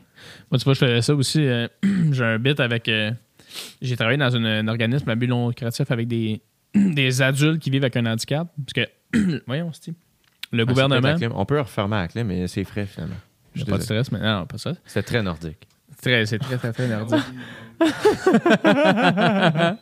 [0.50, 1.46] Moi, tu vois, je faisais ça aussi.
[1.46, 1.68] euh,
[2.12, 2.88] j'ai un bit avec.
[2.90, 3.12] euh,
[3.82, 6.42] j'ai travaillé dans une- un organisme à but non lucratif avec des,
[6.76, 8.48] des adultes qui vivent avec un handicap.
[8.66, 9.96] Parce que, voyons, Steve.
[10.52, 11.16] Le Ah, gouvernement.
[11.18, 11.28] c'est.
[11.28, 13.16] On peut refermer la clim, mais c'est frais finalement.
[13.56, 14.74] Je pas de stress, mais non, pas ça.
[14.86, 15.58] C'est très nordique.
[15.96, 17.20] C'est très, c'est très, très, très nordique.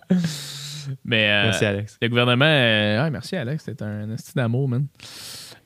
[1.06, 1.98] mais euh, Merci, Alex.
[2.02, 2.46] le gouvernement.
[2.46, 3.64] euh, merci, Alex.
[3.66, 4.88] C'était un esti d'amour, man.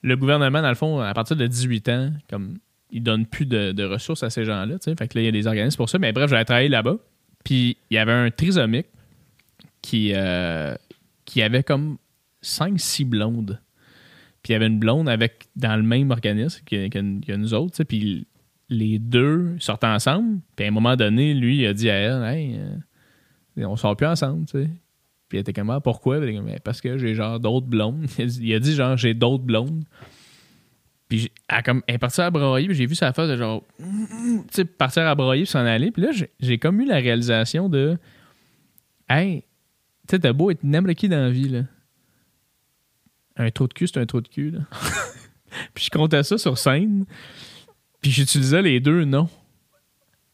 [0.04, 2.58] Le gouvernement, dans le fond, à partir de 18 ans, comme
[2.92, 4.76] il donne plus de, de ressources à ces gens-là.
[4.84, 6.00] Fait que là, il y a des organismes pour ça.
[6.00, 6.96] Mais bref, j'avais travaillé là-bas.
[7.44, 8.88] Puis il y avait un trisomique
[9.82, 10.76] qui, euh,
[11.32, 11.98] qui avait comme
[12.44, 13.60] 5-6 blondes.
[14.44, 17.84] Puis il y avait une blonde avec dans le même organisme que, que- nous autres.
[17.84, 18.28] Puis
[18.70, 20.40] les deux sortaient ensemble.
[20.56, 22.58] Puis à un moment donné, lui, il a dit à elle Hey,
[23.58, 24.46] euh, on sort plus ensemble.
[24.46, 24.70] tu sais.
[25.30, 28.06] Puis elle était comme Ah, pourquoi Ben, Parce que j'ai genre d'autres blondes.
[28.18, 29.84] Il a dit, genre j'ai d'autres blondes.
[31.08, 32.68] Puis elle, comme, est partie à broyer.
[32.68, 33.94] Puis j'ai vu sa face de genre tu
[34.52, 35.92] sais, partir à broyer s'en aller.
[35.92, 36.10] Puis là,
[36.40, 37.98] j'ai- comme eu la réalisation de
[39.08, 39.44] Hey,
[40.12, 41.64] sais, t'as beau être n'importe qui dans la vie, là.
[43.38, 44.60] Un trou de cul, c'est un trou de cul, là.
[45.74, 47.06] puis je comptais ça sur scène.
[48.02, 49.30] Puis j'utilisais les deux noms.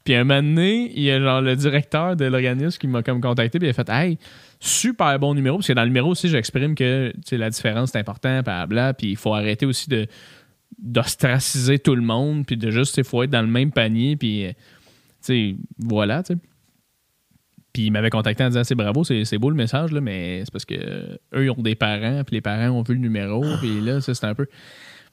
[0.04, 3.20] Puis un moment donné, il y a genre le directeur de l'organisme qui m'a comme
[3.20, 3.60] contacté.
[3.60, 4.18] Puis il a fait Hey,
[4.60, 5.58] super bon numéro.
[5.58, 9.18] Parce que dans le numéro aussi, j'exprime que la différence c'est important, bla Puis il
[9.18, 10.08] faut arrêter aussi de
[10.80, 12.46] d'ostraciser tout le monde.
[12.46, 14.16] Puis de juste, il faut être dans le même panier.
[14.16, 16.40] Puis, euh, voilà, tu sais.
[17.78, 20.52] Puis il m'avait contacté en disant c'est bravo, c'est beau le message, là, mais c'est
[20.52, 20.74] parce que
[21.36, 24.16] eux, ils ont des parents, puis les parents ont vu le numéro, puis là, ça,
[24.16, 24.48] c'est un peu.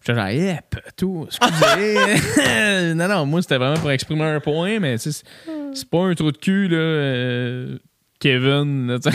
[0.00, 2.94] J'étais genre, yep, tout, excusez.
[2.94, 5.22] non, non, moi, c'était vraiment pour exprimer un point, mais c'est
[5.90, 6.78] pas un trou de cul, là.
[6.78, 7.78] euh,
[8.20, 9.10] Kevin, je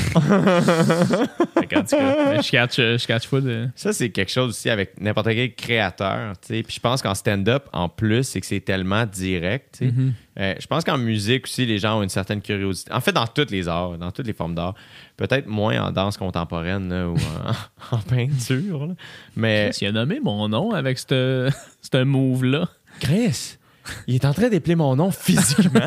[2.51, 3.43] catch, je catch full.
[3.47, 6.33] euh, Ça, c'est quelque chose aussi avec n'importe quel créateur.
[6.41, 6.63] tu sais.
[6.63, 9.77] Puis je pense qu'en stand-up, en plus, c'est que c'est tellement direct.
[9.79, 9.91] tu sais.
[9.91, 10.11] Mm-hmm.
[10.39, 12.91] Euh, je pense qu'en musique aussi, les gens ont une certaine curiosité.
[12.93, 14.75] En fait, dans toutes les arts, dans toutes les formes d'art.
[15.17, 18.87] Peut-être moins en danse contemporaine là, ou en, en peinture.
[18.87, 18.93] là.
[19.35, 21.49] Mais Il a nommé mon nom avec ce
[21.91, 22.69] ce move-là.
[22.99, 23.57] Chris,
[24.07, 25.85] il est en train d'épeler mon nom physiquement.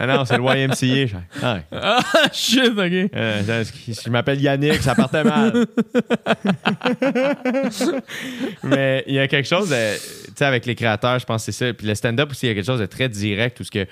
[0.00, 1.18] ah non, c'est le YMCA.
[1.42, 1.62] Ah, ouais.
[1.72, 2.00] Ah,
[2.32, 3.10] shit, ok.
[3.14, 5.52] Euh, si je m'appelle Yannick, ça partait mal.
[8.62, 11.52] Mais il y a quelque chose, de- tu sais, avec les créateurs, je pense que
[11.52, 11.72] c'est ça.
[11.72, 13.86] Puis le stand-up aussi, il y a quelque chose de très direct où ce que.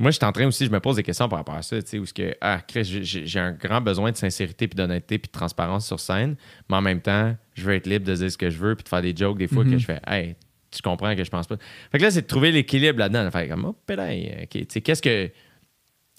[0.00, 1.82] Moi, je suis en train aussi, je me pose des questions par rapport à ça,
[1.82, 4.68] tu sais, où ce que, ah, Chris, j'ai- j'ai j'ai un grand besoin de sincérité,
[4.68, 6.36] puis d'honnêteté, puis de transparence sur scène,
[6.70, 8.84] mais en même temps, je veux être libre de dire ce que je veux, puis
[8.84, 10.36] de faire des jokes des fois que je fais, hey,
[10.70, 11.56] tu comprends que je pense pas.
[11.90, 14.66] Fait que là, c'est de trouver l'équilibre là-dedans, de faire comme, oh, pédale, ok, tu
[14.68, 15.30] sais, qu'est-ce que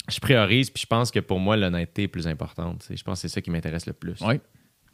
[0.08, 2.84] je priorise, puis je pense que pour moi, l'honnêteté est plus importante.
[2.90, 4.20] Je pense que c'est ça qui m'intéresse le plus.
[4.22, 4.40] Ouais.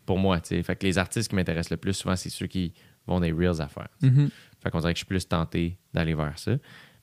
[0.05, 0.63] Pour moi, tu sais.
[0.63, 2.75] Fait que les artistes qui m'intéressent le plus, souvent, c'est ceux qui
[3.07, 3.89] vont des reels à faire.
[4.01, 4.13] tu sais.
[4.13, 4.31] Mhm.
[4.63, 6.53] Fait qu'on dirait que je suis plus tenté d'aller vers ça.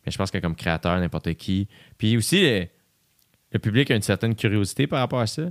[0.06, 1.68] Mais je pense que comme créateur, n'importe qui.
[1.98, 2.66] Puis aussi, euh,
[3.52, 5.50] le public a une certaine curiosité par rapport à ça.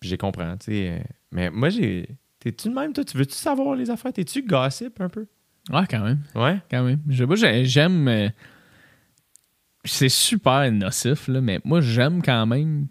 [0.00, 0.88] Puis j'ai compris, tu sais.
[0.90, 0.98] euh,
[1.32, 2.08] Mais moi, j'ai.
[2.40, 3.04] T'es-tu de même, toi?
[3.04, 4.12] Tu veux-tu savoir les affaires?
[4.12, 5.26] T'es-tu gossip un peu?
[5.70, 6.20] Ouais, quand même.
[6.34, 6.58] Ouais?
[6.70, 7.00] Quand même.
[7.08, 8.08] Je, j'ai- j'aime.
[8.08, 8.28] euh,
[9.84, 12.86] c'est super nocif, là, mais moi, j'aime quand même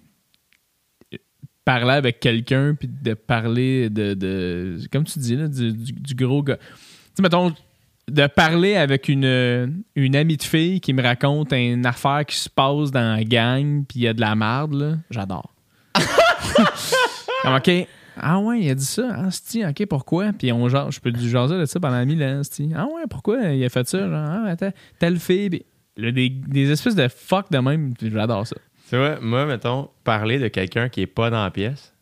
[1.66, 6.16] parler avec quelqu'un puis de parler de, de- comme tu dis là, du, du- du
[6.16, 6.58] gros gars.
[6.58, 6.64] Tu
[7.16, 7.54] sais, mettons,
[8.10, 12.50] de parler avec une, une amie de fille qui me raconte une affaire qui se
[12.50, 15.54] passe dans la gang puis il y a de la merde, là, j'adore.
[17.44, 17.88] Comme, OK.
[18.20, 19.10] Ah ouais, il a dit ça.
[19.14, 20.34] Ah, c'ti, OK, pourquoi?
[20.34, 22.72] Puis on genre, je peux du jaser de ça pendant mille ans, c'ti.
[22.76, 24.00] Ah ouais, pourquoi il a fait ça?
[24.00, 25.50] Genre, ah, attends, telle fille.
[25.50, 25.66] Puis
[25.98, 28.56] là, des, des espèces de fuck de même, j'adore ça.
[28.90, 31.94] Tu vois, moi, mettons, parler de quelqu'un qui est pas dans la pièce.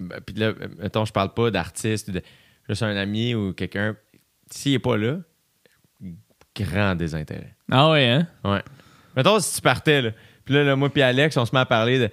[0.00, 2.22] ben, Puis là, mettons, je parle pas d'artiste, de
[2.68, 3.96] juste un ami ou quelqu'un.
[4.50, 5.18] S'il est pas là,
[6.56, 7.54] grand désintérêt.
[7.70, 8.26] Ah ouais, hein?
[8.44, 8.62] Ouais.
[9.16, 10.10] Mettons, si tu partais, là.
[10.44, 12.10] Puis là, là, moi puis Alex, on se met à parler de.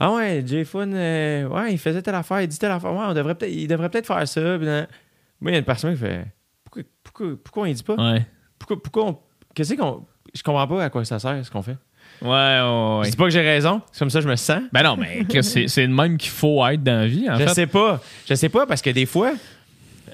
[0.00, 2.92] Ah ouais, Jay Fun, euh, ouais, il faisait telle affaire, il dit telle affaire.
[2.92, 4.40] Ouais, on devrait peut-être, il devrait peut-être faire ça.
[4.58, 6.24] Puis moi, il y a une personne qui fait.
[6.64, 7.94] Pourquoi, pourquoi, pourquoi on y dit pas?
[7.94, 8.26] Ouais.
[8.58, 9.18] Pourquoi, pourquoi on.
[9.54, 10.04] Qu'est-ce qu'on.
[10.34, 11.76] Je comprends pas à quoi ça sert, ce qu'on fait.
[12.20, 13.04] Ouais, ouais, ouais.
[13.04, 14.62] Je dis pas que j'ai raison, c'est comme ça que je me sens.
[14.72, 17.54] Ben non, mais c'est le même qu'il faut être dans la vie, en je fait.
[17.54, 18.00] sais pas.
[18.28, 19.32] Je sais pas parce que des fois,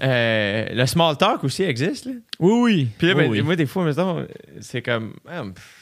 [0.02, 2.06] euh, le small talk aussi existe.
[2.06, 2.12] Là.
[2.40, 2.88] Oui, oui.
[2.98, 3.42] Puis là, Oui, ben, oui.
[3.42, 4.26] moi, des fois, mettons,
[4.60, 5.14] c'est comme.
[5.28, 5.74] ah, pff,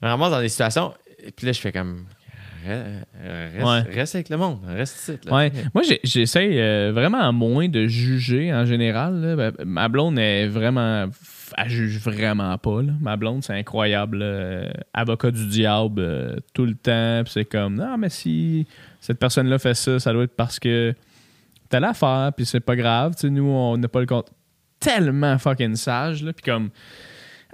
[0.00, 0.94] je me ramasse dans des situations.
[1.26, 2.04] Et Puis là, je fais comme.
[2.66, 2.84] Reste,
[3.54, 3.80] reste, Ouais.
[3.94, 4.58] reste avec le monde.
[4.66, 5.18] Reste ici.
[5.24, 5.34] Là.
[5.34, 5.52] Ouais.
[5.74, 9.14] Moi, j'essaie euh, vraiment moins de juger en général.
[9.20, 9.36] là.
[9.36, 11.06] Ben, ma blonde est vraiment.
[11.56, 12.82] Elle juge vraiment pas.
[12.82, 12.92] là.
[13.00, 14.18] Ma blonde, c'est incroyable.
[14.18, 14.72] là.
[14.92, 17.22] Avocat du diable euh, tout le temps.
[17.24, 18.66] Puis c'est comme, non, mais si
[19.00, 20.94] cette personne-là fait ça, ça doit être parce que
[21.70, 22.30] t'as l'affaire.
[22.36, 23.14] Puis c'est pas grave.
[23.14, 24.28] Tu sais, nous, on n'a pas le compte.
[24.78, 26.22] Tellement fucking sage.
[26.24, 26.68] Puis comme,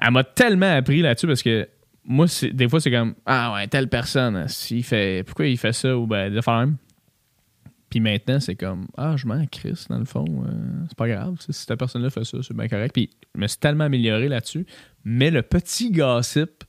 [0.01, 1.69] elle m'a tellement appris là-dessus parce que
[2.07, 5.25] moi, des fois, c'est comme Ah ouais, telle personne, s'il fait.
[5.25, 6.76] Pourquoi il fait ça ou ben, de faire même.
[7.91, 10.25] Puis maintenant, c'est comme, ah, je m'en crisse, dans le fond.
[10.28, 10.51] euh,
[10.89, 11.36] c'est pas grave.
[11.39, 12.93] Si cette personne-là fait ça, c'est bien correct.
[12.93, 14.67] Puis je me suis tellement amélioré là-dessus.
[15.05, 16.65] Mais le petit gossip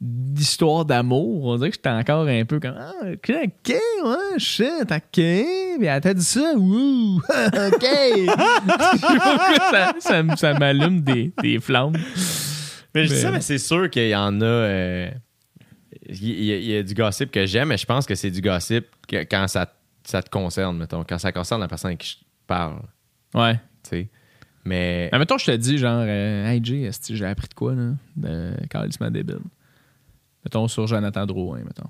[0.00, 5.00] d'histoire d'amour, on dirait que j'étais encore un peu comme, ah, ok, ouais, shit, ok.
[5.12, 7.86] Puis elle t'a dit ça, wouh, ok.
[9.70, 11.96] Ça, ça, ça m'allume des flammes.
[12.94, 14.44] Mais je dis ça, mais c'est sûr qu'il y en a.
[14.44, 15.10] euh,
[16.08, 18.30] Il y, a- il y a du gossip que j'aime, mais je pense que c'est
[18.30, 19.72] du gossip que quand ça,
[20.04, 21.04] ça te concerne, mettons.
[21.04, 22.80] Quand ça concerne la personne à qui je parle,
[23.34, 23.54] Ouais.
[23.54, 24.08] tu sais.
[24.64, 25.08] Mais.
[25.12, 27.92] Mais mettons, je te dis, genre, euh, hey Jay, j'ai appris de quoi, là?
[28.16, 29.38] De calissement débile?
[30.44, 31.88] Mettons sur Jonathan Drouin, mettons.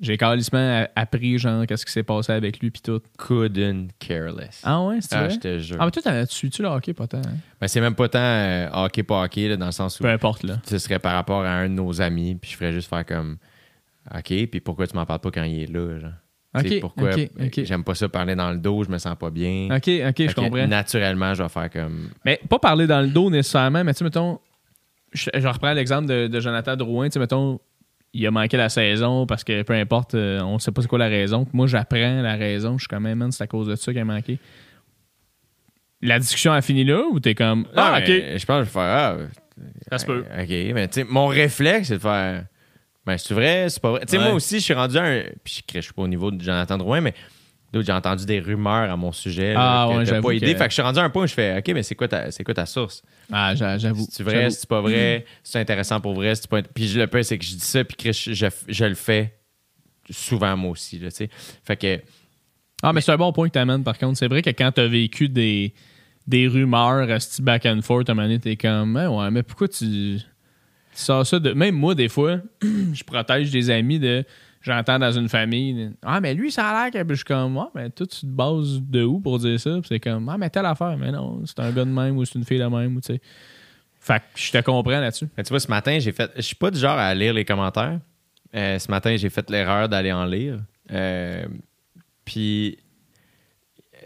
[0.00, 3.00] J'ai calissement a- appris, genre, qu'est-ce qui s'est passé avec lui, pis tout.
[3.16, 4.60] Couldn't care less.
[4.64, 5.30] Ah ouais, c'est Ah, vrai?
[5.34, 5.76] je te jure.
[5.80, 7.18] Ah, mais toi, tu suis-tu le hockey, pas tant?
[7.18, 7.36] hein?
[7.60, 10.10] Ben, c'est même pas tant euh, hockey pas hockey, là, dans le sens où Peu
[10.10, 10.60] importe, là.
[10.66, 13.36] ce serait par rapport à un de nos amis, puis je ferais juste faire comme
[14.14, 16.10] OK, puis pourquoi tu m'en parles pas quand il est là, genre?
[16.56, 17.14] Ok, pourquoi?
[17.14, 17.60] ok, ok.
[17.64, 19.68] j'aime pas ça parler dans le dos, je me sens pas bien.
[19.70, 20.66] Ok, ok, Fait je comprends.
[20.68, 24.04] Naturellement, je vais faire comme Mais pas parler dans le dos nécessairement, mais tu sais,
[24.04, 24.38] mettons,
[25.12, 27.58] je, je reprends l'exemple de, de Jonathan Drouin, tu sais, mettons,
[28.14, 30.98] il a manqué la saison parce que peu importe, euh, on sait pas c'est quoi
[30.98, 31.44] la raison.
[31.44, 33.92] Puis Moi, j'apprends la raison, je suis quand même, man, c'est à cause de ça
[33.92, 34.38] qu'il a manqué.
[36.00, 38.64] La discussion a fini là ou t'es comme, ah, Ah, ok, Je pense que je
[38.64, 39.16] vais faire ah,
[39.90, 40.20] ça se peut.
[40.38, 42.44] OK, mais tu sais, mon réflexe, c'est de faire.
[43.06, 44.00] Ben, c'est vrai, c'est pas vrai.
[44.00, 44.24] Tu sais, Ouais.
[44.24, 45.22] moi aussi, je suis rendu à un.
[45.44, 47.14] Puis je ne suis pas au niveau de Jonathan Drouin, mais
[47.82, 49.54] j'ai entendu des rumeurs à mon sujet.
[49.56, 50.52] Ah, là, que ouais, pas idée.
[50.52, 51.94] que- Fait que je suis rendu à un point où je fais OK, mais c'est
[51.94, 53.02] quoi ta, c'est quoi ta source?
[53.32, 54.06] Ah, j'a- j'avoue.
[54.10, 56.62] C'est vrai, c'est pas vrai, c'est intéressant pour vrai, c'est pas.
[56.62, 59.34] Puis le pire, c'est que je dis ça, puis Chris, je, je, je le fais
[60.10, 61.28] souvent moi aussi, tu sais.
[61.64, 62.00] Fait que.
[62.82, 64.18] Ah, mais c'est un bon point que t'amènes, par contre.
[64.18, 65.72] C'est vrai que quand t'as vécu des,
[66.26, 69.42] des rumeurs, esti back and forth, à un moment donné, t'es comme, Ah ouais, mais
[69.42, 70.20] pourquoi tu, tu
[70.92, 71.52] sors ça de.
[71.52, 74.24] Même moi, des fois, je protège des amis de.
[74.64, 77.06] J'entends dans une famille, ah, mais lui, ça a l'air que.
[77.10, 79.78] Je suis comme, ah, mais toi, tu te bases de où pour dire ça?
[79.86, 80.96] C'est comme, ah, mais telle affaire.
[80.96, 83.12] Mais non, c'est un gars de même ou c'est une fille de même, ou tu
[83.12, 83.20] sais.
[84.00, 85.28] Fait que je te comprends là-dessus.
[85.36, 86.30] Mais tu vois, ce matin, j'ai fait.
[86.36, 88.00] Je suis pas du genre à lire les commentaires.
[88.54, 90.58] Euh, ce matin, j'ai fait l'erreur d'aller en lire.
[90.90, 91.46] Euh,
[92.24, 92.78] puis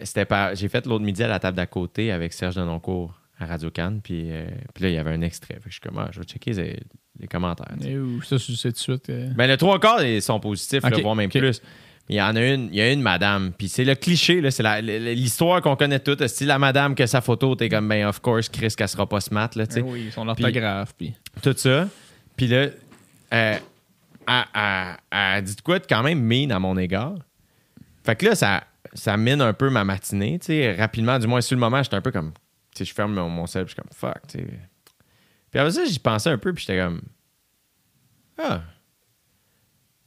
[0.03, 0.55] c'était pas.
[0.55, 4.01] J'ai fait l'autre midi à la table d'à côté avec Serge Denoncourt à Radio Cannes.
[4.03, 5.55] Puis, euh, puis là, il y avait un extrait.
[5.55, 6.81] Fait que je suis comme, ah, je vais checker
[7.21, 7.75] les, commentaires.
[7.85, 9.11] Et où, ça, tout de suite.
[9.11, 11.61] euh, Ben, le trois quarts ils sont positifs, là, Ok, voire même plus.
[12.11, 14.51] Il y en a une, il y a une madame, puis c'est le cliché, là,
[14.51, 16.27] c'est l'histoire qu'on connaît toutes.
[16.27, 19.21] C'est la madame que sa photo, t'es comme, ben, of course, Chris, qu'elle sera pas
[19.21, 19.81] smart, là, tu sais.
[19.85, 20.95] ah oui, son orthographe.
[20.97, 21.15] Puis...
[21.43, 21.87] Tout ça.
[22.35, 22.67] Puis là,
[23.35, 23.59] euh,
[24.27, 27.15] elle, elle- elle dit de quoi de quand même mean à mon égard.
[28.05, 28.65] Fait que là, ça,
[28.95, 30.75] ça mine un peu ma matinée, tu sais.
[30.75, 32.33] Rapidement, du moins, sur le moment, j'étais un peu comme,
[32.75, 34.47] tu sais, je ferme mon, mon puis je suis comme, fuck, tu sais.
[35.51, 37.01] Puis après ça, j'y pensais un peu, puis j'étais comme,
[38.39, 38.63] ah.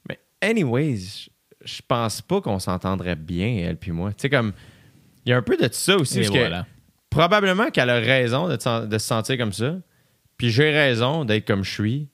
[0.07, 1.29] Mais, anyways,
[1.63, 4.11] je- pense pas qu'on s'entendrait bien, elle puis moi.
[4.13, 4.53] Tu sais, comme,
[5.25, 6.49] il y a un peu de ça aussi, parce que
[7.09, 9.75] probablement qu'elle a raison de, te de se sentir comme ça.
[10.37, 12.09] Puis j'ai raison d'être comme je suis.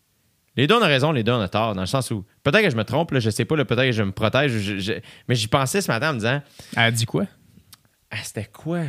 [0.58, 2.64] Les deux on a raison, les deux on a tort, dans le sens où peut-être
[2.64, 4.94] que je me trompe, là, je sais pas, peut-être que je me protège, je- je-
[5.28, 6.42] mais j'y pensais ce matin en me disant
[6.76, 7.26] Elle a dit quoi?
[8.10, 8.82] Ah, c'était quoi?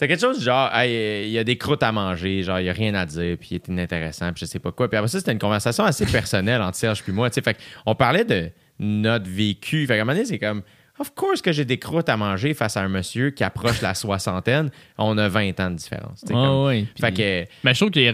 [0.00, 2.70] C'était quelque chose genre Hey, il y a des croûtes à manger, genre il y
[2.70, 4.88] a rien à dire, puis il est inintéressant, puis je sais pas quoi.
[4.88, 7.42] Puis après ça, c'était une conversation assez personnelle entre Serge puis moi, tu sais.
[7.42, 8.48] Fait on parlait de
[8.78, 9.86] notre vécu.
[9.86, 10.62] Fait qu'à un moment donné, c'est comme
[10.98, 13.92] Of course que j'ai des croûtes à manger face à un monsieur qui approche la
[13.94, 14.70] soixantaine.
[14.96, 16.24] On a 20 ans de différence.
[16.24, 18.08] Ah comme- ouais, Fait puis- que Mais je trouve qu'il n'y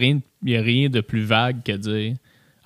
[0.56, 2.15] a, a rien de plus vague que dire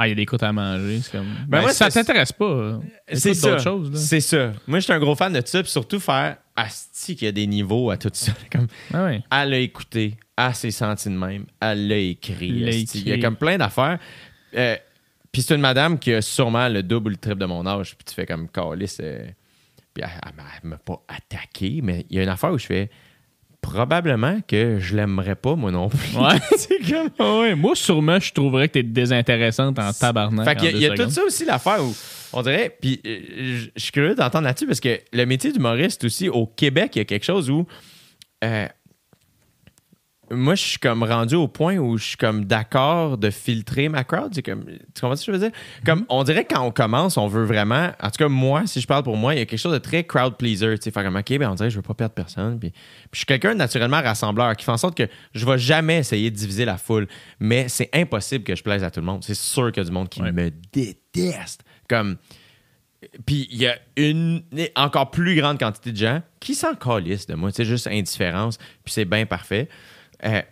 [0.03, 1.01] Ah, il y a des croûtes à manger.
[1.03, 1.27] C'est comme.
[1.47, 2.81] Ben, moi, si ça t'intéresse pas.
[3.12, 3.51] C'est ça.
[3.51, 3.93] d'autres choses.
[3.93, 3.99] Là.
[3.99, 4.53] C'est ça.
[4.67, 7.33] Moi, je suis un gros fan de ça, puis surtout faire Asti qu'il y a
[7.33, 8.33] des niveaux à tout ça.
[8.51, 9.23] Comme, Ah ouais.
[9.31, 12.49] elle l'a écouté, elle s'est sentie de même, elle l'a écrit.
[12.95, 13.99] Il y a comme plein d'affaires.
[14.57, 14.77] Euh,
[15.31, 17.95] puis c'est une madame qui a sûrement le double ou le triple de mon âge,
[17.95, 18.97] puis tu fais comme Calis.
[19.01, 19.27] euh,
[19.93, 22.67] puis elle, elle elle m'a pas attaqué, mais il y a une affaire où je
[22.67, 22.91] fais
[23.60, 26.16] probablement que je l'aimerais pas, moi non plus.
[26.16, 26.39] Ouais.
[26.56, 27.10] c'est comme.
[27.18, 27.55] Ah ouais.
[27.55, 30.44] Moi, sûrement, je trouverais que t'es désintéressante en tabarnak.
[30.47, 31.94] Fait qu'il y a, y tout ça aussi, l'affaire où
[32.32, 32.76] on dirait.
[32.80, 36.47] Puis euh, je je suis curieux d'entendre là-dessus parce que le métier d'humoriste aussi, au
[36.47, 37.66] Québec, il y a quelque chose où.
[38.44, 38.66] euh,
[40.31, 44.05] moi, je suis comme rendu au point où je suis comme d'accord de filtrer ma
[44.05, 44.33] crowd.
[44.34, 45.57] C'est comme, tu comprends ce que je veux dire?
[45.84, 47.91] Comme, on dirait que quand on commence, on veut vraiment.
[48.00, 49.78] En tout cas, moi, si je parle pour moi, il y a quelque chose de
[49.78, 50.76] très crowd pleaser.
[50.78, 52.59] Tu sais, faire comme, OK, ben, on dirait que je veux pas perdre personne.
[52.60, 52.81] Puis, puis
[53.12, 56.31] je suis quelqu'un de naturellement rassembleur qui fait en sorte que je vais jamais essayer
[56.31, 57.09] de diviser la foule.
[57.41, 59.25] Mais c'est impossible que je plaise à tout le monde.
[59.25, 60.33] C'est sûr qu'il y a du monde qui Ouais.
[60.33, 61.62] me déteste.
[61.89, 62.17] Comme.
[63.25, 64.42] Puis il y a une
[64.76, 67.50] encore plus grande quantité de gens qui s'en calissent de moi.
[67.52, 68.59] C'est juste indifférence.
[68.84, 69.68] Puis c'est bien parfait.
[70.24, 70.42] Euh,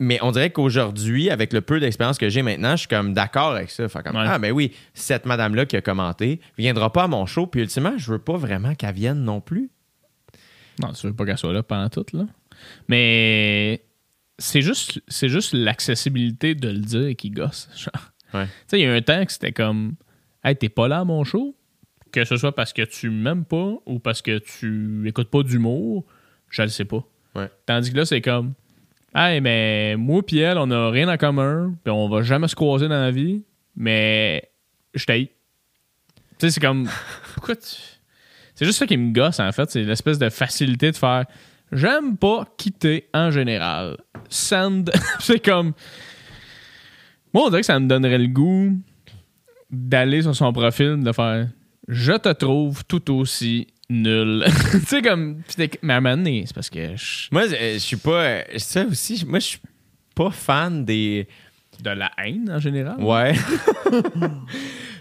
[0.00, 3.52] Mais on dirait qu'aujourd'hui, avec le peu d'expérience que j'ai maintenant, je suis comme d'accord
[3.52, 3.88] avec ça.
[3.88, 4.24] Fait comme, Ouais.
[4.26, 7.46] ah, ben oui, cette madame-là qui a commenté viendra pas à mon show.
[7.46, 9.70] Puis ultimement, je veux pas vraiment qu'elle vienne non plus.
[10.82, 12.24] Non, tu veux pas qu'elle soit là pendant tout, là.
[12.88, 13.84] Mais
[14.38, 17.68] c'est juste, c'est juste l'accessibilité de le dire qui gosse.
[18.34, 18.46] Ouais.
[18.46, 19.94] Tu sais, il y a un temps que c'était comme
[20.42, 21.56] Hey, t'es pas là à mon show,
[22.12, 26.04] que ce soit parce que tu m'aimes pas ou parce que tu écoutes pas d'humour,
[26.50, 27.04] je le sais pas.
[27.34, 27.50] Ouais.
[27.66, 28.54] Tandis que là, c'est comme
[29.14, 32.56] Hey, mais moi pis elle, on a rien en commun, puis on va jamais se
[32.56, 33.44] croiser dans la vie,
[33.76, 34.50] mais
[34.92, 35.28] je t'haïs.
[36.38, 36.88] Tu sais, c'est comme
[37.34, 37.76] Pourquoi tu.
[38.54, 39.70] C'est juste ça qui me gosse, en fait.
[39.70, 41.24] C'est l'espèce de facilité de faire
[41.72, 43.96] J'aime pas quitter en général.
[44.28, 44.90] Send.
[45.20, 45.72] c'est comme.
[47.32, 48.78] Moi, on dirait que ça me donnerait le goût
[49.70, 51.48] d'aller sur son profil, de faire
[51.88, 54.44] Je te trouve tout aussi nul.
[54.72, 55.42] tu sais, comme.
[55.82, 56.00] Mais à
[56.46, 58.22] c'est parce que je- Moi, euh, je suis pas.
[58.22, 59.58] euh, Ça aussi, moi, je suis
[60.14, 61.26] pas fan des.
[61.82, 62.96] de la haine en général.
[63.00, 63.34] Ouais.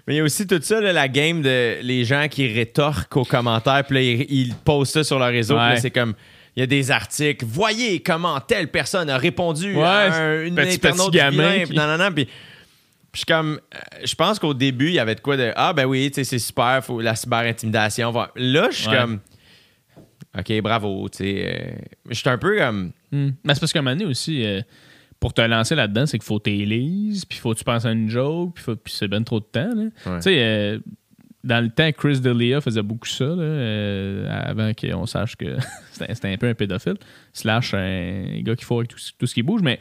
[0.07, 3.15] Mais il y a aussi tout ça, là, la game de les gens qui rétorquent
[3.15, 5.77] aux commentaires, puis là, ils, ils postent ça sur leur réseau, Ouais.
[5.77, 6.13] c'est comme.
[6.55, 7.43] Il y a des articles.
[7.45, 11.65] Voyez comment telle personne a répondu Ouais, à un, une petit- internaute petit gamin vilain,
[11.65, 12.27] qui- non, non, non, puis.
[13.13, 13.59] Puis comme.
[13.73, 15.53] euh, Je pense qu'au début, il y avait de quoi de.
[15.55, 18.11] Ah, ben oui, tu sais, c'est super, faut la cyber-intimidation.
[18.35, 18.97] Là, je suis Ouais.
[18.97, 19.19] comme.
[20.37, 21.43] OK, bravo, tu sais.
[21.45, 21.71] euh,
[22.09, 22.91] Je suis un peu comme.
[23.11, 23.29] Hmm.
[23.43, 24.61] Mais c'est parce qu'à un moment donné aussi, euh,
[25.19, 28.09] pour te lancer là-dedans, c'est qu'il faut t'élise, puis faut que tu penses à une
[28.09, 29.69] joke, puis, faut- puis c'est ben trop de temps.
[29.77, 29.89] Ouais.
[30.17, 30.79] Tu sais, euh,
[31.43, 35.45] dans le temps, Chris D'Elia faisait beaucoup ça, là, euh, avant qu'on sache que
[35.91, 36.97] c'était c'était un peu un pédophile,
[37.31, 39.79] slash un gars qui faut avec tout, tout ce qui bouge, mais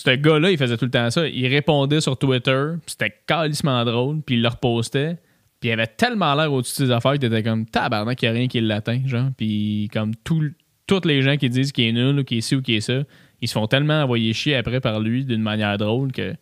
[0.00, 1.26] ce gars-là, il faisait tout le temps ça.
[1.28, 5.18] Il répondait sur Twitter, c'était calissement drôle, puis il le repostait,
[5.60, 8.36] puis il avait tellement l'air au-dessus de ses affaires que t'étais comme tabarnak, qu'il n'y
[8.36, 10.42] a rien qui l'atteint, genre, puis comme tout,
[10.86, 12.80] tous les gens qui disent qu'il est nul ou qu'il est ci ou qu'il est
[12.80, 13.02] ça,
[13.42, 16.34] ils se font tellement envoyer chier après par lui d'une manière drôle que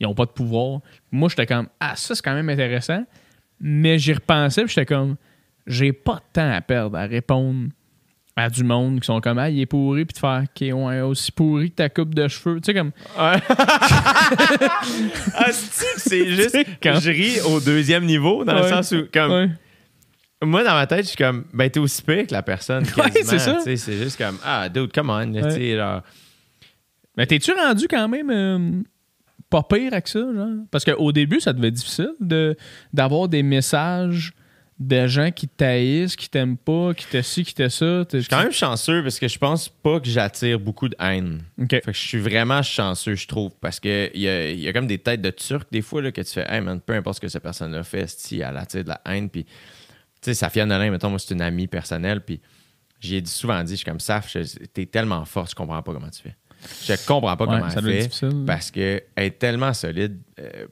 [0.00, 0.80] ils n'ont pas de pouvoir.
[1.12, 3.04] Moi, j'étais comme, ah, ça, c'est quand même intéressant.
[3.60, 5.16] Mais j'y repensais, puis j'étais comme,
[5.66, 7.68] j'ai pas de temps à perdre à répondre
[8.36, 11.00] à du monde qui sont comme, ah, il est pourri, puis de faire, ok, ouais,
[11.02, 12.60] aussi pourri que ta coupe de cheveux.
[12.60, 13.36] Tu sais, comme, Ah,
[15.96, 16.56] c'est juste.
[16.82, 19.04] Quand- Je ris au deuxième niveau, dans le sens où.
[19.12, 19.48] Comme, ouais.
[20.42, 22.84] Moi, dans ma tête, je suis comme, ben, t'es aussi pire que la personne.
[22.96, 23.58] Ouais, c'est ça.
[23.64, 25.18] C'est juste comme, ah, dude, come on.
[25.18, 25.42] là, Ouais.
[25.42, 26.02] tu sais, genre.
[27.16, 28.82] Mais t'es-tu rendu quand même euh,
[29.48, 30.48] pas pire avec ça, genre?
[30.70, 32.56] Parce qu'au début, ça devait être difficile de,
[32.92, 34.32] d'avoir des messages
[34.80, 38.04] de gens qui t'haïssent, qui t'aiment pas, qui te ci, qui te ça.
[38.12, 41.42] Je suis quand même chanceux parce que je pense pas que j'attire beaucoup de haine.
[41.70, 44.72] Fait que je suis vraiment chanceux, je trouve, parce que il y a, y a
[44.72, 47.16] comme des têtes de turcs des fois là, que tu fais, hey man, peu importe
[47.16, 49.50] ce que cette personne-là fait, si elle attire de la haine, puis tu
[50.22, 52.40] sais, Safia Nolin, mettons, moi, c'est une amie personnelle, puis
[52.98, 54.34] j'ai dit, souvent dit, je suis comme Saf,
[54.72, 56.34] t'es tellement fort, je comprends pas comment tu fais.
[56.86, 58.44] Je comprends pas Ouais, comment elle fait, difficile.
[58.46, 60.18] parce qu'elle est tellement solide.
[60.40, 60.66] Euh,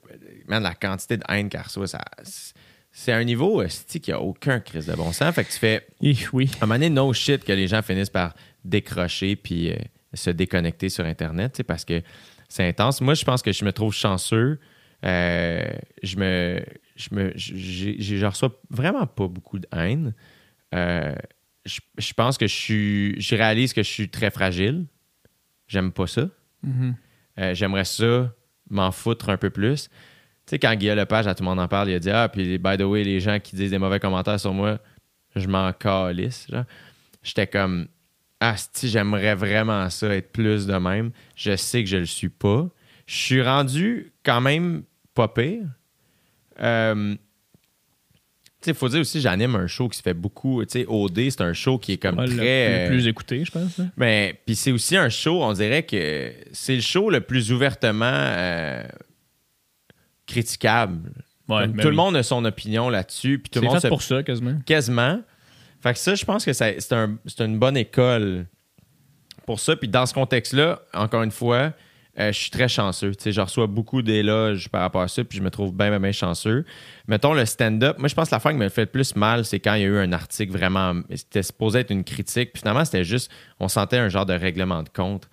[0.49, 2.01] man, la quantité de haine qu'elle reçoit, ça,
[2.93, 5.35] c'est un niveau euh, qui a aucun crise de bon sens.
[5.35, 5.87] Fait que tu fais,
[6.33, 6.51] oui.
[6.61, 9.77] à un moment donné, no shit que les gens finissent par décrocher puis euh,
[10.15, 12.03] se déconnecter sur Internet, tu sais, parce que
[12.49, 13.01] c'est intense.
[13.01, 14.61] Moi, je pense que je me trouve chanceux.
[15.05, 15.65] Euh,
[16.03, 16.63] je me.
[16.97, 17.33] Je me.
[17.35, 20.15] Je reçois vraiment pas beaucoup de haine.
[20.75, 21.15] Euh,
[21.65, 23.21] je, je pense que je suis.
[23.21, 24.85] Je réalise que je suis très fragile.
[25.67, 26.29] J'aime pas ça.
[27.39, 28.35] Euh, J'aimerais ça
[28.69, 29.89] m'en foutre un peu plus.
[30.53, 32.59] Sais, quand Guillaume Lepage, à tout le monde en parle, il a dit Ah, puis
[32.59, 34.79] by the way, les gens qui disent des mauvais commentaires sur moi,
[35.35, 36.47] je m'en calisse.
[37.23, 37.87] J'étais comme
[38.39, 41.11] Ah, si j'aimerais vraiment ça, être plus de même.
[41.37, 42.69] Je sais que je le suis pas.
[43.07, 44.83] Je suis rendu quand même
[45.15, 45.65] pas pire.
[46.61, 47.15] Euh,
[48.67, 50.63] il faut dire aussi, j'anime un show qui se fait beaucoup.
[50.67, 52.85] Tu sais, OD, c'est un show qui est comme Ouais, très.
[52.85, 53.81] le, plus écouté, je pense.
[53.81, 53.89] hein.
[53.97, 58.05] Mais puis c'est aussi un show, on dirait que c'est le show le plus ouvertement
[58.05, 58.85] euh,
[60.33, 61.11] critiquable.
[61.49, 61.91] Ouais, ben tout oui.
[61.91, 64.23] le monde a son opinion là-dessus, puis tout le C'est monde fait se pour ça,
[64.23, 64.59] quasiment.
[64.65, 65.21] quasiment.
[65.83, 68.47] Fait que ça, je pense que c'est un- c'est une bonne école
[69.47, 69.75] pour ça.
[69.77, 71.73] Puis dans ce contexte-là, encore une fois,
[72.19, 73.15] euh, je suis très chanceux.
[73.17, 75.89] Tu sais, je reçois beaucoup d'éloges par rapport à ça, puis je me trouve bien,
[75.91, 76.65] bien, bien chanceux.
[77.09, 77.99] Mettons le stand-up.
[77.99, 79.85] Moi, je pense que l'affaire qui me fait le plus mal, c'est quand il y
[79.85, 80.95] a eu un article vraiment.
[81.15, 83.31] C'était supposé être une critique, puis finalement, c'était juste.
[83.59, 85.29] On sentait un genre de règlement de compte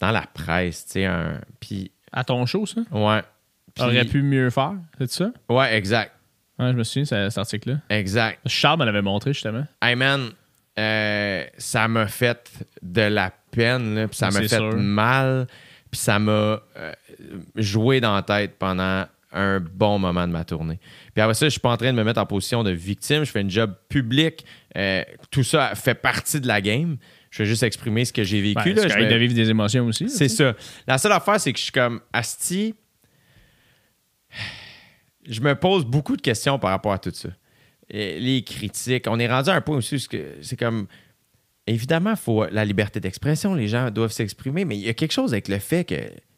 [0.00, 1.04] dans la presse, tu sais.
[1.06, 2.80] un- Puis, À ton show, ça?
[2.92, 3.22] ouais.
[3.78, 5.30] Puis- Aurait pu mieux faire, c'est ça?
[5.48, 6.12] Ouais, exact.
[6.58, 7.76] Ouais, je me souviens, c'est- cet article-là.
[7.90, 8.40] Exact.
[8.46, 9.64] Charles me l'avait montré, justement.
[9.80, 10.30] Hey man,
[10.78, 12.50] euh, ça m'a fait
[12.82, 14.76] de la peine, là, puis ça m'a fait sûr.
[14.76, 15.46] mal,
[15.90, 16.32] puis ça m'a
[16.76, 16.92] euh,
[17.56, 20.78] joué dans la tête pendant un bon moment de ma tournée.
[21.14, 23.24] Puis après ça, je suis pas en train de me mettre en position de victime,
[23.24, 24.44] je fais une job public,
[24.76, 26.96] euh, tout ça fait partie de la game,
[27.30, 28.70] je vais juste exprimer ce que j'ai vécu.
[28.70, 28.88] Ouais, là.
[28.88, 30.08] Je de vivre des émotions aussi.
[30.08, 30.54] c'est ça.
[30.86, 32.74] La seule affaire, c'est que je suis comme Asti.
[35.28, 37.28] Je me pose beaucoup de questions par rapport à tout ça.
[37.90, 39.06] Et les critiques.
[39.08, 40.86] On est rendu à un point aussi où c'est que- c'est comme.
[41.66, 43.54] Évidemment, il faut la liberté d'expression.
[43.54, 45.96] Les gens doivent s'exprimer, mais il y a quelque chose avec le fait que.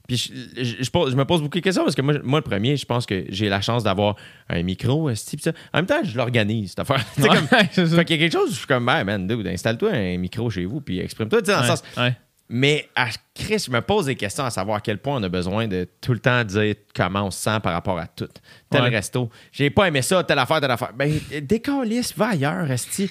[0.08, 0.16] Puis
[0.56, 2.42] je, je- je pose- je me pose beaucoup de questions parce que moi, moi, le
[2.42, 4.16] premier, je pense que j'ai la chance d'avoir
[4.48, 5.52] un micro, asti, pis ça.
[5.72, 7.04] En même temps, je l'organise, cette affaire.
[7.18, 7.46] Ouais, comme-
[7.96, 10.18] fait qu'il y a quelque chose où je suis comme, hey, man, dude, installe-toi un
[10.18, 11.42] micro chez vous, puis exprime-toi.
[11.42, 11.84] Tu sais, dans le Ouais, sens.
[11.96, 12.16] ouais.
[12.52, 15.28] Mais à Chris, je me pose des questions à savoir à quel point on a
[15.28, 18.26] besoin de tout le temps dire comment on se sent par rapport à tout.
[18.70, 18.88] Tel Ouais.
[18.90, 19.28] resto.
[19.50, 20.92] J'ai pas aimé ça, telle affaire, telle affaire.
[20.94, 23.10] Ben, décalisse, va ailleurs, Esti.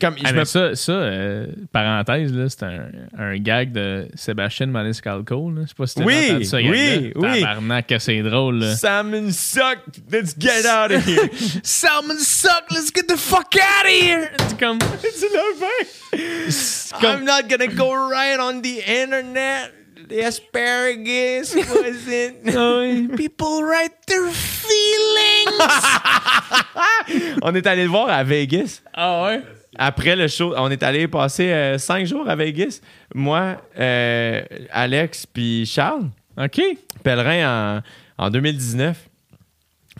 [0.00, 4.66] Comme, Ah, je me- ça, ça euh, parenthèse, là, c'est un, un gag de Sébastien
[4.66, 5.52] Maniscalco.
[5.56, 7.40] Je sais pas si t'as Oui, entendu ça, oui, oui.
[7.40, 8.58] Tabarnak, que c'est drôle.
[8.58, 8.74] Là.
[8.74, 9.78] Salmon suck,
[10.10, 11.30] let's get out of here.
[11.62, 14.30] Salmon suck, let's get the fuck out of here!
[14.48, 14.78] C'est comme.
[14.78, 17.06] tu l'as fait.
[17.06, 19.72] I'm not gonna go right on the internet.
[20.08, 23.16] The asparagus wasn't.
[23.16, 25.60] People write their feelings!
[27.42, 28.82] on est allé le voir à Vegas.
[28.94, 29.42] ah ouais?
[29.78, 32.80] Après le show, on est allé passer euh, cinq jours à Vegas.
[33.14, 36.60] Moi, euh, Alex, puis Charles, OK.
[37.02, 37.82] pèlerin
[38.18, 38.96] en, en 2019.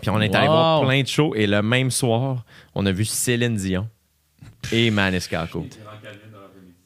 [0.01, 0.53] Puis on est allé Wow.
[0.55, 1.35] voir plein de shows.
[1.35, 2.45] Et le même soir,
[2.75, 3.87] on a vu Céline Dion
[4.73, 5.67] et Maniscalco.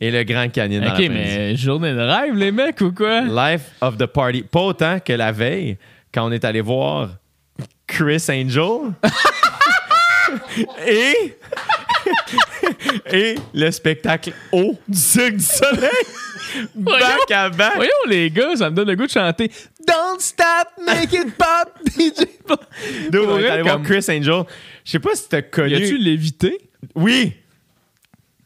[0.00, 0.86] Et le Grand Canyon.
[0.86, 3.20] OK, mais journée de rêve, les mecs, ou quoi?
[3.20, 4.42] Life of the Party.
[4.42, 5.76] Pas autant que la veille,
[6.12, 7.10] quand on est allé voir
[7.86, 8.92] Chris Angel.
[10.86, 11.36] et.
[13.12, 15.90] et le spectacle Haut du Cirque du Soleil.
[16.74, 17.74] back à back.
[17.76, 19.50] Voyons, les gars, ça me donne le goût de chanter
[19.86, 22.64] Don't stop, make it pop, DJ pop.
[23.12, 24.44] On est allé voir Chris Angel.
[24.84, 25.70] Je sais pas si t'as connu.
[25.70, 26.58] Y a-tu lévité?
[26.94, 27.34] Oui!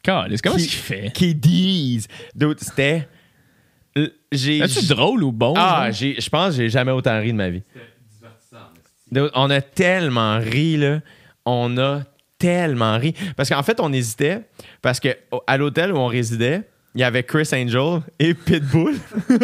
[0.05, 1.11] Calisse, comment Qui- est-ce qu'il fait?
[1.13, 2.07] Qui disent.
[2.35, 3.07] Dude, c'était.
[3.95, 4.59] l- J'ai.
[4.59, 5.53] Est-ce drôle ou bon?
[5.57, 7.63] Ah, je pense que j'ai jamais autant ri de ma vie.
[9.11, 10.99] Dude, On a tellement ri, là.
[11.45, 12.01] On a
[12.37, 13.13] tellement ri.
[13.35, 14.41] Parce qu'en fait, on hésitait.
[14.81, 15.09] Parce que
[15.47, 16.63] à l'hôtel où on résidait,
[16.95, 18.95] il y avait Chris Angel et Pitbull.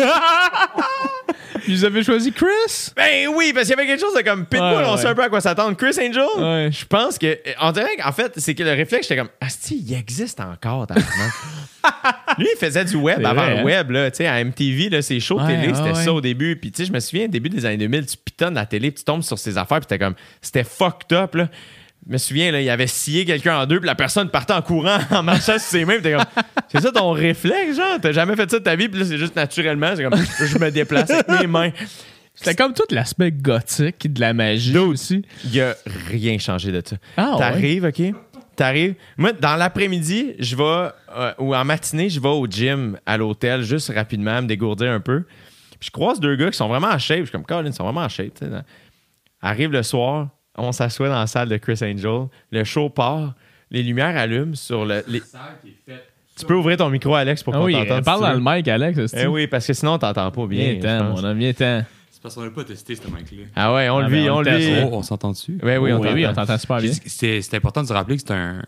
[1.68, 2.92] Ils avaient choisi Chris?
[2.96, 5.10] ben oui, parce qu'il y avait quelque chose de comme Pitbull, Ouais, on sait ouais.
[5.12, 5.78] un peu à quoi s'attendre.
[5.78, 6.70] Chris Angel, Ouais.
[6.72, 7.38] je pense que.
[7.62, 10.88] On dirait qu'en fait, c'est que le réflexe, j'étais comme, Asti, il existe encore.
[12.38, 13.64] Lui, il faisait du web avant vrai, le hein?
[13.64, 14.10] web, là.
[14.12, 16.56] Tu sais, à MTV, là, ses shows télé, c'était ça au début.
[16.56, 19.00] Puis, tu sais, je me souviens, début des années 2000, tu pitonnes la télé, puis
[19.00, 21.50] tu tombes sur ses affaires, puis t'es comme, c'était fucked up, là.
[22.08, 24.62] Je me souviens, là, il avait scié quelqu'un en deux, puis la personne partait en
[24.62, 26.24] courant, en marchant sur ses mains, t'es comme,
[26.68, 27.98] c'est ça ton réflexe, genre?
[28.02, 30.58] T'as jamais fait ça de ta vie, puis là, c'est juste naturellement, c'est comme, je
[30.58, 31.72] me déplace avec mes mains.
[32.34, 35.24] C'était comme tout l'aspect gothique de la magie aussi.
[35.46, 35.76] Il a
[36.10, 36.96] rien changé de ça.
[37.18, 38.02] Ah, T'arrives, OK?
[38.56, 38.96] T'arrives.
[39.18, 43.62] Moi, dans l'après-midi, je vais, euh, ou en matinée, je vais au gym à l'hôtel,
[43.64, 45.24] juste rapidement, me dégourdir un peu.
[45.80, 47.20] Puis je croise deux gars qui sont vraiment en shape.
[47.20, 48.34] Je suis comme, Colin, ils sont vraiment en shape.
[48.40, 48.52] tu sais.
[49.42, 52.28] Arrive le soir, on s'assoit dans la salle de Chris Angel.
[52.52, 53.34] Le show part,
[53.70, 55.04] les lumières allument sur le.
[55.08, 55.22] les-
[56.38, 58.04] Tu peux ouvrir ton micro, Alex, pour Ah qu'on oui, t'entende.
[58.04, 59.14] parle si dans le mic, Alex.
[59.16, 60.78] Eh oui, parce que sinon, on t'entend pas bien.
[60.82, 61.22] Ten pense.
[61.22, 63.44] mon viens ten C'est parce qu'on n'a pas testé ce mic-là.
[63.56, 64.74] Ah ouais, on Ah, le ben, vit, on on le vit.
[64.86, 65.58] Oh, on s'entend dessus?
[65.62, 66.46] Ouais, oui, on oui, oui, on t'entend.
[66.48, 66.92] t'entend super bien.
[67.06, 68.64] C'est c'est important de se rappeler que c'était un.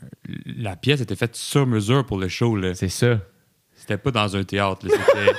[0.58, 2.58] La pièce était faite sur mesure pour le show.
[2.74, 3.20] C'est ça.
[3.76, 4.86] C'était pas dans un théâtre.
[4.88, 4.96] là.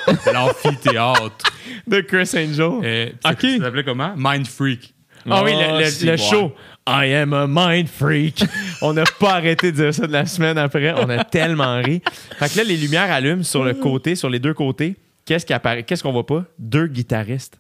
[0.09, 1.53] C'était l'amphithéâtre.
[1.87, 2.71] De Chris Angel.
[2.85, 3.41] Euh, Ok.
[3.41, 4.13] Ça s'appelait comment?
[4.17, 4.94] Mind Freak.
[5.31, 6.17] Ah oui, le, le- si, le ouais.
[6.19, 6.53] show.
[6.87, 8.45] I am a mind freak.
[8.83, 10.93] on n'a pas arrêté de dire ça de la semaine après.
[10.99, 12.03] On a tellement ri.
[12.39, 14.97] Fait que là, les lumières allument sur le côté, sur les deux côtés.
[15.25, 15.83] Qu'est-ce qui apparaît?
[15.85, 16.45] Qu'est-ce qu'on voit pas?
[16.59, 17.59] Deux guitaristes.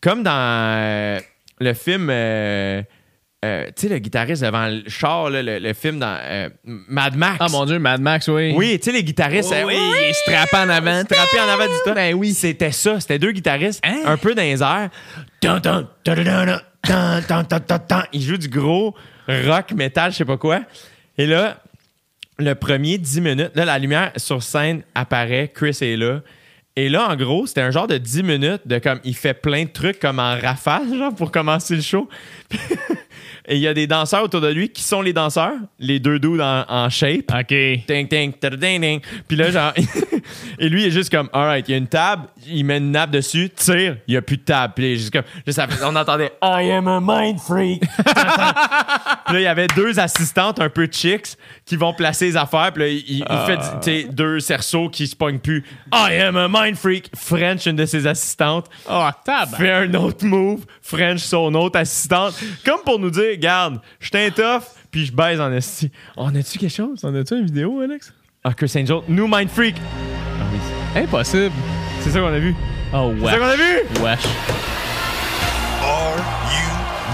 [0.00, 1.20] Comme dans euh,
[1.60, 2.08] le film.
[2.10, 2.82] euh,
[3.44, 7.16] euh, tu sais, le guitariste devant le char, là, le, le film dans euh, Mad
[7.16, 7.36] Max.
[7.40, 8.52] Ah mon dieu, Mad Max, oui.
[8.56, 9.52] Oui, tu sais, les guitaristes.
[9.52, 11.02] euh, oui, il est strappé en avant.
[11.02, 11.92] Strappé en avant du tas.
[11.94, 12.32] Ben oui.
[12.32, 12.98] C'était ça.
[13.00, 14.00] C'était deux guitaristes, Hein?
[14.06, 14.88] un peu dans les airs.
[15.42, 17.20] Dun, dun, dun, dun, dun, dun, dun,
[17.88, 18.04] dun.
[18.12, 18.94] Ils jouent du gros
[19.28, 20.62] rock, métal, je sais pas quoi.
[21.18, 21.62] Et là,
[22.38, 26.20] le premier 10 minutes, là, la lumière sur scène apparaît, Chris est là.
[26.76, 29.64] Et là, en gros, c'était un genre de 10 minutes de comme il fait plein
[29.64, 32.08] de trucs comme en rafale, genre, pour commencer le show.
[33.46, 34.68] Et il y a des danseurs autour de lui.
[34.68, 35.54] Qui sont les danseurs?
[35.78, 37.32] Les deux dudes en, en shape.
[37.32, 37.48] OK.
[37.48, 39.00] Ding, ding, ding, ding.
[39.26, 39.74] Puis là, genre,
[40.58, 42.90] et lui, il est juste comme, alright, il y a une table, il met une
[42.90, 44.74] nappe dessus, tire, il n'y a plus de table.
[44.76, 45.24] Puis il est juste comme,
[45.84, 47.80] on entendait, I am a mind freak.
[47.96, 52.72] puis là, il y avait deux assistantes un peu chicks qui vont placer les affaires.
[52.72, 55.64] Puis là, il, il fait, deux cerceaux qui se pognent plus.
[55.92, 57.10] I am a mind freak.
[57.16, 58.66] French, une de ses assistantes.
[58.88, 59.56] Oh, tabac.
[59.56, 62.34] Fait un autre move, French son autre assistante,
[62.64, 65.90] comme pour nous dire, garde, je tough, puis je baise en esti.
[66.16, 67.00] On a-tu quelque chose?
[67.04, 68.12] On a-tu une vidéo, Alex?
[68.42, 69.76] Ah, Chris Angel, New Mind Freak.
[70.96, 71.52] Impossible.
[72.00, 72.54] C'est ça qu'on a vu.
[72.94, 74.02] Oh, C'est ça qu'on a vu.
[74.02, 74.26] Wesh.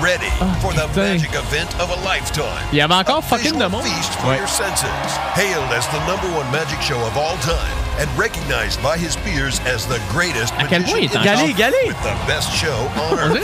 [0.06, 0.30] Ready
[0.62, 1.18] for the putain.
[1.18, 2.62] magic event of a lifetime?
[2.72, 3.82] Il y avait encore A fucking de visual monde.
[3.84, 5.10] feast for your senses.
[5.34, 9.58] Hailed as the number one magic show of all time and recognized by his peers
[9.66, 11.76] as the greatest À quel point il est Galé, galé.
[11.88, 13.40] with the best show on dirait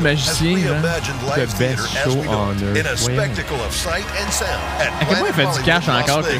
[0.00, 2.76] magicien, theater best show on earth.
[2.76, 4.60] in a spectacle of sight and sound
[5.00, 6.38] À quel point il fait du cash encore, gars.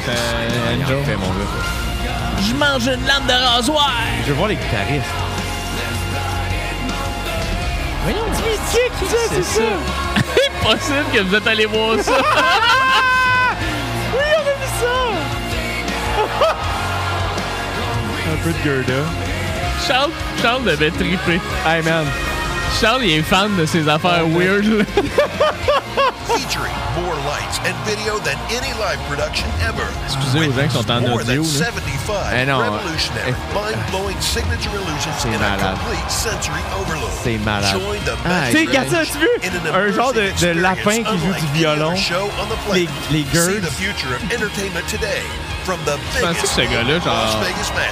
[2.41, 3.91] Je mange une lame de rasoir.
[4.23, 5.05] Je veux voir les guitaristes.
[8.03, 8.25] Voyons,
[9.29, 9.61] c'est ça.
[10.63, 12.11] Impossible que vous êtes allé voir ça.
[14.13, 14.95] Oui, on a vu ça!
[18.31, 19.03] Un peu de Gerda.
[19.87, 21.39] Charles, Charles devait triper.
[21.65, 22.05] Hey, man.
[22.79, 24.63] Charles, il est fan de ces affaires weird.
[26.31, 29.83] featuring more lights and video than any live production ever.
[30.05, 31.43] Excusez aux gens qui sont en audio.
[31.43, 35.77] 75 Eh non, revolutionary, mind-blowing signature illusions C'est in a malade.
[35.77, 37.11] complete sensory overload.
[37.23, 37.71] C'est malade.
[37.73, 39.75] Join the Ah, Tu sais, regarde ça, range tu veux?
[39.75, 41.93] Un genre de, de lapin qui joue du violon.
[42.73, 43.61] Les, les girls.
[45.65, 47.43] The pensais que ce gars-là, genre-.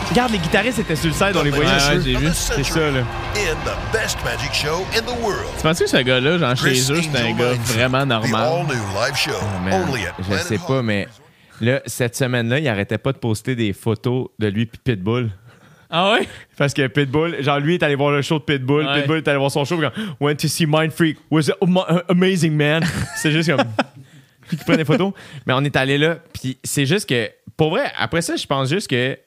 [0.09, 2.27] Regarde, les guitaristes étaient sur le side, on les voyait Ouais, j'ai vu.
[2.33, 2.99] C'est ça, là.
[3.35, 5.45] In the best magic show in the world.
[5.57, 8.49] Tu penses que ce gars-là, genre chez Chris eux, c'est un gars vraiment normal?
[8.51, 8.73] Oh,
[10.30, 11.07] je sais pas, mais
[11.61, 15.30] là, cette semaine-là, il arrêtait pas de poster des photos de lui puis Pitbull.
[15.91, 16.27] Ah ouais?
[16.56, 18.99] Parce que Pitbull, genre lui est allé voir le show de Pitbull, Ouais.
[19.01, 22.56] Pitbull est allé voir son show, comme went to see Mind Freak, was am- amazing
[22.56, 22.83] man.
[23.15, 23.65] c'est juste comme
[24.49, 25.14] qui prend des photos,
[25.45, 28.69] mais on est allé là, puis c'est juste que pour vrai, après ça, je pense
[28.69, 29.17] juste que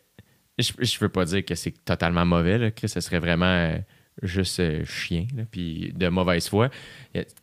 [0.58, 3.76] je, je veux pas dire que c'est totalement mauvais là, Chris, ce serait vraiment euh,
[4.22, 6.68] juste euh, chien puis de mauvaise foi.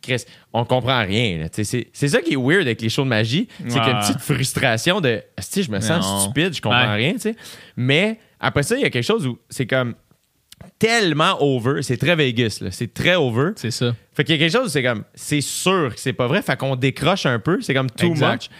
[0.02, 1.46] Chris, on comprend rien.
[1.52, 4.00] C'est ça qui est weird avec les shows de magie, c'est qu'il y a une
[4.00, 6.20] petite frustration de si je me sens Non.
[6.20, 6.96] stupide, je comprends Ouais.
[6.96, 7.36] rien, tu sais.
[7.76, 9.94] Mais après ça, il y a quelque chose où c'est comme
[10.78, 13.52] tellement over, c'est très Vegas, c'est très over.
[13.56, 13.94] C'est ça.
[14.12, 16.42] Fait qu'il y a quelque chose où c'est comme, c'est sûr que c'est pas vrai,
[16.42, 18.32] fait qu'on décroche un peu, c'est comme too Exact.
[18.32, 18.50] much.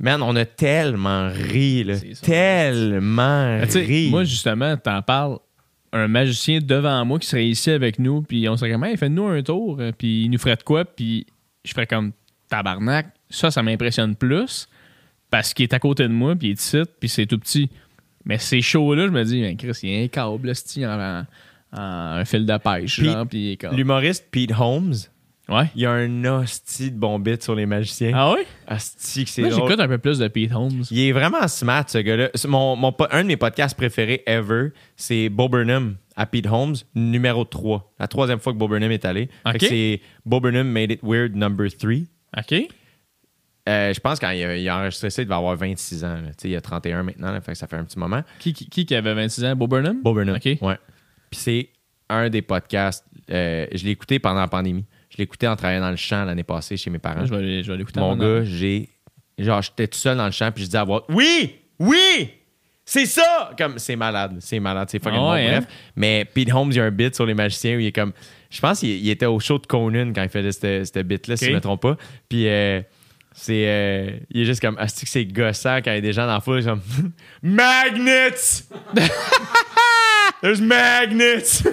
[0.00, 1.96] Man, on a tellement ri, là.
[1.96, 2.04] Ça.
[2.22, 4.08] Tellement Ben, ri.
[4.10, 5.38] moi, justement, t'en parles.
[5.92, 9.26] Un magicien devant moi qui serait ici avec nous, puis on serait comme, hey, fais-nous
[9.26, 11.26] un tour, euh, puis il nous ferait de quoi, puis
[11.64, 12.12] je ferais comme
[12.50, 13.06] tabarnak.
[13.30, 14.68] Ça, ça m'impressionne plus
[15.30, 17.70] parce qu'il est à côté de moi, puis il est ici, puis c'est tout petit.
[18.26, 20.90] Mais ces shows-là, je me dis, ben, Chris, il y a un câble, esti, en,
[21.00, 21.24] en-
[21.72, 21.80] en-
[22.18, 23.74] un fil de pêche, genre, puis il est comme.
[23.74, 24.94] L'humoriste Pete Holmes,
[25.48, 25.70] Ouais.
[25.74, 28.12] il y a un hostie de bon bit sur les magiciens.
[28.14, 28.46] Ah ouais?
[28.70, 30.82] Hostie que c'est Moi, j'écoute un peu plus de Pete Holmes.
[30.90, 32.28] Il est vraiment smart, ce gars-là.
[32.46, 37.44] Mon, mon un de mes podcasts préférés ever, c'est Bo Burnham à Pete Holmes, numéro
[37.44, 37.94] 3.
[37.98, 39.28] La troisième fois que Bo Burnham est allé.
[39.58, 41.92] C'est Bo Burnham Made It Weird number 3.
[42.36, 42.68] OK?
[43.68, 46.14] Euh, je pense quand il a, il a enregistré ça, il devait avoir 26 ans.
[46.14, 46.28] là.
[46.28, 48.22] Tu sais, Il a 31 maintenant, là, fait que ça fait un petit moment.
[48.38, 49.56] Qui, qui, qui avait 26 ans?
[49.56, 50.02] Bo Burnham?
[50.02, 50.36] Bo Burnham.
[50.36, 50.44] OK.
[50.62, 50.78] Ouais.
[51.30, 51.68] Puis c'est
[52.08, 53.04] un des podcasts.
[53.30, 54.86] euh, je l'ai écouté pendant la pandémie.
[55.18, 57.26] Écouté en travaillant dans le champ l'année passée chez mes parents.
[57.26, 58.88] Je vais, je vais l'écouter Mon gars, j'ai.
[59.36, 61.56] Genre, j'étais tout seul dans le champ, puis je disais à voix Oui!
[61.78, 62.30] Oui!
[62.84, 63.50] C'est ça!
[63.58, 64.38] Comme, c'est malade.
[64.40, 64.88] C'est malade.
[64.90, 65.64] C'est fucking Ah bon, ouais, bref.
[65.64, 65.72] hein?
[65.96, 68.12] Mais Pete Holmes, il y a un bit sur les magiciens où il est comme.
[68.50, 71.44] Je pense qu'il il était au show de Conan quand il faisait cette bit-là, si
[71.46, 71.96] je me trompe pas.
[72.28, 72.80] Puis, euh,
[73.32, 73.64] c'est.
[73.68, 74.78] euh, il est juste comme.
[74.78, 76.80] Asti que c'est gossant quand il y a des gens dans la foule, comme.
[77.42, 78.64] Magnets!
[80.40, 81.62] There's magnets!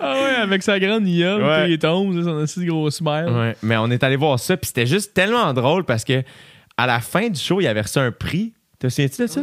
[0.00, 1.64] Ah ouais, avec sa grande gueule, Ouais.
[1.64, 3.26] puis il tombe, son assez gros smile.
[3.28, 6.22] Ouais, mais on est allé voir ça, puis c'était juste tellement drôle parce que
[6.76, 8.54] à la fin du show, il avait reçu un prix.
[8.78, 9.42] Te souviens-tu de ça?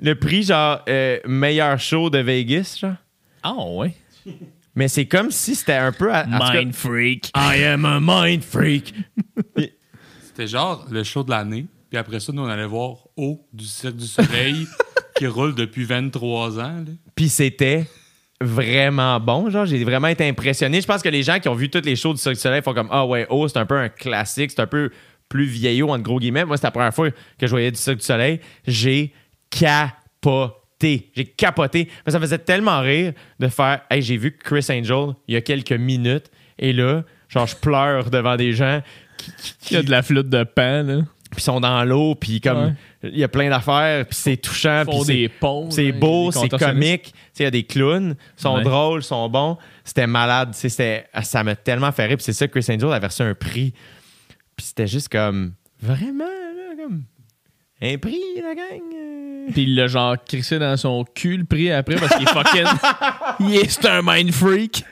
[0.00, 2.94] Le prix, genre, euh, meilleur show de Vegas, genre.
[3.42, 3.94] Ah ouais.
[4.74, 6.10] Mais c'est comme si c'était un peu.
[6.12, 7.30] à- cas- Mind freak.
[7.36, 8.94] I am a mind freak.
[10.22, 11.66] C'était genre le show de l'année.
[11.90, 14.66] Puis après ça, nous, on allait voir Haut du Cirque du Soleil
[15.16, 16.62] qui roule depuis 23 ans.
[16.86, 16.92] là.
[17.14, 17.84] Puis c'était
[18.42, 20.80] vraiment bon, genre, j'ai vraiment été impressionné.
[20.80, 22.62] Je pense que les gens qui ont vu toutes les shows du Cirque du Soleil
[22.62, 24.90] font comme Ah ouais, oh, c'est un peu un classique, c'est un peu
[25.28, 26.44] plus vieillot, entre gros guillemets.
[26.44, 28.40] Moi, c'est la première fois que je voyais du Cirque du Soleil.
[28.66, 29.12] J'ai
[29.50, 31.10] capoté.
[31.14, 31.88] J'ai capoté.
[32.04, 35.40] Mais ça faisait tellement rire de faire Hey, j'ai vu Chris Angel il y a
[35.40, 36.26] quelques minutes,
[36.58, 38.82] et là, genre, je pleure devant des gens
[39.70, 40.96] Il y a de la flûte de pan, là.
[41.30, 44.82] puis ils sont dans l'eau, puis comme il y a plein d'affaires, puis c'est touchant,
[44.86, 45.70] puis c'est- des ponts.
[45.70, 47.14] c'est beau, c'est comique.
[47.38, 48.62] Il y a des clowns, ils sont Ouais.
[48.62, 49.56] drôles, ils sont bons.
[49.84, 50.50] C'était malade.
[50.52, 52.18] C'était- Ça m'a tellement fait rire.
[52.20, 53.72] C'est ça que Chris Angel avait reçu un prix.
[54.56, 57.04] Puis c'était juste comme vraiment, là, comme
[57.80, 58.80] un prix, la gang.
[58.94, 59.46] euh.
[59.52, 62.64] Puis il l'a genre crissé dans son cul le prix après parce qu'il est fucking.
[63.40, 64.84] il est c'est un mind freak.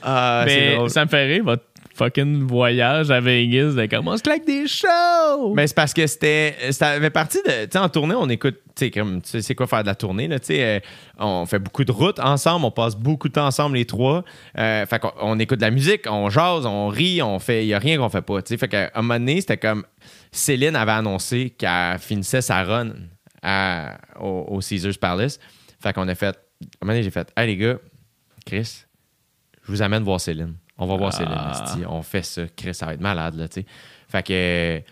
[0.00, 1.44] Ah, Mais ça me fait rire.
[1.44, 1.64] Votre
[1.98, 3.72] fucking voyage à Vegas.
[3.72, 5.54] De comme, on se claque des shows!
[5.54, 6.54] Mais c'est parce que c'était.
[6.70, 7.64] Ça fait partie de.
[7.64, 8.56] Tu sais, en tournée, on écoute.
[8.76, 9.20] Tu sais, comme.
[9.56, 10.38] Quoi faire de la tournée, là?
[10.38, 10.80] Tu sais, euh,
[11.18, 14.24] on fait beaucoup de routes ensemble, on passe beaucoup de temps ensemble, les trois.
[14.56, 17.64] Euh, fait qu'on on écoute de la musique, on jase, on rit, on fait.
[17.64, 18.40] Il n'y a rien qu'on fait pas.
[18.42, 19.84] Tu sais, fait qu'à un moment donné, c'était comme.
[20.30, 22.92] Céline avait annoncé qu'elle finissait sa run
[24.20, 25.40] au Caesars Palace.
[25.82, 26.26] Fait qu'on a fait.
[26.26, 27.32] À un moment donné, j'ai fait.
[27.36, 27.78] Hey, les gars,
[28.44, 28.84] Chris,
[29.64, 30.54] je vous amène voir Céline.
[30.78, 31.32] On va voir Céline.
[31.50, 31.80] esti.
[31.88, 32.42] On fait ça.
[32.56, 33.66] Chris, ça va être malade, là, tu sais.
[34.08, 34.82] Fait que.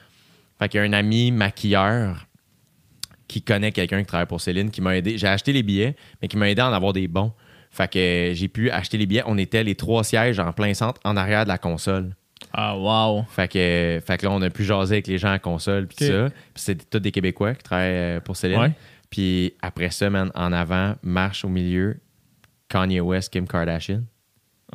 [0.59, 2.27] Fait qu'il y a un ami maquilleur
[3.29, 5.19] qui connaît quelqu'un qui travaille pour Céline qui m'a aidé.
[5.19, 7.33] J'ai acheté les billets, mais qui m'a aidé à en avoir des bons.
[7.71, 9.23] Fait que j'ai pu acheter les billets.
[9.27, 12.15] On était les trois sièges en plein centre, en arrière de la console.
[12.53, 13.25] Ah, wow.
[13.29, 15.87] Fait que, fait que là, on a pu jaser avec les gens à la console,
[15.87, 16.29] puis ça.
[16.31, 18.61] Puis c'est tous des Québécois qui travaillent euh, pour Céline.
[18.61, 18.73] Ouais.
[19.11, 22.01] Puis après ça, man, en avant, marche au milieu,
[22.69, 24.03] Kanye West, Kim Kardashian.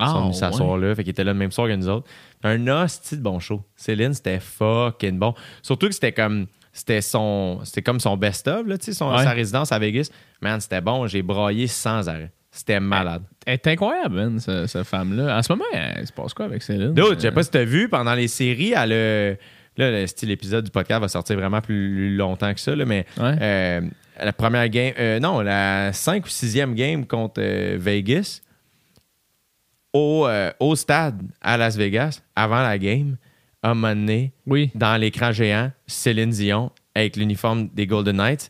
[0.01, 0.39] Ah, sont venus ouais.
[0.39, 0.95] s'asseoir là.
[0.95, 2.07] Fait qu'ils étaient là le même soir que nous autres.
[2.43, 3.61] Un hostie de bon show.
[3.75, 5.33] Céline, c'était fucking bon.
[5.61, 6.47] Surtout que c'était comme.
[6.73, 7.59] C'était son.
[7.63, 9.23] C'était comme son best-of, là, tu sais, Ouais.
[9.23, 10.09] sa résidence à Vegas.
[10.41, 11.05] Man, c'était bon.
[11.07, 12.31] J'ai braillé sans arrêt.
[12.49, 13.23] C'était malade.
[13.45, 15.37] Elle est incroyable, man, ce- cette femme-là.
[15.37, 16.93] En ce moment, elle se passe quoi avec Céline?
[16.93, 19.35] D'autres, je sais Euh, pas si t'as vu pendant les séries, elle a-
[19.77, 23.05] Là, le style épisode du podcast va sortir vraiment plus longtemps que ça, là, mais
[23.17, 23.35] Ouais.
[23.41, 23.81] euh,
[24.21, 28.41] la première game, euh, non, la 5 ou 6e game contre euh, Vegas,
[29.93, 33.17] au, euh, au stade à Las Vegas, avant la game,
[33.63, 34.71] a mené Oui.
[34.75, 38.49] dans l'écran géant Céline Dion avec l'uniforme des Golden Knights.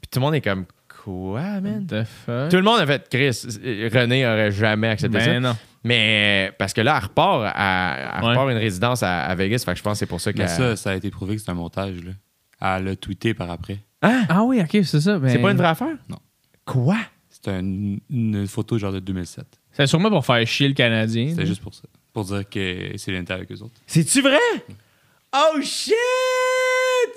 [0.00, 0.64] Puis tout le monde est comme,
[1.04, 1.86] quoi, man?
[1.86, 2.48] The fuck?
[2.50, 3.46] Tout le monde a fait, Chris,
[3.92, 5.26] René aurait jamais accepté ça.
[5.26, 5.56] Ben non.
[5.84, 8.30] Mais parce que là, elle repart, à, elle Ouais.
[8.30, 9.62] repart une résidence à, à Vegas.
[9.64, 10.48] Fait que je pense que c'est pour ça Mais qu'elle.
[10.48, 11.96] ça, ça a été prouvé que c'est un montage.
[12.02, 12.12] Là.
[12.78, 13.78] Elle l'a tweeté par après.
[14.02, 15.18] Ah oui, ok, c'est ça.
[15.18, 15.96] ben- C'est pas une vraie affaire?
[16.08, 16.18] Non.
[16.64, 16.96] Quoi?
[17.28, 19.46] C'était un- une photo genre de 2007.
[19.76, 21.28] C'est sûrement pour faire chier le Canadien.
[21.30, 21.82] C'était juste pour ça.
[22.12, 23.74] Pour dire que Céline était avec eux autres.
[23.86, 24.38] C'est-tu vrai?
[25.36, 25.92] Oh shit!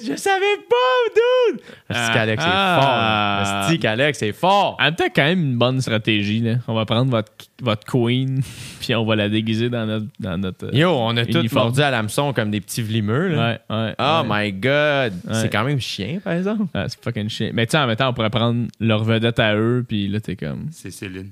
[0.05, 1.61] Je savais pas, dude!
[1.89, 2.01] Ah.
[2.01, 2.79] Asti qu'Alex, c'est Ah.
[2.81, 3.57] fort.
[3.63, 4.77] Asti qu'Alex, c'est fort.
[4.79, 6.39] En même temps, quand même une bonne stratégie.
[6.41, 6.55] Là.
[6.67, 7.31] On va prendre votre,
[7.61, 8.41] votre queen,
[8.81, 10.07] puis on va la déguiser dans notre.
[10.19, 13.29] Dans notre euh, Yo, on a tous mordu à l'hameçon comme des petits vlimeux.
[13.29, 13.59] Là.
[13.69, 13.95] Ouais, ouais.
[13.99, 14.45] Oh ouais.
[14.47, 15.13] my god!
[15.25, 15.33] Ouais.
[15.41, 16.65] C'est quand même chien, par exemple.
[16.73, 17.51] Ah, c'est fucking chien.
[17.53, 20.19] Mais tu sais, en même temps, on pourrait prendre leur vedette à eux, puis là,
[20.19, 20.67] t'es comme.
[20.71, 21.29] C'est Céline.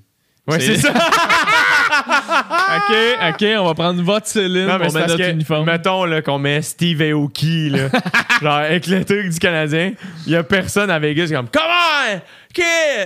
[0.48, 0.94] Ouais, c'est ça.
[2.78, 2.96] OK,
[3.30, 5.66] OK, on va prendre votre Céline, Non, mais on met notre que, uniforme.
[5.66, 7.90] mettons là, qu'on met Steve Aoki, là,
[8.42, 9.92] genre avec le truc du Canadien,
[10.26, 12.22] il y a personne à Vegas comme Comment?
[12.54, 12.62] Qui?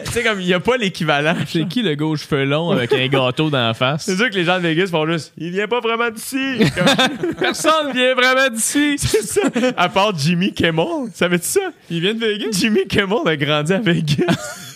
[0.06, 1.36] Tu sais, comme il n'y a pas l'équivalent.
[1.48, 4.04] C'est qui le cheveux longs avec un gâteau dans la face?
[4.06, 6.60] C'est sûr que les gens de Vegas font juste Il vient pas vraiment d'ici.
[6.76, 8.96] Comme- Personne vient vraiment d'ici.
[8.98, 9.42] C'est ça.
[9.76, 11.10] À part Jimmy Kimmel.
[11.14, 11.60] Savais-tu ça?
[11.90, 12.48] Il vient de Vegas?
[12.52, 14.68] Jimmy Kimmel a grandi à Vegas.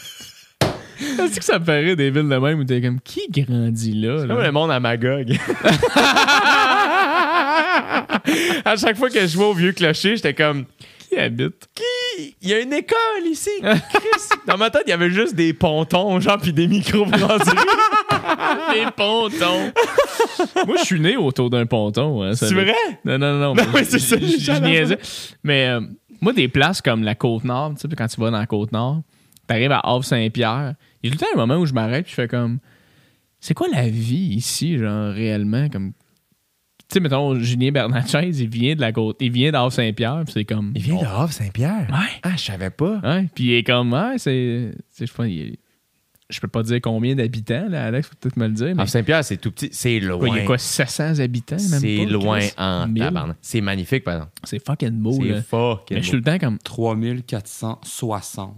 [1.24, 4.26] Est-ce que ça me paraît des villes de même où t'es comme, qui grandit là?
[4.26, 4.34] là?
[4.36, 5.38] Comme le monde à Magog.
[8.66, 10.66] à chaque fois que je vois au vieux clocher, j'étais comme
[11.10, 11.68] Qui habite?
[11.76, 12.36] Qui?
[12.42, 12.98] Il y a une école
[13.30, 13.50] ici.
[13.62, 14.40] Chris.
[14.48, 17.58] Dans ma tête, il y avait juste des pontons, genre, puis des micro-brasseries.
[18.74, 19.72] Des pontons.
[20.66, 22.24] Moi, je suis né autour d'un ponton.
[22.24, 22.74] hein, C'est vrai?
[23.06, 23.54] Non, non, non.
[23.56, 24.98] Non, mais c'est ça, je- niaisais.
[25.44, 25.82] Mais euh,
[26.22, 29.02] moi, des places comme la Côte-Nord, tu sais, quand tu vas dans la Côte-Nord,
[29.48, 32.12] t'arrives à Havre-Saint-Pierre, il y a tout le temps un moment où je m'arrête puis
[32.12, 32.60] je fais comme...
[33.40, 35.70] C'est quoi la vie ici, genre, réellement?
[35.70, 35.94] Comme...
[36.88, 39.18] Tu sais, mettons, Julien Bernatchez, il vient de la côte...
[39.20, 40.72] Il vient d'Havre-Saint-Pierre, puis c'est comme...
[40.76, 41.88] Il vient de Havre-Saint-Pierre.
[41.92, 42.20] Ouais.
[42.24, 43.00] Ah, je savais pas.
[43.04, 43.94] Ouais, puis il est comme...
[43.94, 44.72] Ouais, c'est...
[44.98, 45.58] Je sais pas, il
[46.30, 48.82] Je peux pas dire combien d'habitants, là, Alex, faut peut-être me le dire, mais...
[48.82, 49.70] Havre-Saint-Pierre, c'est tout petit.
[49.72, 50.18] C'est loin.
[50.18, 51.56] Quoi, il y a quoi, 700 habitants?
[51.70, 53.04] même C'est loin en 1000?
[53.04, 53.38] tabarnak.
[53.42, 54.34] C'est magnifique, par exemple.
[54.44, 55.36] C'est fucking beau, là.
[55.36, 56.58] C'est fucking Mais je suis tout le temps comme...
[56.60, 58.56] 3460.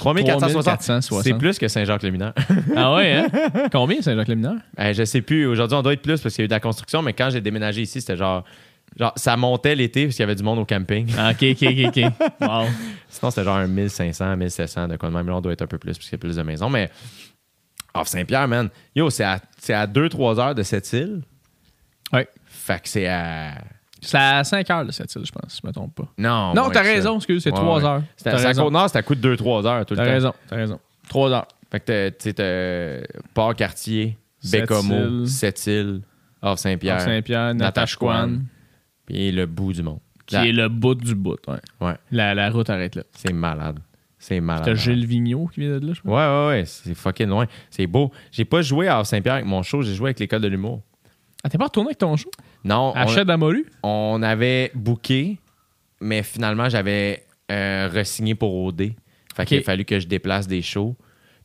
[0.00, 0.62] 3460.
[0.62, 1.22] 3460.
[1.22, 2.32] C'est plus que Saint-Jacques-le-Mineur.
[2.76, 3.68] Ah ouais, hein?
[3.72, 4.56] Combien, Saint-Jacques-le-Mineur?
[4.78, 5.46] Euh, je sais plus.
[5.46, 7.30] Aujourd'hui, on doit être plus parce qu'il y a eu de la construction, mais quand
[7.30, 8.44] j'ai déménagé ici, c'était genre.
[8.98, 11.06] Genre, ça montait l'été parce qu'il y avait du monde au camping.
[11.16, 12.12] Ah, OK, OK, OK, OK.
[12.40, 12.66] Wow.
[13.08, 15.28] Sinon, c'était genre un 1500, 1700, de quoi de même.
[15.28, 16.68] Là, on doit être un peu plus parce qu'il y a plus de maisons.
[16.68, 16.90] Mais,
[17.94, 18.68] oh, Saint-Pierre, man.
[18.96, 21.22] Yo, c'est à, c'est à 2-3 heures de cette île.
[22.12, 22.26] Ouais.
[22.46, 23.54] Fait que c'est à.
[24.02, 26.08] C'est à 5 heures, là, cette île, je pense, si je me trompe pas.
[26.18, 26.54] Non.
[26.54, 27.84] Non, t'as raison, excuse, c'est Ouais, 3 ouais.
[27.84, 28.02] heures.
[28.22, 28.54] T'as c'est à.
[28.54, 30.10] Côte-Nord, ça coûte 2-3 heures tout le T'as temps.
[30.10, 30.80] raison, t'as raison.
[31.08, 31.48] 3 heures.
[31.70, 34.16] Fait que t'as- tu sais, t'as Port-Cartier.
[34.50, 36.00] Bécomo, Sept-Îles,
[36.40, 38.38] Havre-Saint-Pierre, Saint-Pierre, Natashquan,
[39.06, 39.98] puis le bout du monde.
[40.26, 41.36] qui est le bout du bout.
[41.48, 41.58] Ouais.
[41.80, 43.02] Ouais, La, la route arrête là.
[43.12, 43.80] c'est malade.
[44.18, 44.64] C'est malade.
[44.64, 44.74] T'as.
[44.74, 46.10] Gilles Vigneault qui vient de là, je pense.
[46.12, 47.46] Ouais, ouais, ouais, c'est fucking loin.
[47.70, 48.12] C'est beau.
[48.30, 50.82] J'ai pas joué à Havre-Saint-Pierre avec mon show, j'ai joué avec l'école de l'humour.
[51.42, 52.30] Ah, t'es pas retourné avec ton show?
[52.64, 53.08] Non, À on,
[53.82, 55.38] on avait booké,
[56.00, 58.92] mais finalement, j'avais euh, re-signé pour OD.
[59.34, 60.96] Fait qu'il a fallu que je déplace des shows.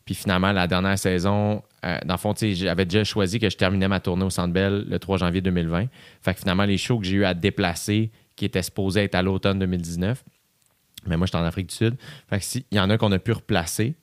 [0.03, 3.49] Puis finalement, la dernière saison, euh, dans le fond, tu sais, j'avais déjà choisi que
[3.49, 5.87] je terminais ma tournée au Centre Bell le 3 janvier 2020.
[6.21, 9.21] Fait que finalement, les shows que j'ai eu à déplacer, qui étaient supposés être à
[9.21, 10.23] l'automne 2019,
[11.07, 11.95] mais moi, j'étais en Afrique du Sud.
[12.29, 13.95] Fait que si, il y en a qu'on a pu replacer,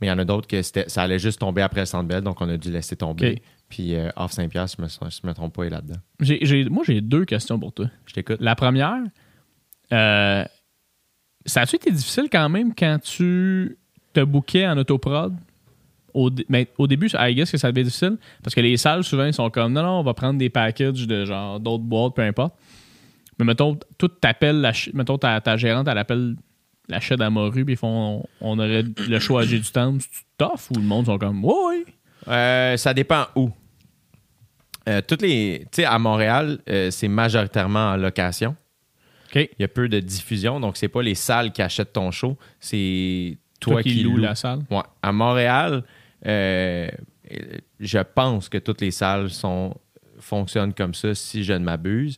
[0.00, 2.22] mais il y en a d'autres que ça allait juste tomber après le Centre Bell,
[2.22, 3.42] donc on a dû laisser tomber.
[3.68, 5.98] Puis euh, Off Saint-Pierre, si je je me trompe pas, est là-dedans.
[6.70, 7.86] Moi, j'ai deux questions pour toi.
[8.06, 8.36] Je t'écoute.
[8.40, 8.98] La première,
[9.92, 10.44] euh,
[11.44, 13.76] ça a-tu été difficile quand même quand tu
[14.12, 15.34] te bookais en autoprod?
[16.14, 19.04] Au, mais au début, I guess que ça devait être difficile parce que les salles,
[19.04, 22.14] souvent, ils sont comme non, non, on va prendre des packages de genre d'autres boîtes,
[22.14, 22.54] peu importe.
[23.38, 26.36] Mais mettons, tout ch- mettons, ta, ta gérante, elle appelle
[26.88, 29.94] la chède à Moru, puis ils font on aurait le choix à du temps.
[30.00, 31.84] C'est tough ou le monde sont comme ouais.
[32.28, 33.50] Euh, ça dépend où.
[34.88, 35.66] Euh, toutes les.
[35.72, 38.56] Tu sais, à Montréal, euh, c'est majoritairement en location.
[39.28, 39.36] OK.
[39.36, 42.36] Il y a peu de diffusion, donc c'est pas les salles qui achètent ton show,
[42.60, 44.60] c'est toi, Toi qui qui loues la salle.
[44.70, 44.82] Ouais.
[45.02, 45.82] À Montréal,
[46.24, 49.74] je pense que toutes les salles sont,
[50.20, 52.16] fonctionnent comme ça, si je ne m'abuse.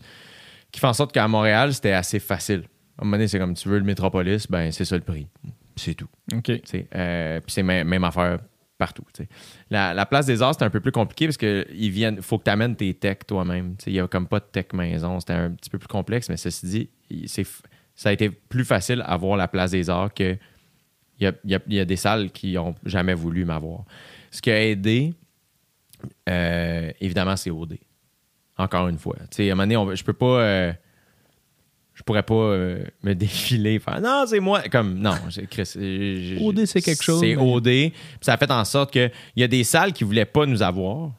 [0.70, 2.64] Qui fait en sorte qu'à Montréal, c'était assez facile.
[2.98, 5.26] À un moment donné, c'est comme tu veux le Métropolis, ben c'est ça le prix.
[5.76, 6.08] C'est tout.
[6.34, 6.42] OK.
[6.44, 6.62] Puis
[7.46, 8.38] c'est même, même affaire
[8.78, 9.04] partout.
[9.70, 11.36] La, la place des arts, c'est un peu plus compliqué parce
[11.90, 12.22] viennent.
[12.22, 13.76] faut que tu amènes tes techs toi-même.
[13.86, 15.20] Il n'y a comme pas de tech maison.
[15.20, 16.90] C'était un petit peu plus complexe, mais ceci dit,
[17.94, 20.36] ça a été plus facile à voir la place des arts que
[21.20, 21.32] il y a,
[21.68, 23.84] y a- des salles qui n'ont jamais voulu m'avoir.
[24.30, 25.12] Ce qui a aidé,
[26.28, 27.78] euh, évidemment, c'est OD.
[28.56, 29.16] Encore une fois.
[29.16, 30.40] À un moment donné, on je peux pas.
[30.42, 30.72] euh,
[31.98, 34.62] je pourrais pas euh, me défiler faire non c'est moi.
[34.70, 35.16] Comme non
[35.50, 35.72] Chris,
[36.40, 39.42] OD, c'est quelque chose, c'est OD Puis ça a fait en sorte que il y
[39.42, 41.10] a des salles qui voulaient pas nous avoir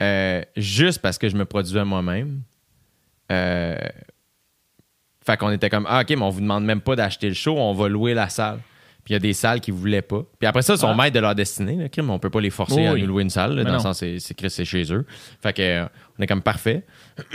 [0.00, 2.42] euh, juste parce que je me produisais moi-même.
[3.32, 3.76] Euh,
[5.26, 7.56] fait qu'on était comme ah, ok mais on vous demande même pas d'acheter le show
[7.58, 8.60] on va louer la salle.
[9.04, 10.22] Puis il y a des salles qui voulaient pas.
[10.38, 10.94] Puis après ça ils sont Ah.
[10.94, 13.24] maîtres de leur destinée là, crime, on peut pas les forcer Oui, à nous louer
[13.24, 15.04] une salle là, dans le sens c'est c'est Chris, c'est chez eux.
[15.42, 15.86] Fait que euh,
[16.18, 16.84] on est comme parfait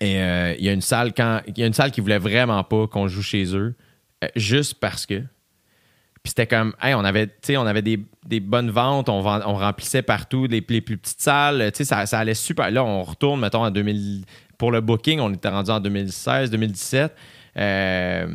[0.00, 2.18] et euh, il y a une salle quand il y a une salle qui voulait
[2.18, 3.74] vraiment pas qu'on joue chez eux
[4.24, 5.22] euh, juste parce que.
[6.22, 9.54] Puis c'était comme hey, on avait on avait des, des bonnes ventes on, vend- on
[9.54, 12.70] remplissait partout les, les plus petites salles ça, ça allait super.
[12.72, 14.24] Là on retourne mettons en 2000
[14.58, 17.14] pour le booking on était rendu en 2016 2017
[17.58, 18.26] euh,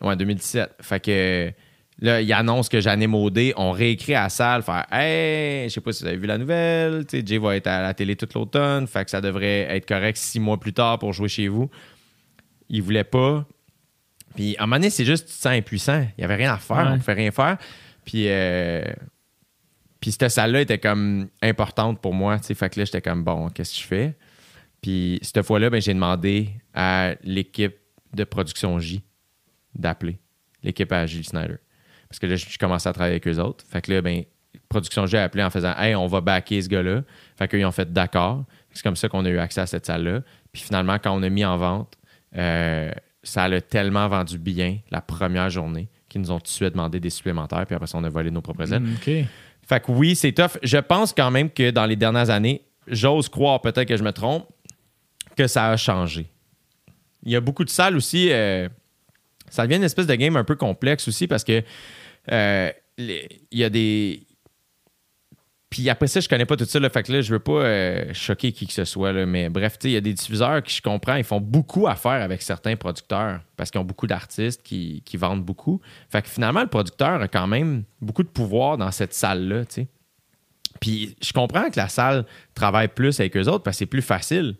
[0.00, 1.52] ouais 2017 fait que
[2.00, 3.52] Là, il annonce que j'anime au dé.
[3.56, 6.38] On réécrit à la salle, faire Hey, je sais pas si vous avez vu la
[6.38, 7.04] nouvelle.
[7.06, 8.86] Tu sais, Jay va être à la télé toute l'automne.
[8.86, 11.68] Fait que ça devrait être correct six mois plus tard pour jouer chez vous.
[12.70, 13.46] Il voulait pas.
[14.34, 16.06] Puis à un moment donné, c'est juste, tu te sens impuissant.
[16.16, 16.76] Il y avait rien à faire.
[16.78, 16.92] Ouais.
[16.92, 17.58] On pouvait rien faire.
[18.06, 18.82] Puis, euh,
[20.00, 22.38] puis cette salle-là était comme importante pour moi.
[22.38, 22.54] tu sais.
[22.54, 24.16] Fait que là, j'étais comme Bon, qu'est-ce que je fais?
[24.80, 27.76] Puis cette fois-là, ben, j'ai demandé à l'équipe
[28.14, 29.02] de production J
[29.74, 30.18] d'appeler.
[30.62, 31.56] L'équipe à Gilles Snyder.
[32.10, 33.64] Parce que là, je commençais à travailler avec eux autres.
[33.66, 34.24] Fait que là, ben,
[34.68, 37.02] Production J a appelé en faisant Hey, on va backer ce gars-là.
[37.38, 38.44] Fait qu'ils ont fait d'accord.
[38.72, 40.20] C'est comme ça qu'on a eu accès à cette salle-là.
[40.52, 41.94] Puis finalement, quand on a mis en vente,
[42.36, 42.90] euh,
[43.22, 46.98] ça a tellement vendu bien la première journée qu'ils nous ont tout de suite demandé
[47.00, 47.64] des supplémentaires.
[47.66, 48.82] Puis après ça, on a volé nos propres ailes.
[48.96, 49.10] OK.
[49.68, 50.58] Fait que oui, c'est tough.
[50.64, 54.12] Je pense quand même que dans les dernières années, j'ose croire, peut-être que je me
[54.12, 54.48] trompe,
[55.36, 56.28] que ça a changé.
[57.22, 58.32] Il y a beaucoup de salles aussi.
[58.32, 58.68] euh,
[59.48, 61.62] ça devient une espèce de game un peu complexe aussi parce que
[62.30, 64.26] euh, il y a des.
[65.70, 66.80] Puis après ça, je connais pas tout ça.
[66.80, 69.12] Là, fait que là, je veux pas euh, choquer qui que ce soit.
[69.12, 72.22] là, mais bref, il y a des diffuseurs qui, je comprends, ils font beaucoup affaire
[72.22, 75.80] avec certains producteurs parce qu'ils ont beaucoup d'artistes qui, qui vendent beaucoup.
[76.08, 79.74] Fait que finalement, le producteur a quand même beaucoup de pouvoir dans cette salle-là, tu
[79.74, 79.88] sais.
[80.80, 82.24] Puis je comprends que la salle
[82.54, 84.56] travaille plus avec eux autres parce que c'est plus facile.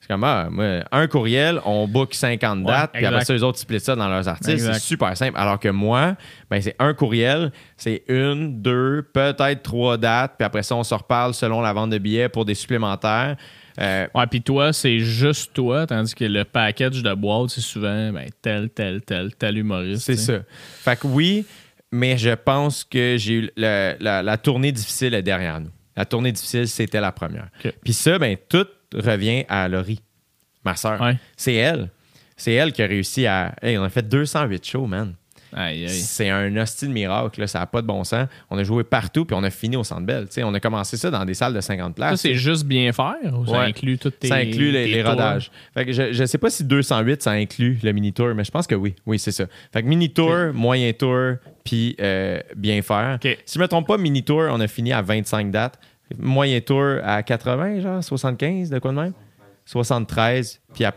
[0.00, 3.42] C'est comme, ah, moi, un courriel, on book 50 Ouais, dates, puis après ça, eux
[3.42, 4.28] autres splitent ça dans leurs.
[4.28, 4.74] Exact.
[4.74, 5.36] C'est super simple.
[5.36, 6.16] Alors que moi,
[6.48, 10.94] ben, c'est un courriel, c'est une, deux, peut-être trois dates, puis après ça, on se
[10.94, 13.36] reparle selon la vente de billets pour des supplémentaires.
[13.80, 18.12] Euh, Ouais, puis toi, c'est juste toi, tandis que le package de boîte, c'est souvent
[18.12, 20.02] ben, tel, tel, tel, tel humoriste.
[20.02, 20.38] C'est ça.
[20.82, 21.44] Fait que oui,
[21.90, 25.70] mais je pense que j'ai eu la, la tournée difficile est derrière nous.
[25.96, 27.48] La tournée difficile, c'était la première.
[27.82, 30.00] Puis ça, ben, tout revient à Laurie,
[30.64, 31.00] ma soeur.
[31.00, 31.16] Ouais.
[31.36, 31.90] C'est elle.
[32.36, 33.54] C'est elle qui a réussi à.
[33.62, 35.14] Hey, on a fait 208 shows, man.
[35.88, 37.46] C'est un hostile miracle, là.
[37.46, 38.28] ça n'a pas de bon sens.
[38.50, 40.26] On a joué partout, puis on a fini au Centre Bell.
[40.26, 42.20] Tu sais, on a commencé ça dans des salles de 50 places.
[42.20, 45.50] Ça, c'est juste bien faire ou ça inclut toutes tes Ça inclut les, rodages.
[45.72, 48.66] Fait que je ne sais pas si 208, ça inclut le mini-tour, mais je pense
[48.66, 48.94] que oui.
[49.06, 49.46] Oui, c'est ça.
[49.72, 53.18] Fait que mini-tour, moyen tour, puis euh, bien faire.
[53.44, 55.78] Si je me trompe pas, mini-tour, on a fini à 25 dates.
[56.18, 59.12] Moyen tour à 80, genre 75, de quoi de même?
[59.64, 60.94] 73, puis à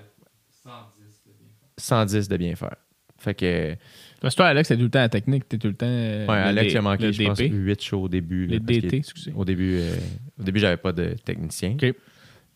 [1.78, 2.76] 110 de bien faire.
[3.18, 3.76] Fait que.
[4.22, 5.48] Parce que toi, Alex, t'es tout le temps à la technique.
[5.48, 5.86] T'es tout le temps.
[5.88, 7.52] euh, Ouais, le Alex D- a manqué, je pense, DP.
[7.54, 8.46] 8 shows au début.
[8.48, 9.34] là, Les parce DT, qu'il- excusez.
[9.36, 9.96] Au début, euh,
[10.40, 11.72] au début j'avais pas de technicien.
[11.82, 11.94] OK.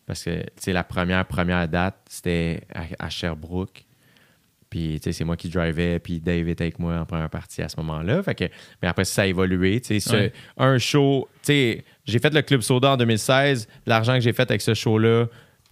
[0.06, 3.84] Parce que, tu sais, la première, première date, c'était à, à Sherbrooke.
[4.68, 7.62] Puis, tu sais, c'est moi qui drivais, puis Dave était avec moi en première partie
[7.62, 8.22] à ce moment-là.
[8.22, 8.44] Fait que,
[8.82, 9.80] mais après, ça a évolué.
[9.80, 10.32] Tu sais, Ouais.
[10.58, 13.68] un show, tu sais, j'ai fait le Club Soda en 2016.
[13.86, 15.26] L'argent que j'ai fait avec ce show-là,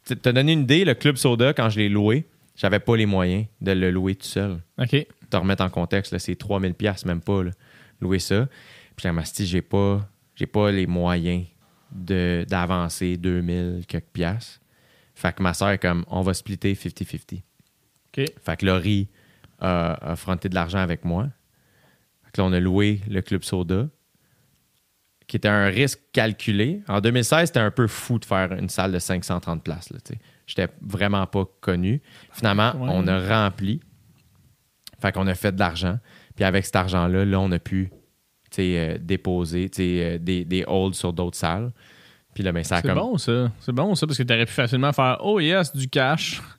[0.06, 3.06] tu t'as donné une idée, le Club Soda, quand je l'ai loué, j'avais pas les
[3.06, 4.58] moyens de le louer tout seul.
[4.78, 5.06] OK.
[5.30, 7.50] Te remettre en contexte, c'est 3000 pièces même pas, là,
[8.00, 8.48] louer ça.
[8.96, 11.44] Puis, j'ai dit, j'ai pas, j'ai pas les moyens
[11.90, 14.60] d'avancer 2000 quelques piastres.
[15.14, 17.36] Fait que ma soeur est comme, on va splitter 50-50.
[17.38, 18.24] OK.
[18.42, 19.08] Fait que Laurie
[19.60, 21.28] a, a fronté de l'argent avec moi.
[22.24, 23.88] Fait que là, on a loué le Club Soda,
[25.32, 26.82] qui était un risque calculé.
[26.88, 29.88] En 2016, c'était un peu fou de faire une salle de 530 places.
[30.04, 30.12] tu.
[30.46, 32.02] J'étais vraiment pas connu.
[32.32, 32.90] Finalement, Ouais.
[32.92, 33.80] on a rempli.
[35.00, 35.98] Fait qu'on a fait de l'argent.
[36.36, 37.90] Puis avec cet argent-là, là, on a pu
[38.50, 41.72] tu euh, déposer tu euh, des, des holds sur d'autres salles.
[42.34, 42.98] Puis là, ben, ça a C'est comme...
[42.98, 43.50] bon, ça.
[43.60, 46.42] C'est bon, ça, parce que t'aurais pu facilement faire Oh yes, du cash.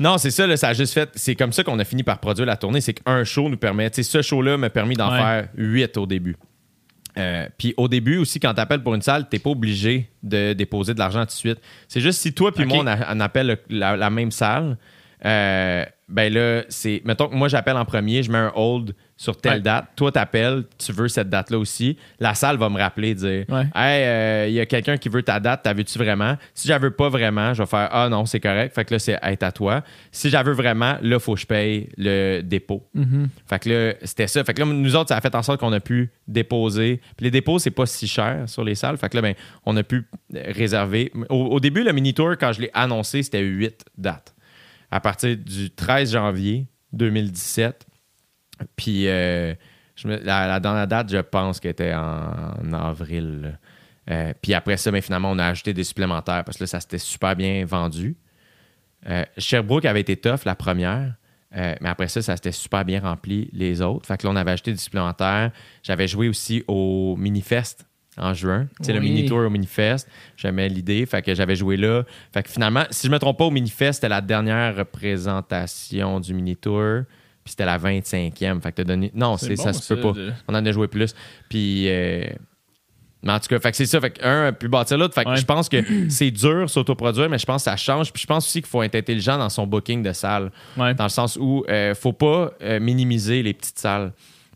[0.00, 1.10] Non, c'est ça, là, ça a juste fait.
[1.16, 2.80] C'est comme ça qu'on a fini par produire la tournée.
[2.80, 3.90] C'est qu'un show nous permet.
[3.90, 5.18] Tu sais, ce show-là m'a permis d'en Ouais.
[5.18, 6.36] faire huit au début.
[7.18, 10.52] Euh, Puis au début aussi, quand tu appelles pour une salle, t'es pas obligé de
[10.52, 11.58] déposer de l'argent tout de suite.
[11.88, 14.76] C'est juste si toi puis moi, on, a- on appelle le- la, la même salle,
[15.24, 17.02] euh, ben là, c'est.
[17.04, 19.60] Mettons que moi, j'appelle en premier, je mets un hold sur telle Ouais.
[19.60, 19.86] date.
[19.96, 21.98] Toi, t'appelles, tu veux cette date-là aussi.
[22.20, 23.64] La salle va me rappeler, dire Ouais.
[23.74, 26.36] Hey, euh, il y a quelqu'un qui veut ta date, t'as veux-tu vraiment?
[26.54, 28.74] Si veux pas vraiment, je vais faire Ah non, c'est correct.
[28.74, 29.82] Fait que là, c'est être à toi.
[30.12, 32.88] Si veux vraiment, là, faut que je paye le dépôt.
[33.46, 34.42] Fait que là, c'était ça.
[34.44, 37.00] Fait que là, nous autres, ça a fait en sorte qu'on a pu déposer.
[37.16, 38.96] Puis les dépôts, c'est pas si cher sur les salles.
[38.96, 39.34] Fait que là, ben,
[39.66, 41.12] on a pu euh, réserver.
[41.28, 44.34] Au, au début, le mini-tour, quand je l'ai annoncé, c'était 8 dates.
[44.90, 47.86] À partir du 13 janvier 2017.
[48.76, 49.54] Puis euh,
[50.04, 53.58] la, la dernière date, je pense qu'elle était en, avril.
[54.10, 56.80] Euh, puis après ça, ben, finalement, on a ajouté des supplémentaires parce que là, ça
[56.80, 58.16] s'était super bien vendu.
[59.08, 61.14] Euh, Sherbrooke avait été tough la première,
[61.52, 64.06] mais après ça, ça s'était super bien rempli les autres.
[64.06, 65.50] Fait que là, on avait acheté des supplémentaires.
[65.82, 67.86] J'avais joué aussi au Minifest
[68.18, 68.66] en juin.
[68.80, 70.08] Tu sais, le mini-tour au Minifest.
[70.36, 71.06] J'aimais l'idée.
[71.06, 72.02] Fait que j'avais joué là.
[72.32, 76.34] Fait que finalement, si je me trompe pas, au Minifest, c'était la dernière représentation du
[76.34, 77.02] mini-tour.
[77.44, 78.60] Puis c'était la 25e.
[78.60, 79.10] Fait que t'as donné.
[79.14, 80.12] Non, C'est c'est, ça bon, se peut pas.
[80.12, 81.14] de- On en a joué plus.
[81.48, 81.88] Puis.
[81.88, 82.24] euh,
[83.20, 84.00] mais en tout cas, fait que c'est ça.
[84.00, 85.12] Fait que un, puis bâtir l'autre.
[85.14, 85.36] Fait que Ouais.
[85.36, 88.12] je pense que c'est dur s'autoproduire, mais je pense que ça change.
[88.12, 90.52] Puis je pense aussi qu'il faut être intelligent dans son booking de salle.
[90.76, 90.94] Ouais.
[90.94, 94.12] Dans le sens où euh, faut pas euh, minimiser les petites salles.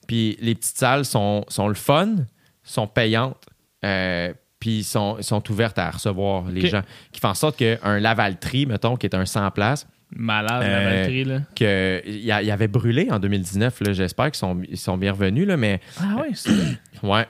[0.07, 2.17] Puis les petites salles sont, sont le fun,
[2.63, 3.43] sont payantes,
[3.85, 6.83] euh, puis sont, sont ouvertes à recevoir les gens.
[7.11, 11.01] Qui font en sorte qu'un Lavaltrie, mettons, qui est un 100 places, Malade, la Euh,
[11.01, 11.41] batterie, là.
[11.57, 13.81] que il y, avait brûlé en 2019.
[13.81, 13.93] là.
[13.95, 16.51] J'espère qu'ils sont, ils sont bien revenus, là, mais Ah ouais, c'est
[17.03, 17.27] Ouais.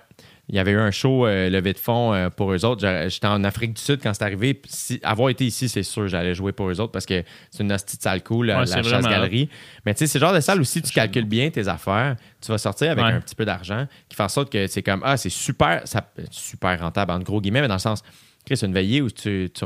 [0.48, 2.84] Il y avait eu un show euh, levé de fonds euh, pour eux autres.
[3.08, 4.60] J'étais en Afrique du Sud quand c'est arrivé.
[4.66, 7.72] Si, avoir été ici, c'est sûr, j'allais jouer pour eux autres parce que c'est une
[7.72, 9.48] hostie de salle cool, la, Ouais, chasse-galerie.
[9.86, 12.16] Mais tu sais, c'est le genre de salle où si tu calcules bien tes affaires,
[12.40, 13.12] tu vas sortir avec Ouais.
[13.12, 16.10] un petit peu d'argent qui fait en sorte que c'est comme, ah, c'est super, ça,
[16.30, 18.02] super rentable, en gros guillemets, mais dans le sens,
[18.44, 19.64] Chris, une veillée où tu, tu,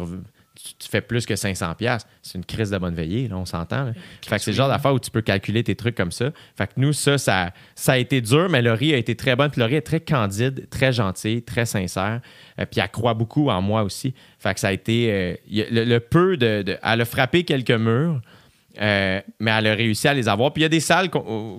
[0.67, 3.45] tu- tu fais plus que 500$, piastres, c'est une crise de bonne veillée, là, on
[3.45, 3.93] s'entend.
[4.27, 6.31] Fait que c'est le genre d'affaire où tu peux calculer tes trucs comme ça.
[6.57, 9.51] Fait que nous, ça, ça, ça a été dur, mais Laurie a été très bonne.
[9.51, 12.21] Puis Laurie est très candide, très gentille, très sincère.
[12.59, 14.15] Euh, puis elle croit beaucoup en moi aussi.
[14.39, 15.11] Fait que ça a été.
[15.11, 18.21] euh, le, le peu de, de- Elle a frappé quelques murs,
[18.81, 20.53] euh, mais elle a réussi à les avoir.
[20.53, 21.09] Puis il y a des salles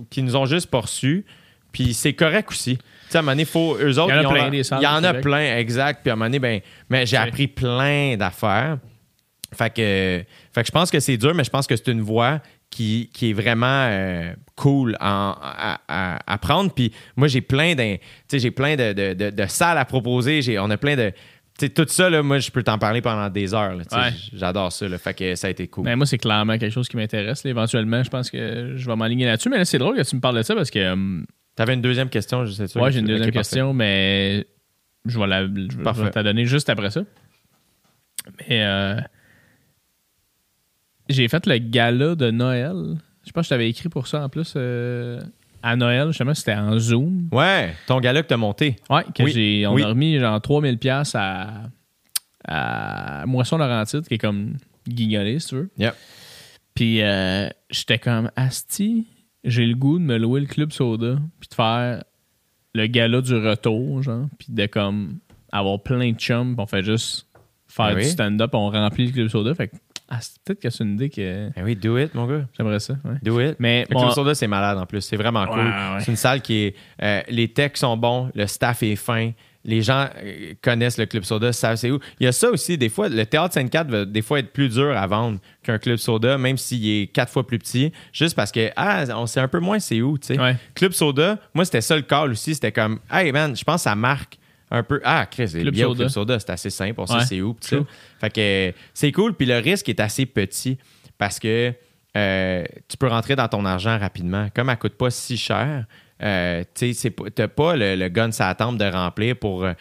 [0.09, 1.25] qui nous ont juste reçus.
[1.71, 2.77] Puis c'est correct aussi.
[2.77, 4.41] Tu sais, à un moment donné, faut, eux autres, Il y en a ont plein,
[4.43, 6.01] leur- des salles Il y en a plein, exact.
[6.01, 8.77] Puis à un moment donné, ben, mais j'ai appris plein d'affaires.
[9.53, 12.01] Fait que, fait que je pense que c'est dur, mais je pense que c'est une
[12.01, 16.73] voie qui, qui est vraiment euh, cool à, à- à prendre.
[16.73, 17.73] Puis moi, j'ai plein,
[18.31, 20.41] j'ai plein de, de- de- de salles à proposer.
[20.41, 21.11] J'ai, on a plein de.
[21.57, 23.77] Tu sais, tout ça, là, moi, je peux t'en parler pendant des heures.
[23.77, 24.11] Ouais.
[24.33, 24.87] J'adore ça.
[24.87, 24.97] là.
[24.97, 25.85] fait que ça a été cool.
[25.85, 27.43] Ben, moi, c'est clairement quelque chose qui m'intéresse.
[27.45, 29.49] Éventuellement, je pense que je vais m'aligner là-dessus.
[29.49, 30.91] Mais là, c'est drôle que tu me parles de ça parce que.
[30.91, 34.45] hum, T'avais une deuxième question, je sais ouais, j'ai une deuxième question, mais
[35.05, 37.01] je vais, la, je vais te la donner juste après ça.
[38.47, 38.95] Mais euh,
[41.09, 42.97] j'ai fait le gala de Noël.
[43.25, 44.53] Je pense que je t'avais écrit pour ça en plus.
[44.55, 45.19] euh,
[45.63, 47.27] à Noël, justement, c'était en Zoom.
[47.31, 48.75] Ouais, ton gala que t'as monté.
[48.89, 49.83] Ouais, que Oui, j'ai, on oui.
[49.83, 51.63] a remis genre 3000 pièces à,
[52.47, 54.53] à Moisson Laurentide, qui est comme
[54.87, 55.69] guignolé, si tu veux.
[55.77, 55.95] Yep.
[56.75, 59.07] Puis euh, j'étais comme Asti,
[59.43, 62.03] j'ai le goût de me louer le club soda, puis de faire
[62.75, 65.17] le gala du retour, genre, puis de comme
[65.51, 67.27] avoir plein de chums, puis on fait juste
[67.67, 69.53] faire Ah du stand-up, on remplit le club soda.
[69.55, 69.75] Fait que
[70.09, 72.45] Ah, c'est- peut-être que c'est une idée que Ben oui, do it, mon gars.
[72.57, 72.93] j'aimerais ça.
[73.03, 73.15] ouais.
[73.21, 73.55] Do it.
[73.59, 75.01] Mais Club Soda, c'est malade en plus.
[75.01, 75.59] C'est vraiment cool.
[75.59, 75.99] Ouais, ouais.
[75.99, 76.75] C'est une salle qui est.
[77.03, 79.31] euh, les techs sont bons, le staff est fin.
[79.65, 81.99] Les gens euh, connaissent le Club Soda, savent c'est où.
[82.21, 84.69] Il y a ça aussi, des fois, le Théâtre Sainte-Cat va des fois être plus
[84.69, 88.53] dur à vendre qu'un Club Soda, même s'il est quatre fois plus petit, juste parce
[88.53, 90.55] que, ah, on sait un peu moins c'est où, tu sais.
[90.73, 92.53] Club Soda, moi, c'était ça le call aussi.
[92.55, 94.37] C'était comme, hey man, je pense que ça marque
[94.71, 94.99] un peu.
[95.03, 96.09] Ah, Chris, c'est bien Soda.
[96.09, 97.25] Soda, c'est assez simple, on sait Ouais.
[97.25, 97.55] c'est où.
[97.61, 97.77] ça.
[98.19, 100.77] Fait que euh, c'est cool, puis le risque est assez petit
[101.17, 101.73] parce que
[102.15, 104.47] euh, tu peux rentrer dans ton argent rapidement.
[104.53, 105.85] Comme elle coûte pas si cher,
[106.21, 109.73] euh, tu sais, n'as pas le, le gun la tempe de remplir pour, euh,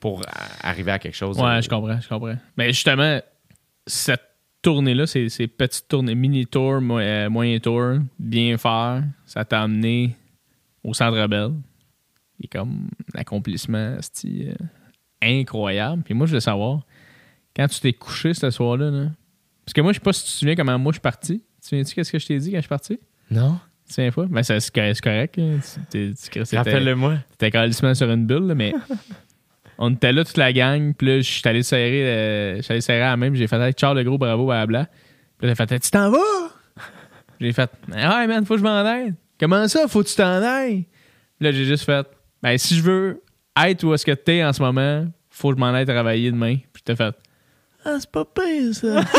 [0.00, 0.22] pour
[0.62, 1.38] arriver à quelque chose.
[1.38, 2.36] Ouais, je comprends, je comprends.
[2.56, 3.20] Mais justement,
[3.86, 4.22] cette
[4.62, 10.14] tournée-là, ces, ces petites tournées, mini-tour, mo- euh, moyen tour, bien faire, ça t'a amené
[10.84, 11.50] au Centre Bell.
[12.42, 14.54] Est comme l'accomplissement esti, euh,
[15.22, 16.02] incroyable.
[16.02, 16.80] Puis moi, je veux savoir,
[17.54, 19.10] quand tu t'es couché ce soir-là, là,
[19.64, 21.38] parce que moi, je sais pas si tu te souviens comment moi je suis parti.
[21.38, 22.98] Tu te souviens-tu qu'est-ce que je t'ai dit quand je suis parti?
[23.30, 23.58] Non?
[23.84, 24.26] Tu te souviens pas?
[24.26, 25.40] Ben, c'est correct,
[26.56, 27.18] Rappelle-le-moi.
[27.30, 28.74] T'étais calissement sur une bulle, là, mais
[29.78, 30.94] on était là toute la gang.
[30.94, 33.34] Puis là, je suis allé serrer, euh, je suis allé serrer à la même.
[33.34, 34.86] J'ai fait hey, Ciao le gros, bravo, blabla.
[35.38, 36.18] Puis là, j'ai fait Tu t'en vas?
[37.40, 39.14] J'ai fait Ah Ouais, man, faut que je m'en aille.
[39.38, 40.86] Comment ça, faut que tu t'en ailles?
[41.38, 42.06] Puis Là, j'ai juste fait
[42.42, 43.22] Ben, si je veux
[43.64, 46.56] être où est-ce que t'es en ce moment, faut que je m'en aille travailler demain.
[46.72, 47.14] Puis t'as fait
[47.84, 49.02] Ah, c'est pas pire, ça.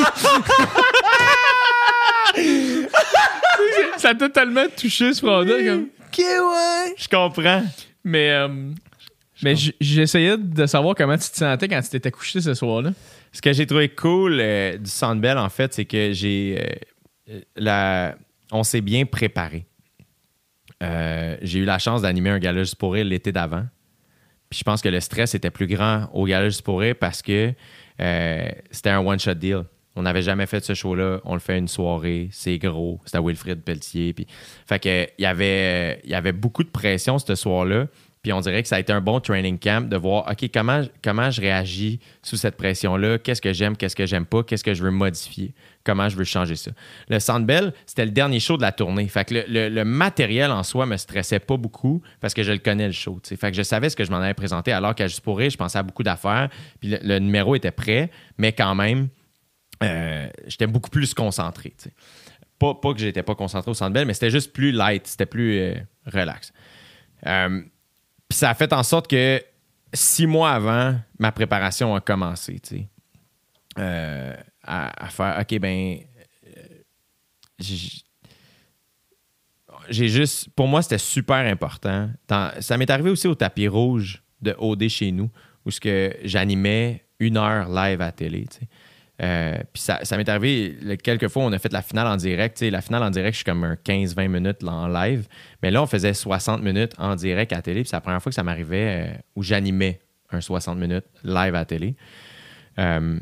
[3.98, 5.64] ça t'a tellement touché ce front-là.
[5.64, 6.96] Comme, ok, ouais.
[6.98, 7.64] Je comprends.
[8.04, 8.48] Mais, euh,
[9.42, 12.92] mais j'essayais de savoir comment tu te sentais quand tu t'étais couché ce soir-là.
[13.32, 16.80] Ce que j'ai trouvé cool euh, du Sandbell, en fait, c'est que j'ai.
[17.30, 18.16] euh, la...
[18.52, 19.66] On s'est bien préparé.
[20.84, 23.66] Euh, j'ai eu la chance d'animer un gala juste l'été d'avant.
[24.50, 26.64] Puis je pense que le stress était plus grand au gala juste
[26.94, 27.54] parce que
[28.02, 29.64] euh, c'était un one-shot deal.
[29.96, 31.22] On n'avait jamais fait ce show-là.
[31.24, 32.30] On le fait une soirée.
[32.32, 33.00] C'est gros.
[33.06, 34.14] C'était Wilfrid Pelletier.
[34.14, 34.28] Puis...
[34.66, 37.88] Fait que il y avait, il y avait beaucoup de pression ce soir-là.
[38.24, 40.82] Puis on dirait que ça a été un bon training camp de voir, OK, comment,
[41.04, 43.18] comment je réagis sous cette pression-là?
[43.18, 44.44] Qu'est-ce que j'aime, qu'est-ce que j'aime pas?
[44.44, 45.54] Qu'est-ce que je veux modifier?
[45.84, 46.72] Comment je veux changer ça?
[47.10, 49.10] Le Sandbell, c'était le dernier show de la tournée.
[49.10, 52.88] Fait que le, matériel en soi me stressait pas beaucoup parce que je le connais,
[52.88, 53.20] le show.
[53.26, 55.58] Fait que je savais ce que je m'en avais présenté alors qu'à Juste pour je
[55.58, 56.48] pensais à beaucoup d'affaires.
[56.80, 59.10] Puis le, numéro était prêt, mais quand même,
[59.84, 61.74] euh, j'étais beaucoup plus concentré.
[62.58, 65.60] Pas, pas que j'étais pas concentré au Sandbell, mais c'était juste plus light, c'était plus
[65.60, 66.54] euh, relax.
[67.28, 67.62] Euh,
[68.34, 69.42] ça a fait en sorte que
[69.94, 72.88] six mois avant, ma préparation a commencé, tu sais.
[73.80, 76.00] Euh, à, faire, OK, ben,
[76.46, 76.50] euh,
[77.60, 78.04] j'ai-
[80.08, 82.10] juste, pour moi, c'était super important.
[82.60, 85.30] Ça m'est arrivé aussi au tapis rouge de OD chez nous,
[85.66, 85.70] où
[86.24, 88.46] j'animais une heure live à la télé.
[89.22, 92.60] Euh, puis ça, ça m'est arrivé quelques fois, on a fait la finale en direct.
[92.62, 95.28] la finale en direct, je suis comme un 15-20 minutes en live.
[95.62, 97.82] Mais là, on faisait 60 minutes en direct à télé.
[97.82, 100.00] Puis c'est la première fois que ça m'arrivait euh, où j'animais
[100.32, 101.96] un 60 minutes live à télé.
[102.80, 103.20] Euh,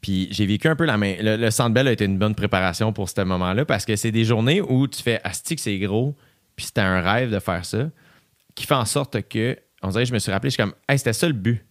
[0.00, 1.14] puis j'ai vécu un peu la main.
[1.20, 4.12] Le, le Centre Bell a été une bonne préparation pour ce moment-là parce que c'est
[4.12, 6.16] des journées où tu fais Asti que c'est gros,
[6.54, 7.90] puis c'était un rêve de faire ça,
[8.54, 10.96] qui fait en sorte que, on dirait, je me suis rappelé, je suis comme, hey,
[10.96, 11.64] c'était ça le but.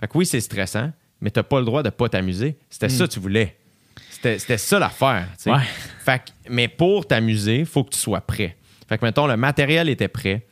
[0.00, 0.90] Fait que oui, c'est stressant,
[1.22, 2.56] mais t'as pas le droit de pas t'amuser.
[2.68, 3.56] C'était ça que tu voulais.
[4.10, 5.26] C'était ça l'affaire.
[5.46, 5.62] Ouais.
[6.04, 8.56] Fait que- mais pour t'amuser, il faut que tu sois prêt.
[8.88, 10.44] Fait que, mettons, le matériel était prêt.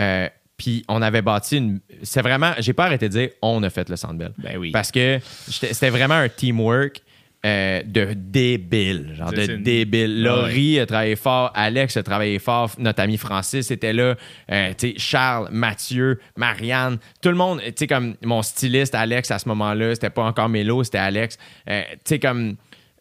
[0.00, 1.80] Euh, puis on avait bâti une.
[2.02, 2.52] C'est vraiment.
[2.58, 4.32] J'ai pas arrêté de dire on a fait le Sandbell.
[4.38, 4.70] Ben oui.
[4.72, 7.02] Parce que c'était vraiment un teamwork
[7.44, 9.14] euh, de débile.
[9.16, 10.16] Genre de une- débile.
[10.16, 10.22] Ouais.
[10.22, 14.16] Laurie a travaillé fort, Alex a travaillé fort, notre ami Francis était là,
[14.50, 19.48] euh, Charles, Mathieu, Marianne, tout le monde, tu sais, comme mon styliste Alex à ce
[19.48, 21.38] moment-là, c'était pas encore Mélo, c'était Alex.
[21.68, 22.56] Euh, tu sais, comme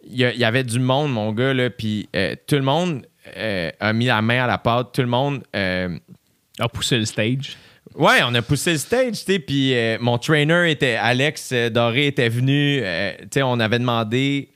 [0.05, 2.09] il y, avait du monde, mon gars, là, puis
[2.45, 3.05] tout le monde
[3.79, 5.43] a mis la main à la pâte, tout le monde.
[6.59, 7.57] A poussé le stage.
[7.95, 11.69] Ouais, on a poussé le stage, tu sais, puis euh, mon trainer était Alex euh,
[11.69, 14.49] Doré était venu, euh, tu sais, on avait demandé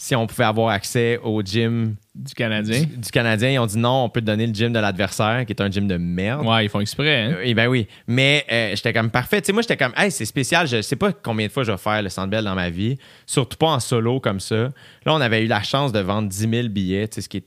[0.00, 2.82] si on pouvait avoir accès au gym Du Canadien.
[2.82, 3.50] du, du Canadien.
[3.50, 5.68] Ils ont dit non, on peut te donner le gym de l'adversaire, qui est un
[5.68, 6.46] gym de merde.
[6.46, 7.36] Ouais, ils font exprès, hein?
[7.42, 7.88] Eh ben oui.
[8.06, 9.40] Mais euh, j'étais comme parfait.
[9.42, 10.68] Tu sais, moi, j'étais comme, hey, c'est spécial.
[10.68, 12.96] Je sais pas combien de fois je vais faire le Sandbell dans ma vie.
[13.26, 14.54] Surtout pas en solo comme ça.
[14.56, 14.70] Là,
[15.06, 17.46] on avait eu la chance de vendre 10 000 billets, tu sais, ce qui est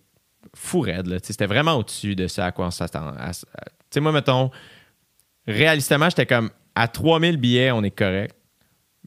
[0.54, 1.08] fou raide.
[1.08, 1.22] là.
[1.22, 3.14] Tu sais, C'était vraiment au-dessus de ça à quoi on s'attend.
[3.32, 3.46] Tu
[3.92, 4.52] sais, moi, mettons,
[5.48, 8.36] réalistement, j'étais comme, à 3 000 billets, on est correct,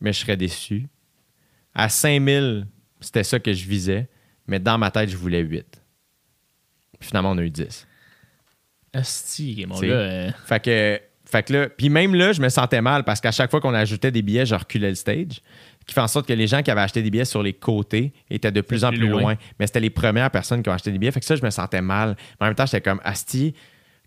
[0.01, 0.89] mais je serais déçu.
[1.75, 2.61] À 5 000,
[3.01, 4.09] c'était ça que je visais,
[4.47, 5.65] mais dans ma tête, je voulais 8.
[6.99, 7.87] Puis finalement, on a eu 10.
[8.93, 9.89] Asti, mon gars.
[9.89, 13.33] euh, Fait que, fait que là, puis même là, je me sentais mal parce qu'à
[13.33, 15.41] chaque fois qu'on ajoutait des billets, je reculais le stage.
[15.87, 18.13] qui fait en sorte que les gens qui avaient acheté des billets sur les côtés
[18.31, 19.21] étaient de plus en plus plus loin.
[19.21, 19.35] loin.
[19.59, 21.11] Mais c'était les premières personnes qui ont acheté des billets.
[21.11, 22.17] Fait que ça, je me sentais mal.
[22.39, 23.55] Mais en même temps, j'étais comme, Asti,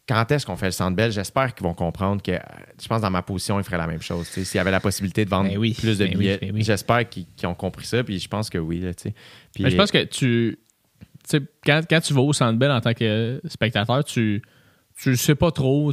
[0.08, 1.12] quand est-ce qu'on fait le centre belle?
[1.12, 2.40] J'espère qu'ils vont comprendre que, euh,
[2.82, 4.26] je pense, dans ma position, ils feraient la même chose.
[4.28, 6.52] S'il y avait la possibilité de vendre Ben oui, plus de ben oui, billets, ben
[6.54, 6.64] oui.
[6.64, 8.04] j'espère qu'ils ont compris ça.
[8.04, 8.80] Puis je pense que oui.
[8.80, 8.92] là.
[8.94, 9.14] Puis-
[9.64, 10.58] Mais je pense que tu.
[11.66, 14.42] quand, quand tu vas au Centre Bell en tant que spectateur, tu.
[15.00, 15.92] Tu sais pas trop.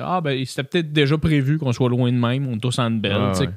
[0.00, 3.00] Ah, ben, c'était peut-être déjà prévu qu'on soit loin de même, on est au Centre
[3.10, 3.48] Ah, ouais.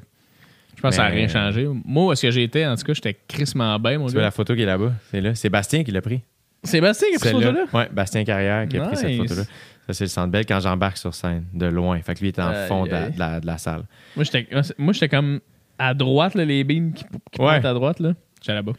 [0.76, 1.68] Je pense que ça n'a rien changé.
[1.84, 4.30] Moi, où est-ce que j'étais, en tout cas, j'étais crissement bien, mon Tu vois la
[4.30, 4.92] photo qui est là-bas?
[5.10, 5.34] C'est là.
[5.34, 6.22] C'est Bastien qui l'a pris.
[6.64, 7.64] Sébastien qui a pris cette photo-là?
[7.72, 9.42] Ouais, Bastien Carrière qui a pris cette photo-là.
[9.88, 11.98] Ça, c'est le centre belle quand j'embarque sur scène, de loin.
[12.02, 13.84] Fait que lui, il était en Aïe, fond de la, de la- de la salle.
[14.14, 15.40] Moi, j'étais moi, j'étais comme
[15.78, 17.46] à droite, là, les beams qui, qui Ouais.
[17.52, 18.12] pointent à droite, là.
[18.42, 18.72] J'étais là-bas.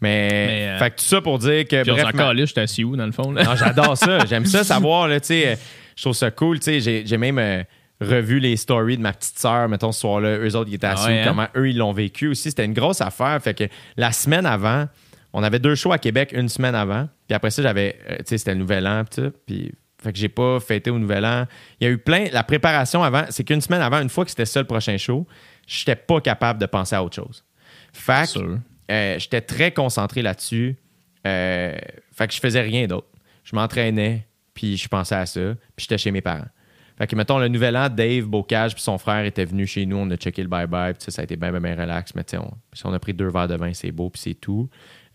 [0.00, 1.82] Mais, Mais, euh, fait que tout ça pour dire que.
[1.82, 3.42] Puis on bref, s'en ma- calait, j'étais assis où, dans le fond, là?
[3.44, 4.18] Non, j'adore ça.
[4.26, 5.48] J'aime ça savoir, là, tu sais.
[5.48, 5.56] euh,
[5.96, 6.80] Je trouve ça cool, tu sais.
[6.80, 7.62] J'ai j'ai même euh,
[8.00, 10.38] revu les stories de ma petite sœur, mettons, ce soir-là.
[10.38, 11.24] Eux autres, ils étaient Ah assis, ouais, hein?
[11.26, 12.50] comment eux, ils l'ont vécu aussi.
[12.50, 13.40] C'était une grosse affaire.
[13.42, 13.64] Fait que
[13.96, 14.86] la semaine avant,
[15.32, 17.08] on avait deux shows à Québec une semaine avant.
[17.26, 19.04] Puis après ça, j'avais, euh, tu sais, c'était le Nouvel An.
[19.46, 19.72] Puis,
[20.04, 21.46] fait que j'ai pas fêté au Nouvel An.
[21.80, 22.26] Il y a eu plein.
[22.32, 25.26] La préparation avant, c'est qu'une semaine avant, une fois que c'était ça le prochain show,
[25.66, 27.44] j'étais pas capable de penser à autre chose.
[27.92, 28.58] Fait que,
[28.90, 30.76] euh, j'étais très concentré là-dessus.
[31.26, 31.74] Euh,
[32.12, 33.08] fait que je faisais rien d'autre.
[33.44, 36.48] Je m'entraînais, puis je pensais à ça, puis j'étais chez mes parents.
[36.98, 39.96] Fait que, mettons, le nouvel an, Dave Bocage puis son frère étaient venus chez nous,
[39.96, 42.14] on a checké le bye-bye, puis ça, a été bien, bien, bien relax.
[42.14, 42.52] Mais tu sais, on,
[42.84, 44.68] on a pris deux verres de vin, c'est beau, puis c'est tout.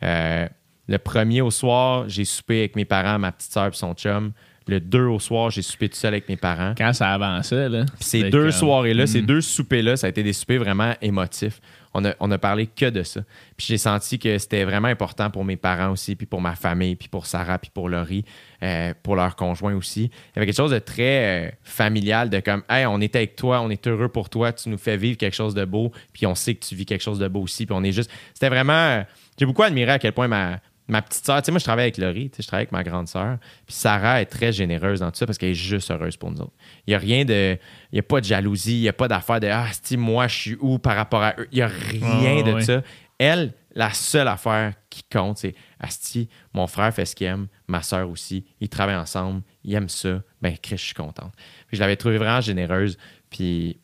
[0.03, 0.47] Euh,
[0.89, 4.33] le premier au soir, j'ai soupé avec mes parents, ma petite soeur puis son chum.
[4.69, 6.73] Le deux au soir, j'ai soupé tout seul avec mes parents.
[6.77, 7.85] Quand ça avançait, là.
[7.95, 9.25] Puis ces deux comme- soirées-là, ces Mhm.
[9.27, 11.59] deux soupers-là, ça a été des soupers vraiment émotifs.
[11.95, 13.22] On a, on a parlé que de ça.
[13.57, 16.95] Puis j'ai senti que c'était vraiment important pour mes parents aussi, puis pour ma famille,
[16.95, 18.23] puis pour Sarah, puis pour Laurie,
[18.61, 20.03] euh, pour leur conjoint aussi.
[20.03, 23.35] Il y avait quelque chose de très euh, familial, de comme, hey, on est avec
[23.35, 26.27] toi, on est heureux pour toi, tu nous fais vivre quelque chose de beau, puis
[26.27, 28.11] on sait que tu vis quelque chose de beau aussi, puis on est juste.
[28.35, 28.73] C'était vraiment.
[28.73, 29.01] euh,
[29.39, 31.83] J'ai beaucoup admiré à quel point ma, ma petite sœur, tu sais, moi je travaille
[31.85, 34.99] avec Laurie, tu sais, je travaille avec ma grande sœur, puis Sarah est très généreuse
[34.99, 36.53] dans tout ça parce qu'elle est juste heureuse pour nous autres.
[36.87, 37.57] Il n'y a rien de.
[37.91, 40.27] Il n'y a pas de jalousie, il n'y a pas d'affaire de Ah, si moi
[40.27, 41.47] je suis où par rapport à eux.
[41.51, 42.81] Il n'y a rien Ah, de ça.
[43.17, 47.81] Elle, la seule affaire qui compte, c'est Asti, mon frère fait ce qu'il aime, ma
[47.81, 48.45] soeur aussi.
[48.59, 50.21] Ils travaillent ensemble, ils aiment ça.
[50.41, 51.33] Ben, Chris, je suis contente.
[51.67, 52.97] Puis je l'avais trouvée vraiment généreuse.
[53.29, 53.79] Puis.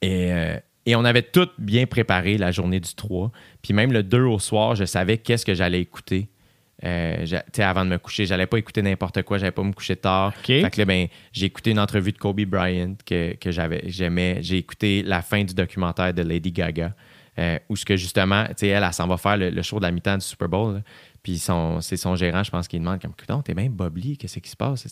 [0.00, 0.58] Et, euh,
[0.90, 3.30] et on avait tout bien préparé la journée du 3.
[3.62, 6.28] Puis même le 2 au soir, je savais qu'est-ce que j'allais écouter.
[6.84, 9.64] Euh, j'a- tu sais, avant de me coucher, j'allais pas écouter n'importe quoi, j'allais pas
[9.64, 10.32] me coucher tard.
[10.62, 14.38] Fait que là, ben, j'ai écouté une entrevue de Kobe Bryant que, que j'avais, j'aimais.
[14.42, 16.94] J'ai écouté la fin du documentaire de Lady Gaga,
[17.38, 19.78] euh, où ce que justement, tu sais, elle, elle, s'en va faire le, le show
[19.78, 20.74] de la mi-temps du Super Bowl.
[20.76, 20.80] là.
[21.22, 24.48] Puis c'est son gérant, je pense, qui demande comme, Coudonc, t'es bien Bobli, qu'est-ce qui
[24.48, 24.86] se passe?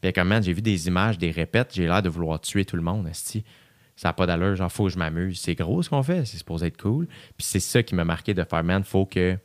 [0.00, 2.76] Puis comme, man, j'ai vu des images, des répètes, j'ai l'air de vouloir tuer tout
[2.76, 3.08] le monde.
[3.96, 5.40] Ça n'a pas d'allure, genre, faut que je m'amuse.
[5.40, 7.06] C'est gros ce qu'on fait, c'est supposé être cool.
[7.06, 9.36] Puis c'est ça qui m'a marqué de faire, man, faut que.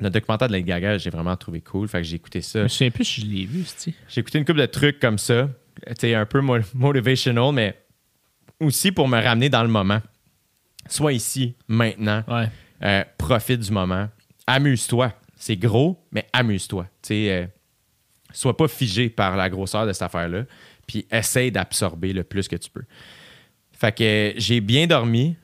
[0.00, 1.88] Le documentaire de Lady Gaga, j'ai vraiment trouvé cool.
[1.88, 2.60] Fait que j'ai écouté ça.
[2.60, 3.94] Je me souviens plus si je l'ai vu, c'ti.
[4.08, 5.48] J'ai écouté une couple de trucs comme ça,
[5.86, 7.76] tu sais, un peu mo- motivational, mais
[8.60, 10.00] aussi pour me ramener dans le moment.
[10.88, 12.22] Sois ici, maintenant.
[12.28, 12.48] Ouais.
[12.82, 14.08] Euh, profite du moment.
[14.46, 15.12] Amuse-toi.
[15.36, 16.86] C'est gros, mais amuse-toi.
[17.10, 17.46] Euh,
[18.32, 20.44] sois pas figé par la grosseur de cette affaire-là,
[20.86, 22.84] puis essaye d'absorber le plus que tu peux.
[23.78, 25.36] Fait que j'ai bien dormi.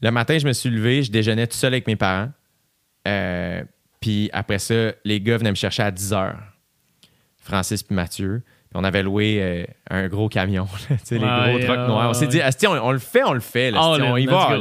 [0.00, 2.30] Le matin, je me suis levé, je déjeunais tout seul avec mes parents.
[3.06, 3.62] Euh,
[4.00, 6.40] puis après ça, les gars venaient me chercher à 10 heures.
[7.38, 8.42] Francis puis Mathieu.
[8.70, 12.10] Puis on avait loué euh, un gros camion, là, les gros trucks ouais, noirs.
[12.10, 13.70] On s'est dit, Asti, on, on le fait, on le fait.
[13.70, 14.58] là, All asti, on y va.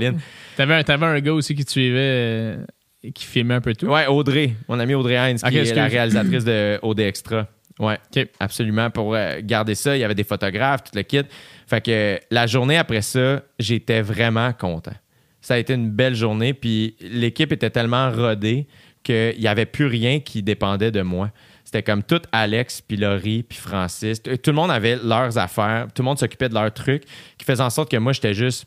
[0.58, 2.66] T'avais un, un gars aussi qui te suivait euh,
[3.14, 3.88] qui filmait un peu tout?
[3.88, 7.48] Ouais, Audrey, mon amie Audrey Hines, qui est la réalisatrice de OD Extra.
[7.80, 8.28] OK.
[8.40, 8.90] absolument.
[8.90, 11.24] Pour euh, garder ça, il y avait des photographes, tout le kit.
[11.68, 14.94] Fait que euh, la journée après ça, j'étais vraiment content.
[15.42, 18.68] Ça a été une belle journée, puis l'équipe était tellement rodée
[19.04, 21.32] qu'il n'y avait plus rien qui dépendait de moi.
[21.66, 24.22] C'était comme tout Alex, puis Laurie, puis Francis.
[24.22, 27.04] Tout le monde avait leurs affaires, tout le monde s'occupait de leurs trucs,
[27.38, 28.66] qui faisait en sorte que moi, j'étais juste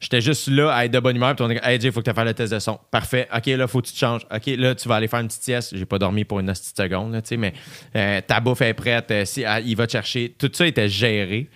[0.00, 1.36] J'étais juste là à être de bonne humeur.
[1.36, 2.80] Puis on est comme, hey Jay, faut que tu fasses le test de son.
[2.90, 3.28] Parfait.
[3.36, 4.22] OK, là, faut que tu te changes.
[4.34, 5.76] OK, là, tu vas aller faire une petite sieste.
[5.76, 7.52] J'ai pas dormi pour une petite seconde, là, tu sais, mais
[7.94, 9.10] euh, ta bouffe est prête.
[9.10, 10.34] euh, si, ah, il va te chercher.
[10.38, 11.50] Tout ça était géré.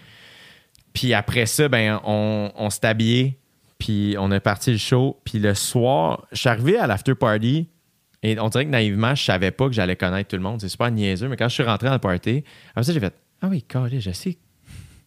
[0.92, 3.39] Puis après ça, ben, on, on s'est habillé.
[3.78, 5.18] Puis on a parti le show.
[5.24, 7.68] Puis le soir, je suis arrivé à l'after party.
[8.23, 10.60] Et on dirait que naïvement, je savais pas que j'allais connaître tout le monde.
[10.60, 11.28] C'est super niaiseux.
[11.28, 14.00] Mais quand je suis rentré dans le party, après ça, j'ai fait Ah oui, calé,
[14.00, 14.39] je sais,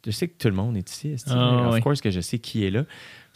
[0.06, 1.16] je sais que tout le monde est ici.
[1.30, 1.82] Ah, of oui.
[1.82, 2.84] course que je sais qui est là.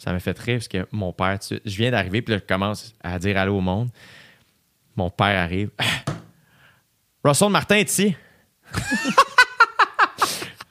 [0.02, 2.92] Ça m'a fait rire parce que mon père, je viens d'arriver, puis là, je commence
[3.04, 3.88] à dire allô au monde.
[4.96, 5.70] Mon père arrive.
[7.24, 8.16] Russell Martin est ici.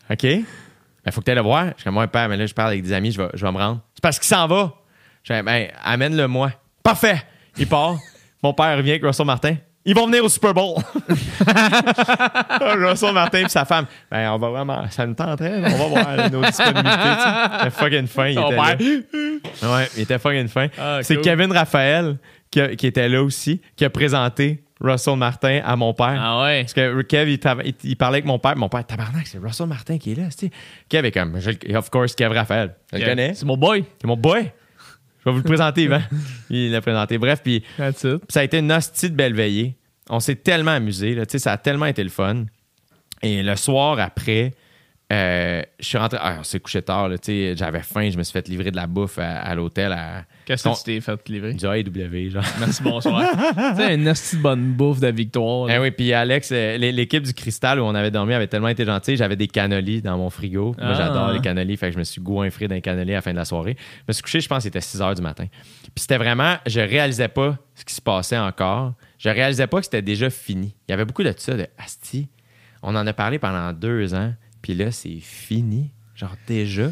[0.10, 0.24] OK?
[0.24, 0.46] Il
[1.12, 1.68] faut que tu ailles le voir.
[1.68, 3.46] Je suis comme, moi, père, mais là, je parle avec des amis, je vais, je
[3.46, 3.80] vais me rendre.
[3.94, 4.74] C'est parce qu'il s'en va.
[5.24, 6.52] Je fais, ben, amène-le-moi.
[6.84, 7.24] Parfait.
[7.56, 8.00] Il part.
[8.44, 9.56] Mon père revient avec Russell Martin.
[9.84, 10.76] Ils vont venir au Super Bowl.
[12.62, 13.86] Russell Martin et sa femme.
[14.12, 14.84] Ben, on va vraiment.
[14.90, 15.58] Ça nous tenterait.
[15.58, 16.92] On va voir là, nos disponibilités.
[16.92, 17.58] tu sais.
[17.58, 18.28] C'était fucking fin.
[18.28, 19.74] Il était là.
[19.76, 20.68] Ouais, il était fucking fin.
[20.78, 21.24] Ah, C'est cool.
[21.24, 22.18] Kevin Raphaël
[22.52, 26.20] qui, a- qui était là aussi, qui a présenté Russell Martin à mon père.
[26.22, 26.62] Ah ouais.
[26.62, 28.56] Parce que Kev, il, il- il parlait avec mon père.
[28.58, 30.26] Mon père, tabarnak, c'est Russell Martin qui est là.
[30.26, 30.52] tu sais.
[30.90, 32.76] Kev est comme, je of course, Kev Raphaël.
[32.94, 33.34] Je le connais.
[33.34, 33.84] C'est mon boy.
[34.00, 34.52] C'est mon boy.
[35.22, 36.02] Je vais vous le présenter, Yvan.
[36.50, 37.18] Il l'a présenté.
[37.18, 37.64] Bref, puis
[38.28, 39.78] ça a été une hostie de belle veillée.
[40.10, 41.18] On s'est tellement amusé.
[41.38, 42.46] Ça a tellement été le fun.
[43.22, 44.54] Et le soir après,
[45.12, 46.18] euh, je suis rentré.
[46.22, 47.10] Ah, on s'est couché tard.
[47.10, 48.10] là, tu sais, J'avais faim.
[48.10, 50.84] Je me suis fait livrer de la bouffe à, à l'hôtel à Qu'est-ce que tu
[50.84, 51.54] t'es fait livrer?
[51.54, 52.30] du AEW.
[52.32, 52.44] Genre.
[52.60, 53.22] Merci, bonsoir.
[53.76, 55.70] tu sais, une de bonne bouffe de victoire.
[55.70, 58.70] Eh oui, puis Alex, euh, l'é- l'équipe du Cristal où on avait dormi avait tellement
[58.70, 59.18] été gentille.
[59.18, 60.76] J'avais des cannolis dans mon frigo.
[60.78, 60.94] Moi, Ah.
[60.94, 61.76] j'adore les cannolis.
[61.78, 63.76] Fait que je me suis goinfré d'un cannoli à la fin de la soirée.
[63.80, 65.46] Je me suis couché, je pense, c'était 6 heures du matin.
[65.50, 68.94] Puis c'était vraiment, je réalisais pas ce qui se passait encore.
[69.18, 70.76] Je réalisais pas que c'était déjà fini.
[70.88, 72.30] Il y avait beaucoup de ça, de Asti.
[72.84, 74.34] On en a parlé pendant deux ans.
[74.62, 75.90] Puis là, c'est fini.
[76.16, 76.92] Genre déjà.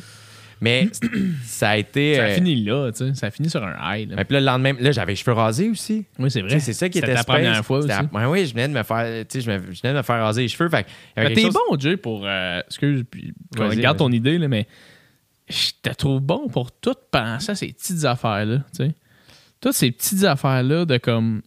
[0.62, 0.90] Mais
[1.46, 2.16] ça a été.
[2.16, 3.14] Ça a euh, fini là, tu sais.
[3.14, 4.10] Ça a fini sur un high.
[4.10, 4.18] là.
[4.18, 6.06] ben, puis là, le lendemain, là, j'avais les cheveux rasés aussi.
[6.18, 6.60] Oui, c'est vrai.
[6.60, 7.36] C'est ça qui était ta space.
[7.36, 7.88] première fois aussi.
[7.88, 9.98] La- Ouais, oui, je venais de me faire, tu sais, je, me- je venais de
[10.00, 10.68] me faire raser les cheveux.
[10.70, 12.24] Fait Mais T'es chose- bon, Jay, pour.
[12.26, 14.68] euh, excuse, puis regarde ton idée, là, mais
[15.48, 18.58] je te trouve bon pour tout penser à ces petites affaires-là.
[18.76, 18.92] Tu sais.
[19.62, 21.42] Toutes ces petites affaires-là de comme.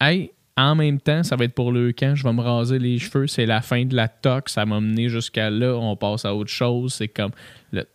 [0.00, 2.98] Hey, en même temps, ça va être pour le camp, je vais me raser les
[2.98, 6.34] cheveux, c'est la fin de la tox, ça m'a mené jusqu'à là, on passe à
[6.34, 6.94] autre chose.
[6.94, 7.32] C'est comme.
[7.72, 7.86] le-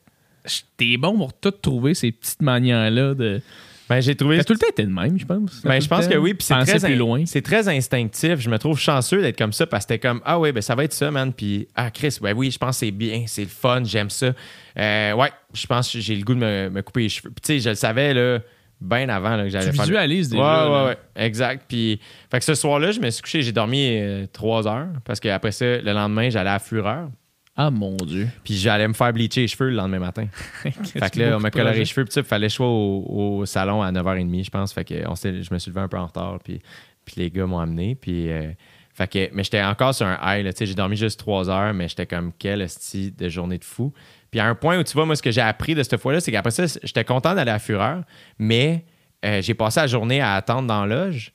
[0.77, 3.41] T'es bon pour tout trouver ces petites manières-là de.
[3.89, 4.37] Ben, j'ai trouvé.
[4.37, 5.61] T'as tout le temps été de même, je pense.
[5.63, 6.33] Ben, je pense que oui.
[6.33, 7.25] Puis c'est très, plus loin.
[7.25, 8.39] c'est très instinctif.
[8.39, 10.75] Je me trouve chanceux d'être comme ça parce que c'était comme Ah oui, ben ça
[10.75, 11.33] va être ça, man.
[11.33, 14.33] Puis Ah, Chris, ben oui, je pense que c'est bien, c'est le fun, j'aime ça.
[14.77, 17.31] Euh, ouais, je pense que j'ai le goût de me, me couper les cheveux.
[17.31, 18.39] Puis tu sais, je le savais là,
[18.81, 19.83] bien avant là, que j'allais faire.
[19.85, 20.97] visualises déjà, Ouais, ouais, ouais.
[21.15, 21.65] Exact.
[21.67, 25.19] Puis, fait que ce soir-là, je me suis couché, j'ai dormi euh, trois heures parce
[25.19, 27.09] qu'après ça, le lendemain, j'allais à Fureur.
[27.55, 28.27] Ah mon Dieu.
[28.43, 30.25] Puis j'allais me faire bleacher les cheveux le lendemain matin.
[30.63, 33.39] Fait que là, on m'a coloré les cheveux, puis il fallait que je sois au,
[33.39, 34.73] au salon à 9h30, je pense.
[34.73, 36.59] Fait que on je me suis levé un peu en retard, puis,
[37.05, 37.95] puis les gars m'ont amené.
[37.95, 38.51] Puis, euh,
[38.93, 41.49] fait que, mais j'étais encore sur un high, là, tu sais, j'ai dormi juste 3
[41.49, 43.93] heures, mais j'étais comme quel esti de journée de fou.
[44.31, 46.21] Puis à un point où tu vois, moi, ce que j'ai appris de cette fois-là,
[46.21, 48.03] c'est qu'après ça, j'étais content d'aller à Fureur,
[48.39, 48.85] mais
[49.25, 51.33] euh, j'ai passé la journée à attendre dans la loge,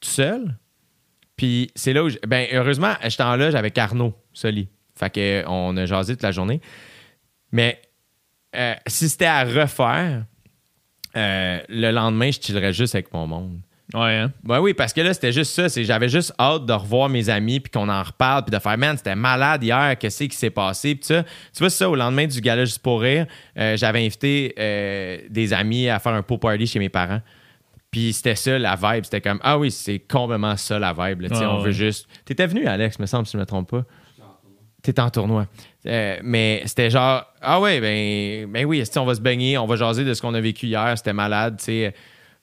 [0.00, 0.56] tout seul.
[1.36, 4.68] Puis c'est là où, ben heureusement, j'étais en loge avec Arnaud Soli.
[4.98, 6.60] Fait que euh, on a jasé toute la journée.
[7.52, 7.80] Mais
[8.56, 10.24] euh, si c'était à refaire,
[11.16, 13.60] euh, le lendemain, je chillerais juste avec mon monde.
[13.94, 14.32] Ouais, hein?
[14.44, 15.68] Ben oui, parce que là, c'était juste ça.
[15.70, 18.76] c'est- J'avais juste hâte de revoir mes amis, puis qu'on en reparle, puis de faire,
[18.76, 21.22] man, c'était malade hier, qu'est-ce qui s'est passé, puis ça.
[21.22, 23.26] Tu vois, ça, au lendemain du gala Juste pour rire,
[23.58, 27.22] euh, j'avais invité euh, des amis à faire un pot party chez mes parents.
[27.90, 29.04] Puis c'était ça, la vibe.
[29.04, 31.22] C'était comme, ah oui, c'est complètement ça, la vibe.
[31.22, 31.28] là.
[31.32, 31.64] Ah on ouais.
[31.64, 32.06] veut juste.
[32.26, 33.84] T'étais venu, Alex, me semble, si je me trompe pas.
[34.82, 35.46] T'étais en tournoi.
[35.86, 39.76] Euh, mais c'était genre, ah ouais, ben, ben oui, on va se baigner, on va
[39.76, 41.94] jaser de ce qu'on a vécu hier, c'était malade, tu sais.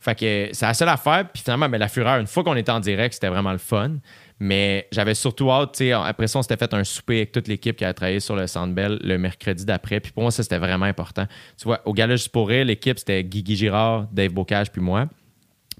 [0.06, 1.27] Fait que c'est la seule affaire.
[1.34, 3.93] Puis finalement, ben, la fureur, une fois qu'on était en direct, c'était vraiment le fun.
[4.40, 7.48] Mais j'avais surtout hâte, tu sais, après ça, on s'était fait un souper avec toute
[7.48, 10.00] l'équipe qui a travaillé sur le Sandbell le mercredi d'après.
[10.00, 11.25] Puis pour moi, ça, c'était vraiment important.
[11.58, 15.08] Tu vois, au Gala Juste pour rire, l'équipe, c'était Guigui Girard, Dave Bocage, puis moi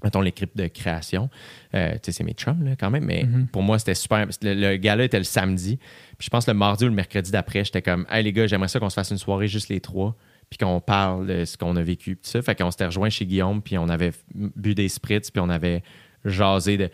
[0.04, 1.30] mettons l'équipe de création.
[1.74, 4.26] Euh, tu sais, c'est mes chums, là, quand même, mais pour moi, c'était super.
[4.42, 5.78] Le, le gala était le samedi.
[6.18, 8.68] Puis je pense le mardi ou le mercredi d'après, j'étais comme, hey les gars, j'aimerais
[8.68, 10.14] ça qu'on se fasse une soirée juste les trois,
[10.50, 12.16] puis qu'on parle de ce qu'on a vécu.
[12.16, 15.40] Puis ça, fait qu'on s'était rejoint chez Guillaume, puis on avait bu des spritz, puis
[15.40, 15.82] on avait
[16.24, 16.90] jasé de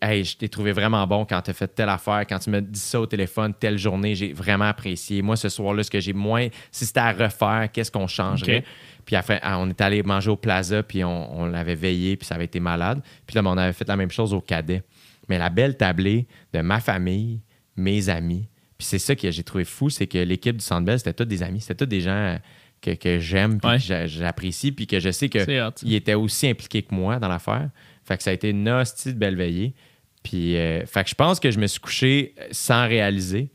[0.00, 2.60] Hey, je t'ai trouvé vraiment bon quand tu as fait telle affaire, quand tu me
[2.60, 5.22] dis ça au téléphone, telle journée, j'ai vraiment apprécié.
[5.22, 8.64] Moi, ce soir-là, ce que j'ai moins, si c'était à refaire, qu'est-ce qu'on changerait?
[9.04, 12.26] Puis après, ah, on est allé manger au Plaza, puis on, on l'avait veillé, puis
[12.26, 13.02] ça avait été malade.
[13.26, 14.82] Puis là, ben, on avait fait la même chose au Cadet.
[15.28, 17.40] Mais la belle tablée de ma famille,
[17.76, 20.98] mes amis, puis c'est ça que j'ai trouvé fou, c'est que l'équipe du Centre Bell,
[20.98, 22.38] c'était tous des amis, c'était tous des gens
[22.82, 23.76] que, que j'aime, puis Ouais.
[23.78, 27.70] que j'a- j'apprécie, puis que je sais qu'ils étaient aussi impliqués que moi dans l'affaire.
[28.04, 29.74] Fait que ça a été une hostie de belle veillée.
[30.22, 33.50] Puis, euh, fait que je pense que je me suis couché euh, sans réaliser.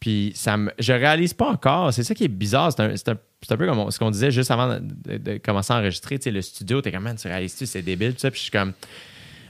[0.00, 1.92] Puis, ça me, je réalise pas encore.
[1.92, 2.72] C'est ça qui est bizarre.
[2.72, 5.38] C'est un, c'est un- c'est un peu comme on- ce qu'on disait juste avant de,
[5.38, 6.18] commencer à enregistrer.
[6.18, 8.30] Tu sais, le studio, t'es comme, man, tu réalises-tu, c'est débile, tout ça.
[8.30, 8.72] Puis, je suis comme,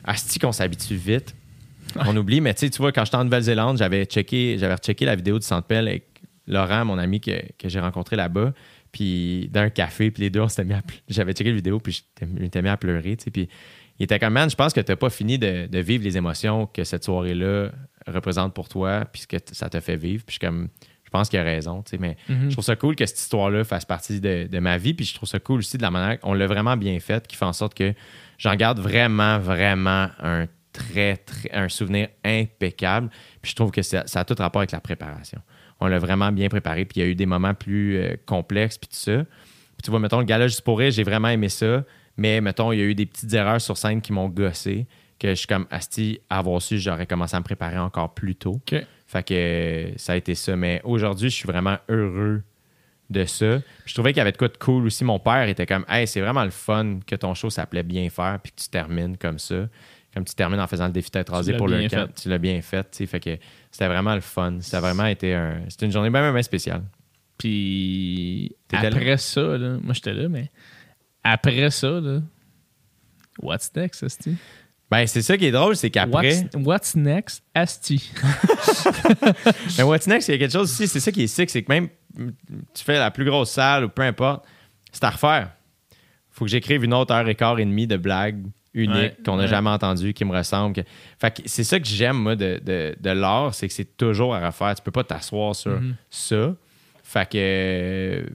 [0.04, 1.34] asti qu'on s'habitue vite.
[2.06, 5.04] On oublie, mais tu sais, tu vois, quand j'étais en Nouvelle-Zélande, j'avais checké, j'avais rechecké
[5.04, 6.04] la vidéo du Centre avec
[6.46, 8.52] Laurent, mon ami que, que j'ai rencontré là-bas,
[8.92, 11.80] puis d'un café, puis les deux, on s'était mis à pleu- J'avais checké la vidéo,
[11.80, 13.48] puis je m'étais mis à pleurer, tu sais, puis
[13.98, 16.66] il était comme, man, je pense que t'as pas fini de, de vivre les émotions
[16.66, 17.70] que cette soirée-là
[18.06, 20.24] représente pour toi, puis ce que ça te fait vivre.
[20.24, 20.68] Puis je suis comme,
[21.04, 22.48] je pense qu'il a raison, tu sais, mais Mhm.
[22.48, 25.14] je trouve ça cool que cette histoire-là fasse partie de, de ma vie, puis je
[25.14, 27.52] trouve ça cool aussi de la manière qu'on l'a vraiment bien faite, qui fait en
[27.52, 27.94] sorte que
[28.38, 34.04] j'en garde vraiment, vraiment un très, très, un souvenir impeccable, puis je trouve que ça,
[34.06, 35.38] ça a tout rapport avec la préparation.
[35.82, 38.78] On l'a vraiment bien préparé, puis il y a eu des moments plus euh, complexes,
[38.78, 39.24] puis tout ça.
[39.24, 41.84] Puis tu vois, mettons, le gala juste pour j'ai vraiment aimé ça,
[42.16, 44.86] mais mettons, il y a eu des petites erreurs sur scène qui m'ont gossé,
[45.18, 48.60] que je suis comme, Asti, avoir su, j'aurais commencé à me préparer encore plus tôt.
[49.06, 50.54] Fait que euh, ça a été ça.
[50.54, 52.42] Mais aujourd'hui, je suis vraiment heureux
[53.10, 53.58] de ça.
[53.84, 55.04] Je trouvais qu'il y avait de quoi de cool aussi.
[55.04, 58.38] Mon père était comme, hey, c'est vraiment le fun que ton show s'appelait Bien faire,
[58.42, 59.68] puis que tu termines comme ça.
[60.14, 62.06] Comme tu termines en faisant le défi tête rasée l'as pour le camp.
[62.06, 62.22] fait.
[62.22, 62.82] Tu l'as bien fait.
[62.84, 63.06] tu sais.
[63.06, 63.38] Fait que
[63.72, 64.58] c'était vraiment le fun.
[64.60, 65.62] Ça a vraiment été un.
[65.68, 66.84] C'était une journée bien, bien spéciale.
[67.38, 68.80] Puis là?
[68.84, 70.50] après ça, là, moi j'étais là, mais
[71.24, 72.20] après ça, là,
[73.40, 74.36] what's next, Asti?
[74.90, 76.42] Ben, c'est ça qui est drôle, c'est qu'après.
[76.54, 78.12] What's, what's next, Asti?
[79.78, 81.62] Mais What's Next, il y a quelque chose aussi, c'est ça qui est sick, c'est
[81.62, 81.88] que même
[82.74, 84.44] tu fais la plus grosse salle ou peu importe,
[84.92, 85.52] c'est à refaire.
[86.30, 88.44] Faut que j'écrive une autre heure et quart et demie de blagues
[88.74, 89.48] uniques Ouais, qu'on n'a ouais.
[89.48, 90.74] jamais entendues, qui me ressemblent.
[90.74, 93.96] que- Fait que c'est ça que j'aime, moi, de, de, de l'art, c'est que c'est
[93.96, 94.74] toujours à refaire.
[94.74, 95.94] Tu peux pas t'asseoir sur Mhm.
[96.10, 96.54] ça.
[97.02, 98.26] Fait que.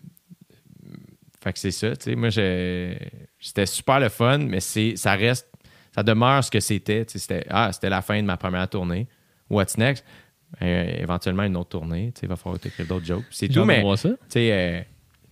[1.42, 2.16] Fait que c'est ça, tu sais.
[2.16, 5.48] Moi, c'était super le fun, mais ça reste,
[5.94, 7.06] ça demeure ce que c'était.
[7.08, 9.08] C'était, ah, c'était la fin de ma première tournée.
[9.50, 10.04] What's next?
[10.62, 12.14] Euh, éventuellement, une autre tournée.
[12.22, 13.26] Il va falloir t'écrire d'autres jokes.
[13.32, 14.82] C'est tout, mais euh,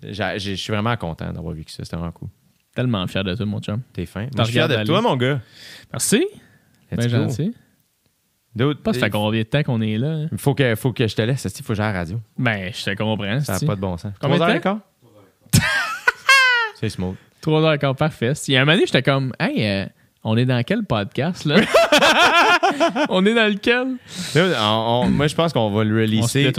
[0.04, 1.84] je suis vraiment content d'avoir vécu ça.
[1.84, 2.30] C'était vraiment cool.
[2.76, 3.82] Tellement fier de toi, mon chum.
[3.94, 4.28] T'es fin.
[4.28, 5.40] T'en fier de toi, mon gars.
[5.92, 6.26] Merci.
[6.92, 7.54] Bien gentil.
[8.56, 10.12] Dude, Pas ça fait il combien de temps qu'on est là?
[10.12, 10.28] hein?
[10.38, 11.44] faut que, faut que je te laisse.
[11.58, 12.22] Il faut que j'aille à la radio.
[12.38, 13.40] Ben, je te comprends.
[13.42, 14.14] Ça n'a pas de bon sens.
[14.22, 14.80] Combien de temps?
[16.80, 17.16] C'est smooth.
[17.42, 18.34] Trois heures encore parfait.
[18.48, 19.86] Il y a un moment j'étais comme, hey, euh,
[20.24, 21.58] on est dans quel podcast, là?
[23.10, 23.98] on est dans lequel?
[24.34, 26.52] Dude, on- on- moi, je pense qu'on va le releaser.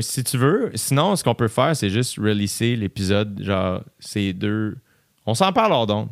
[0.00, 0.70] Si tu veux.
[0.74, 3.40] Sinon, ce qu'on peut faire, c'est juste releaser l'épisode.
[3.42, 4.76] Genre, ces deux.
[5.30, 6.08] On s'en parle hors d'onde.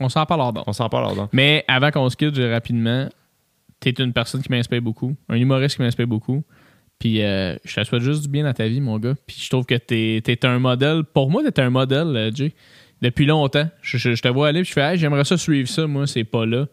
[0.00, 0.64] On s'en parle hors d'onde.
[0.66, 1.28] On s'en parle hors d'onde.
[1.32, 3.08] Mais avant qu'on se quitte, rapidement,
[3.80, 6.42] t'es une personne qui m'inspire beaucoup, un humoriste qui m'inspire beaucoup.
[6.98, 9.14] Puis euh, je te souhaite juste du bien dans ta vie, mon gars.
[9.26, 11.02] Puis je trouve que t'es es un modèle.
[11.02, 12.52] Pour moi, t'es un modèle, euh, Jay.
[13.00, 13.68] Depuis longtemps.
[13.82, 16.06] Je, je- je te vois aller, puis je fais, Hey, j'aimerais ça suivre ça, moi,
[16.06, 16.66] c'est pas là.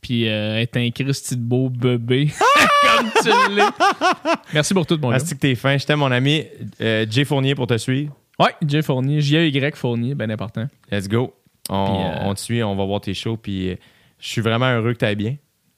[0.00, 2.30] Puis euh, être un Christy de beau bébé,
[2.98, 3.62] comme tu l'es.
[4.52, 5.18] Merci pour tout, mon gars.
[5.18, 5.78] Merci que t'es fin.
[5.78, 6.42] Je t'aime, mon ami.
[6.80, 8.12] Euh, Jay Fournier pour te suivre.
[8.38, 10.66] Ouais, Jay Fournier, J-A-Y Fournier, bien important.
[10.90, 11.32] Let's go.
[11.68, 13.36] On, Puis, euh, on te suit, on va voir tes shows.
[13.36, 13.76] Puis euh,
[14.18, 15.36] je suis vraiment heureux que tu ailles bien.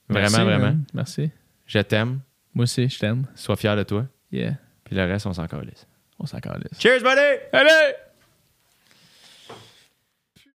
[0.08, 0.64] Vraiment, Merci, vraiment.
[0.64, 0.84] man.
[0.94, 1.30] Merci.
[1.66, 2.20] Je t'aime.
[2.54, 3.26] Moi aussi, je t'aime.
[3.34, 4.06] Sois fier de toi.
[4.32, 4.54] Yeah.
[4.84, 5.86] Puis le reste, on s'en calisse.
[6.18, 6.78] On s'en calisse.
[6.80, 7.20] Cheers, buddy!
[7.52, 7.94] Allez!